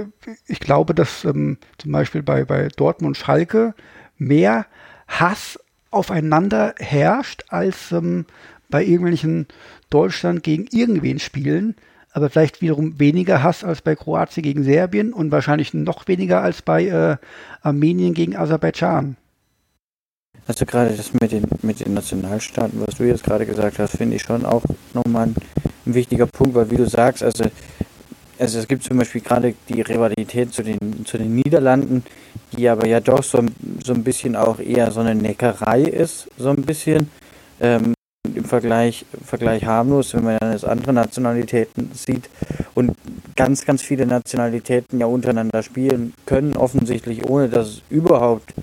ich 0.47 0.59
glaube, 0.59 0.93
dass 0.93 1.25
ähm, 1.25 1.57
zum 1.77 1.91
Beispiel 1.91 2.23
bei, 2.23 2.45
bei 2.45 2.69
Dortmund 2.69 3.17
Schalke 3.17 3.73
mehr 4.19 4.67
Hass 5.07 5.59
aufeinander 5.91 6.75
herrscht, 6.77 7.45
als 7.49 7.91
ähm, 7.91 8.25
bei 8.69 8.83
irgendwelchen 8.83 9.47
Deutschland 9.89 10.43
gegen 10.43 10.67
irgendwen 10.71 11.19
Spielen, 11.19 11.75
aber 12.11 12.29
vielleicht 12.29 12.61
wiederum 12.61 12.99
weniger 12.99 13.41
Hass 13.41 13.63
als 13.63 13.81
bei 13.81 13.95
Kroatien 13.95 14.43
gegen 14.43 14.63
Serbien 14.63 15.13
und 15.13 15.31
wahrscheinlich 15.31 15.73
noch 15.73 16.07
weniger 16.07 16.41
als 16.41 16.61
bei 16.61 16.85
äh, 16.85 17.17
Armenien 17.61 18.13
gegen 18.13 18.35
Aserbaidschan. 18.35 19.15
Also 20.47 20.65
gerade 20.65 20.95
das 20.95 21.13
mit 21.13 21.31
den, 21.31 21.45
mit 21.61 21.79
den 21.79 21.93
Nationalstaaten, 21.93 22.81
was 22.85 22.95
du 22.95 23.03
jetzt 23.03 23.23
gerade 23.23 23.45
gesagt 23.45 23.77
hast, 23.77 23.97
finde 23.97 24.15
ich 24.15 24.23
schon 24.23 24.45
auch 24.45 24.63
nochmal 24.93 25.27
ein, 25.27 25.35
ein 25.85 25.93
wichtiger 25.93 26.25
Punkt, 26.25 26.55
weil 26.55 26.71
wie 26.71 26.77
du 26.77 26.87
sagst, 26.87 27.21
also 27.21 27.45
also 28.39 28.59
es 28.59 28.67
gibt 28.67 28.83
zum 28.83 28.97
Beispiel 28.97 29.21
gerade 29.21 29.53
die 29.67 29.81
Rivalität 29.81 30.53
zu 30.53 30.63
den, 30.63 31.05
zu 31.05 31.17
den 31.17 31.35
Niederlanden, 31.35 32.03
die 32.55 32.69
aber 32.69 32.87
ja 32.87 33.01
doch 33.01 33.21
so, 33.21 33.43
so 33.83 33.93
ein 33.93 34.03
bisschen 34.03 34.35
auch 34.35 34.59
eher 34.59 34.91
so 34.91 35.01
eine 35.01 35.13
Neckerei 35.13 35.81
ist, 35.81 36.29
so 36.37 36.49
ein 36.49 36.61
bisschen. 36.63 37.09
Ähm, 37.59 37.93
Im 38.33 38.45
Vergleich, 38.45 39.05
Vergleich 39.25 39.65
harmlos, 39.65 40.13
wenn 40.13 40.23
man 40.23 40.37
dann 40.39 40.53
das 40.53 40.63
andere 40.63 40.93
Nationalitäten 40.93 41.91
sieht 41.93 42.29
und 42.75 42.95
ganz, 43.35 43.65
ganz 43.65 43.81
viele 43.81 44.05
Nationalitäten 44.05 44.99
ja 44.99 45.05
untereinander 45.05 45.63
spielen 45.63 46.13
können, 46.25 46.55
offensichtlich 46.55 47.25
ohne 47.25 47.49
dass 47.49 47.67
es 47.67 47.81
überhaupt 47.89 48.53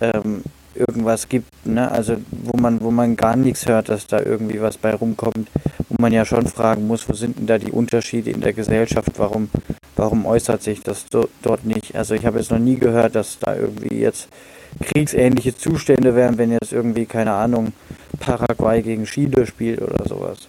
ähm, 0.00 0.42
irgendwas 0.78 1.28
gibt, 1.28 1.66
ne? 1.66 1.90
Also 1.90 2.16
wo 2.30 2.56
man, 2.58 2.80
wo 2.80 2.90
man 2.90 3.16
gar 3.16 3.36
nichts 3.36 3.66
hört, 3.66 3.88
dass 3.88 4.06
da 4.06 4.20
irgendwie 4.20 4.60
was 4.60 4.76
bei 4.76 4.94
rumkommt, 4.94 5.48
wo 5.88 5.96
man 6.00 6.12
ja 6.12 6.24
schon 6.24 6.46
fragen 6.46 6.86
muss, 6.86 7.08
wo 7.08 7.14
sind 7.14 7.38
denn 7.38 7.46
da 7.46 7.58
die 7.58 7.72
Unterschiede 7.72 8.30
in 8.30 8.40
der 8.40 8.52
Gesellschaft, 8.52 9.18
warum, 9.18 9.48
warum 9.96 10.26
äußert 10.26 10.62
sich 10.62 10.82
das 10.82 11.06
do, 11.06 11.28
dort 11.42 11.64
nicht? 11.64 11.96
Also 11.96 12.14
ich 12.14 12.26
habe 12.26 12.38
jetzt 12.38 12.50
noch 12.50 12.58
nie 12.58 12.76
gehört, 12.76 13.14
dass 13.14 13.38
da 13.38 13.56
irgendwie 13.56 13.96
jetzt 13.96 14.28
kriegsähnliche 14.80 15.56
Zustände 15.56 16.14
wären, 16.14 16.38
wenn 16.38 16.52
jetzt 16.52 16.72
irgendwie, 16.72 17.06
keine 17.06 17.32
Ahnung, 17.32 17.72
Paraguay 18.20 18.82
gegen 18.82 19.04
Chile 19.04 19.46
spielt 19.46 19.80
oder 19.80 20.06
sowas. 20.06 20.48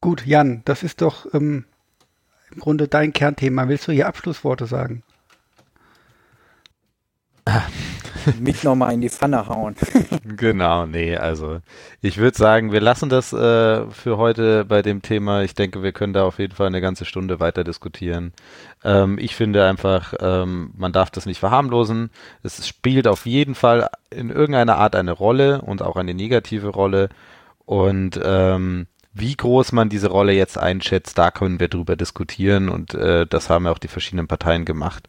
Gut, 0.00 0.26
Jan, 0.26 0.62
das 0.64 0.82
ist 0.82 1.00
doch 1.00 1.26
ähm, 1.34 1.64
im 2.52 2.60
Grunde 2.60 2.86
dein 2.86 3.12
Kernthema. 3.12 3.68
Willst 3.68 3.88
du 3.88 3.92
hier 3.92 4.06
Abschlussworte 4.06 4.66
sagen? 4.66 5.02
mich 8.40 8.64
nochmal 8.64 8.92
in 8.92 9.00
die 9.00 9.08
Pfanne 9.08 9.46
hauen. 9.46 9.76
genau, 10.36 10.86
nee, 10.86 11.16
also 11.16 11.60
ich 12.02 12.18
würde 12.18 12.36
sagen, 12.36 12.72
wir 12.72 12.80
lassen 12.80 13.08
das 13.08 13.32
äh, 13.32 13.86
für 13.90 14.16
heute 14.16 14.64
bei 14.64 14.82
dem 14.82 15.02
Thema. 15.02 15.42
Ich 15.42 15.54
denke, 15.54 15.82
wir 15.82 15.92
können 15.92 16.12
da 16.12 16.24
auf 16.24 16.38
jeden 16.38 16.54
Fall 16.54 16.66
eine 16.66 16.80
ganze 16.80 17.04
Stunde 17.04 17.40
weiter 17.40 17.64
diskutieren. 17.64 18.32
Ähm, 18.84 19.18
ich 19.18 19.34
finde 19.36 19.64
einfach, 19.64 20.14
ähm, 20.20 20.72
man 20.76 20.92
darf 20.92 21.10
das 21.10 21.26
nicht 21.26 21.40
verharmlosen. 21.40 22.10
Es 22.42 22.66
spielt 22.66 23.06
auf 23.06 23.26
jeden 23.26 23.54
Fall 23.54 23.88
in 24.10 24.30
irgendeiner 24.30 24.76
Art 24.76 24.96
eine 24.96 25.12
Rolle 25.12 25.62
und 25.62 25.82
auch 25.82 25.96
eine 25.96 26.14
negative 26.14 26.68
Rolle. 26.68 27.08
Und 27.64 28.20
ähm, 28.22 28.86
wie 29.18 29.34
groß 29.34 29.72
man 29.72 29.88
diese 29.88 30.08
Rolle 30.08 30.32
jetzt 30.32 30.58
einschätzt, 30.58 31.16
da 31.16 31.30
können 31.30 31.58
wir 31.58 31.68
drüber 31.68 31.96
diskutieren 31.96 32.68
und 32.68 32.92
äh, 32.92 33.26
das 33.26 33.48
haben 33.48 33.64
ja 33.64 33.72
auch 33.72 33.78
die 33.78 33.88
verschiedenen 33.88 34.28
Parteien 34.28 34.66
gemacht. 34.66 35.08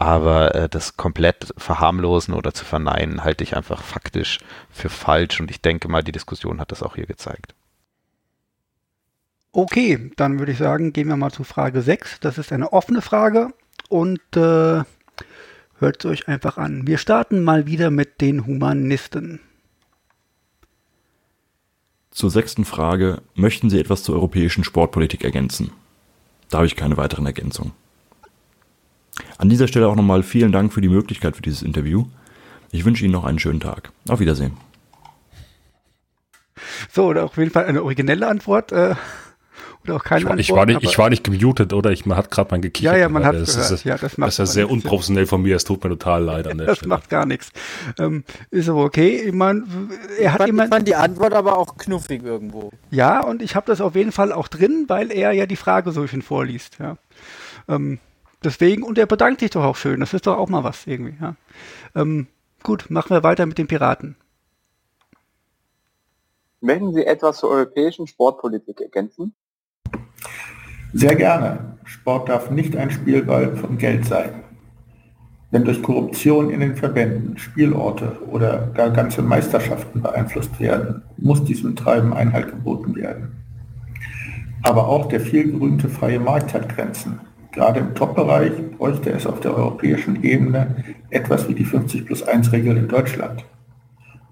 Aber 0.00 0.54
äh, 0.54 0.68
das 0.68 0.96
komplett 0.96 1.52
verharmlosen 1.58 2.32
oder 2.32 2.54
zu 2.54 2.64
verneinen, 2.64 3.24
halte 3.24 3.42
ich 3.42 3.56
einfach 3.56 3.82
faktisch 3.82 4.38
für 4.70 4.90
falsch. 4.90 5.40
Und 5.40 5.50
ich 5.50 5.60
denke 5.60 5.88
mal, 5.88 6.04
die 6.04 6.12
Diskussion 6.12 6.60
hat 6.60 6.70
das 6.70 6.84
auch 6.84 6.94
hier 6.94 7.06
gezeigt. 7.06 7.52
Okay, 9.50 10.12
dann 10.14 10.38
würde 10.38 10.52
ich 10.52 10.58
sagen, 10.58 10.92
gehen 10.92 11.08
wir 11.08 11.16
mal 11.16 11.32
zu 11.32 11.42
Frage 11.42 11.82
6. 11.82 12.20
Das 12.20 12.38
ist 12.38 12.52
eine 12.52 12.72
offene 12.72 13.02
Frage 13.02 13.52
und 13.88 14.20
äh, 14.36 14.84
hört 15.80 15.98
es 15.98 16.04
euch 16.04 16.28
einfach 16.28 16.58
an. 16.58 16.86
Wir 16.86 16.98
starten 16.98 17.42
mal 17.42 17.66
wieder 17.66 17.90
mit 17.90 18.20
den 18.20 18.46
Humanisten. 18.46 19.40
Zur 22.12 22.30
sechsten 22.30 22.64
Frage. 22.64 23.20
Möchten 23.34 23.68
Sie 23.68 23.80
etwas 23.80 24.04
zur 24.04 24.14
europäischen 24.14 24.62
Sportpolitik 24.62 25.24
ergänzen? 25.24 25.72
Da 26.50 26.58
habe 26.58 26.68
ich 26.68 26.76
keine 26.76 26.96
weiteren 26.96 27.26
Ergänzungen. 27.26 27.72
An 29.38 29.48
dieser 29.48 29.68
Stelle 29.68 29.88
auch 29.88 29.94
nochmal 29.94 30.24
vielen 30.24 30.50
Dank 30.50 30.72
für 30.72 30.80
die 30.80 30.88
Möglichkeit 30.88 31.36
für 31.36 31.42
dieses 31.42 31.62
Interview. 31.62 32.06
Ich 32.72 32.84
wünsche 32.84 33.04
Ihnen 33.04 33.12
noch 33.12 33.24
einen 33.24 33.38
schönen 33.38 33.60
Tag. 33.60 33.92
Auf 34.08 34.18
Wiedersehen. 34.18 34.56
So, 36.92 37.12
auf 37.12 37.36
jeden 37.36 37.52
Fall 37.52 37.66
eine 37.66 37.84
originelle 37.84 38.26
Antwort. 38.26 38.72
Äh, 38.72 38.96
oder 39.84 39.94
auch 39.94 40.02
keine 40.04 40.20
ich 40.20 40.24
war, 40.24 40.32
Antwort. 40.32 40.40
Ich 40.40 40.50
war 40.50 40.66
nicht, 40.66 40.82
ich 40.82 40.98
war 40.98 41.08
nicht 41.08 41.24
gemutet, 41.24 41.72
oder? 41.72 41.92
Ich, 41.92 42.04
man 42.04 42.18
hat 42.18 42.32
gerade 42.32 42.50
mal 42.50 42.60
gekichert. 42.60 42.94
Ja, 42.94 42.98
ja, 42.98 43.08
man 43.08 43.24
hat 43.24 43.36
das 43.36 43.54
gehört. 43.54 43.70
Ist, 43.70 43.84
ja, 43.84 43.96
das 43.96 44.18
macht 44.18 44.28
das 44.28 44.40
ist 44.40 44.52
sehr 44.54 44.68
unprofessionell 44.68 45.26
von 45.26 45.40
mir. 45.40 45.54
Es 45.54 45.62
tut 45.62 45.84
mir 45.84 45.90
total 45.90 46.24
leid 46.24 46.48
an 46.48 46.58
der 46.58 46.66
das 46.66 46.78
Stelle. 46.78 46.90
Das 46.90 46.98
macht 46.98 47.08
gar 47.08 47.24
nichts. 47.24 47.52
Ähm, 47.96 48.24
ist 48.50 48.68
aber 48.68 48.82
okay. 48.82 49.22
Ich 49.24 49.32
mein, 49.32 49.64
er 50.18 50.32
hat 50.32 50.42
fand, 50.42 50.60
ich 50.60 50.68
fand 50.68 50.88
die 50.88 50.96
Antwort 50.96 51.32
aber 51.32 51.56
auch 51.56 51.76
knuffig 51.76 52.24
irgendwo. 52.24 52.72
Ja, 52.90 53.22
und 53.22 53.40
ich 53.40 53.54
habe 53.54 53.66
das 53.66 53.80
auf 53.80 53.94
jeden 53.94 54.10
Fall 54.10 54.32
auch 54.32 54.48
drin, 54.48 54.86
weil 54.88 55.12
er 55.12 55.30
ja 55.30 55.46
die 55.46 55.56
Frage 55.56 55.92
so 55.92 56.08
schön 56.08 56.22
vorliest. 56.22 56.78
Ja. 56.80 56.96
Ähm, 57.68 58.00
deswegen, 58.44 58.82
und 58.82 58.98
er 58.98 59.06
bedankt 59.06 59.40
sich 59.40 59.50
doch 59.50 59.64
auch 59.64 59.76
schön. 59.76 60.00
Das 60.00 60.14
ist 60.14 60.26
doch 60.26 60.38
auch 60.38 60.48
mal 60.48 60.64
was 60.64 60.86
irgendwie. 60.86 61.16
Ja. 61.20 61.36
Ähm, 61.94 62.26
gut, 62.62 62.90
machen 62.90 63.10
wir 63.10 63.22
weiter 63.22 63.46
mit 63.46 63.58
den 63.58 63.66
Piraten. 63.66 64.16
Möchten 66.60 66.92
Sie 66.92 67.06
etwas 67.06 67.38
zur 67.38 67.50
europäischen 67.50 68.06
Sportpolitik 68.06 68.80
ergänzen? 68.80 69.34
Sehr 70.92 71.14
gerne. 71.14 71.78
Sport 71.84 72.28
darf 72.28 72.50
nicht 72.50 72.76
ein 72.76 72.90
Spielball 72.90 73.56
von 73.56 73.78
Geld 73.78 74.04
sein. 74.06 74.42
Wenn 75.50 75.64
durch 75.64 75.82
Korruption 75.82 76.50
in 76.50 76.60
den 76.60 76.76
Verbänden 76.76 77.38
Spielorte 77.38 78.18
oder 78.30 78.66
gar 78.74 78.90
ganze 78.90 79.22
Meisterschaften 79.22 80.02
beeinflusst 80.02 80.58
werden, 80.60 81.02
muss 81.16 81.44
diesem 81.44 81.74
Treiben 81.76 82.12
Einhalt 82.12 82.48
geboten 82.50 82.96
werden. 82.96 83.44
Aber 84.62 84.88
auch 84.88 85.06
der 85.06 85.20
vielgerühmte 85.20 85.88
freie 85.88 86.20
Markt 86.20 86.52
hat 86.52 86.68
Grenzen. 86.68 87.20
Gerade 87.52 87.80
im 87.80 87.94
Top-Bereich 87.94 88.52
bräuchte 88.76 89.10
es 89.10 89.26
auf 89.26 89.40
der 89.40 89.54
europäischen 89.54 90.22
Ebene 90.22 90.84
etwas 91.10 91.48
wie 91.48 91.54
die 91.54 91.64
50 91.64 92.06
plus 92.06 92.22
1 92.22 92.52
Regel 92.52 92.76
in 92.76 92.88
Deutschland. 92.88 93.44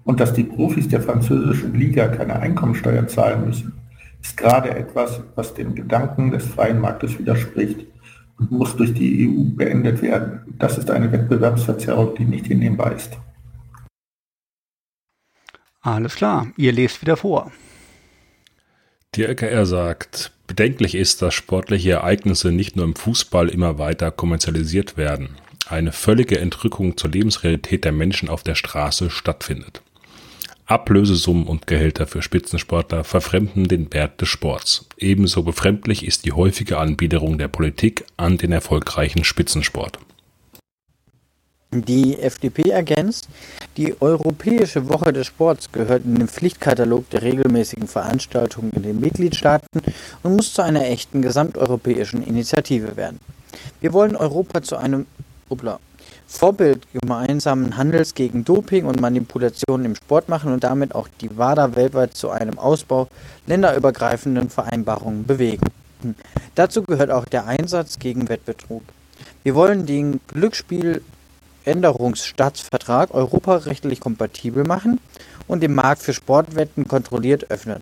Und 0.03 0.19
dass 0.19 0.33
die 0.33 0.43
Profis 0.43 0.87
der 0.87 1.01
französischen 1.01 1.73
Liga 1.73 2.07
keine 2.07 2.37
Einkommensteuer 2.39 3.07
zahlen 3.07 3.45
müssen, 3.45 3.73
ist 4.21 4.37
gerade 4.37 4.69
etwas, 4.69 5.21
was 5.35 5.53
dem 5.53 5.75
Gedanken 5.75 6.31
des 6.31 6.45
freien 6.45 6.79
Marktes 6.79 7.17
widerspricht 7.19 7.85
und 8.39 8.51
muss 8.51 8.75
durch 8.75 8.93
die 8.93 9.27
EU 9.27 9.55
beendet 9.55 10.01
werden. 10.01 10.55
Das 10.59 10.77
ist 10.77 10.89
eine 10.89 11.11
Wettbewerbsverzerrung, 11.11 12.15
die 12.15 12.25
nicht 12.25 12.45
hinnehmbar 12.45 12.93
ist. 12.93 13.17
Alles 15.81 16.15
klar, 16.15 16.47
ihr 16.57 16.71
lest 16.71 17.01
wieder 17.01 17.17
vor. 17.17 17.51
Die 19.15 19.23
LKR 19.23 19.65
sagt, 19.65 20.31
bedenklich 20.47 20.95
ist, 20.95 21.21
dass 21.21 21.33
sportliche 21.33 21.91
Ereignisse 21.91 22.51
nicht 22.51 22.75
nur 22.75 22.85
im 22.85 22.95
Fußball 22.95 23.49
immer 23.49 23.77
weiter 23.77 24.11
kommerzialisiert 24.11 24.97
werden. 24.97 25.29
eine 25.69 25.91
völlige 25.91 26.39
Entrückung 26.39 26.95
zur 26.95 27.09
Lebensrealität 27.11 27.83
der 27.83 27.91
Menschen 27.91 28.29
auf 28.29 28.41
der 28.41 28.55
Straße 28.55 29.09
stattfindet. 29.09 29.81
Ablösesummen 30.65 31.47
und 31.47 31.67
Gehälter 31.67 32.07
für 32.07 32.21
Spitzensportler 32.21 33.03
verfremden 33.03 33.67
den 33.67 33.93
Wert 33.93 34.19
des 34.19 34.27
Sports. 34.29 34.85
Ebenso 34.97 35.43
befremdlich 35.43 36.05
ist 36.05 36.25
die 36.25 36.33
häufige 36.33 36.77
Anbiederung 36.77 37.37
der 37.37 37.47
Politik 37.47 38.03
an 38.17 38.37
den 38.37 38.51
erfolgreichen 38.51 39.23
Spitzensport. 39.23 39.99
Die 41.71 42.17
FDP 42.17 42.69
ergänzt, 42.69 43.27
die 43.75 43.99
Europäische 44.01 44.87
Woche 44.87 45.11
des 45.11 45.27
Sports 45.27 45.69
gehört 45.69 46.05
in 46.05 46.15
den 46.15 46.29
Pflichtkatalog 46.29 47.09
der 47.09 47.23
regelmäßigen 47.23 47.89
Veranstaltungen 47.89 48.71
in 48.71 48.83
den 48.83 48.99
Mitgliedstaaten 49.01 49.81
und 50.23 50.35
muss 50.37 50.53
zu 50.53 50.61
einer 50.61 50.85
echten 50.85 51.21
gesamteuropäischen 51.21 52.25
Initiative 52.25 52.95
werden. 52.95 53.19
Wir 53.81 53.91
wollen 53.91 54.15
Europa 54.15 54.63
zu 54.63 54.77
einem 54.77 55.07
upla, 55.49 55.79
Vorbild 56.25 56.87
gemeinsamen 56.93 57.75
Handels 57.75 58.15
gegen 58.15 58.45
Doping 58.45 58.85
und 58.85 59.01
Manipulation 59.01 59.83
im 59.83 59.95
Sport 59.95 60.29
machen 60.29 60.53
und 60.53 60.63
damit 60.63 60.95
auch 60.95 61.09
die 61.19 61.37
WADA 61.37 61.75
weltweit 61.75 62.15
zu 62.15 62.29
einem 62.29 62.59
Ausbau 62.59 63.09
länderübergreifenden 63.45 64.49
Vereinbarungen 64.49 65.25
bewegen. 65.25 65.65
Dazu 66.55 66.83
gehört 66.83 67.11
auch 67.11 67.25
der 67.25 67.45
Einsatz 67.45 67.99
gegen 67.99 68.29
Wettbetrug. 68.29 68.83
Wir 69.43 69.53
wollen 69.53 69.85
den 69.85 70.21
Glücksspieländerungsstaatsvertrag 71.67 73.13
europarechtlich 73.13 73.99
kompatibel 73.99 74.63
machen 74.63 74.99
und 75.47 75.61
den 75.61 75.75
Markt 75.75 76.01
für 76.01 76.13
Sportwetten 76.13 76.87
kontrolliert 76.87 77.51
öffnen. 77.51 77.81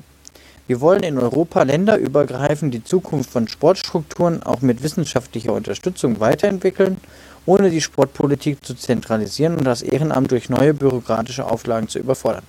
Wir 0.67 0.81
wollen 0.81 1.03
in 1.03 1.19
Europa 1.19 1.61
länderübergreifend 1.61 2.73
die 2.73 2.83
Zukunft 2.83 3.29
von 3.29 3.47
Sportstrukturen 3.47 4.41
auch 4.41 4.61
mit 4.61 4.81
wissenschaftlicher 4.81 5.53
Unterstützung 5.53 6.19
weiterentwickeln 6.19 6.97
ohne 7.47 7.69
die 7.69 7.81
Sportpolitik 7.81 8.65
zu 8.65 8.73
zentralisieren 8.73 9.55
und 9.55 9.65
das 9.65 9.83
Ehrenamt 9.83 10.31
durch 10.31 10.49
neue 10.49 10.73
bürokratische 10.73 11.45
Auflagen 11.45 11.87
zu 11.87 11.99
überfordern. 11.99 12.41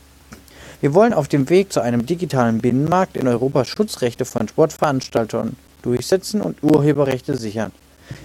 Wir 0.80 0.94
wollen 0.94 1.12
auf 1.12 1.28
dem 1.28 1.50
Weg 1.50 1.70
zu 1.70 1.82
einem 1.82 2.06
digitalen 2.06 2.60
Binnenmarkt 2.60 3.18
in 3.18 3.28
Europa 3.28 3.66
Schutzrechte 3.66 4.24
von 4.24 4.48
Sportveranstaltern 4.48 5.56
durchsetzen 5.82 6.40
und 6.40 6.62
Urheberrechte 6.62 7.36
sichern. 7.36 7.72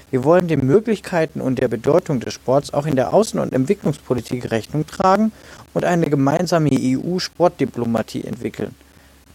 Wir 0.09 0.23
wollen 0.23 0.47
den 0.47 0.65
Möglichkeiten 0.65 1.41
und 1.41 1.59
der 1.59 1.67
Bedeutung 1.67 2.19
des 2.19 2.33
Sports 2.33 2.73
auch 2.73 2.85
in 2.85 2.95
der 2.95 3.13
Außen- 3.13 3.39
und 3.39 3.53
Entwicklungspolitik 3.53 4.51
Rechnung 4.51 4.85
tragen 4.85 5.31
und 5.73 5.85
eine 5.85 6.09
gemeinsame 6.09 6.71
EU-Sportdiplomatie 6.71 8.23
entwickeln. 8.23 8.75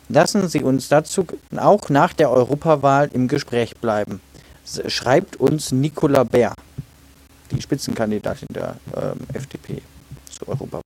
Lassen 0.09 0.48
Sie 0.48 0.62
uns 0.62 0.89
dazu 0.89 1.27
auch 1.56 1.89
nach 1.89 2.12
der 2.12 2.31
Europawahl 2.31 3.10
im 3.12 3.27
Gespräch 3.27 3.74
bleiben, 3.77 4.20
schreibt 4.86 5.36
uns 5.36 5.73
Nicola 5.73 6.24
Bär 6.24 6.55
die 7.51 7.62
Spitzenkandidatin 7.62 8.48
der 8.51 8.77
ähm, 8.94 9.18
FDP 9.32 9.82
zur 10.31 10.48
Europa. 10.48 10.85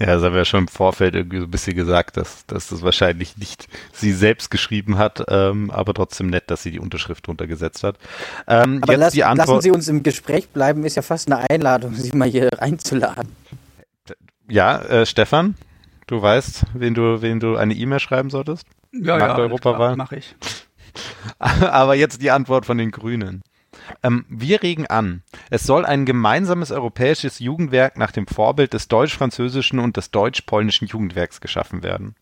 Ja, 0.00 0.06
das 0.06 0.22
haben 0.22 0.32
wir 0.32 0.38
ja 0.38 0.44
schon 0.46 0.60
im 0.60 0.68
Vorfeld 0.68 1.14
irgendwie 1.14 1.40
so 1.40 1.44
ein 1.44 1.50
bisschen 1.50 1.76
gesagt, 1.76 2.16
dass, 2.16 2.46
dass 2.46 2.68
das 2.68 2.80
wahrscheinlich 2.80 3.36
nicht 3.36 3.68
sie 3.92 4.12
selbst 4.12 4.50
geschrieben 4.50 4.96
hat, 4.96 5.22
ähm, 5.28 5.70
aber 5.70 5.92
trotzdem 5.92 6.28
nett, 6.28 6.50
dass 6.50 6.62
sie 6.62 6.70
die 6.70 6.80
Unterschrift 6.80 7.28
runtergesetzt 7.28 7.84
hat. 7.84 7.96
Ähm, 8.48 8.78
aber 8.82 8.96
lass, 8.96 9.14
lassen 9.14 9.60
Sie 9.60 9.70
uns 9.70 9.88
im 9.88 10.02
Gespräch 10.02 10.48
bleiben, 10.48 10.86
ist 10.86 10.96
ja 10.96 11.02
fast 11.02 11.30
eine 11.30 11.50
Einladung, 11.50 11.94
Sie 11.94 12.16
mal 12.16 12.30
hier 12.30 12.48
reinzuladen. 12.50 13.36
Ja, 14.48 14.78
äh, 14.80 15.04
Stefan, 15.04 15.54
du 16.06 16.22
weißt, 16.22 16.64
wen 16.72 16.94
du, 16.94 17.20
wen 17.20 17.38
du 17.38 17.56
eine 17.56 17.74
E-Mail 17.74 18.00
schreiben 18.00 18.30
solltest? 18.30 18.66
Ja, 18.92 19.18
Nach 19.18 19.28
ja, 19.28 19.34
der 19.34 19.44
Europawahl. 19.44 19.96
mache 19.96 20.16
ich. 20.16 20.34
aber 21.38 21.94
jetzt 21.94 22.22
die 22.22 22.30
Antwort 22.30 22.64
von 22.64 22.78
den 22.78 22.90
Grünen. 22.90 23.42
Ähm, 24.02 24.24
wir 24.28 24.62
regen 24.62 24.86
an, 24.86 25.22
es 25.50 25.64
soll 25.64 25.84
ein 25.84 26.04
gemeinsames 26.04 26.70
europäisches 26.70 27.38
Jugendwerk 27.38 27.98
nach 27.98 28.12
dem 28.12 28.26
Vorbild 28.26 28.72
des 28.72 28.88
deutsch-französischen 28.88 29.78
und 29.78 29.96
des 29.96 30.10
deutsch-polnischen 30.10 30.88
Jugendwerks 30.88 31.40
geschaffen 31.40 31.82
werden. 31.82 32.14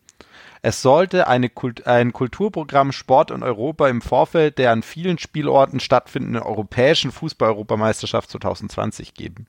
Es 0.61 0.81
sollte 0.81 1.25
Kult 1.53 1.87
ein 1.87 2.11
Kulturprogramm 2.11 2.91
Sport 2.91 3.31
in 3.31 3.43
Europa 3.43 3.87
im 3.87 4.01
Vorfeld 4.01 4.57
der 4.57 4.71
an 4.71 4.83
vielen 4.83 5.17
Spielorten 5.17 5.79
stattfindenden 5.79 6.43
europäischen 6.43 7.11
Fußball-Europameisterschaft 7.11 8.29
2020 8.29 9.13
geben. 9.13 9.47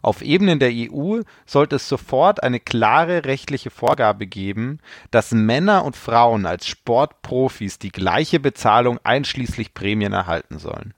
Auf 0.00 0.20
Ebene 0.20 0.58
der 0.58 0.70
EU 0.70 1.22
sollte 1.46 1.76
es 1.76 1.88
sofort 1.88 2.42
eine 2.42 2.60
klare 2.60 3.24
rechtliche 3.24 3.70
Vorgabe 3.70 4.26
geben, 4.26 4.78
dass 5.10 5.32
Männer 5.32 5.84
und 5.84 5.96
Frauen 5.96 6.44
als 6.44 6.66
Sportprofis 6.66 7.78
die 7.78 7.90
gleiche 7.90 8.38
Bezahlung 8.38 9.00
einschließlich 9.02 9.72
Prämien 9.72 10.12
erhalten 10.12 10.58
sollen. 10.58 10.92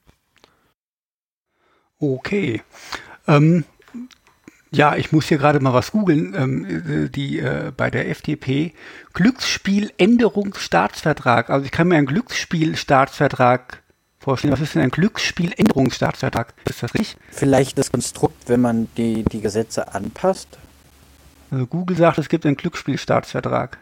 Okay. 1.99 2.63
Ähm, 3.27 3.65
ja, 4.71 4.95
ich 4.97 5.13
muss 5.13 5.27
hier 5.27 5.39
gerade 5.39 5.61
mal 5.61 5.73
was 5.73 5.93
googeln. 5.93 6.35
Ähm, 6.37 7.11
die 7.13 7.39
äh, 7.39 7.73
bei 7.77 7.91
der 7.91 8.11
FDP 8.11 8.75
Glücksspieländerungsstaatsvertrag. 9.15 11.49
Also 11.51 11.65
ich 11.65 11.73
kann 11.73 11.89
mir 11.89 11.97
einen 11.97 12.07
Glücksspielstaatsvertrag 12.07 13.83
vorstellen. 14.19 14.53
Was 14.53 14.61
ist 14.61 14.75
denn 14.75 14.83
ein 14.83 14.91
Glücksspieländerungsstaatsvertrag? 14.91 16.53
Ist 16.65 16.83
das 16.83 16.93
richtig? 16.95 17.17
Vielleicht 17.31 17.79
das 17.79 17.93
Konstrukt, 17.93 18.49
wenn 18.49 18.61
man 18.61 18.89
die, 18.97 19.23
die 19.25 19.41
Gesetze 19.41 19.95
anpasst. 19.95 20.59
Also 21.51 21.67
Google 21.67 21.97
sagt, 21.97 22.19
es 22.19 22.29
gibt 22.29 22.45
einen 22.45 22.57
Glücksspielstaatsvertrag. 22.57 23.79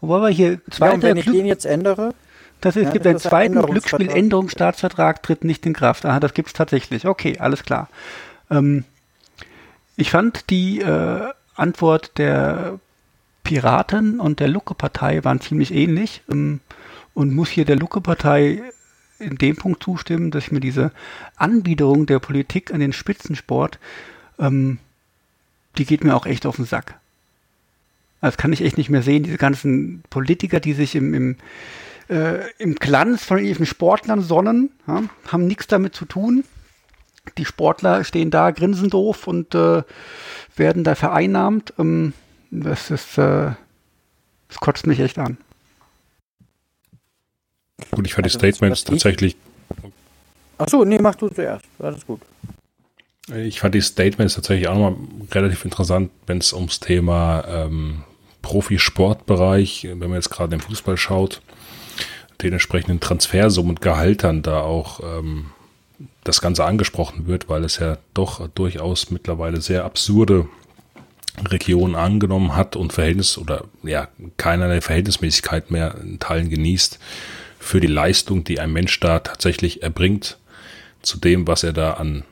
Wobei 0.00 0.22
wir 0.22 0.28
hier 0.28 0.60
zwei. 0.70 0.86
Ja, 0.86 0.94
und 0.94 1.02
wenn 1.02 1.16
ich 1.16 1.26
den 1.26 1.46
jetzt 1.46 1.66
ändere? 1.66 2.14
Das 2.60 2.76
ist, 2.76 2.82
ja, 2.82 2.88
es 2.88 2.92
gibt 2.92 3.06
einen 3.06 3.18
zweiten 3.18 3.60
Glücksspieländerungsstaatsvertrag, 3.62 5.22
tritt 5.22 5.44
nicht 5.44 5.64
in 5.64 5.74
Kraft. 5.74 6.04
Aha, 6.04 6.18
das 6.18 6.34
gibt 6.34 6.48
es 6.48 6.54
tatsächlich. 6.54 7.06
Okay, 7.06 7.38
alles 7.38 7.62
klar. 7.62 7.88
Ähm, 8.50 8.84
ich 9.96 10.10
fand 10.10 10.50
die 10.50 10.80
äh, 10.80 11.28
Antwort 11.54 12.18
der 12.18 12.78
Piraten 13.44 14.20
und 14.20 14.40
der 14.40 14.48
Lucke-Partei 14.48 15.24
waren 15.24 15.40
ziemlich 15.40 15.72
ähnlich 15.72 16.22
ähm, 16.30 16.60
und 17.14 17.34
muss 17.34 17.48
hier 17.48 17.64
der 17.64 17.76
Lucke-Partei 17.76 18.62
in 19.18 19.36
dem 19.36 19.56
Punkt 19.56 19.82
zustimmen, 19.82 20.30
dass 20.30 20.44
ich 20.44 20.52
mir 20.52 20.60
diese 20.60 20.92
Anbiederung 21.36 22.06
der 22.06 22.18
Politik 22.18 22.72
an 22.72 22.80
den 22.80 22.92
Spitzensport, 22.92 23.78
ähm, 24.38 24.78
die 25.76 25.84
geht 25.84 26.04
mir 26.04 26.14
auch 26.14 26.26
echt 26.26 26.46
auf 26.46 26.56
den 26.56 26.64
Sack. 26.64 26.98
Das 28.20 28.36
kann 28.36 28.52
ich 28.52 28.62
echt 28.62 28.78
nicht 28.78 28.90
mehr 28.90 29.02
sehen, 29.02 29.22
diese 29.22 29.38
ganzen 29.38 30.02
Politiker, 30.10 30.60
die 30.60 30.72
sich 30.72 30.94
im, 30.94 31.14
im 31.14 31.36
äh, 32.08 32.50
im 32.58 32.74
Glanz 32.74 33.24
von 33.24 33.38
ihren 33.38 33.66
Sportlern 33.66 34.22
sonnen, 34.22 34.70
ja, 34.86 35.02
haben 35.28 35.46
nichts 35.46 35.66
damit 35.66 35.94
zu 35.94 36.04
tun. 36.04 36.44
Die 37.36 37.44
Sportler 37.44 38.04
stehen 38.04 38.30
da, 38.30 38.50
grinsen 38.50 38.88
doof 38.88 39.26
und 39.26 39.54
äh, 39.54 39.82
werden 40.56 40.84
da 40.84 40.94
vereinnahmt. 40.94 41.74
Ähm, 41.78 42.14
das 42.50 42.90
ist, 42.90 43.18
äh, 43.18 43.52
das 44.48 44.58
kotzt 44.60 44.86
mich 44.86 45.00
echt 45.00 45.18
an. 45.18 45.36
Gut, 47.90 48.06
ich 48.06 48.14
fand 48.14 48.26
die 48.26 48.30
also, 48.30 48.38
Statements 48.38 48.84
tatsächlich. 48.84 49.36
Achso, 50.56 50.84
nee, 50.84 50.98
mach 50.98 51.14
du 51.14 51.28
zuerst. 51.28 51.64
Alles 51.78 52.04
gut. 52.06 52.20
Ich 53.36 53.60
fand 53.60 53.74
die 53.74 53.82
Statements 53.82 54.34
tatsächlich 54.34 54.68
auch 54.68 54.74
nochmal 54.74 54.96
relativ 55.32 55.64
interessant, 55.64 56.10
wenn 56.26 56.38
es 56.38 56.52
ums 56.52 56.80
Thema 56.80 57.44
ähm, 57.46 58.02
Profisportbereich, 58.40 59.86
wenn 59.90 59.98
man 59.98 60.14
jetzt 60.14 60.30
gerade 60.30 60.54
im 60.54 60.60
Fußball 60.60 60.96
schaut, 60.96 61.42
den 62.42 62.52
entsprechenden 62.52 63.00
Transfersummen 63.00 63.70
und 63.70 63.80
Gehaltern 63.80 64.42
da 64.42 64.60
auch 64.60 65.00
ähm, 65.00 65.46
das 66.24 66.40
Ganze 66.40 66.64
angesprochen 66.64 67.26
wird, 67.26 67.48
weil 67.48 67.64
es 67.64 67.78
ja 67.78 67.98
doch 68.14 68.46
durchaus 68.48 69.10
mittlerweile 69.10 69.60
sehr 69.60 69.84
absurde 69.84 70.48
Regionen 71.46 71.94
angenommen 71.94 72.56
hat 72.56 72.76
und 72.76 72.92
Verhältnis 72.92 73.38
oder 73.38 73.64
ja 73.82 74.08
keinerlei 74.36 74.80
Verhältnismäßigkeit 74.80 75.70
mehr 75.70 75.96
in 76.02 76.18
Teilen 76.18 76.50
genießt 76.50 76.98
für 77.58 77.80
die 77.80 77.86
Leistung, 77.86 78.44
die 78.44 78.60
ein 78.60 78.72
Mensch 78.72 78.98
da 79.00 79.18
tatsächlich 79.18 79.82
erbringt, 79.82 80.38
zu 81.02 81.18
dem, 81.18 81.46
was 81.46 81.62
er 81.62 81.72
da 81.72 81.94
an 81.94 82.24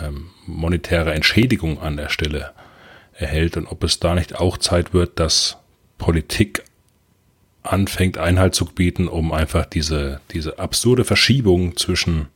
ähm, 0.00 0.30
monetärer 0.46 1.14
Entschädigung 1.14 1.80
an 1.80 1.96
der 1.96 2.08
Stelle 2.08 2.52
erhält. 3.14 3.56
Und 3.56 3.66
ob 3.66 3.84
es 3.84 4.00
da 4.00 4.14
nicht 4.14 4.36
auch 4.36 4.58
Zeit 4.58 4.92
wird, 4.92 5.18
dass 5.20 5.56
Politik 5.98 6.64
anfängt 7.64 8.18
Einhalt 8.18 8.54
zu 8.54 8.66
bieten, 8.66 9.08
um 9.08 9.32
einfach 9.32 9.64
diese, 9.64 10.20
diese 10.30 10.58
absurde 10.58 11.04
Verschiebung 11.04 11.76
zwischen 11.76 12.28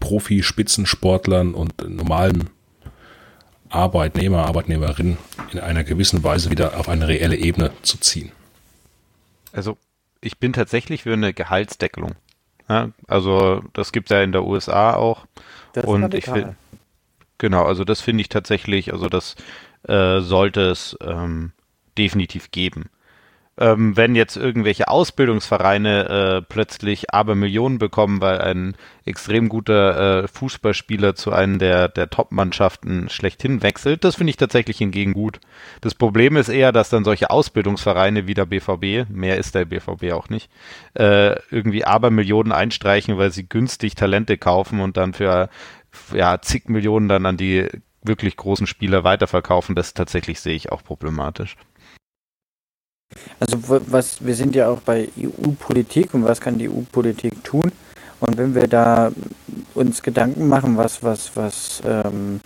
Profi-Spitzensportlern 0.00 1.54
und 1.54 1.88
normalen 1.88 2.50
Arbeitnehmer, 3.70 4.44
Arbeitnehmerinnen 4.46 5.18
in 5.52 5.58
einer 5.58 5.82
gewissen 5.82 6.22
Weise 6.22 6.50
wieder 6.50 6.78
auf 6.78 6.88
eine 6.88 7.08
reelle 7.08 7.36
Ebene 7.36 7.72
zu 7.82 7.98
ziehen. 7.98 8.30
Also 9.52 9.78
ich 10.20 10.38
bin 10.38 10.52
tatsächlich 10.52 11.02
für 11.02 11.14
eine 11.14 11.32
Gehaltsdeckelung. 11.32 12.14
Ja, 12.68 12.90
also 13.08 13.62
das 13.72 13.92
gibt 13.92 14.10
es 14.10 14.14
ja 14.14 14.22
in 14.22 14.32
der 14.32 14.44
USA 14.44 14.94
auch. 14.94 15.26
Das 15.72 15.84
und 15.84 16.14
ich 16.14 16.24
finde, 16.24 16.54
genau, 17.38 17.64
also 17.64 17.84
das 17.84 18.00
finde 18.00 18.22
ich 18.22 18.28
tatsächlich, 18.28 18.92
also 18.92 19.08
das 19.08 19.36
äh, 19.88 20.20
sollte 20.20 20.70
es 20.70 20.96
ähm, 21.00 21.52
definitiv 21.98 22.50
geben. 22.50 22.90
Ähm, 23.58 23.96
wenn 23.96 24.16
jetzt 24.16 24.36
irgendwelche 24.36 24.88
Ausbildungsvereine 24.88 26.08
äh, 26.08 26.42
plötzlich 26.42 27.14
aber 27.14 27.34
Millionen 27.34 27.78
bekommen, 27.78 28.20
weil 28.20 28.40
ein 28.40 28.76
extrem 29.04 29.48
guter 29.48 30.24
äh, 30.24 30.28
Fußballspieler 30.28 31.14
zu 31.14 31.32
einem 31.32 31.58
der, 31.58 31.88
der 31.88 32.10
Top-Mannschaften 32.10 33.08
schlechthin 33.08 33.62
wechselt, 33.62 34.02
das 34.02 34.16
finde 34.16 34.30
ich 34.30 34.36
tatsächlich 34.36 34.78
hingegen 34.78 35.12
gut. 35.12 35.40
Das 35.82 35.94
Problem 35.94 36.36
ist 36.36 36.48
eher, 36.48 36.72
dass 36.72 36.88
dann 36.88 37.04
solche 37.04 37.30
Ausbildungsvereine 37.30 38.26
wie 38.26 38.34
der 38.34 38.46
BVB, 38.46 39.08
mehr 39.08 39.38
ist 39.38 39.54
der 39.54 39.66
BVB 39.66 40.12
auch 40.12 40.28
nicht, 40.28 40.50
äh, 40.94 41.36
irgendwie 41.50 41.84
aber 41.84 42.10
Millionen 42.10 42.50
einstreichen, 42.50 43.18
weil 43.18 43.30
sie 43.30 43.48
günstig 43.48 43.94
Talente 43.94 44.36
kaufen 44.36 44.80
und 44.80 44.96
dann 44.96 45.12
für 45.12 45.48
ja, 46.12 46.40
zig 46.40 46.68
Millionen 46.68 47.08
dann 47.08 47.24
an 47.24 47.36
die 47.36 47.68
wirklich 48.02 48.36
großen 48.36 48.66
Spieler 48.66 49.04
weiterverkaufen. 49.04 49.74
Das 49.74 49.94
tatsächlich 49.94 50.40
sehe 50.40 50.54
ich 50.54 50.72
auch 50.72 50.82
problematisch. 50.82 51.56
Also 53.40 53.58
was 53.62 54.24
wir 54.24 54.34
sind 54.34 54.54
ja 54.54 54.68
auch 54.68 54.80
bei 54.80 55.08
EU-Politik 55.18 56.14
und 56.14 56.24
was 56.24 56.40
kann 56.40 56.58
die 56.58 56.68
EU-Politik 56.68 57.44
tun? 57.44 57.72
Und 58.20 58.38
wenn 58.38 58.54
wir 58.54 58.68
da 58.68 59.12
uns 59.74 60.02
Gedanken 60.02 60.48
machen, 60.48 60.76
was 60.76 61.02
was 61.02 61.36
was 61.36 61.82
ähm, 61.86 62.40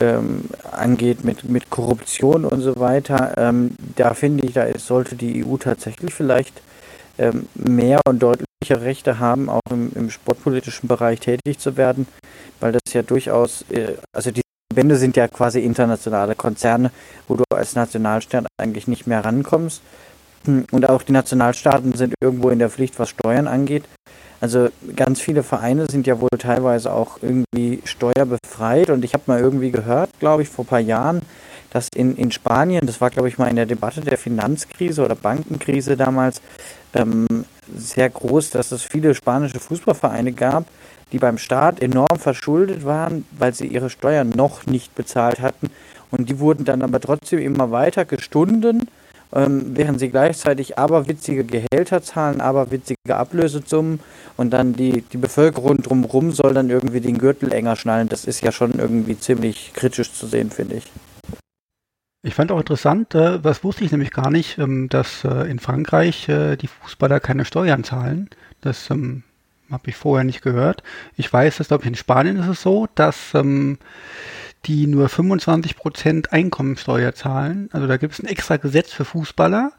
ähm, 0.00 0.44
angeht 0.70 1.24
mit 1.24 1.44
mit 1.44 1.70
Korruption 1.70 2.44
und 2.44 2.60
so 2.60 2.78
weiter, 2.78 3.34
ähm, 3.36 3.72
da 3.96 4.14
finde 4.14 4.46
ich, 4.46 4.54
da 4.54 4.64
ist, 4.64 4.86
sollte 4.86 5.16
die 5.16 5.44
EU 5.44 5.56
tatsächlich 5.56 6.12
vielleicht 6.14 6.62
ähm, 7.18 7.48
mehr 7.54 8.00
und 8.08 8.22
deutliche 8.22 8.80
Rechte 8.80 9.18
haben, 9.18 9.48
auch 9.48 9.60
im, 9.70 9.92
im, 9.94 10.10
sportpolitischen 10.10 10.88
Bereich 10.88 11.20
tätig 11.20 11.58
zu 11.58 11.76
werden, 11.76 12.06
weil 12.60 12.72
das 12.72 12.92
ja 12.92 13.02
durchaus, 13.02 13.64
äh, 13.70 13.94
also 14.12 14.30
die 14.30 14.42
Verbände 14.72 14.96
sind 14.96 15.16
ja 15.16 15.28
quasi 15.28 15.60
internationale 15.60 16.34
Konzerne, 16.34 16.90
wo 17.28 17.36
du 17.36 17.44
als 17.54 17.74
Nationalstaat 17.74 18.46
eigentlich 18.60 18.88
nicht 18.88 19.06
mehr 19.06 19.24
rankommst. 19.24 19.82
Und 20.46 20.88
auch 20.88 21.02
die 21.02 21.12
Nationalstaaten 21.12 21.94
sind 21.94 22.14
irgendwo 22.20 22.50
in 22.50 22.58
der 22.58 22.70
Pflicht, 22.70 22.98
was 22.98 23.10
Steuern 23.10 23.46
angeht. 23.46 23.84
Also 24.40 24.68
ganz 24.94 25.20
viele 25.20 25.42
Vereine 25.42 25.86
sind 25.90 26.06
ja 26.06 26.20
wohl 26.20 26.28
teilweise 26.38 26.92
auch 26.92 27.18
irgendwie 27.22 27.80
steuerbefreit. 27.84 28.90
Und 28.90 29.04
ich 29.04 29.14
habe 29.14 29.22
mal 29.26 29.40
irgendwie 29.40 29.70
gehört, 29.70 30.10
glaube 30.18 30.42
ich, 30.42 30.48
vor 30.48 30.64
ein 30.64 30.68
paar 30.68 30.80
Jahren, 30.80 31.22
dass 31.70 31.88
in, 31.94 32.16
in 32.16 32.30
Spanien, 32.30 32.86
das 32.86 33.00
war, 33.00 33.10
glaube 33.10 33.28
ich, 33.28 33.38
mal 33.38 33.48
in 33.48 33.56
der 33.56 33.66
Debatte 33.66 34.00
der 34.00 34.18
Finanzkrise 34.18 35.04
oder 35.04 35.14
Bankenkrise 35.14 35.96
damals, 35.96 36.42
ähm, 36.94 37.26
sehr 37.76 38.10
groß, 38.10 38.50
dass 38.50 38.72
es 38.72 38.82
viele 38.82 39.14
spanische 39.14 39.60
Fußballvereine 39.60 40.32
gab, 40.32 40.66
die 41.12 41.18
beim 41.18 41.38
Staat 41.38 41.82
enorm 41.82 42.18
verschuldet 42.18 42.84
waren, 42.84 43.24
weil 43.38 43.54
sie 43.54 43.66
ihre 43.66 43.90
Steuern 43.90 44.30
noch 44.30 44.66
nicht 44.66 44.94
bezahlt 44.94 45.40
hatten. 45.40 45.70
Und 46.10 46.28
die 46.28 46.38
wurden 46.38 46.64
dann 46.64 46.82
aber 46.82 47.00
trotzdem 47.00 47.40
immer 47.40 47.70
weiter 47.70 48.04
gestunden, 48.04 48.88
ähm, 49.34 49.72
während 49.74 49.98
sie 49.98 50.10
gleichzeitig 50.10 50.78
aberwitzige 50.78 51.44
Gehälter 51.44 52.02
zahlen, 52.02 52.40
aberwitzige 52.40 53.16
Ablösesummen 53.16 54.00
und 54.36 54.50
dann 54.50 54.74
die, 54.74 55.02
die 55.02 55.16
Bevölkerung 55.16 55.82
drumherum 55.82 56.30
soll 56.30 56.54
dann 56.54 56.70
irgendwie 56.70 57.00
den 57.00 57.18
Gürtel 57.18 57.52
enger 57.52 57.76
schnallen. 57.76 58.08
Das 58.08 58.24
ist 58.24 58.42
ja 58.42 58.52
schon 58.52 58.72
irgendwie 58.78 59.18
ziemlich 59.18 59.72
kritisch 59.74 60.12
zu 60.12 60.26
sehen, 60.26 60.50
finde 60.50 60.76
ich. 60.76 60.84
Ich 62.26 62.34
fand 62.34 62.50
auch 62.50 62.58
interessant, 62.58 63.14
äh, 63.14 63.44
was 63.44 63.62
wusste 63.64 63.84
ich 63.84 63.92
nämlich 63.92 64.10
gar 64.10 64.30
nicht, 64.30 64.56
ähm, 64.56 64.88
dass 64.88 65.24
äh, 65.24 65.50
in 65.50 65.58
Frankreich 65.58 66.26
äh, 66.30 66.56
die 66.56 66.68
Fußballer 66.68 67.20
keine 67.20 67.44
Steuern 67.44 67.84
zahlen. 67.84 68.30
Das 68.62 68.88
ähm, 68.88 69.24
habe 69.70 69.90
ich 69.90 69.96
vorher 69.96 70.24
nicht 70.24 70.40
gehört. 70.40 70.82
Ich 71.16 71.30
weiß, 71.30 71.58
dass 71.58 71.68
glaube 71.68 71.82
ich 71.82 71.88
in 71.88 71.94
Spanien 71.94 72.38
ist 72.38 72.48
es 72.48 72.62
so, 72.62 72.88
dass 72.94 73.34
ähm, 73.34 73.76
die 74.64 74.86
nur 74.86 75.08
25% 75.08 76.30
Einkommensteuer 76.30 77.14
zahlen. 77.14 77.68
Also 77.72 77.86
da 77.86 77.98
gibt 77.98 78.14
es 78.14 78.20
ein 78.20 78.26
extra 78.26 78.56
Gesetz 78.56 78.90
für 78.90 79.04
Fußballer. 79.04 79.72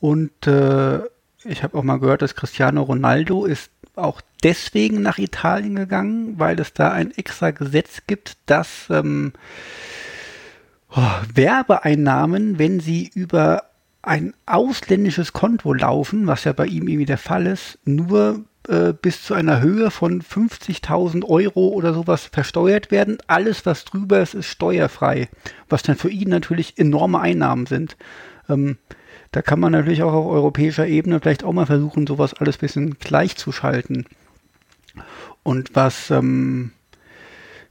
Und 0.00 0.46
äh, 0.46 1.00
ich 1.44 1.62
habe 1.62 1.76
auch 1.76 1.82
mal 1.82 2.00
gehört, 2.00 2.22
dass 2.22 2.34
Cristiano 2.34 2.84
Ronaldo 2.84 3.44
ist 3.44 3.70
auch 3.96 4.22
deswegen 4.42 5.02
nach 5.02 5.18
Italien 5.18 5.76
gegangen, 5.76 6.38
weil 6.38 6.58
es 6.58 6.72
da 6.72 6.90
ein 6.92 7.10
extra 7.10 7.50
Gesetz 7.50 8.00
gibt, 8.06 8.38
dass 8.46 8.88
ähm, 8.88 9.34
oh, 10.90 11.10
Werbeeinnahmen, 11.34 12.58
wenn 12.58 12.80
sie 12.80 13.10
über 13.14 13.64
ein 14.02 14.34
ausländisches 14.46 15.32
Konto 15.32 15.72
laufen, 15.72 16.26
was 16.26 16.44
ja 16.44 16.52
bei 16.52 16.66
ihm 16.66 16.86
irgendwie 16.86 17.06
der 17.06 17.18
Fall 17.18 17.46
ist, 17.46 17.78
nur 17.84 18.44
äh, 18.68 18.92
bis 18.92 19.22
zu 19.22 19.34
einer 19.34 19.60
Höhe 19.60 19.90
von 19.90 20.22
50.000 20.22 21.24
Euro 21.24 21.68
oder 21.68 21.92
sowas 21.92 22.26
versteuert 22.26 22.90
werden. 22.90 23.18
Alles, 23.26 23.66
was 23.66 23.84
drüber 23.84 24.20
ist, 24.20 24.34
ist 24.34 24.46
steuerfrei, 24.46 25.28
was 25.68 25.82
dann 25.82 25.96
für 25.96 26.10
ihn 26.10 26.28
natürlich 26.28 26.78
enorme 26.78 27.20
Einnahmen 27.20 27.66
sind. 27.66 27.96
Ähm, 28.48 28.78
da 29.32 29.42
kann 29.42 29.60
man 29.60 29.72
natürlich 29.72 30.02
auch 30.02 30.12
auf 30.12 30.26
europäischer 30.26 30.86
Ebene 30.86 31.20
vielleicht 31.20 31.44
auch 31.44 31.52
mal 31.52 31.66
versuchen, 31.66 32.06
sowas 32.06 32.34
alles 32.34 32.56
ein 32.56 32.60
bisschen 32.60 32.98
gleichzuschalten. 32.98 34.06
Und 35.42 35.74
was 35.74 36.10
ähm, 36.10 36.72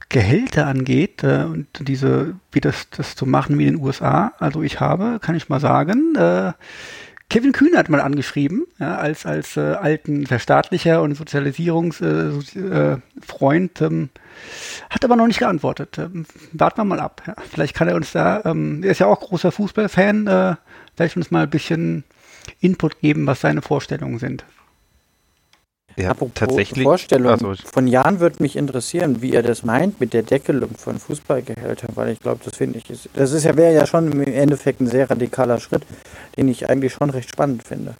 Gehälter 0.08 0.66
angeht 0.66 1.24
äh, 1.24 1.44
und 1.44 1.66
diese, 1.80 2.34
wie 2.52 2.60
das, 2.60 2.88
das 2.90 3.16
zu 3.16 3.26
machen 3.26 3.58
wie 3.58 3.66
in 3.66 3.74
den 3.74 3.84
USA, 3.84 4.32
also 4.38 4.62
ich 4.62 4.80
habe, 4.80 5.18
kann 5.20 5.34
ich 5.34 5.48
mal 5.48 5.60
sagen, 5.60 6.14
äh, 6.14 6.52
Kevin 7.28 7.50
Kühn 7.50 7.76
hat 7.76 7.88
mal 7.88 8.00
angeschrieben, 8.00 8.66
ja, 8.78 8.98
als, 8.98 9.26
als 9.26 9.56
äh, 9.56 9.60
alten 9.60 10.26
Verstaatlicher 10.26 11.02
und 11.02 11.16
Sozialisierungsfreund, 11.16 13.80
äh, 13.80 13.84
äh, 13.84 13.86
ähm, 13.86 14.10
hat 14.90 15.04
aber 15.04 15.16
noch 15.16 15.26
nicht 15.26 15.40
geantwortet. 15.40 15.98
Ähm, 15.98 16.24
warten 16.52 16.78
wir 16.78 16.84
mal 16.84 17.00
ab. 17.00 17.22
Ja. 17.26 17.34
Vielleicht 17.50 17.74
kann 17.74 17.88
er 17.88 17.96
uns 17.96 18.12
da, 18.12 18.42
ähm, 18.44 18.84
er 18.84 18.92
ist 18.92 19.00
ja 19.00 19.08
auch 19.08 19.18
großer 19.18 19.50
Fußballfan, 19.50 20.28
äh, 20.28 20.54
vielleicht 20.94 21.16
uns 21.16 21.32
mal 21.32 21.42
ein 21.42 21.50
bisschen 21.50 22.04
Input 22.60 23.00
geben, 23.00 23.26
was 23.26 23.40
seine 23.40 23.60
Vorstellungen 23.60 24.20
sind. 24.20 24.44
Ja, 25.96 26.10
Apropos 26.10 26.34
tatsächlich. 26.34 26.84
Vorstellung. 26.84 27.32
Also, 27.32 27.54
von 27.64 27.86
Jan 27.86 28.20
würde 28.20 28.42
mich 28.42 28.56
interessieren, 28.56 29.22
wie 29.22 29.32
er 29.32 29.42
das 29.42 29.62
meint 29.62 29.98
mit 29.98 30.12
der 30.12 30.22
Deckelung 30.22 30.76
von 30.76 30.98
Fußballgehältern, 30.98 31.90
weil 31.94 32.10
ich 32.10 32.20
glaube, 32.20 32.40
das 32.44 32.56
finde 32.56 32.78
ich, 32.78 32.90
ist, 32.90 33.08
das 33.14 33.32
ist 33.32 33.44
ja, 33.44 33.56
wäre 33.56 33.74
ja 33.74 33.86
schon 33.86 34.12
im 34.12 34.20
Endeffekt 34.20 34.80
ein 34.80 34.88
sehr 34.88 35.10
radikaler 35.10 35.58
Schritt, 35.58 35.82
den 36.36 36.48
ich 36.48 36.68
eigentlich 36.68 36.92
schon 36.92 37.08
recht 37.08 37.30
spannend 37.30 37.62
finde. 37.66 37.94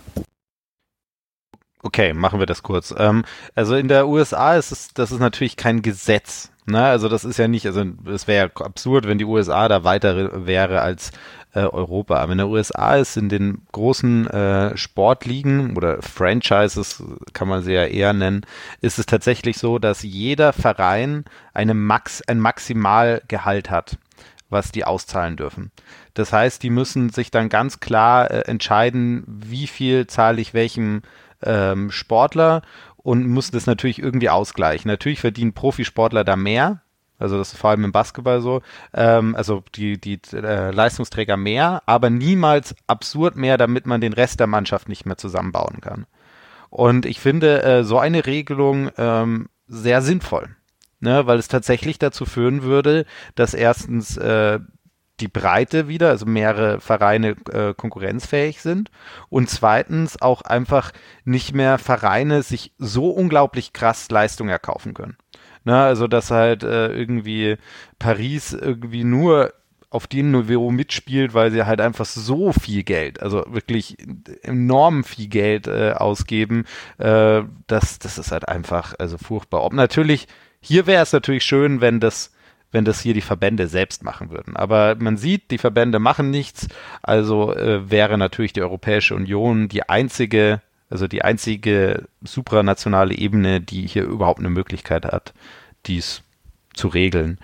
Okay, 1.82 2.12
machen 2.12 2.39
wir 2.39 2.47
das 2.47 2.62
kurz. 2.62 2.94
Ähm, 2.98 3.24
also 3.55 3.77
in 3.77 3.89
der 3.89 4.09
USA 4.09 4.56
ist 4.56 4.73
es, 4.73 4.89
das 4.93 5.10
ist 5.10 5.20
natürlich 5.20 5.56
kein 5.56 5.81
Gesetz. 5.81 6.51
Ne? 6.66 6.85
Also 6.85 7.09
das 7.09 7.24
ist 7.24 7.39
ja 7.39 7.48
nicht, 7.48 7.64
also 7.64 7.85
es 8.12 8.27
wäre 8.27 8.48
ja 8.48 8.64
absurd, 8.64 9.06
wenn 9.06 9.18
die 9.18 9.24
USA 9.24 9.68
da 9.68 9.85
weiter 9.85 10.47
wäre 10.47 10.81
als 10.81 11.12
äh, 11.57 11.61
Europa. 11.61 12.16
Aber 12.16 12.33
in 12.33 12.39
der 12.39 12.49
USA 12.49 12.97
ist 12.97 13.16
in 13.16 13.31
den 13.31 13.62
großen 13.73 14.27
äh, 14.28 14.77
Sportligen 14.77 15.74
oder 15.77 16.03
Franchises, 16.03 17.03
kann 17.33 17.49
man 17.49 17.62
sie 17.62 17.73
ja 17.73 17.87
eher 17.87 18.12
nennen, 18.12 18.45
ist 18.83 18.99
es 18.99 19.07
tatsächlich 19.07 19.57
so, 19.57 19.78
dass 19.78 20.03
jeder 20.03 20.53
Verein 20.53 21.24
eine 21.55 21.74
Max, 21.74 22.23
ein 22.23 22.41
Maximalgehalt 22.41 23.70
hat 23.70 23.99
was 24.49 24.70
die 24.70 24.85
auszahlen 24.85 25.35
dürfen. 25.35 25.73
Das 26.15 26.33
heißt, 26.33 26.62
die 26.62 26.70
müssen 26.70 27.11
sich 27.11 27.33
dann 27.33 27.49
ganz 27.49 27.81
klar 27.81 28.31
äh, 28.31 28.43
entscheiden, 28.43 29.24
wie 29.27 29.66
viel 29.66 30.07
zahle 30.07 30.41
ich 30.41 30.55
welchem 30.55 31.03
ähm, 31.43 31.91
Sportler 31.91 32.62
und 32.97 33.27
müssen 33.27 33.57
das 33.57 33.66
natürlich 33.66 33.99
irgendwie 33.99 34.31
ausgleichen. 34.31 34.89
Natürlich 34.89 35.19
verdienen 35.19 35.53
Profisportler 35.53 36.23
da 36.23 36.37
mehr, 36.37 36.81
also 37.18 37.38
das 37.38 37.52
ist 37.52 37.59
vor 37.59 37.70
allem 37.70 37.84
im 37.84 37.93
Basketball 37.93 38.40
so. 38.40 38.62
Ähm, 38.93 39.34
also 39.36 39.62
die, 39.74 40.01
die 40.01 40.20
äh, 40.32 40.70
Leistungsträger 40.70 41.36
mehr, 41.36 41.82
aber 41.86 42.10
niemals 42.10 42.74
absurd 42.86 43.36
mehr, 43.36 43.56
damit 43.59 43.86
man 43.86 44.01
den 44.01 44.12
Rest 44.12 44.40
der 44.40 44.47
Mannschaft 44.47 44.88
nicht 44.88 45.06
mehr 45.06 45.16
zusammenbauen 45.16 45.80
kann. 45.80 46.06
Und 46.68 47.06
ich 47.06 47.20
finde 47.20 47.62
äh, 47.62 47.84
so 47.84 47.98
eine 47.98 48.26
Regelung 48.26 48.90
ähm, 48.98 49.48
sehr 49.66 50.02
sinnvoll, 50.02 50.55
ne? 51.01 51.26
weil 51.26 51.38
es 51.38 51.48
tatsächlich 51.48 51.98
dazu 51.98 52.26
führen 52.26 52.62
würde, 52.62 53.06
dass 53.34 53.55
erstens 53.55 54.16
äh, 54.16 54.60
die 55.20 55.28
Breite 55.28 55.88
wieder, 55.88 56.10
also 56.10 56.26
mehrere 56.26 56.80
Vereine 56.80 57.36
äh, 57.51 57.72
konkurrenzfähig 57.74 58.60
sind 58.60 58.90
und 59.30 59.48
zweitens 59.48 60.20
auch 60.20 60.43
einfach 60.43 60.93
nicht 61.24 61.55
mehr 61.55 61.78
Vereine 61.78 62.43
sich 62.43 62.74
so 62.76 63.10
unglaublich 63.10 63.72
krass 63.72 64.10
Leistung 64.10 64.48
erkaufen 64.48 64.93
können. 64.93 65.16
Ne? 65.66 65.76
Also, 65.76 66.06
dass 66.06 66.30
halt 66.30 66.62
äh, 66.62 66.88
irgendwie 66.88 67.56
Paris 67.98 68.52
irgendwie 68.52 69.05
nur 69.05 69.52
auf 69.90 70.06
dem 70.06 70.30
Niveau 70.30 70.70
mitspielt, 70.70 71.34
weil 71.34 71.51
sie 71.51 71.64
halt 71.64 71.80
einfach 71.80 72.05
so 72.05 72.52
viel 72.52 72.82
Geld, 72.82 73.22
also 73.22 73.44
wirklich 73.48 73.97
enorm 74.43 75.05
viel 75.05 75.28
Geld 75.28 75.66
äh, 75.66 75.93
ausgeben, 75.93 76.64
äh, 76.98 77.43
das, 77.66 77.98
das 77.98 78.18
ist 78.18 78.32
halt 78.32 78.48
einfach 78.48 78.94
also 78.98 79.18
furchtbar. 79.18 79.64
Ob 79.64 79.72
natürlich, 79.72 80.28
hier 80.60 80.86
wäre 80.86 81.02
es 81.02 81.12
natürlich 81.12 81.44
schön, 81.44 81.80
wenn 81.80 82.01
das 82.01 82.32
wenn 82.72 82.84
das 82.84 83.01
hier 83.01 83.14
die 83.14 83.22
Verbände 83.22 83.68
selbst 83.68 84.02
machen 84.02 84.30
würden. 84.30 84.56
Aber 84.56 84.97
man 84.98 85.16
sieht, 85.16 85.51
die 85.51 85.56
Verbände 85.56 85.98
machen 85.98 86.30
nichts, 86.30 86.68
also 87.01 87.55
äh, 87.55 87.88
wäre 87.90 88.18
natürlich 88.18 88.52
die 88.52 88.60
Europäische 88.60 89.14
Union 89.14 89.68
die 89.68 89.88
einzige 89.88 90.60
also 90.91 91.09
die 91.09 91.23
einzige 91.23 92.09
supranationale 92.23 93.15
Ebene, 93.15 93.61
die 93.61 93.87
hier 93.87 94.05
überhaupt 94.05 94.41
eine 94.41 94.51
Möglichkeit 94.51 95.05
hat, 95.05 95.35
dies 95.87 96.23
zu 96.75 96.89
regeln. 96.89 97.39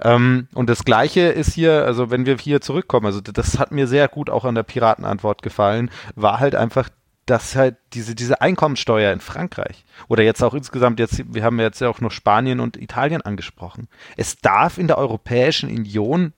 Ähm, 0.00 0.48
und 0.54 0.70
das 0.70 0.84
Gleiche 0.84 1.22
ist 1.22 1.52
hier, 1.54 1.84
also 1.84 2.10
wenn 2.10 2.26
wir 2.26 2.36
hier 2.38 2.60
zurückkommen, 2.60 3.06
also 3.06 3.20
das 3.20 3.58
hat 3.58 3.72
mir 3.72 3.86
sehr 3.86 4.08
gut 4.08 4.30
auch 4.30 4.44
an 4.44 4.54
der 4.54 4.62
Piratenantwort 4.62 5.42
gefallen, 5.42 5.90
war 6.14 6.40
halt 6.40 6.54
einfach 6.54 6.88
dass 7.26 7.56
halt 7.56 7.76
diese, 7.92 8.14
diese 8.14 8.40
Einkommensteuer 8.40 9.12
in 9.12 9.18
Frankreich 9.18 9.84
oder 10.08 10.22
jetzt 10.22 10.42
auch 10.42 10.54
insgesamt 10.54 11.00
jetzt, 11.00 11.34
wir 11.34 11.42
haben 11.42 11.58
jetzt 11.58 11.80
ja 11.80 11.88
auch 11.88 12.00
noch 12.00 12.12
Spanien 12.12 12.60
und 12.60 12.76
Italien 12.76 13.20
angesprochen. 13.20 13.88
Es 14.16 14.38
darf 14.38 14.78
in 14.78 14.86
der 14.86 14.96
Europäischen 14.96 15.68
Union 15.68 16.32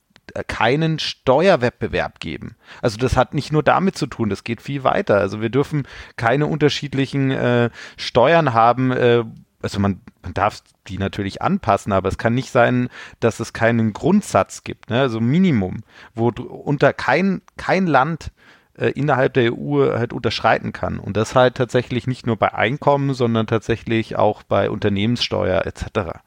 keinen 0.47 0.99
Steuerwettbewerb 0.99 2.21
geben. 2.21 2.57
Also 2.83 2.99
das 2.99 3.17
hat 3.17 3.35
nicht 3.35 3.53
nur 3.53 3.63
damit 3.63 3.97
zu 3.97 4.07
tun, 4.07 4.31
das 4.31 4.45
geht 4.45 4.61
viel 4.61 4.85
weiter. 4.85 5.19
Also 5.19 5.41
wir 5.41 5.51
dürfen 5.51 5.87
keine 6.17 6.47
unterschiedlichen 6.47 7.31
äh, 7.31 7.71
Steuern 7.97 8.55
haben, 8.55 8.91
äh, 8.93 9.25
also 9.61 9.81
man, 9.81 10.01
man 10.23 10.35
darf 10.35 10.63
die 10.87 10.99
natürlich 10.99 11.43
anpassen, 11.43 11.93
aber 11.93 12.09
es 12.09 12.19
kann 12.19 12.35
nicht 12.35 12.51
sein, 12.51 12.89
dass 13.21 13.41
es 13.41 13.53
keinen 13.53 13.93
Grundsatz 13.93 14.63
gibt, 14.63 14.91
ne? 14.91 15.01
also 15.01 15.21
Minimum, 15.21 15.83
wo 16.15 16.29
unter 16.29 16.93
kein, 16.93 17.43
kein 17.57 17.87
Land 17.87 18.31
äh, 18.79 18.91
innerhalb 18.91 19.35
der 19.35 19.53
EU 19.53 19.93
halt 19.93 20.13
unterschreiten 20.13 20.73
kann. 20.73 20.99
Und 20.99 21.17
das 21.17 21.35
halt 21.35 21.57
tatsächlich 21.57 22.07
nicht 22.07 22.27
nur 22.27 22.37
bei 22.37 22.55
Einkommen, 22.55 23.15
sondern 23.15 23.47
tatsächlich 23.47 24.17
auch 24.17 24.43
bei 24.43 24.71
Unternehmenssteuer 24.71 25.67
etc. 25.67 26.21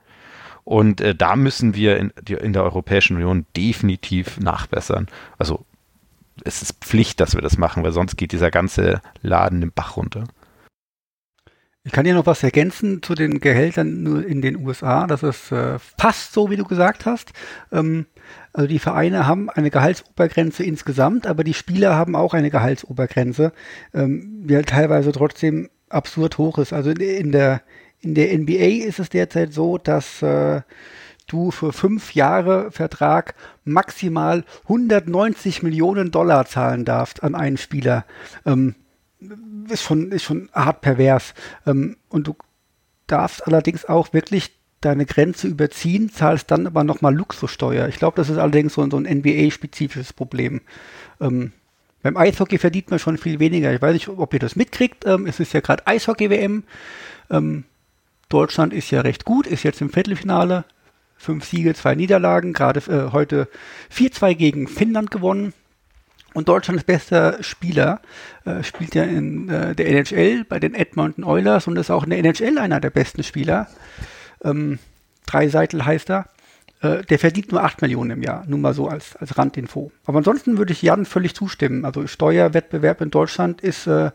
Und 0.63 1.01
äh, 1.01 1.15
da 1.15 1.35
müssen 1.35 1.75
wir 1.75 1.97
in, 1.97 2.11
in 2.27 2.53
der 2.53 2.63
Europäischen 2.63 3.15
Union 3.17 3.45
definitiv 3.55 4.39
nachbessern. 4.39 5.07
Also 5.37 5.65
es 6.43 6.61
ist 6.61 6.83
Pflicht, 6.83 7.19
dass 7.19 7.35
wir 7.35 7.41
das 7.41 7.57
machen, 7.57 7.83
weil 7.83 7.91
sonst 7.91 8.17
geht 8.17 8.31
dieser 8.31 8.51
ganze 8.51 9.01
Laden 9.21 9.61
den 9.61 9.71
Bach 9.71 9.97
runter. 9.97 10.25
Ich 11.83 11.91
kann 11.91 12.05
dir 12.05 12.13
noch 12.13 12.27
was 12.27 12.43
ergänzen 12.43 13.01
zu 13.01 13.15
den 13.15 13.39
Gehältern 13.39 14.23
in 14.23 14.43
den 14.43 14.57
USA. 14.57 15.07
Das 15.07 15.23
ist 15.23 15.51
äh, 15.51 15.79
fast 15.79 16.31
so, 16.31 16.51
wie 16.51 16.55
du 16.55 16.63
gesagt 16.63 17.07
hast. 17.07 17.33
Ähm, 17.71 18.05
also 18.53 18.67
die 18.67 18.77
Vereine 18.77 19.25
haben 19.25 19.49
eine 19.49 19.71
Gehaltsobergrenze 19.71 20.63
insgesamt, 20.63 21.25
aber 21.25 21.43
die 21.43 21.55
Spieler 21.55 21.95
haben 21.95 22.15
auch 22.15 22.35
eine 22.35 22.51
Gehaltsobergrenze, 22.51 23.51
ähm, 23.95 24.45
die 24.45 24.55
halt 24.55 24.69
teilweise 24.69 25.11
trotzdem 25.11 25.69
absurd 25.89 26.37
hoch 26.37 26.59
ist. 26.59 26.71
Also 26.71 26.91
in 26.91 27.31
der 27.31 27.63
in 28.01 28.15
der 28.15 28.37
NBA 28.37 28.85
ist 28.85 28.99
es 28.99 29.09
derzeit 29.09 29.53
so, 29.53 29.77
dass 29.77 30.21
äh, 30.21 30.61
du 31.27 31.51
für 31.51 31.71
fünf 31.71 32.13
Jahre 32.13 32.71
Vertrag 32.71 33.35
maximal 33.63 34.43
190 34.63 35.63
Millionen 35.63 36.11
Dollar 36.11 36.45
zahlen 36.45 36.83
darfst 36.83 37.23
an 37.23 37.35
einen 37.35 37.57
Spieler. 37.57 38.05
Ähm, 38.45 38.75
ist 39.69 39.83
schon, 39.83 40.11
ist 40.11 40.23
schon 40.23 40.49
hart 40.53 40.81
pervers. 40.81 41.33
Ähm, 41.65 41.97
und 42.09 42.27
du 42.27 42.35
darfst 43.07 43.45
allerdings 43.45 43.85
auch 43.85 44.13
wirklich 44.13 44.51
deine 44.81 45.05
Grenze 45.05 45.47
überziehen, 45.47 46.09
zahlst 46.09 46.49
dann 46.49 46.65
aber 46.65 46.83
nochmal 46.83 47.15
Luxussteuer. 47.15 47.87
Ich 47.87 47.97
glaube, 47.97 48.17
das 48.17 48.29
ist 48.29 48.37
allerdings 48.37 48.73
so, 48.73 48.89
so 48.89 48.97
ein 48.97 49.05
NBA-spezifisches 49.05 50.11
Problem. 50.13 50.61
Ähm, 51.19 51.51
beim 52.01 52.17
Eishockey 52.17 52.57
verdient 52.57 52.89
man 52.89 52.97
schon 52.97 53.19
viel 53.19 53.39
weniger. 53.39 53.71
Ich 53.71 53.81
weiß 53.81 53.93
nicht, 53.93 54.09
ob 54.09 54.33
ihr 54.33 54.39
das 54.39 54.55
mitkriegt. 54.55 55.05
Ähm, 55.05 55.27
es 55.27 55.39
ist 55.39 55.53
ja 55.53 55.59
gerade 55.59 55.85
Eishockey-WM. 55.85 56.63
Ähm, 57.29 57.63
Deutschland 58.31 58.73
ist 58.73 58.89
ja 58.91 59.01
recht 59.01 59.25
gut, 59.25 59.45
ist 59.45 59.63
jetzt 59.63 59.81
im 59.81 59.89
Viertelfinale. 59.89 60.65
Fünf 61.17 61.45
Siege, 61.45 61.75
zwei 61.75 61.93
Niederlagen. 61.93 62.53
Gerade 62.53 62.79
äh, 62.91 63.11
heute 63.11 63.47
4-2 63.95 64.33
gegen 64.33 64.67
Finnland 64.67 65.11
gewonnen. 65.11 65.53
Und 66.33 66.47
Deutschlands 66.47 66.83
bester 66.83 67.43
Spieler 67.43 68.01
äh, 68.45 68.63
spielt 68.63 68.95
ja 68.95 69.03
in 69.03 69.49
äh, 69.49 69.75
der 69.75 69.87
NHL 69.89 70.45
bei 70.45 70.59
den 70.59 70.73
Edmonton 70.73 71.25
Oilers 71.25 71.67
und 71.67 71.77
ist 71.77 71.91
auch 71.91 72.05
in 72.05 72.09
der 72.09 72.19
NHL 72.19 72.57
einer 72.57 72.79
der 72.79 72.89
besten 72.89 73.23
Spieler. 73.23 73.67
Ähm, 74.43 74.79
Dreiseitel 75.27 75.85
heißt 75.85 76.09
er. 76.09 76.29
Äh, 76.81 77.03
der 77.03 77.19
verdient 77.19 77.51
nur 77.51 77.63
8 77.63 77.81
Millionen 77.81 78.11
im 78.11 78.23
Jahr, 78.23 78.43
nur 78.47 78.57
mal 78.57 78.73
so 78.73 78.87
als, 78.87 79.15
als 79.17 79.37
Randinfo. 79.37 79.91
Aber 80.05 80.17
ansonsten 80.17 80.57
würde 80.57 80.73
ich 80.73 80.81
Jan 80.81 81.05
völlig 81.05 81.35
zustimmen. 81.35 81.85
Also 81.85 82.07
Steuerwettbewerb 82.07 83.01
in 83.01 83.11
Deutschland 83.11 83.61
ist, 83.61 83.85
äh, 83.85 84.11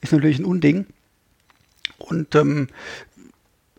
ist 0.00 0.12
natürlich 0.12 0.38
ein 0.38 0.46
Unding. 0.46 0.86
Und 1.98 2.34
ähm, 2.34 2.68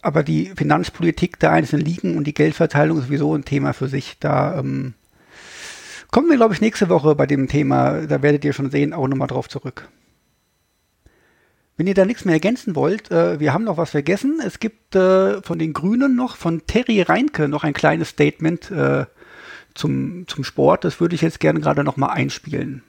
aber 0.01 0.23
die 0.23 0.51
Finanzpolitik 0.55 1.39
der 1.39 1.51
einzelnen 1.51 1.85
Ligen 1.85 2.17
und 2.17 2.25
die 2.25 2.33
Geldverteilung 2.33 2.97
ist 2.99 3.05
sowieso 3.05 3.35
ein 3.35 3.45
Thema 3.45 3.73
für 3.73 3.87
sich. 3.87 4.17
Da 4.19 4.59
ähm, 4.59 4.93
Kommen 6.11 6.29
wir, 6.29 6.37
glaube 6.37 6.53
ich, 6.53 6.61
nächste 6.61 6.89
Woche 6.89 7.15
bei 7.15 7.25
dem 7.25 7.47
Thema, 7.47 8.07
da 8.07 8.21
werdet 8.21 8.45
ihr 8.45 8.53
schon 8.53 8.71
sehen, 8.71 8.93
auch 8.93 9.07
nochmal 9.07 9.27
drauf 9.27 9.49
zurück. 9.49 9.89
Wenn 11.75 11.85
ihr 11.85 11.93
da 11.93 12.05
nichts 12.05 12.25
mehr 12.25 12.33
ergänzen 12.33 12.75
wollt, 12.75 13.11
äh, 13.11 13.39
wir 13.39 13.53
haben 13.53 13.65
noch 13.65 13.77
was 13.77 13.91
vergessen. 13.91 14.39
Es 14.43 14.59
gibt 14.59 14.95
äh, 14.95 15.41
von 15.43 15.59
den 15.59 15.73
Grünen 15.73 16.15
noch, 16.15 16.37
von 16.37 16.65
Terry 16.65 17.01
Reinke 17.01 17.47
noch 17.47 17.63
ein 17.63 17.73
kleines 17.73 18.09
Statement 18.09 18.71
äh, 18.71 19.05
zum, 19.75 20.27
zum 20.27 20.43
Sport. 20.43 20.85
Das 20.85 20.99
würde 20.99 21.13
ich 21.13 21.21
jetzt 21.21 21.39
gerne 21.39 21.59
gerade 21.59 21.83
nochmal 21.83 22.11
einspielen. 22.11 22.83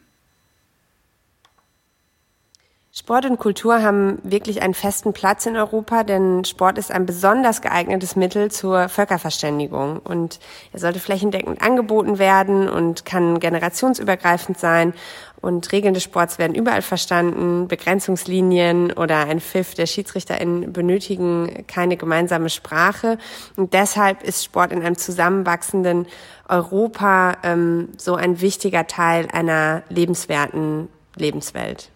Sport 2.99 3.27
und 3.27 3.39
Kultur 3.39 3.81
haben 3.81 4.19
wirklich 4.25 4.61
einen 4.61 4.75
festen 4.75 5.13
Platz 5.13 5.47
in 5.47 5.57
Europa, 5.57 6.03
denn 6.03 6.45
Sport 6.45 6.79
ist 6.79 6.91
ein 6.91 7.07
besonders 7.07 7.63
geeignetes 7.63 8.17
Mittel 8.17 8.51
zur 8.51 8.89
Völkerverständigung 8.89 10.01
und 10.01 10.41
er 10.73 10.81
sollte 10.81 10.99
flächendeckend 10.99 11.63
angeboten 11.63 12.19
werden 12.19 12.69
und 12.69 13.05
kann 13.05 13.39
generationsübergreifend 13.39 14.59
sein 14.59 14.95
und 15.41 15.71
Regeln 15.71 15.95
des 15.95 16.03
Sports 16.03 16.41
werden 16.41 16.57
überall 16.57 16.83
verstanden. 16.83 17.69
Begrenzungslinien 17.69 18.93
oder 18.93 19.27
ein 19.27 19.39
Pfiff 19.39 19.75
der 19.75 19.87
SchiedsrichterInnen 19.87 20.73
benötigen 20.73 21.67
keine 21.69 21.97
gemeinsame 21.97 22.51
Sprache. 22.51 23.19
Und 23.55 23.75
deshalb 23.75 24.25
ist 24.25 24.43
Sport 24.45 24.73
in 24.73 24.83
einem 24.83 24.99
zusammenwachsenden 24.99 26.07
Europa 26.49 27.37
ähm, 27.45 27.91
so 27.97 28.17
ein 28.17 28.41
wichtiger 28.41 28.89
Teil 28.89 29.29
einer 29.33 29.85
lebenswerten 29.89 30.89
Lebenswelt. 31.15 31.93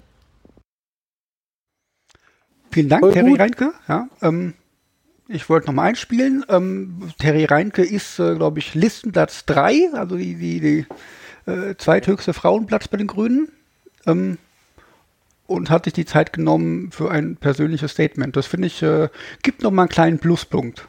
Vielen 2.73 2.89
Dank, 2.89 3.03
Voll 3.03 3.12
Terry 3.12 3.31
gut. 3.31 3.40
Reinke. 3.40 3.73
Ja, 3.86 4.09
ähm, 4.23 4.55
ich 5.28 5.49
wollte 5.49 5.66
nochmal 5.66 5.90
einspielen. 5.90 6.44
Ähm, 6.49 7.12
Terry 7.19 7.44
Reinke 7.44 7.82
ist, 7.82 8.19
äh, 8.19 8.35
glaube 8.35 8.59
ich, 8.59 8.74
Listenplatz 8.74 9.44
3, 9.47 9.90
also 9.93 10.16
die, 10.16 10.35
die, 10.35 10.61
die 10.61 11.51
äh, 11.51 11.74
zweithöchste 11.77 12.32
Frauenplatz 12.32 12.89
bei 12.89 12.97
den 12.97 13.07
Grünen. 13.07 13.49
Ähm, 14.07 14.39
und 15.47 15.69
hat 15.69 15.85
sich 15.85 15.93
die 15.93 16.07
Zeit 16.07 16.32
genommen 16.32 16.90
für 16.93 17.11
ein 17.11 17.36
persönliches 17.36 17.93
Statement. 17.93 18.36
Das 18.36 18.47
finde 18.47 18.69
ich, 18.69 18.82
äh, 18.82 19.09
gibt 19.43 19.62
nochmal 19.62 19.85
einen 19.85 19.90
kleinen 19.90 20.19
Pluspunkt. 20.19 20.89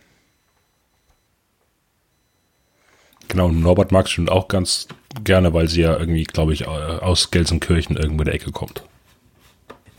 Genau, 3.27 3.49
Norbert 3.49 3.91
mag 3.91 4.07
schon 4.07 4.29
auch 4.29 4.47
ganz 4.47 4.87
gerne, 5.23 5.53
weil 5.53 5.67
sie 5.67 5.81
ja 5.81 5.97
irgendwie, 5.97 6.23
glaube 6.23 6.53
ich, 6.53 6.67
aus 6.67 7.31
Gelsenkirchen 7.31 7.97
irgendwo 7.97 8.21
in 8.21 8.25
der 8.25 8.35
Ecke 8.35 8.51
kommt. 8.51 8.83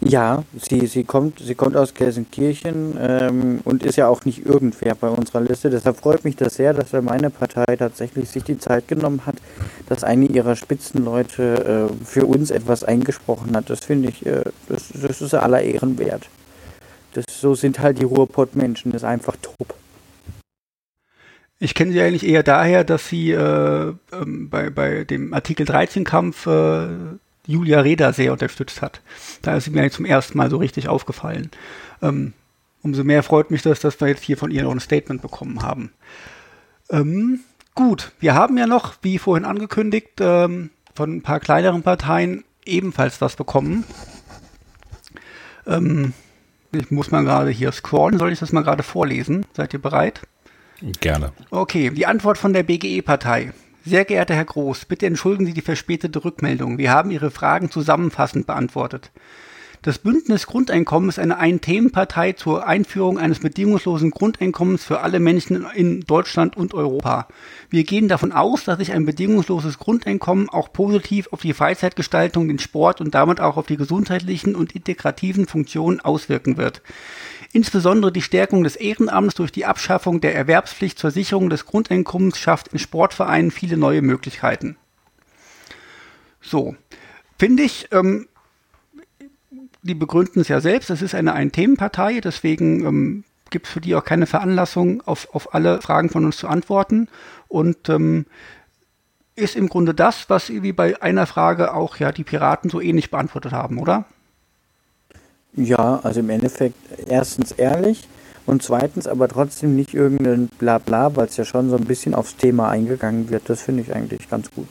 Ja, 0.01 0.45
sie, 0.61 0.87
sie, 0.87 1.05
kommt, 1.05 1.39
sie 1.39 1.55
kommt 1.55 1.77
aus 1.77 1.95
Gelsenkirchen 1.95 2.97
ähm, 3.01 3.61
und 3.65 3.85
ist 3.85 3.97
ja 3.97 4.09
auch 4.09 4.25
nicht 4.25 4.45
irgendwer 4.45 4.95
bei 4.95 5.09
unserer 5.09 5.41
Liste. 5.41 5.71
Deshalb 5.71 5.97
freut 5.97 6.25
mich 6.25 6.37
das 6.37 6.57
sehr, 6.57 6.75
dass 6.75 6.93
meine 6.93 7.31
Partei 7.31 7.77
tatsächlich 7.77 8.29
sich 8.29 8.45
die 8.45 8.59
Zeit 8.59 8.89
genommen 8.89 9.25
hat, 9.25 9.37
dass 9.89 10.05
eine 10.05 10.27
ihrer 10.27 10.57
Spitzenleute 10.57 11.89
äh, 11.91 12.05
für 12.05 12.27
uns 12.27 12.51
etwas 12.51 12.85
eingesprochen 12.85 13.57
hat. 13.57 13.71
Das 13.71 13.81
finde 13.85 14.11
ich, 14.11 14.27
äh, 14.27 14.43
das, 14.69 14.89
das 14.93 15.23
ist 15.23 15.35
aller 15.35 15.63
Ehren 15.63 15.99
wert. 15.99 16.29
Das, 17.15 17.25
so 17.29 17.55
sind 17.55 17.79
halt 17.79 17.99
die 17.99 18.05
Ruhrpott-Menschen, 18.05 18.93
das 18.93 19.03
ist 19.03 19.09
einfach 19.09 19.37
top. 19.41 19.75
Ich 21.61 21.75
kenne 21.75 21.93
sie 21.93 22.03
eigentlich 22.03 22.27
eher 22.27 22.43
daher, 22.43 22.85
dass 22.85 23.09
sie 23.09 23.31
äh, 23.31 23.95
ähm, 24.13 24.51
bei, 24.51 24.71
bei 24.71 25.05
dem 25.05 25.33
Artikel 25.33 25.65
13-Kampf 25.65 26.47
äh, 26.47 26.89
Julia 27.47 27.81
Reda 27.81 28.13
sehr 28.13 28.33
unterstützt 28.33 28.83
hat. 28.83 29.01
Da 29.43 29.57
ist 29.57 29.65
sie 29.65 29.71
mir 29.71 29.91
zum 29.91 30.05
ersten 30.05 30.39
Mal 30.39 30.51
so 30.51 30.57
richtig 30.57 30.89
aufgefallen. 30.89 31.51
Ähm, 32.03 32.33
umso 32.83 33.05
mehr 33.05 33.23
freut 33.23 33.51
mich 33.51 33.63
das, 33.63 33.81
dass 33.81 34.01
wir 34.01 34.09
jetzt 34.09 34.23
hier 34.23 34.37
von 34.37 34.51
ihr 34.51 34.63
noch 34.63 34.73
ein 34.73 34.81
Statement 34.81 35.23
bekommen 35.23 35.63
haben. 35.63 35.93
Ähm, 36.91 37.41
gut, 37.75 38.13
wir 38.21 38.35
haben 38.35 38.57
ja 38.57 38.67
noch, 38.67 38.95
wie 39.03 39.19
vorhin 39.19 39.45
angekündigt, 39.45 40.21
ähm, 40.21 40.71
von 40.95 41.17
ein 41.17 41.23
paar 41.23 41.41
kleineren 41.41 41.83
Parteien 41.83 42.45
ebenfalls 42.65 43.21
was 43.21 43.37
bekommen. 43.37 43.85
Ähm, 45.67 46.13
ich 46.73 46.91
muss 46.91 47.11
mal 47.11 47.25
gerade 47.25 47.51
hier 47.51 47.73
scrollen. 47.73 48.19
Soll 48.19 48.33
ich 48.33 48.39
das 48.39 48.53
mal 48.53 48.65
gerade 48.65 48.83
vorlesen? 48.83 49.47
Seid 49.55 49.73
ihr 49.73 49.81
bereit? 49.81 50.23
Gerne. 51.01 51.33
Okay, 51.51 51.91
die 51.91 52.07
Antwort 52.07 52.37
von 52.37 52.53
der 52.53 52.63
BGE-Partei. 52.63 53.53
Sehr 53.87 54.07
geehrter 54.07 54.35
Herr 54.35 54.47
Groß, 54.47 54.87
bitte 54.87 55.05
entschuldigen 55.05 55.45
Sie 55.45 55.53
die 55.53 55.61
verspätete 55.61 56.25
Rückmeldung. 56.25 56.79
Wir 56.79 56.91
haben 56.91 57.11
Ihre 57.11 57.31
Fragen 57.31 57.71
zusammenfassend 57.71 58.47
beantwortet. 58.47 59.11
Das 59.83 59.99
Bündnis 59.99 60.47
Grundeinkommen 60.47 61.11
ist 61.11 61.19
eine 61.19 61.37
Ein-Themen-Partei 61.37 62.33
zur 62.33 62.67
Einführung 62.67 63.19
eines 63.19 63.41
bedingungslosen 63.41 64.11
Grundeinkommens 64.11 64.83
für 64.83 65.01
alle 65.01 65.21
Menschen 65.21 65.67
in 65.75 66.01
Deutschland 66.01 66.57
und 66.57 66.73
Europa. 66.73 67.29
Wir 67.69 67.85
gehen 67.85 68.09
davon 68.09 68.33
aus, 68.33 68.65
dass 68.65 68.79
sich 68.79 68.93
ein 68.93 69.05
bedingungsloses 69.05 69.79
Grundeinkommen 69.79 70.49
auch 70.49 70.73
positiv 70.73 71.29
auf 71.33 71.43
die 71.43 71.53
Freizeitgestaltung, 71.53 72.49
den 72.49 72.59
Sport 72.59 73.03
und 73.03 73.15
damit 73.15 73.41
auch 73.41 73.59
auf 73.59 73.67
die 73.67 73.77
gesundheitlichen 73.77 74.55
und 74.55 74.75
integrativen 74.75 75.47
Funktionen 75.47 76.01
auswirken 76.01 76.57
wird. 76.57 76.81
Insbesondere 77.55 78.11
die 78.11 78.21
Stärkung 78.21 78.65
des 78.65 78.75
Ehrenamts 78.75 79.37
durch 79.37 79.53
die 79.53 79.65
Abschaffung 79.65 80.21
der 80.21 80.35
Erwerbspflicht 80.35 80.99
zur 80.99 81.13
Sicherung 81.13 81.51
des 81.51 81.67
Grundeinkommens 81.67 82.37
schafft 82.37 82.67
in 82.67 82.81
Sportvereinen 82.81 83.53
viele 83.53 83.77
neue 83.77 84.03
Möglichkeiten. 84.03 84.77
So, 86.41 86.75
finde 87.39 87.63
ich, 87.63 87.87
ähm, 87.93 88.27
die 89.83 89.95
begründen 89.95 90.41
es 90.41 90.49
ja 90.49 90.61
selbst, 90.61 90.91
es 90.91 91.01
ist 91.01 91.15
eine 91.15 91.33
Ein-Themen-Partei, 91.33 92.19
deswegen 92.19 92.85
ähm, 92.85 93.25
gibt 93.51 93.67
es 93.69 93.73
für 93.73 93.81
die 93.81 93.95
auch 93.95 94.05
keine 94.05 94.27
Veranlassung, 94.27 95.01
auf, 95.03 95.33
auf 95.33 95.55
alle 95.55 95.81
Fragen 95.81 96.11
von 96.11 96.25
uns 96.25 96.39
zu 96.39 96.49
antworten. 96.49 97.07
Und 97.47 97.89
ähm, 97.89 98.27
ist 99.37 99.55
im 99.55 99.69
Grunde 99.69 99.95
das, 99.95 100.29
was 100.29 100.51
wie 100.51 100.73
bei 100.73 101.01
einer 101.01 101.27
Frage 101.27 101.73
auch 101.73 101.99
ja 101.99 102.11
die 102.11 102.25
Piraten 102.25 102.69
so 102.69 102.81
ähnlich 102.81 103.13
beantwortet 103.13 103.53
haben, 103.53 103.79
oder? 103.79 104.07
Ja, 105.57 106.01
also 106.03 106.21
im 106.21 106.31
Endeffekt 106.31 106.77
erstens 107.07 107.53
ehrlich 107.53 108.09
und 108.47 108.63
zweitens 108.63 109.07
aber 109.07 109.29
trotzdem 109.29 109.77
nicht 109.77 109.95
irgendein 109.95 110.49
Blabla, 110.49 111.15
weil 111.17 111.27
es 111.27 111.37
ja 111.37 111.45
schon 111.45 111.71
so 111.71 111.77
ein 111.77 111.85
bisschen 111.85 112.15
aufs 112.15 112.37
Thema 112.37 112.69
eingegangen 112.69 113.31
wird. 113.31 113.49
Das 113.49 113.63
finde 113.63 113.83
ich 113.83 113.95
eigentlich 113.95 114.29
ganz 114.29 114.51
gut. 114.51 114.69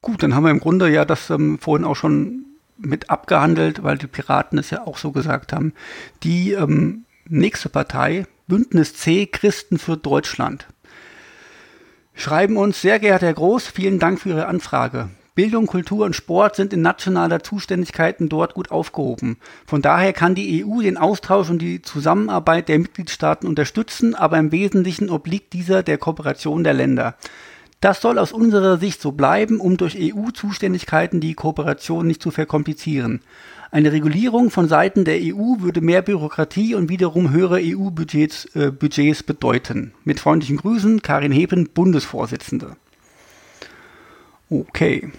Gut, 0.00 0.22
dann 0.22 0.34
haben 0.34 0.44
wir 0.44 0.50
im 0.50 0.60
Grunde 0.60 0.90
ja 0.90 1.04
das 1.04 1.30
ähm, 1.30 1.58
vorhin 1.60 1.86
auch 1.86 1.94
schon 1.94 2.46
mit 2.76 3.10
abgehandelt, 3.10 3.84
weil 3.84 3.98
die 3.98 4.08
Piraten 4.08 4.58
es 4.58 4.70
ja 4.70 4.84
auch 4.86 4.98
so 4.98 5.12
gesagt 5.12 5.52
haben. 5.52 5.72
Die 6.24 6.52
ähm, 6.52 7.04
nächste 7.28 7.68
Partei, 7.68 8.26
Bündnis 8.48 8.94
C, 8.94 9.26
Christen 9.26 9.78
für 9.78 9.96
Deutschland, 9.96 10.66
schreiben 12.14 12.56
uns, 12.56 12.82
sehr 12.82 12.98
geehrter 12.98 13.26
Herr 13.26 13.34
Groß, 13.34 13.68
vielen 13.68 14.00
Dank 14.00 14.20
für 14.20 14.30
Ihre 14.30 14.46
Anfrage. 14.46 15.10
Bildung, 15.34 15.66
Kultur 15.66 16.04
und 16.04 16.14
Sport 16.14 16.56
sind 16.56 16.74
in 16.74 16.82
nationaler 16.82 17.42
Zuständigkeiten 17.42 18.28
dort 18.28 18.52
gut 18.52 18.70
aufgehoben. 18.70 19.38
Von 19.66 19.80
daher 19.80 20.12
kann 20.12 20.34
die 20.34 20.62
EU 20.62 20.82
den 20.82 20.98
Austausch 20.98 21.48
und 21.48 21.62
die 21.62 21.80
Zusammenarbeit 21.80 22.68
der 22.68 22.78
Mitgliedstaaten 22.78 23.48
unterstützen, 23.48 24.14
aber 24.14 24.38
im 24.38 24.52
Wesentlichen 24.52 25.08
obliegt 25.08 25.54
dieser 25.54 25.82
der 25.82 25.96
Kooperation 25.96 26.64
der 26.64 26.74
Länder. 26.74 27.16
Das 27.80 28.02
soll 28.02 28.18
aus 28.18 28.30
unserer 28.30 28.76
Sicht 28.76 29.00
so 29.00 29.12
bleiben, 29.12 29.58
um 29.58 29.78
durch 29.78 29.96
EU-Zuständigkeiten 29.98 31.20
die 31.20 31.32
Kooperation 31.32 32.06
nicht 32.06 32.22
zu 32.22 32.30
verkomplizieren. 32.30 33.22
Eine 33.70 33.90
Regulierung 33.90 34.50
von 34.50 34.68
Seiten 34.68 35.06
der 35.06 35.16
EU 35.16 35.60
würde 35.60 35.80
mehr 35.80 36.02
Bürokratie 36.02 36.74
und 36.74 36.90
wiederum 36.90 37.30
höhere 37.30 37.58
EU-Budgets 37.62 38.54
äh, 38.54 38.70
Budgets 38.70 39.22
bedeuten. 39.22 39.94
Mit 40.04 40.20
freundlichen 40.20 40.58
Grüßen, 40.58 41.00
Karin 41.00 41.32
Heben, 41.32 41.70
Bundesvorsitzende. 41.70 42.76
Okay. 44.50 45.10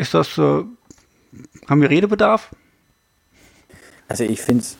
Ist 0.00 0.14
das, 0.14 0.38
äh, 0.38 0.64
haben 1.68 1.82
wir 1.82 1.90
Redebedarf? 1.90 2.48
Also 4.08 4.24
ich 4.24 4.40
finde 4.40 4.62
es 4.62 4.78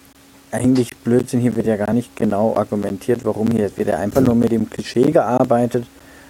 eigentlich 0.50 0.96
Blödsinn, 0.96 1.40
hier 1.40 1.54
wird 1.56 1.66
ja 1.66 1.76
gar 1.76 1.92
nicht 1.92 2.16
genau 2.16 2.56
argumentiert, 2.56 3.26
warum 3.26 3.50
hier 3.50 3.70
wird 3.76 3.88
ja 3.88 3.98
einfach 3.98 4.22
nur 4.22 4.34
mit 4.34 4.50
dem 4.50 4.70
Klischee 4.70 5.10
gearbeitet, 5.10 5.86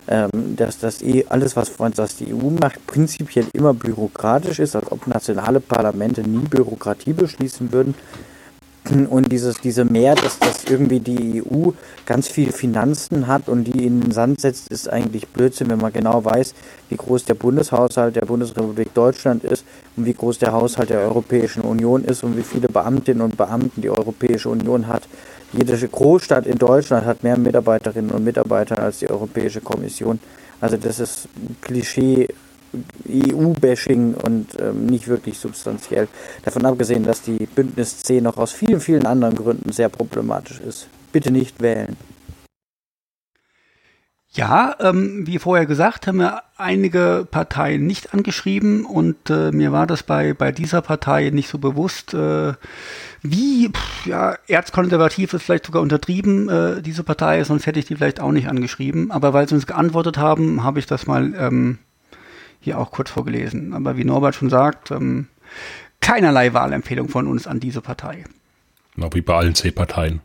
ähm, 0.09 0.57
dass 0.57 0.81
das 0.81 1.03
eh 1.03 1.25
alles, 1.29 1.55
was, 1.55 1.79
was 1.79 2.17
die 2.17 2.35
EU 2.35 2.51
macht, 2.51 2.85
prinzipiell 2.89 3.47
immer 3.53 3.75
bürokratisch 3.75 4.59
ist, 4.59 4.75
als 4.75 4.91
ob 4.91 5.07
nationale 5.07 5.61
Parlamente 5.61 6.23
nie 6.23 6.49
Bürokratie 6.49 7.13
beschließen 7.13 7.71
würden. 7.71 7.95
Und 8.91 9.31
dieses, 9.31 9.61
diese 9.61 9.85
Mehr, 9.85 10.17
dass 10.17 10.41
das 10.41 10.65
irgendwie 10.65 10.99
die 10.99 11.45
EU 11.45 11.71
ganz 12.07 12.27
viele 12.27 12.51
Finanzen 12.51 13.29
hat 13.29 13.49
und 13.49 13.65
die 13.65 13.87
in 13.87 14.01
den 14.01 14.11
Sand 14.11 14.41
setzt, 14.41 14.69
ist 14.69 14.89
eigentlich 14.89 15.29
Blödsinn, 15.29 15.71
wenn 15.71 15.79
man 15.79 15.93
genau 15.93 16.25
weiß, 16.25 16.55
wie 16.89 16.97
groß 16.97 17.25
der 17.25 17.35
Bundeshaushalt 17.35 18.17
der 18.17 18.27
Bundesrepublik 18.27 18.93
Deutschland 18.93 19.45
ist 19.45 19.65
und 19.97 20.07
wie 20.07 20.13
groß 20.13 20.41
der 20.41 20.51
Haushalt 20.51 20.91
der 20.91 21.01
Europäischen 21.03 21.63
Union 21.63 22.05
ist 22.05 22.25
und 22.25 22.37
wie 22.37 22.43
viele 22.43 22.67
Beamtinnen 22.67 23.23
und 23.23 23.37
Beamten 23.37 23.81
die 23.81 23.91
Europäische 23.91 24.49
Union 24.49 24.89
hat. 24.89 25.03
Jede 25.53 25.77
Großstadt 25.77 26.47
in 26.47 26.59
Deutschland 26.59 27.07
hat 27.07 27.23
mehr 27.23 27.39
Mitarbeiterinnen 27.39 28.11
und 28.11 28.25
Mitarbeiter 28.25 28.83
als 28.83 28.99
die 28.99 29.09
Europäische 29.09 29.61
Kommission. 29.61 30.19
Also 30.61 30.77
das 30.77 30.99
ist 30.99 31.29
Klischee 31.61 32.29
EU-Bashing 33.09 34.15
und 34.15 34.59
ähm, 34.61 34.87
nicht 34.87 35.09
wirklich 35.09 35.39
substanziell. 35.39 36.09
Davon 36.45 36.65
abgesehen, 36.67 37.05
dass 37.05 37.23
die 37.23 37.47
Bündnis 37.47 38.03
C 38.03 38.21
noch 38.21 38.37
aus 38.37 38.53
vielen, 38.53 38.81
vielen 38.81 39.07
anderen 39.07 39.35
Gründen 39.35 39.73
sehr 39.73 39.89
problematisch 39.89 40.61
ist. 40.61 40.89
Bitte 41.13 41.31
nicht 41.31 41.61
wählen. 41.61 41.97
Ja, 44.33 44.77
ähm, 44.79 45.27
wie 45.27 45.41
vorher 45.41 45.67
gesagt, 45.67 46.07
haben 46.07 46.19
wir 46.19 46.43
einige 46.57 47.27
Parteien 47.29 47.85
nicht 47.85 48.15
angeschrieben 48.15 48.85
und 48.85 49.29
äh, 49.29 49.51
mir 49.51 49.73
war 49.73 49.89
das 49.89 50.05
bei, 50.05 50.35
bei 50.35 50.53
dieser 50.53 50.83
Partei 50.83 51.31
nicht 51.31 51.49
so 51.49 51.59
bewusst, 51.59 52.15
äh, 52.15 52.53
wie 53.23 53.71
pff, 53.71 54.07
ja, 54.07 54.37
erzkonservativ 54.47 55.35
ist 55.35 55.43
vielleicht 55.43 55.67
sogar 55.67 55.83
untertrieben, 55.83 56.49
äh, 56.49 56.81
diese 56.81 57.03
Partei, 57.03 57.43
sonst 57.43 57.67
hätte 57.67 57.81
ich 57.81 57.87
die 57.87 57.97
vielleicht 57.97 58.21
auch 58.21 58.31
nicht 58.31 58.49
angeschrieben. 58.49 59.11
Aber 59.11 59.33
weil 59.33 59.49
sie 59.49 59.57
uns 59.57 59.67
geantwortet 59.67 60.17
haben, 60.17 60.63
habe 60.63 60.79
ich 60.79 60.87
das 60.87 61.09
mal 61.09 61.35
ähm, 61.37 61.79
hier 62.61 62.79
auch 62.79 62.91
kurz 62.91 63.11
vorgelesen. 63.11 63.75
Aber 63.75 63.97
wie 63.97 64.05
Norbert 64.05 64.35
schon 64.35 64.51
sagt, 64.51 64.91
ähm, 64.91 65.29
keinerlei 66.01 66.53
Wahlempfehlung 66.53 67.09
von 67.09 67.27
uns 67.27 67.47
an 67.47 67.61
diese 67.61 67.81
Partei. 67.81 68.25
Genau 68.95 69.11
wie 69.13 69.23
bei 69.23 69.35
allen 69.35 69.55
C-Parteien. 69.55 70.21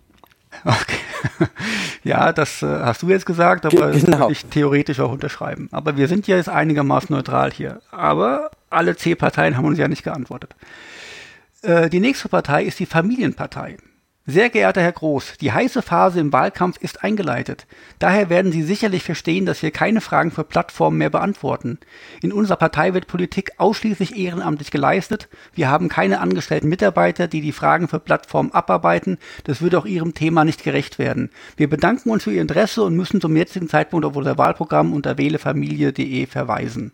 Okay. 0.63 0.97
ja, 2.03 2.31
das 2.31 2.61
äh, 2.61 2.67
hast 2.67 3.01
du 3.01 3.09
jetzt 3.09 3.25
gesagt, 3.25 3.65
aber 3.65 3.91
Ge 3.91 4.01
genau. 4.01 4.29
ich 4.29 4.45
theoretisch 4.45 4.99
auch 4.99 5.11
unterschreiben. 5.11 5.69
Aber 5.71 5.97
wir 5.97 6.07
sind 6.07 6.27
ja 6.27 6.37
jetzt 6.37 6.49
einigermaßen 6.49 7.13
neutral 7.13 7.51
hier. 7.51 7.81
Aber 7.91 8.51
alle 8.69 8.95
C-Parteien 8.95 9.57
haben 9.57 9.65
uns 9.65 9.77
ja 9.77 9.87
nicht 9.87 10.03
geantwortet. 10.03 10.55
Äh, 11.61 11.89
die 11.89 11.99
nächste 11.99 12.29
Partei 12.29 12.63
ist 12.63 12.79
die 12.79 12.85
Familienpartei. 12.85 13.77
Sehr 14.27 14.49
geehrter 14.49 14.81
Herr 14.81 14.91
Groß, 14.91 15.37
die 15.39 15.51
heiße 15.51 15.83
Phase 15.83 16.19
im 16.19 16.33
Wahlkampf 16.33 16.77
ist 16.81 17.03
eingeleitet. 17.03 17.67
Daher 17.99 18.27
werden 18.27 18.51
Sie 18.51 18.63
sicherlich 18.63 19.03
verstehen, 19.03 19.45
dass 19.45 19.61
wir 19.61 19.69
keine 19.69 20.01
Fragen 20.01 20.31
für 20.31 20.43
Plattformen 20.43 20.97
mehr 20.97 21.11
beantworten. 21.11 21.77
In 22.23 22.33
unserer 22.33 22.57
Partei 22.57 22.95
wird 22.95 23.05
Politik 23.05 23.51
ausschließlich 23.57 24.17
ehrenamtlich 24.17 24.71
geleistet. 24.71 25.29
Wir 25.53 25.69
haben 25.69 25.89
keine 25.89 26.21
angestellten 26.21 26.69
Mitarbeiter, 26.69 27.27
die 27.27 27.41
die 27.41 27.51
Fragen 27.51 27.87
für 27.87 27.99
Plattformen 27.99 28.51
abarbeiten. 28.51 29.19
Das 29.43 29.61
würde 29.61 29.77
auch 29.77 29.85
Ihrem 29.85 30.15
Thema 30.15 30.43
nicht 30.43 30.63
gerecht 30.63 30.97
werden. 30.97 31.29
Wir 31.55 31.69
bedanken 31.69 32.09
uns 32.09 32.23
für 32.23 32.33
Ihr 32.33 32.41
Interesse 32.41 32.81
und 32.81 32.95
müssen 32.95 33.21
zum 33.21 33.35
jetzigen 33.35 33.69
Zeitpunkt 33.69 34.07
auf 34.07 34.15
unser 34.15 34.39
Wahlprogramm 34.39 34.93
unter 34.93 35.19
wählefamilie.de 35.19 36.25
verweisen. 36.25 36.93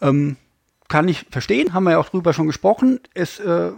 Ähm, 0.00 0.36
kann 0.86 1.08
ich 1.08 1.26
verstehen, 1.32 1.74
haben 1.74 1.82
wir 1.82 1.92
ja 1.92 1.98
auch 1.98 2.10
drüber 2.10 2.32
schon 2.32 2.46
gesprochen. 2.46 3.00
Es 3.12 3.40
äh, 3.40 3.72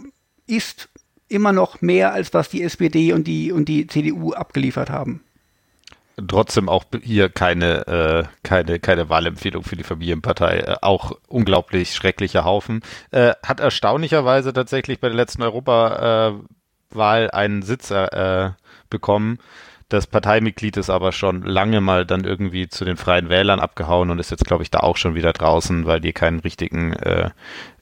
ist 0.46 0.90
immer 1.32 1.52
noch 1.52 1.80
mehr, 1.80 2.12
als 2.12 2.32
was 2.34 2.48
die 2.48 2.62
SPD 2.62 3.12
und 3.12 3.26
die, 3.26 3.52
und 3.52 3.68
die 3.68 3.86
CDU 3.86 4.32
abgeliefert 4.32 4.90
haben. 4.90 5.22
Trotzdem 6.28 6.68
auch 6.68 6.84
hier 7.02 7.30
keine, 7.30 7.86
äh, 7.86 8.24
keine, 8.42 8.78
keine 8.78 9.08
Wahlempfehlung 9.08 9.62
für 9.62 9.76
die 9.76 9.82
Familienpartei. 9.82 10.58
Äh, 10.58 10.76
auch 10.82 11.12
unglaublich 11.26 11.94
schrecklicher 11.94 12.44
Haufen. 12.44 12.82
Äh, 13.10 13.32
hat 13.42 13.60
erstaunlicherweise 13.60 14.52
tatsächlich 14.52 15.00
bei 15.00 15.08
der 15.08 15.16
letzten 15.16 15.42
Europawahl 15.42 17.30
einen 17.30 17.62
Sitz 17.62 17.90
äh, 17.90 18.50
bekommen. 18.90 19.38
Das 19.88 20.06
Parteimitglied 20.06 20.78
ist 20.78 20.88
aber 20.88 21.12
schon 21.12 21.42
lange 21.42 21.82
mal 21.82 22.06
dann 22.06 22.24
irgendwie 22.24 22.68
zu 22.68 22.84
den 22.86 22.96
Freien 22.96 23.28
Wählern 23.28 23.60
abgehauen 23.60 24.10
und 24.10 24.18
ist 24.18 24.30
jetzt, 24.30 24.46
glaube 24.46 24.62
ich, 24.62 24.70
da 24.70 24.80
auch 24.80 24.96
schon 24.96 25.14
wieder 25.14 25.34
draußen, 25.34 25.84
weil 25.86 26.00
die 26.00 26.14
keinen 26.14 26.40
richtigen 26.40 26.94
äh, 26.94 27.30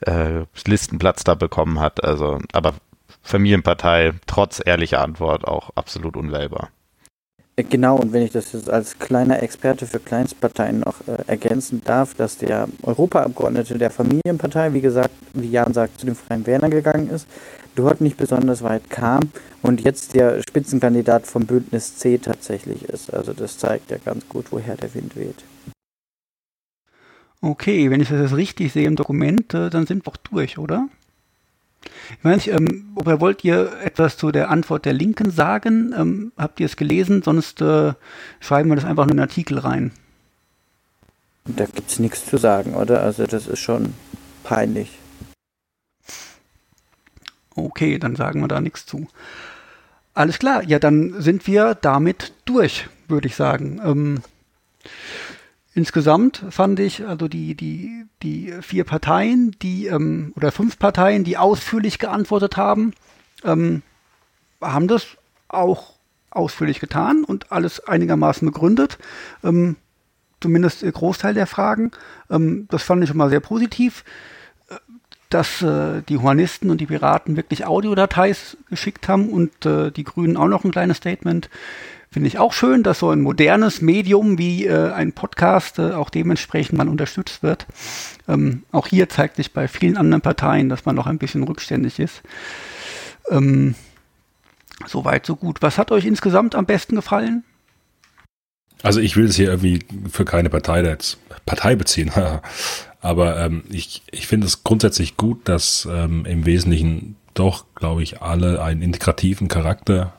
äh, 0.00 0.44
Listenplatz 0.66 1.22
da 1.22 1.34
bekommen 1.34 1.78
hat. 1.78 2.02
Also, 2.02 2.38
aber 2.52 2.74
Familienpartei 3.30 4.12
trotz 4.26 4.60
ehrlicher 4.64 5.00
Antwort 5.00 5.46
auch 5.46 5.70
absolut 5.76 6.16
unwählbar. 6.16 6.70
Äh, 7.56 7.64
genau, 7.64 7.96
und 7.96 8.12
wenn 8.12 8.22
ich 8.22 8.32
das 8.32 8.52
jetzt 8.52 8.70
als 8.70 8.98
kleiner 8.98 9.42
Experte 9.42 9.86
für 9.86 10.00
Kleinstparteien 10.00 10.80
noch 10.80 11.06
äh, 11.06 11.22
ergänzen 11.26 11.82
darf, 11.84 12.14
dass 12.14 12.36
der 12.36 12.68
Europaabgeordnete 12.82 13.78
der 13.78 13.90
Familienpartei, 13.90 14.72
wie 14.72 14.80
gesagt, 14.80 15.10
wie 15.34 15.50
Jan 15.50 15.72
sagt, 15.72 16.00
zu 16.00 16.06
den 16.06 16.14
Freien 16.14 16.46
Wählern 16.46 16.70
gegangen 16.70 17.10
ist, 17.10 17.26
dort 17.74 18.00
nicht 18.00 18.16
besonders 18.16 18.62
weit 18.62 18.90
kam 18.90 19.30
und 19.62 19.80
jetzt 19.80 20.14
der 20.14 20.42
Spitzenkandidat 20.42 21.26
vom 21.26 21.46
Bündnis 21.46 21.96
C 21.96 22.18
tatsächlich 22.18 22.84
ist. 22.84 23.12
Also 23.12 23.32
das 23.32 23.58
zeigt 23.58 23.90
ja 23.90 23.98
ganz 24.04 24.28
gut, 24.28 24.46
woher 24.50 24.76
der 24.76 24.92
Wind 24.94 25.16
weht. 25.16 25.44
Okay, 27.42 27.90
wenn 27.90 28.02
ich 28.02 28.08
das 28.10 28.20
jetzt 28.20 28.36
richtig 28.36 28.72
sehe 28.72 28.86
im 28.86 28.96
Dokument, 28.96 29.54
äh, 29.54 29.70
dann 29.70 29.86
sind 29.86 30.04
wir 30.04 30.12
auch 30.12 30.16
durch, 30.18 30.58
oder? 30.58 30.88
Ich 31.82 32.24
weiß 32.24 32.36
nicht, 32.36 32.48
ähm, 32.48 32.92
oder 32.94 33.20
wollt 33.20 33.44
ihr 33.44 33.72
etwas 33.82 34.16
zu 34.16 34.30
der 34.30 34.50
Antwort 34.50 34.84
der 34.84 34.92
Linken 34.92 35.30
sagen? 35.30 35.94
Ähm, 35.96 36.32
habt 36.36 36.60
ihr 36.60 36.66
es 36.66 36.76
gelesen? 36.76 37.22
Sonst 37.22 37.60
äh, 37.60 37.94
schreiben 38.40 38.68
wir 38.68 38.76
das 38.76 38.84
einfach 38.84 39.04
in 39.04 39.12
einen 39.12 39.20
Artikel 39.20 39.58
rein. 39.58 39.92
Da 41.44 41.64
gibt 41.64 41.90
es 41.90 41.98
nichts 41.98 42.26
zu 42.26 42.36
sagen, 42.36 42.74
oder? 42.74 43.02
Also 43.02 43.26
das 43.26 43.46
ist 43.46 43.60
schon 43.60 43.94
peinlich. 44.44 44.98
Okay, 47.54 47.98
dann 47.98 48.16
sagen 48.16 48.40
wir 48.40 48.48
da 48.48 48.60
nichts 48.60 48.86
zu. 48.86 49.08
Alles 50.14 50.38
klar, 50.38 50.62
ja, 50.64 50.78
dann 50.78 51.20
sind 51.20 51.46
wir 51.46 51.74
damit 51.74 52.32
durch, 52.44 52.88
würde 53.08 53.28
ich 53.28 53.36
sagen. 53.36 53.80
Ähm, 53.84 54.22
insgesamt 55.74 56.44
fand 56.50 56.80
ich, 56.80 57.06
also 57.06 57.28
die, 57.28 57.54
die, 57.54 58.04
die 58.22 58.52
vier 58.60 58.84
Parteien, 58.84 59.56
die, 59.62 59.86
ähm, 59.86 60.32
oder 60.36 60.52
fünf 60.52 60.78
Parteien, 60.78 61.24
die 61.24 61.36
ausführlich 61.36 61.98
geantwortet 61.98 62.56
haben, 62.56 62.92
ähm, 63.44 63.82
haben 64.60 64.88
das 64.88 65.06
auch 65.48 65.94
ausführlich 66.30 66.80
getan 66.80 67.24
und 67.24 67.50
alles 67.52 67.80
einigermaßen 67.86 68.46
begründet. 68.46 68.98
Ähm, 69.42 69.76
zumindest 70.40 70.82
der 70.82 70.92
Großteil 70.92 71.34
der 71.34 71.46
Fragen. 71.46 71.90
Ähm, 72.30 72.66
das 72.70 72.82
fand 72.82 73.02
ich 73.02 73.08
schon 73.08 73.18
mal 73.18 73.30
sehr 73.30 73.40
positiv. 73.40 74.04
Dass 75.28 75.62
äh, 75.62 76.02
die 76.08 76.16
Humanisten 76.16 76.70
und 76.70 76.80
die 76.80 76.86
Piraten 76.86 77.36
wirklich 77.36 77.64
Audiodateis 77.64 78.56
geschickt 78.68 79.08
haben 79.08 79.28
und 79.28 79.64
äh, 79.64 79.92
die 79.92 80.02
Grünen 80.02 80.36
auch 80.36 80.48
noch 80.48 80.64
ein 80.64 80.72
kleines 80.72 80.96
Statement. 80.96 81.48
Finde 82.12 82.26
ich 82.26 82.38
auch 82.38 82.52
schön, 82.52 82.82
dass 82.82 82.98
so 82.98 83.10
ein 83.10 83.20
modernes 83.20 83.82
Medium 83.82 84.36
wie 84.36 84.66
äh, 84.66 84.90
ein 84.90 85.12
Podcast 85.12 85.78
äh, 85.78 85.92
auch 85.92 86.10
dementsprechend 86.10 86.76
mal 86.76 86.88
unterstützt 86.88 87.42
wird. 87.42 87.66
Ähm, 88.26 88.64
auch 88.72 88.88
hier 88.88 89.08
zeigt 89.08 89.36
sich 89.36 89.52
bei 89.52 89.68
vielen 89.68 89.96
anderen 89.96 90.20
Parteien, 90.20 90.68
dass 90.68 90.84
man 90.84 90.96
noch 90.96 91.06
ein 91.06 91.18
bisschen 91.18 91.44
rückständig 91.44 92.00
ist. 92.00 92.22
Ähm, 93.30 93.76
Soweit, 94.86 95.26
so 95.26 95.36
gut. 95.36 95.62
Was 95.62 95.78
hat 95.78 95.92
euch 95.92 96.06
insgesamt 96.06 96.54
am 96.54 96.66
besten 96.66 96.96
gefallen? 96.96 97.44
Also 98.82 99.00
ich 99.00 99.16
will 99.16 99.26
es 99.26 99.36
hier 99.36 99.48
irgendwie 99.48 99.80
für 100.10 100.24
keine 100.24 100.48
Partei 100.48 100.82
jetzt 100.82 101.18
Partei 101.44 101.76
beziehen, 101.76 102.10
aber 103.00 103.38
ähm, 103.38 103.64
ich, 103.68 104.02
ich 104.10 104.26
finde 104.26 104.46
es 104.46 104.64
grundsätzlich 104.64 105.16
gut, 105.16 105.48
dass 105.48 105.86
ähm, 105.90 106.24
im 106.24 106.46
Wesentlichen 106.46 107.16
doch, 107.34 107.66
glaube 107.74 108.02
ich, 108.02 108.22
alle 108.22 108.62
einen 108.62 108.80
integrativen 108.80 109.48
Charakter 109.48 110.14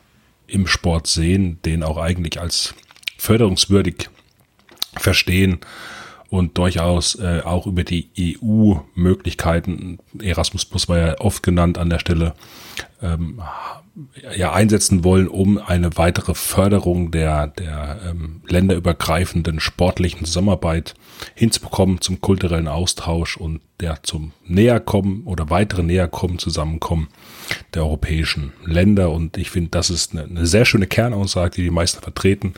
im 0.52 0.66
Sport 0.66 1.06
sehen, 1.06 1.58
den 1.64 1.82
auch 1.82 1.96
eigentlich 1.96 2.40
als 2.40 2.74
förderungswürdig 3.16 4.10
verstehen 4.96 5.60
und 6.28 6.58
durchaus 6.58 7.14
äh, 7.16 7.40
auch 7.44 7.66
über 7.66 7.84
die 7.84 8.08
EU-Möglichkeiten, 8.18 9.98
Erasmus 10.20 10.64
Plus 10.64 10.88
war 10.88 10.98
ja 10.98 11.20
oft 11.20 11.42
genannt 11.42 11.78
an 11.78 11.90
der 11.90 11.98
Stelle, 11.98 12.34
ähm, 13.02 13.40
ja 14.36 14.52
einsetzen 14.52 15.04
wollen, 15.04 15.28
um 15.28 15.58
eine 15.58 15.96
weitere 15.96 16.34
Förderung 16.34 17.10
der, 17.10 17.48
der 17.48 18.00
ähm, 18.08 18.42
länderübergreifenden 18.48 19.60
sportlichen 19.60 20.24
Zusammenarbeit 20.24 20.94
hinzubekommen, 21.34 22.00
zum 22.00 22.20
kulturellen 22.20 22.68
Austausch 22.68 23.36
und 23.36 23.60
der 23.80 24.02
zum 24.02 24.32
Näherkommen 24.46 25.24
oder 25.24 25.50
weitere 25.50 25.82
Näherkommen, 25.82 26.38
Zusammenkommen 26.38 27.08
der 27.74 27.82
europäischen 27.82 28.52
Länder. 28.64 29.10
Und 29.10 29.36
ich 29.36 29.50
finde, 29.50 29.70
das 29.70 29.90
ist 29.90 30.12
eine, 30.12 30.24
eine, 30.24 30.46
sehr 30.46 30.64
schöne 30.64 30.86
Kernaussage, 30.86 31.56
die 31.56 31.64
die 31.64 31.70
meisten 31.70 32.00
vertreten. 32.00 32.54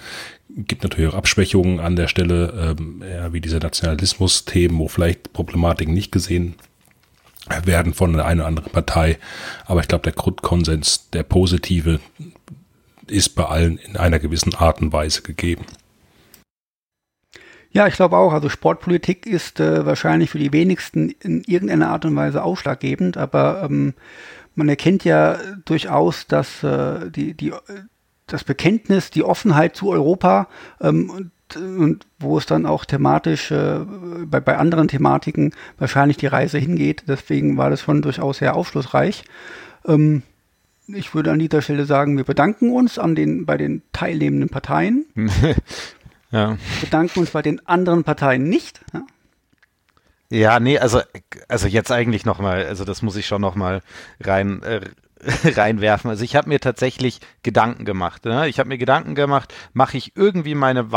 Gibt 0.57 0.85
natürlich 0.85 1.12
auch 1.12 1.19
Abschwächungen 1.19 1.81
an 1.81 1.97
der 1.97 2.07
Stelle, 2.07 2.77
ähm, 2.78 3.03
ja, 3.03 3.32
wie 3.32 3.41
diese 3.41 3.59
Nationalismus-Themen, 3.59 4.78
wo 4.78 4.86
vielleicht 4.86 5.32
Problematiken 5.32 5.95
nicht 5.95 6.12
gesehen 6.12 6.55
werden 7.64 7.94
von 7.94 8.12
der 8.12 8.26
einen 8.26 8.40
oder 8.40 8.48
anderen 8.48 8.72
Partei. 8.72 9.18
Aber 9.66 9.80
ich 9.80 9.88
glaube, 9.88 10.02
der 10.02 10.12
Grundkonsens, 10.12 11.10
der 11.10 11.22
positive, 11.22 12.00
ist 13.06 13.34
bei 13.34 13.44
allen 13.44 13.78
in 13.78 13.96
einer 13.96 14.18
gewissen 14.18 14.54
Art 14.54 14.80
und 14.80 14.92
Weise 14.92 15.22
gegeben. 15.22 15.64
Ja, 17.70 17.88
ich 17.88 17.94
glaube 17.94 18.16
auch. 18.16 18.32
Also 18.32 18.48
Sportpolitik 18.48 19.26
ist 19.26 19.58
äh, 19.60 19.84
wahrscheinlich 19.84 20.30
für 20.30 20.38
die 20.38 20.52
wenigsten 20.52 21.10
in 21.10 21.42
irgendeiner 21.44 21.88
Art 21.90 22.04
und 22.04 22.14
Weise 22.14 22.42
ausschlaggebend, 22.42 23.16
aber 23.16 23.64
ähm, 23.64 23.94
man 24.54 24.68
erkennt 24.68 25.04
ja 25.04 25.38
durchaus, 25.64 26.28
dass 26.28 26.62
äh, 26.62 27.10
die, 27.10 27.34
die, 27.34 27.52
das 28.26 28.44
Bekenntnis, 28.44 29.10
die 29.10 29.24
Offenheit 29.24 29.74
zu 29.74 29.90
Europa 29.90 30.48
ähm, 30.80 31.32
und 31.56 32.06
wo 32.18 32.39
es 32.39 32.47
dann 32.47 32.66
auch 32.66 32.85
thematisch 32.85 33.51
äh, 33.51 33.81
bei, 34.26 34.40
bei 34.40 34.56
anderen 34.56 34.89
Thematiken 34.89 35.52
wahrscheinlich 35.78 36.16
die 36.16 36.26
Reise 36.26 36.59
hingeht. 36.59 37.05
Deswegen 37.09 37.56
war 37.56 37.70
das 37.70 37.82
schon 37.82 38.02
durchaus 38.02 38.39
sehr 38.39 38.55
aufschlussreich. 38.55 39.24
Ähm, 39.86 40.22
ich 40.86 41.14
würde 41.14 41.32
an 41.32 41.39
dieser 41.39 41.62
Stelle 41.62 41.86
sagen, 41.86 42.16
wir 42.16 42.24
bedanken 42.24 42.70
uns 42.70 42.98
an 42.98 43.14
den, 43.14 43.47
bei 43.47 43.56
den 43.56 43.82
teilnehmenden 43.93 44.51
Parteien. 44.51 45.06
ja. 46.31 46.59
Bedanken 46.81 47.20
uns 47.20 47.31
bei 47.31 47.43
den 47.43 47.66
anderen 47.66 48.05
Parteien 48.05 48.44
nicht. 48.48 48.81
Ja, 48.93 49.06
ja 50.31 50.60
nee, 50.60 50.78
also, 50.78 51.01
also 51.48 51.68
jetzt 51.68 51.90
eigentlich 51.90 52.24
nochmal, 52.24 52.66
also 52.66 52.85
das 52.85 53.02
muss 53.02 53.16
ich 53.16 53.26
schon 53.26 53.40
nochmal 53.40 53.81
rein, 54.20 54.62
äh, 54.62 54.81
reinwerfen. 55.44 56.10
Also 56.10 56.24
ich 56.24 56.36
habe 56.36 56.48
mir 56.48 56.60
tatsächlich 56.60 57.20
Gedanken 57.43 57.85
gemacht. 57.85 58.24
Ne? 58.24 58.48
Ich 58.48 58.59
habe 58.59 58.68
mir 58.68 58.78
Gedanken 58.78 59.14
gemacht, 59.14 59.55
mache 59.72 59.97
ich 59.97 60.16
irgendwie 60.16 60.55
meine 60.55 60.93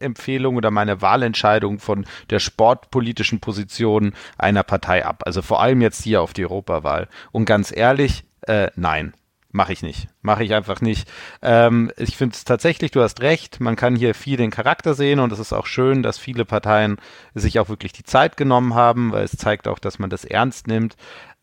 Wahlempfehlung 0.00 0.56
oder 0.56 0.70
meine 0.70 1.02
Wahlentscheidung 1.02 1.78
von 1.78 2.06
der 2.30 2.38
sportpolitischen 2.38 3.40
Position 3.40 4.14
einer 4.38 4.62
Partei 4.62 5.04
ab. 5.04 5.22
Also 5.26 5.42
vor 5.42 5.60
allem 5.60 5.80
jetzt 5.80 6.02
hier 6.02 6.22
auf 6.22 6.32
die 6.32 6.44
Europawahl. 6.44 7.08
Und 7.32 7.44
ganz 7.44 7.74
ehrlich, 7.74 8.24
äh, 8.42 8.70
nein. 8.76 9.14
Mache 9.56 9.72
ich 9.72 9.82
nicht. 9.82 10.08
Mache 10.20 10.42
ich 10.42 10.52
einfach 10.52 10.80
nicht. 10.80 11.08
Ähm, 11.40 11.92
ich 11.96 12.16
finde 12.16 12.34
es 12.34 12.42
tatsächlich, 12.42 12.90
du 12.90 13.00
hast 13.02 13.20
recht, 13.20 13.60
man 13.60 13.76
kann 13.76 13.94
hier 13.94 14.12
viel 14.12 14.36
den 14.36 14.50
Charakter 14.50 14.94
sehen 14.94 15.20
und 15.20 15.30
es 15.30 15.38
ist 15.38 15.52
auch 15.52 15.66
schön, 15.66 16.02
dass 16.02 16.18
viele 16.18 16.44
Parteien 16.44 16.96
sich 17.34 17.60
auch 17.60 17.68
wirklich 17.68 17.92
die 17.92 18.02
Zeit 18.02 18.36
genommen 18.36 18.74
haben, 18.74 19.12
weil 19.12 19.22
es 19.22 19.36
zeigt 19.36 19.68
auch, 19.68 19.78
dass 19.78 20.00
man 20.00 20.10
das 20.10 20.24
ernst 20.24 20.66
nimmt. 20.66 20.96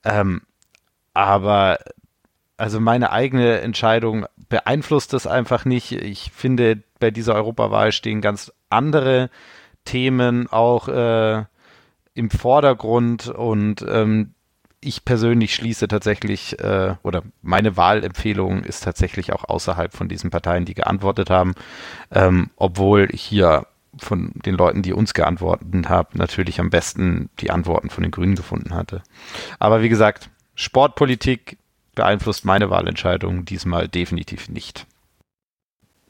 Ähm, 0.04 0.42
aber 1.14 1.80
also 2.58 2.82
meine 2.82 3.14
eigene 3.14 3.62
Entscheidung 3.62 4.26
beeinflusst 4.50 5.14
das 5.14 5.26
einfach 5.26 5.64
nicht. 5.64 5.94
Ich 5.94 6.34
finde, 6.36 6.84
bei 7.02 7.12
dieser 7.12 7.36
Europawahl 7.36 7.92
stehen 7.92 8.22
ganz 8.22 8.54
andere 8.70 9.30
Themen 9.84 10.48
auch 10.48 10.88
äh, 10.88 11.44
im 12.14 12.30
Vordergrund 12.30 13.28
und 13.28 13.86
ähm, 13.88 14.34
ich 14.80 15.06
persönlich 15.06 15.54
schließe 15.54 15.88
tatsächlich, 15.88 16.60
äh, 16.60 16.96
oder 17.04 17.24
meine 17.42 17.78
Wahlempfehlung 17.78 18.64
ist 18.64 18.84
tatsächlich 18.84 19.32
auch 19.32 19.44
außerhalb 19.48 19.94
von 19.94 20.08
diesen 20.08 20.32
Parteien, 20.32 20.66
die 20.66 20.74
geantwortet 20.74 21.30
haben, 21.30 21.54
ähm, 22.12 22.50
obwohl 22.56 23.08
ich 23.12 23.22
hier 23.22 23.68
von 23.98 24.32
den 24.46 24.56
Leuten, 24.56 24.82
die 24.82 24.94
uns 24.94 25.14
geantwortet 25.14 25.88
haben, 25.88 26.18
natürlich 26.18 26.60
am 26.60 26.70
besten 26.70 27.30
die 27.40 27.52
Antworten 27.52 27.90
von 27.90 28.04
den 28.04 28.12
Grünen 28.12 28.36
gefunden 28.36 28.74
hatte. 28.74 29.04
Aber 29.60 29.82
wie 29.82 29.90
gesagt, 29.90 30.30
Sportpolitik 30.56 31.58
beeinflusst 31.94 32.46
meine 32.46 32.70
Wahlentscheidung 32.70 33.46
diesmal 33.46 33.88
definitiv 33.88 34.50
nicht. 34.50 34.88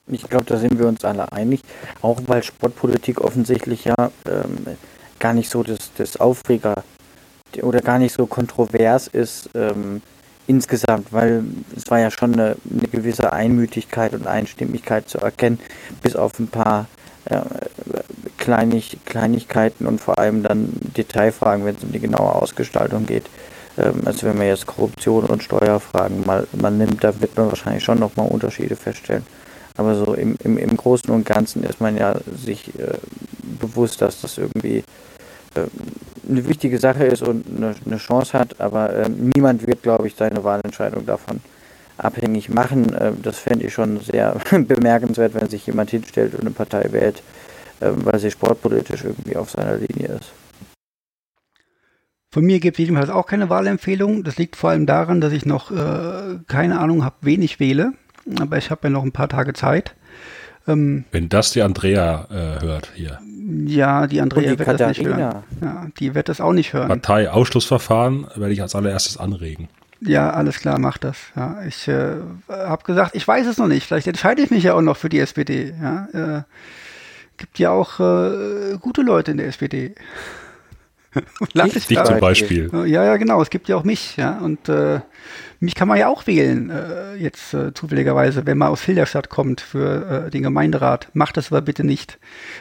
Ich 0.07 0.23
glaube, 0.23 0.45
da 0.45 0.57
sind 0.57 0.79
wir 0.79 0.87
uns 0.87 1.05
alle 1.05 1.31
einig, 1.31 1.61
auch 2.01 2.19
weil 2.27 2.43
Sportpolitik 2.43 3.21
offensichtlich 3.21 3.85
ja 3.85 3.95
ähm, 4.25 4.77
gar 5.19 5.33
nicht 5.33 5.49
so 5.49 5.63
das, 5.63 5.91
das 5.95 6.19
Aufreger 6.19 6.83
oder 7.61 7.81
gar 7.81 7.99
nicht 7.99 8.13
so 8.13 8.25
kontrovers 8.25 9.07
ist 9.07 9.49
ähm, 9.53 10.01
insgesamt, 10.47 11.13
weil 11.13 11.43
es 11.75 11.89
war 11.89 11.99
ja 11.99 12.09
schon 12.09 12.33
eine, 12.33 12.55
eine, 12.69 12.87
gewisse 12.87 13.31
Einmütigkeit 13.31 14.13
und 14.13 14.27
Einstimmigkeit 14.27 15.07
zu 15.07 15.19
erkennen, 15.19 15.59
bis 16.01 16.15
auf 16.15 16.39
ein 16.39 16.47
paar 16.47 16.87
äh, 17.25 17.41
Kleinig, 18.37 18.97
Kleinigkeiten 19.05 19.85
und 19.85 20.01
vor 20.01 20.17
allem 20.17 20.41
dann 20.43 20.73
Detailfragen, 20.97 21.63
wenn 21.65 21.75
es 21.75 21.83
um 21.83 21.91
die 21.91 21.99
genaue 21.99 22.33
Ausgestaltung 22.33 23.05
geht. 23.05 23.27
Ähm, 23.77 24.01
also 24.05 24.27
wenn 24.27 24.37
man 24.37 24.47
jetzt 24.47 24.65
Korruption 24.65 25.25
und 25.25 25.43
Steuerfragen 25.43 26.25
mal, 26.25 26.47
mal 26.53 26.71
nimmt, 26.71 27.03
da 27.03 27.21
wird 27.21 27.37
man 27.37 27.49
wahrscheinlich 27.49 27.83
schon 27.83 27.99
nochmal 27.99 28.27
Unterschiede 28.27 28.75
feststellen. 28.75 29.25
Aber 29.77 29.95
so 29.95 30.13
im, 30.13 30.35
im, 30.43 30.57
im 30.57 30.77
Großen 30.77 31.09
und 31.09 31.25
Ganzen 31.25 31.63
ist 31.63 31.79
man 31.79 31.97
ja 31.97 32.15
sich 32.35 32.67
äh, 32.79 32.97
bewusst, 33.59 34.01
dass 34.01 34.21
das 34.21 34.37
irgendwie 34.37 34.83
äh, 35.55 35.67
eine 36.29 36.47
wichtige 36.47 36.77
Sache 36.77 37.05
ist 37.05 37.23
und 37.23 37.45
eine, 37.47 37.75
eine 37.85 37.97
Chance 37.97 38.37
hat, 38.37 38.59
aber 38.59 38.93
äh, 38.93 39.09
niemand 39.09 39.65
wird, 39.65 39.81
glaube 39.83 40.07
ich, 40.07 40.15
seine 40.15 40.43
Wahlentscheidung 40.43 41.05
davon 41.05 41.41
abhängig 41.97 42.49
machen. 42.49 42.93
Äh, 42.93 43.13
das 43.21 43.39
fände 43.39 43.65
ich 43.65 43.73
schon 43.73 43.99
sehr 43.99 44.35
bemerkenswert, 44.51 45.33
wenn 45.33 45.49
sich 45.49 45.65
jemand 45.67 45.91
hinstellt 45.91 46.33
und 46.33 46.41
eine 46.41 46.51
Partei 46.51 46.91
wählt, 46.91 47.21
äh, 47.79 47.91
weil 47.95 48.19
sie 48.19 48.31
sportpolitisch 48.31 49.03
irgendwie 49.03 49.35
auf 49.35 49.51
seiner 49.51 49.77
Linie 49.77 50.19
ist. 50.19 50.31
Von 52.33 52.45
mir 52.45 52.61
gibt 52.61 52.77
es 52.79 52.85
jedenfalls 52.85 53.09
auch 53.09 53.25
keine 53.25 53.49
Wahlempfehlung. 53.49 54.23
Das 54.23 54.37
liegt 54.37 54.55
vor 54.55 54.69
allem 54.69 54.85
daran, 54.85 55.19
dass 55.19 55.33
ich 55.33 55.45
noch 55.45 55.69
äh, 55.69 56.39
keine 56.47 56.79
Ahnung 56.79 57.03
habe, 57.03 57.17
wen 57.21 57.41
ich 57.41 57.59
wähle. 57.59 57.91
Aber 58.39 58.57
ich 58.57 58.71
habe 58.71 58.81
ja 58.83 58.89
noch 58.89 59.03
ein 59.03 59.11
paar 59.11 59.29
Tage 59.29 59.53
Zeit. 59.53 59.95
Ähm, 60.67 61.05
Wenn 61.11 61.29
das 61.29 61.51
die 61.51 61.61
Andrea 61.61 62.27
äh, 62.29 62.61
hört 62.63 62.91
hier. 62.93 63.19
Ja, 63.65 64.07
die 64.07 64.21
Andrea 64.21 64.51
die 64.53 64.59
wird 64.59 64.69
Katharina. 64.69 64.87
das 64.87 64.97
nicht 64.97 65.07
hören. 65.07 65.43
Ja, 65.61 65.87
die 65.99 66.15
wird 66.15 66.29
das 66.29 66.39
auch 66.39 66.53
nicht 66.53 66.73
hören. 66.73 66.87
Parteiausschlussverfahren 66.87 68.27
werde 68.35 68.53
ich 68.53 68.61
als 68.61 68.75
allererstes 68.75 69.17
anregen. 69.17 69.67
Ja, 70.01 70.31
alles 70.31 70.59
klar, 70.59 70.79
mach 70.79 70.97
das. 70.97 71.17
Ja, 71.35 71.61
ich 71.67 71.87
äh, 71.87 72.15
habe 72.49 72.83
gesagt, 72.83 73.15
ich 73.15 73.27
weiß 73.27 73.45
es 73.47 73.57
noch 73.57 73.67
nicht. 73.67 73.85
Vielleicht 73.85 74.07
entscheide 74.07 74.41
ich 74.41 74.49
mich 74.49 74.63
ja 74.63 74.73
auch 74.73 74.81
noch 74.81 74.97
für 74.97 75.09
die 75.09 75.19
SPD. 75.19 75.73
Ja, 75.79 76.07
äh, 76.13 76.41
gibt 77.37 77.59
ja 77.59 77.71
auch 77.71 77.99
äh, 77.99 78.77
gute 78.79 79.01
Leute 79.01 79.31
in 79.31 79.37
der 79.37 79.47
SPD. 79.47 79.93
Dich 81.53 82.03
zum 82.03 82.19
Beispiel. 82.19 82.69
Ja, 82.85 83.03
ja, 83.03 83.17
genau. 83.17 83.41
Es 83.41 83.49
gibt 83.49 83.67
ja 83.67 83.75
auch 83.75 83.83
mich, 83.83 84.15
ja. 84.17 84.37
Und 84.39 84.69
äh, 84.69 85.01
mich 85.61 85.75
kann 85.75 85.87
man 85.87 85.97
ja 85.97 86.07
auch 86.07 86.25
wählen, 86.25 86.71
äh, 86.71 87.15
jetzt 87.15 87.53
äh, 87.53 87.71
zufälligerweise, 87.73 88.47
wenn 88.47 88.57
man 88.57 88.69
aus 88.69 88.81
Hilderstadt 88.81 89.29
kommt 89.29 89.61
für 89.61 90.25
äh, 90.25 90.29
den 90.31 90.41
Gemeinderat. 90.41 91.09
Macht 91.13 91.37
das 91.37 91.51
aber 91.51 91.61
bitte 91.61 91.83
nicht. 91.83 92.17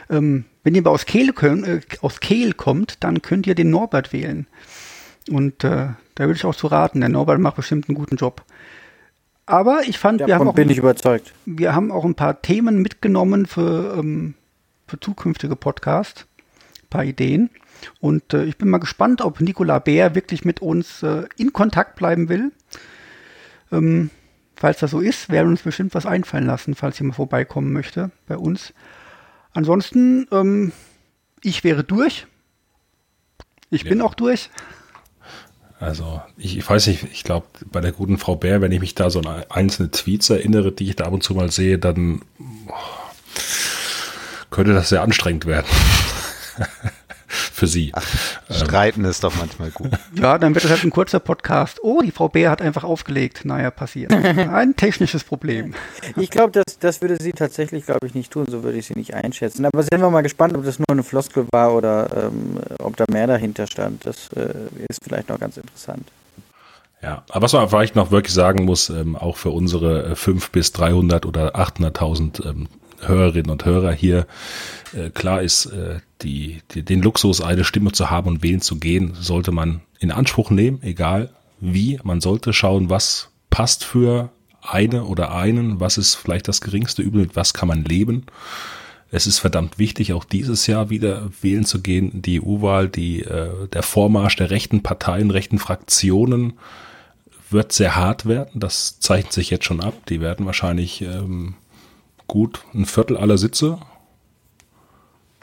Ähm, 0.09 0.45
wenn 0.63 0.75
ihr 0.75 0.81
aber 0.81 0.91
aus 0.91 1.05
Kehl, 1.05 1.29
äh, 1.41 1.79
aus 2.01 2.19
Kehl 2.19 2.53
kommt, 2.53 3.03
dann 3.03 3.23
könnt 3.23 3.47
ihr 3.47 3.55
den 3.55 3.71
Norbert 3.71 4.13
wählen. 4.13 4.45
Und 5.29 5.63
äh, 5.63 5.87
da 6.15 6.25
würde 6.25 6.35
ich 6.35 6.45
auch 6.45 6.55
zu 6.55 6.67
raten. 6.67 6.99
Der 6.99 7.09
Norbert 7.09 7.39
macht 7.39 7.55
bestimmt 7.55 7.89
einen 7.89 7.97
guten 7.97 8.17
Job. 8.17 8.43
Aber 9.47 9.81
ich 9.87 9.97
fand, 9.97 10.21
Davon 10.21 10.27
wir 10.27 10.35
haben 10.35 10.47
auch, 10.47 10.53
bin 10.53 10.69
ich 10.69 10.77
überzeugt. 10.77 11.33
wir 11.45 11.73
haben 11.73 11.91
auch 11.91 12.05
ein 12.05 12.15
paar 12.15 12.43
Themen 12.43 12.83
mitgenommen 12.83 13.47
für, 13.47 13.97
ähm, 13.97 14.35
für 14.87 14.99
zukünftige 14.99 15.55
Podcasts. 15.55 16.27
Ein 16.83 16.89
paar 16.91 17.03
Ideen. 17.03 17.49
Und 17.99 18.35
äh, 18.35 18.43
ich 18.43 18.59
bin 18.59 18.69
mal 18.69 18.77
gespannt, 18.77 19.21
ob 19.21 19.41
Nicola 19.41 19.79
Bär 19.79 20.13
wirklich 20.13 20.45
mit 20.45 20.61
uns 20.61 21.01
äh, 21.01 21.23
in 21.37 21.51
Kontakt 21.51 21.95
bleiben 21.95 22.29
will. 22.29 22.51
Ähm, 23.71 24.09
falls 24.55 24.79
das 24.79 24.91
so 24.91 24.99
ist, 24.99 25.29
werden 25.29 25.47
wir 25.47 25.51
uns 25.51 25.61
bestimmt 25.61 25.95
was 25.95 26.05
einfallen 26.05 26.45
lassen, 26.45 26.75
falls 26.75 26.99
jemand 26.99 27.15
vorbeikommen 27.15 27.73
möchte 27.73 28.11
bei 28.27 28.37
uns. 28.37 28.73
Ansonsten, 29.53 30.27
ähm, 30.31 30.71
ich 31.43 31.63
wäre 31.63 31.83
durch. 31.83 32.27
Ich 33.69 33.85
bin 33.85 34.01
auch 34.01 34.13
durch. 34.13 34.49
Also, 35.79 36.21
ich, 36.37 36.57
ich 36.57 36.69
weiß 36.69 36.87
nicht, 36.87 37.07
ich 37.11 37.23
glaube, 37.23 37.47
bei 37.71 37.81
der 37.81 37.91
guten 37.91 38.19
Frau 38.19 38.35
Bär, 38.35 38.61
wenn 38.61 38.71
ich 38.71 38.79
mich 38.79 38.93
da 38.93 39.09
so 39.09 39.19
an 39.21 39.43
einzelne 39.49 39.89
Tweets 39.89 40.29
erinnere, 40.29 40.71
die 40.71 40.89
ich 40.89 40.95
da 40.95 41.05
ab 41.05 41.13
und 41.13 41.23
zu 41.23 41.33
mal 41.33 41.49
sehe, 41.49 41.79
dann 41.79 42.21
oh, 42.67 42.73
könnte 44.51 44.73
das 44.73 44.89
sehr 44.89 45.01
anstrengend 45.01 45.47
werden. 45.47 45.65
Für 47.31 47.65
sie. 47.65 47.93
Streiten 48.49 49.05
ist 49.05 49.23
doch 49.23 49.33
manchmal 49.37 49.71
gut. 49.71 49.91
Ja, 50.13 50.37
dann 50.37 50.53
wird 50.53 50.65
es 50.65 50.69
halt 50.69 50.83
ein 50.83 50.89
kurzer 50.89 51.19
Podcast. 51.19 51.79
Oh, 51.81 52.01
die 52.01 52.11
Frau 52.11 52.27
Bär 52.27 52.51
hat 52.51 52.61
einfach 52.61 52.83
aufgelegt. 52.83 53.45
Naja, 53.45 53.71
passiert. 53.71 54.11
Ein 54.13 54.75
technisches 54.75 55.23
Problem. 55.23 55.73
Ich 56.17 56.29
glaube, 56.29 56.51
das, 56.51 56.77
das 56.79 57.01
würde 57.01 57.17
sie 57.19 57.31
tatsächlich, 57.31 57.85
glaube 57.85 58.05
ich, 58.05 58.13
nicht 58.13 58.31
tun. 58.31 58.45
So 58.49 58.63
würde 58.63 58.77
ich 58.77 58.87
sie 58.87 58.93
nicht 58.93 59.13
einschätzen. 59.13 59.65
Aber 59.65 59.81
sind 59.81 60.01
wir 60.01 60.09
mal 60.09 60.21
gespannt, 60.21 60.55
ob 60.55 60.65
das 60.65 60.79
nur 60.79 60.85
eine 60.89 61.03
Floskel 61.03 61.47
war 61.51 61.73
oder 61.73 62.25
ähm, 62.25 62.59
ob 62.79 62.97
da 62.97 63.05
mehr 63.09 63.27
dahinter 63.27 63.67
stand. 63.67 64.05
Das 64.05 64.29
äh, 64.35 64.53
ist 64.89 64.99
vielleicht 65.03 65.29
noch 65.29 65.39
ganz 65.39 65.57
interessant. 65.57 66.07
Ja, 67.01 67.23
aber 67.29 67.43
was 67.43 67.53
man 67.53 67.69
vielleicht 67.69 67.95
noch 67.95 68.11
wirklich 68.11 68.33
sagen 68.33 68.65
muss, 68.65 68.89
ähm, 68.89 69.15
auch 69.15 69.37
für 69.37 69.49
unsere 69.49 70.11
äh, 70.11 70.15
5 70.15 70.51
bis 70.51 70.71
300 70.73 71.25
oder 71.25 71.55
800.000 71.55 72.47
ähm, 72.47 72.67
Hörerinnen 73.01 73.51
und 73.51 73.65
Hörer 73.65 73.91
hier, 73.91 74.27
äh, 74.93 75.09
klar 75.09 75.41
ist, 75.41 75.65
äh, 75.67 75.99
die, 76.21 76.61
die, 76.71 76.83
den 76.83 77.01
Luxus, 77.01 77.41
eine 77.41 77.63
Stimme 77.63 77.91
zu 77.91 78.09
haben 78.09 78.27
und 78.27 78.43
wählen 78.43 78.61
zu 78.61 78.77
gehen, 78.77 79.13
sollte 79.19 79.51
man 79.51 79.81
in 79.99 80.11
Anspruch 80.11 80.49
nehmen, 80.49 80.79
egal 80.83 81.29
wie. 81.59 81.99
Man 82.03 82.21
sollte 82.21 82.53
schauen, 82.53 82.89
was 82.89 83.29
passt 83.49 83.83
für 83.83 84.29
eine 84.61 85.05
oder 85.05 85.33
einen, 85.33 85.79
was 85.79 85.97
ist 85.97 86.15
vielleicht 86.15 86.47
das 86.47 86.61
geringste 86.61 87.01
Übel, 87.01 87.29
was 87.33 87.53
kann 87.53 87.67
man 87.67 87.83
leben. 87.83 88.25
Es 89.13 89.27
ist 89.27 89.39
verdammt 89.39 89.77
wichtig, 89.77 90.13
auch 90.13 90.23
dieses 90.23 90.67
Jahr 90.67 90.89
wieder 90.89 91.29
wählen 91.41 91.65
zu 91.65 91.81
gehen. 91.81 92.21
Die 92.21 92.41
EU-Wahl, 92.41 92.87
die, 92.87 93.21
äh, 93.23 93.67
der 93.73 93.83
Vormarsch 93.83 94.37
der 94.37 94.51
rechten 94.51 94.83
Parteien, 94.83 95.31
rechten 95.31 95.59
Fraktionen 95.59 96.53
wird 97.49 97.73
sehr 97.73 97.97
hart 97.97 98.25
werden. 98.25 98.59
Das 98.59 98.99
zeichnet 98.99 99.33
sich 99.33 99.49
jetzt 99.49 99.65
schon 99.65 99.81
ab. 99.81 99.93
Die 100.07 100.21
werden 100.21 100.45
wahrscheinlich 100.45 101.01
ähm, 101.01 101.55
gut 102.31 102.63
ein 102.73 102.85
Viertel 102.85 103.17
aller 103.17 103.37
Sitze 103.37 103.77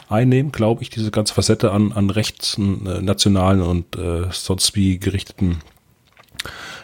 einnehmen, 0.08 0.52
glaube 0.52 0.82
ich, 0.82 0.88
diese 0.88 1.10
ganze 1.10 1.34
Facette 1.34 1.70
an, 1.70 1.92
an 1.92 2.08
rechten, 2.08 2.86
äh, 2.86 3.02
nationalen 3.02 3.60
und 3.60 3.96
äh, 3.96 4.28
sonst 4.30 4.74
wie 4.74 4.98
gerichteten 4.98 5.58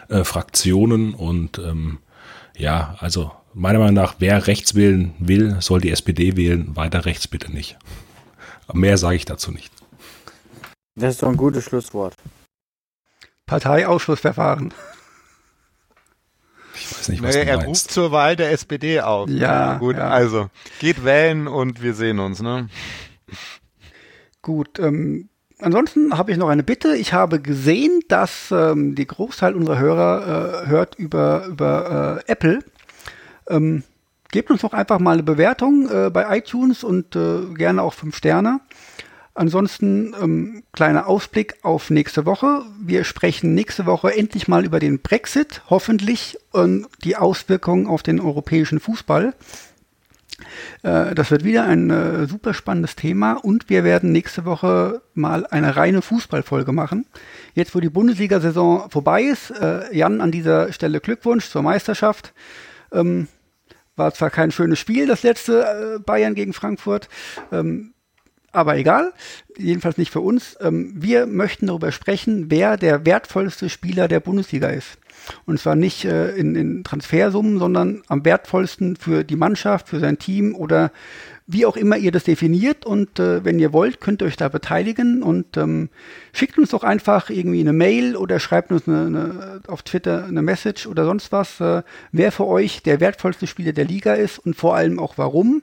äh, 0.09 0.23
Fraktionen. 0.23 1.15
Und 1.15 1.57
ähm, 1.57 1.97
ja, 2.55 2.95
also 2.99 3.31
meiner 3.55 3.79
Meinung 3.79 3.95
nach, 3.95 4.17
wer 4.19 4.45
rechts 4.45 4.75
wählen 4.75 5.15
will, 5.17 5.57
soll 5.59 5.81
die 5.81 5.89
SPD 5.89 6.37
wählen, 6.37 6.75
weiter 6.75 7.05
rechts 7.05 7.27
bitte 7.27 7.51
nicht. 7.51 7.75
Mehr 8.73 8.99
sage 8.99 9.15
ich 9.15 9.25
dazu 9.25 9.51
nicht. 9.51 9.73
Das 10.93 11.15
ist 11.15 11.23
doch 11.23 11.29
ein 11.29 11.37
gutes 11.37 11.63
Schlusswort. 11.63 12.13
Parteiausschlussverfahren. 13.47 14.71
Ich 16.91 16.97
weiß 16.97 17.07
nicht, 17.09 17.23
was 17.23 17.35
du 17.35 17.39
er 17.39 17.57
meinst. 17.57 17.67
ruft 17.67 17.91
zur 17.91 18.11
Wahl 18.11 18.35
der 18.35 18.51
SPD 18.51 19.01
auf. 19.01 19.29
Ja, 19.29 19.77
gut. 19.77 19.97
ja. 19.97 20.09
Also 20.09 20.49
geht 20.79 21.03
wählen 21.03 21.47
und 21.47 21.81
wir 21.81 21.93
sehen 21.93 22.19
uns. 22.19 22.41
Ne? 22.41 22.67
Gut, 24.41 24.79
ähm, 24.79 25.29
ansonsten 25.59 26.17
habe 26.17 26.31
ich 26.31 26.37
noch 26.37 26.49
eine 26.49 26.63
Bitte. 26.63 26.95
Ich 26.95 27.13
habe 27.13 27.41
gesehen, 27.41 28.01
dass 28.07 28.51
ähm, 28.51 28.95
die 28.95 29.07
Großteil 29.07 29.55
unserer 29.55 29.79
Hörer 29.79 30.63
äh, 30.63 30.67
hört 30.67 30.95
über, 30.95 31.45
über 31.47 32.21
äh, 32.27 32.31
Apple. 32.31 32.59
Ähm, 33.49 33.83
gebt 34.31 34.51
uns 34.51 34.61
doch 34.61 34.73
einfach 34.73 34.99
mal 34.99 35.13
eine 35.13 35.23
Bewertung 35.23 35.89
äh, 35.89 36.09
bei 36.09 36.37
iTunes 36.37 36.83
und 36.83 37.15
äh, 37.15 37.53
gerne 37.55 37.81
auch 37.81 37.93
fünf 37.93 38.15
Sterne. 38.15 38.59
Ansonsten 39.35 40.15
ähm, 40.21 40.63
kleiner 40.71 41.07
Ausblick 41.07 41.57
auf 41.61 41.89
nächste 41.89 42.25
Woche. 42.25 42.61
Wir 42.79 43.03
sprechen 43.03 43.53
nächste 43.53 43.85
Woche 43.85 44.15
endlich 44.15 44.47
mal 44.47 44.63
über 44.63 44.79
den 44.79 45.01
Brexit, 45.01 45.61
hoffentlich 45.69 46.37
und 46.51 46.87
die 47.03 47.17
Auswirkungen 47.17 47.85
auf 47.87 48.01
den 48.01 48.21
europäischen 48.21 48.79
Fußball. 48.79 49.33
Äh, 50.83 51.13
Das 51.15 51.31
wird 51.31 51.43
wieder 51.43 51.65
ein 51.65 51.89
äh, 51.89 52.27
super 52.27 52.53
spannendes 52.53 52.95
Thema 52.95 53.33
und 53.33 53.69
wir 53.69 53.83
werden 53.83 54.13
nächste 54.13 54.45
Woche 54.45 55.01
mal 55.13 55.45
eine 55.47 55.75
reine 55.75 56.01
Fußballfolge 56.01 56.71
machen. 56.71 57.05
Jetzt, 57.55 57.75
wo 57.75 57.81
die 57.81 57.89
Bundesliga-Saison 57.89 58.89
vorbei 58.89 59.23
ist, 59.23 59.51
äh, 59.51 59.93
Jan, 59.93 60.21
an 60.21 60.31
dieser 60.31 60.71
Stelle 60.71 61.01
Glückwunsch 61.01 61.49
zur 61.49 61.61
Meisterschaft. 61.61 62.33
Ähm, 62.93 63.27
war 63.97 64.13
zwar 64.13 64.29
kein 64.29 64.51
schönes 64.51 64.79
Spiel, 64.79 65.07
das 65.07 65.23
letzte 65.23 65.95
äh, 65.95 65.99
Bayern 65.99 66.35
gegen 66.35 66.53
Frankfurt, 66.53 67.09
ähm, 67.51 67.93
aber 68.55 68.77
egal, 68.77 69.13
jedenfalls 69.57 69.97
nicht 69.97 70.11
für 70.11 70.21
uns. 70.21 70.57
Ähm, 70.61 70.93
wir 70.95 71.27
möchten 71.27 71.67
darüber 71.67 71.91
sprechen, 71.91 72.45
wer 72.49 72.77
der 72.77 73.05
wertvollste 73.05 73.69
Spieler 73.69 74.07
der 74.07 74.19
Bundesliga 74.19 74.69
ist. 74.69 74.97
Und 75.45 75.59
zwar 75.59 75.75
nicht 75.75 76.05
äh, 76.05 76.35
in, 76.35 76.55
in 76.55 76.83
Transfersummen, 76.83 77.59
sondern 77.59 78.03
am 78.07 78.25
wertvollsten 78.25 78.95
für 78.95 79.23
die 79.23 79.35
Mannschaft, 79.35 79.89
für 79.89 79.99
sein 79.99 80.19
Team 80.19 80.55
oder 80.55 80.91
wie 81.47 81.65
auch 81.65 81.77
immer 81.77 81.97
ihr 81.97 82.11
das 82.11 82.23
definiert. 82.23 82.85
Und 82.85 83.19
äh, 83.19 83.43
wenn 83.43 83.59
ihr 83.59 83.73
wollt, 83.73 84.01
könnt 84.01 84.21
ihr 84.21 84.27
euch 84.27 84.37
da 84.37 84.49
beteiligen 84.49 85.23
und 85.23 85.57
ähm, 85.57 85.89
schickt 86.33 86.57
uns 86.57 86.71
doch 86.71 86.83
einfach 86.83 87.29
irgendwie 87.29 87.61
eine 87.61 87.73
Mail 87.73 88.15
oder 88.15 88.39
schreibt 88.39 88.71
uns 88.71 88.87
eine, 88.87 89.05
eine, 89.05 89.61
auf 89.67 89.83
Twitter 89.83 90.25
eine 90.25 90.41
Message 90.41 90.87
oder 90.87 91.05
sonst 91.05 91.31
was, 91.31 91.59
äh, 91.59 91.83
wer 92.11 92.31
für 92.31 92.47
euch 92.47 92.83
der 92.83 92.99
wertvollste 92.99 93.47
Spieler 93.47 93.73
der 93.73 93.85
Liga 93.85 94.13
ist 94.13 94.39
und 94.39 94.55
vor 94.55 94.75
allem 94.75 94.99
auch 94.99 95.17
warum. 95.17 95.61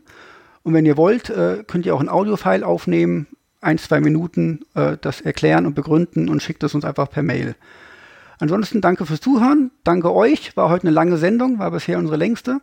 Und 0.63 0.75
wenn 0.75 0.87
ihr 0.87 0.97
wollt, 0.97 1.31
äh, 1.31 1.65
könnt 1.67 1.87
ihr 1.87 1.95
auch 1.95 2.01
ein 2.01 2.09
Audiofile 2.09 2.67
aufnehmen, 2.67 3.27
ein, 3.61 3.79
zwei 3.79 4.01
Minuten 4.01 4.61
äh, 4.75 4.97
das 5.01 5.21
erklären 5.21 5.67
und 5.67 5.75
begründen 5.75 6.29
und 6.29 6.43
schickt 6.43 6.63
es 6.63 6.75
uns 6.75 6.85
einfach 6.85 7.11
per 7.11 7.23
Mail. 7.23 7.55
Ansonsten 8.39 8.81
danke 8.81 9.07
fürs 9.07 9.21
Zuhören, 9.21 9.71
danke 9.85 10.13
euch, 10.13 10.57
war 10.57 10.69
heute 10.69 10.89
eine 10.89 10.95
lange 10.95 11.17
Sendung, 11.17 11.59
war 11.59 11.71
bisher 11.71 11.99
unsere 11.99 12.17
längste. 12.17 12.61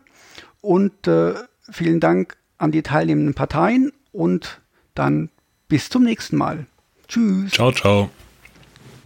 Und 0.60 1.06
äh, 1.06 1.34
vielen 1.70 2.00
Dank 2.00 2.36
an 2.58 2.70
die 2.70 2.82
teilnehmenden 2.82 3.34
Parteien 3.34 3.92
und 4.12 4.60
dann 4.94 5.30
bis 5.68 5.88
zum 5.88 6.02
nächsten 6.02 6.36
Mal. 6.36 6.66
Tschüss. 7.08 7.52
Ciao, 7.52 7.72
ciao. 7.72 8.10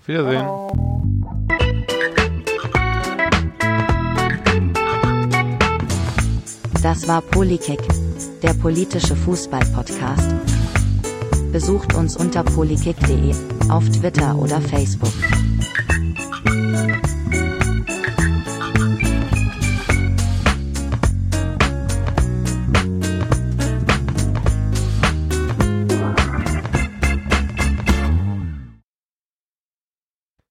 Auf 0.01 0.09
Wiedersehen. 0.09 0.47
Das 6.83 7.09
war 7.09 7.23
Polykick, 7.23 7.81
der 8.43 8.55
politische 8.55 9.17
Fußball-Podcast. 9.17 10.35
Besucht 11.53 11.95
uns 11.95 12.17
unter 12.17 12.43
polykick.de, 12.43 13.35
auf 13.69 13.89
Twitter 13.91 14.37
oder 14.39 14.61
Facebook. 14.61 15.13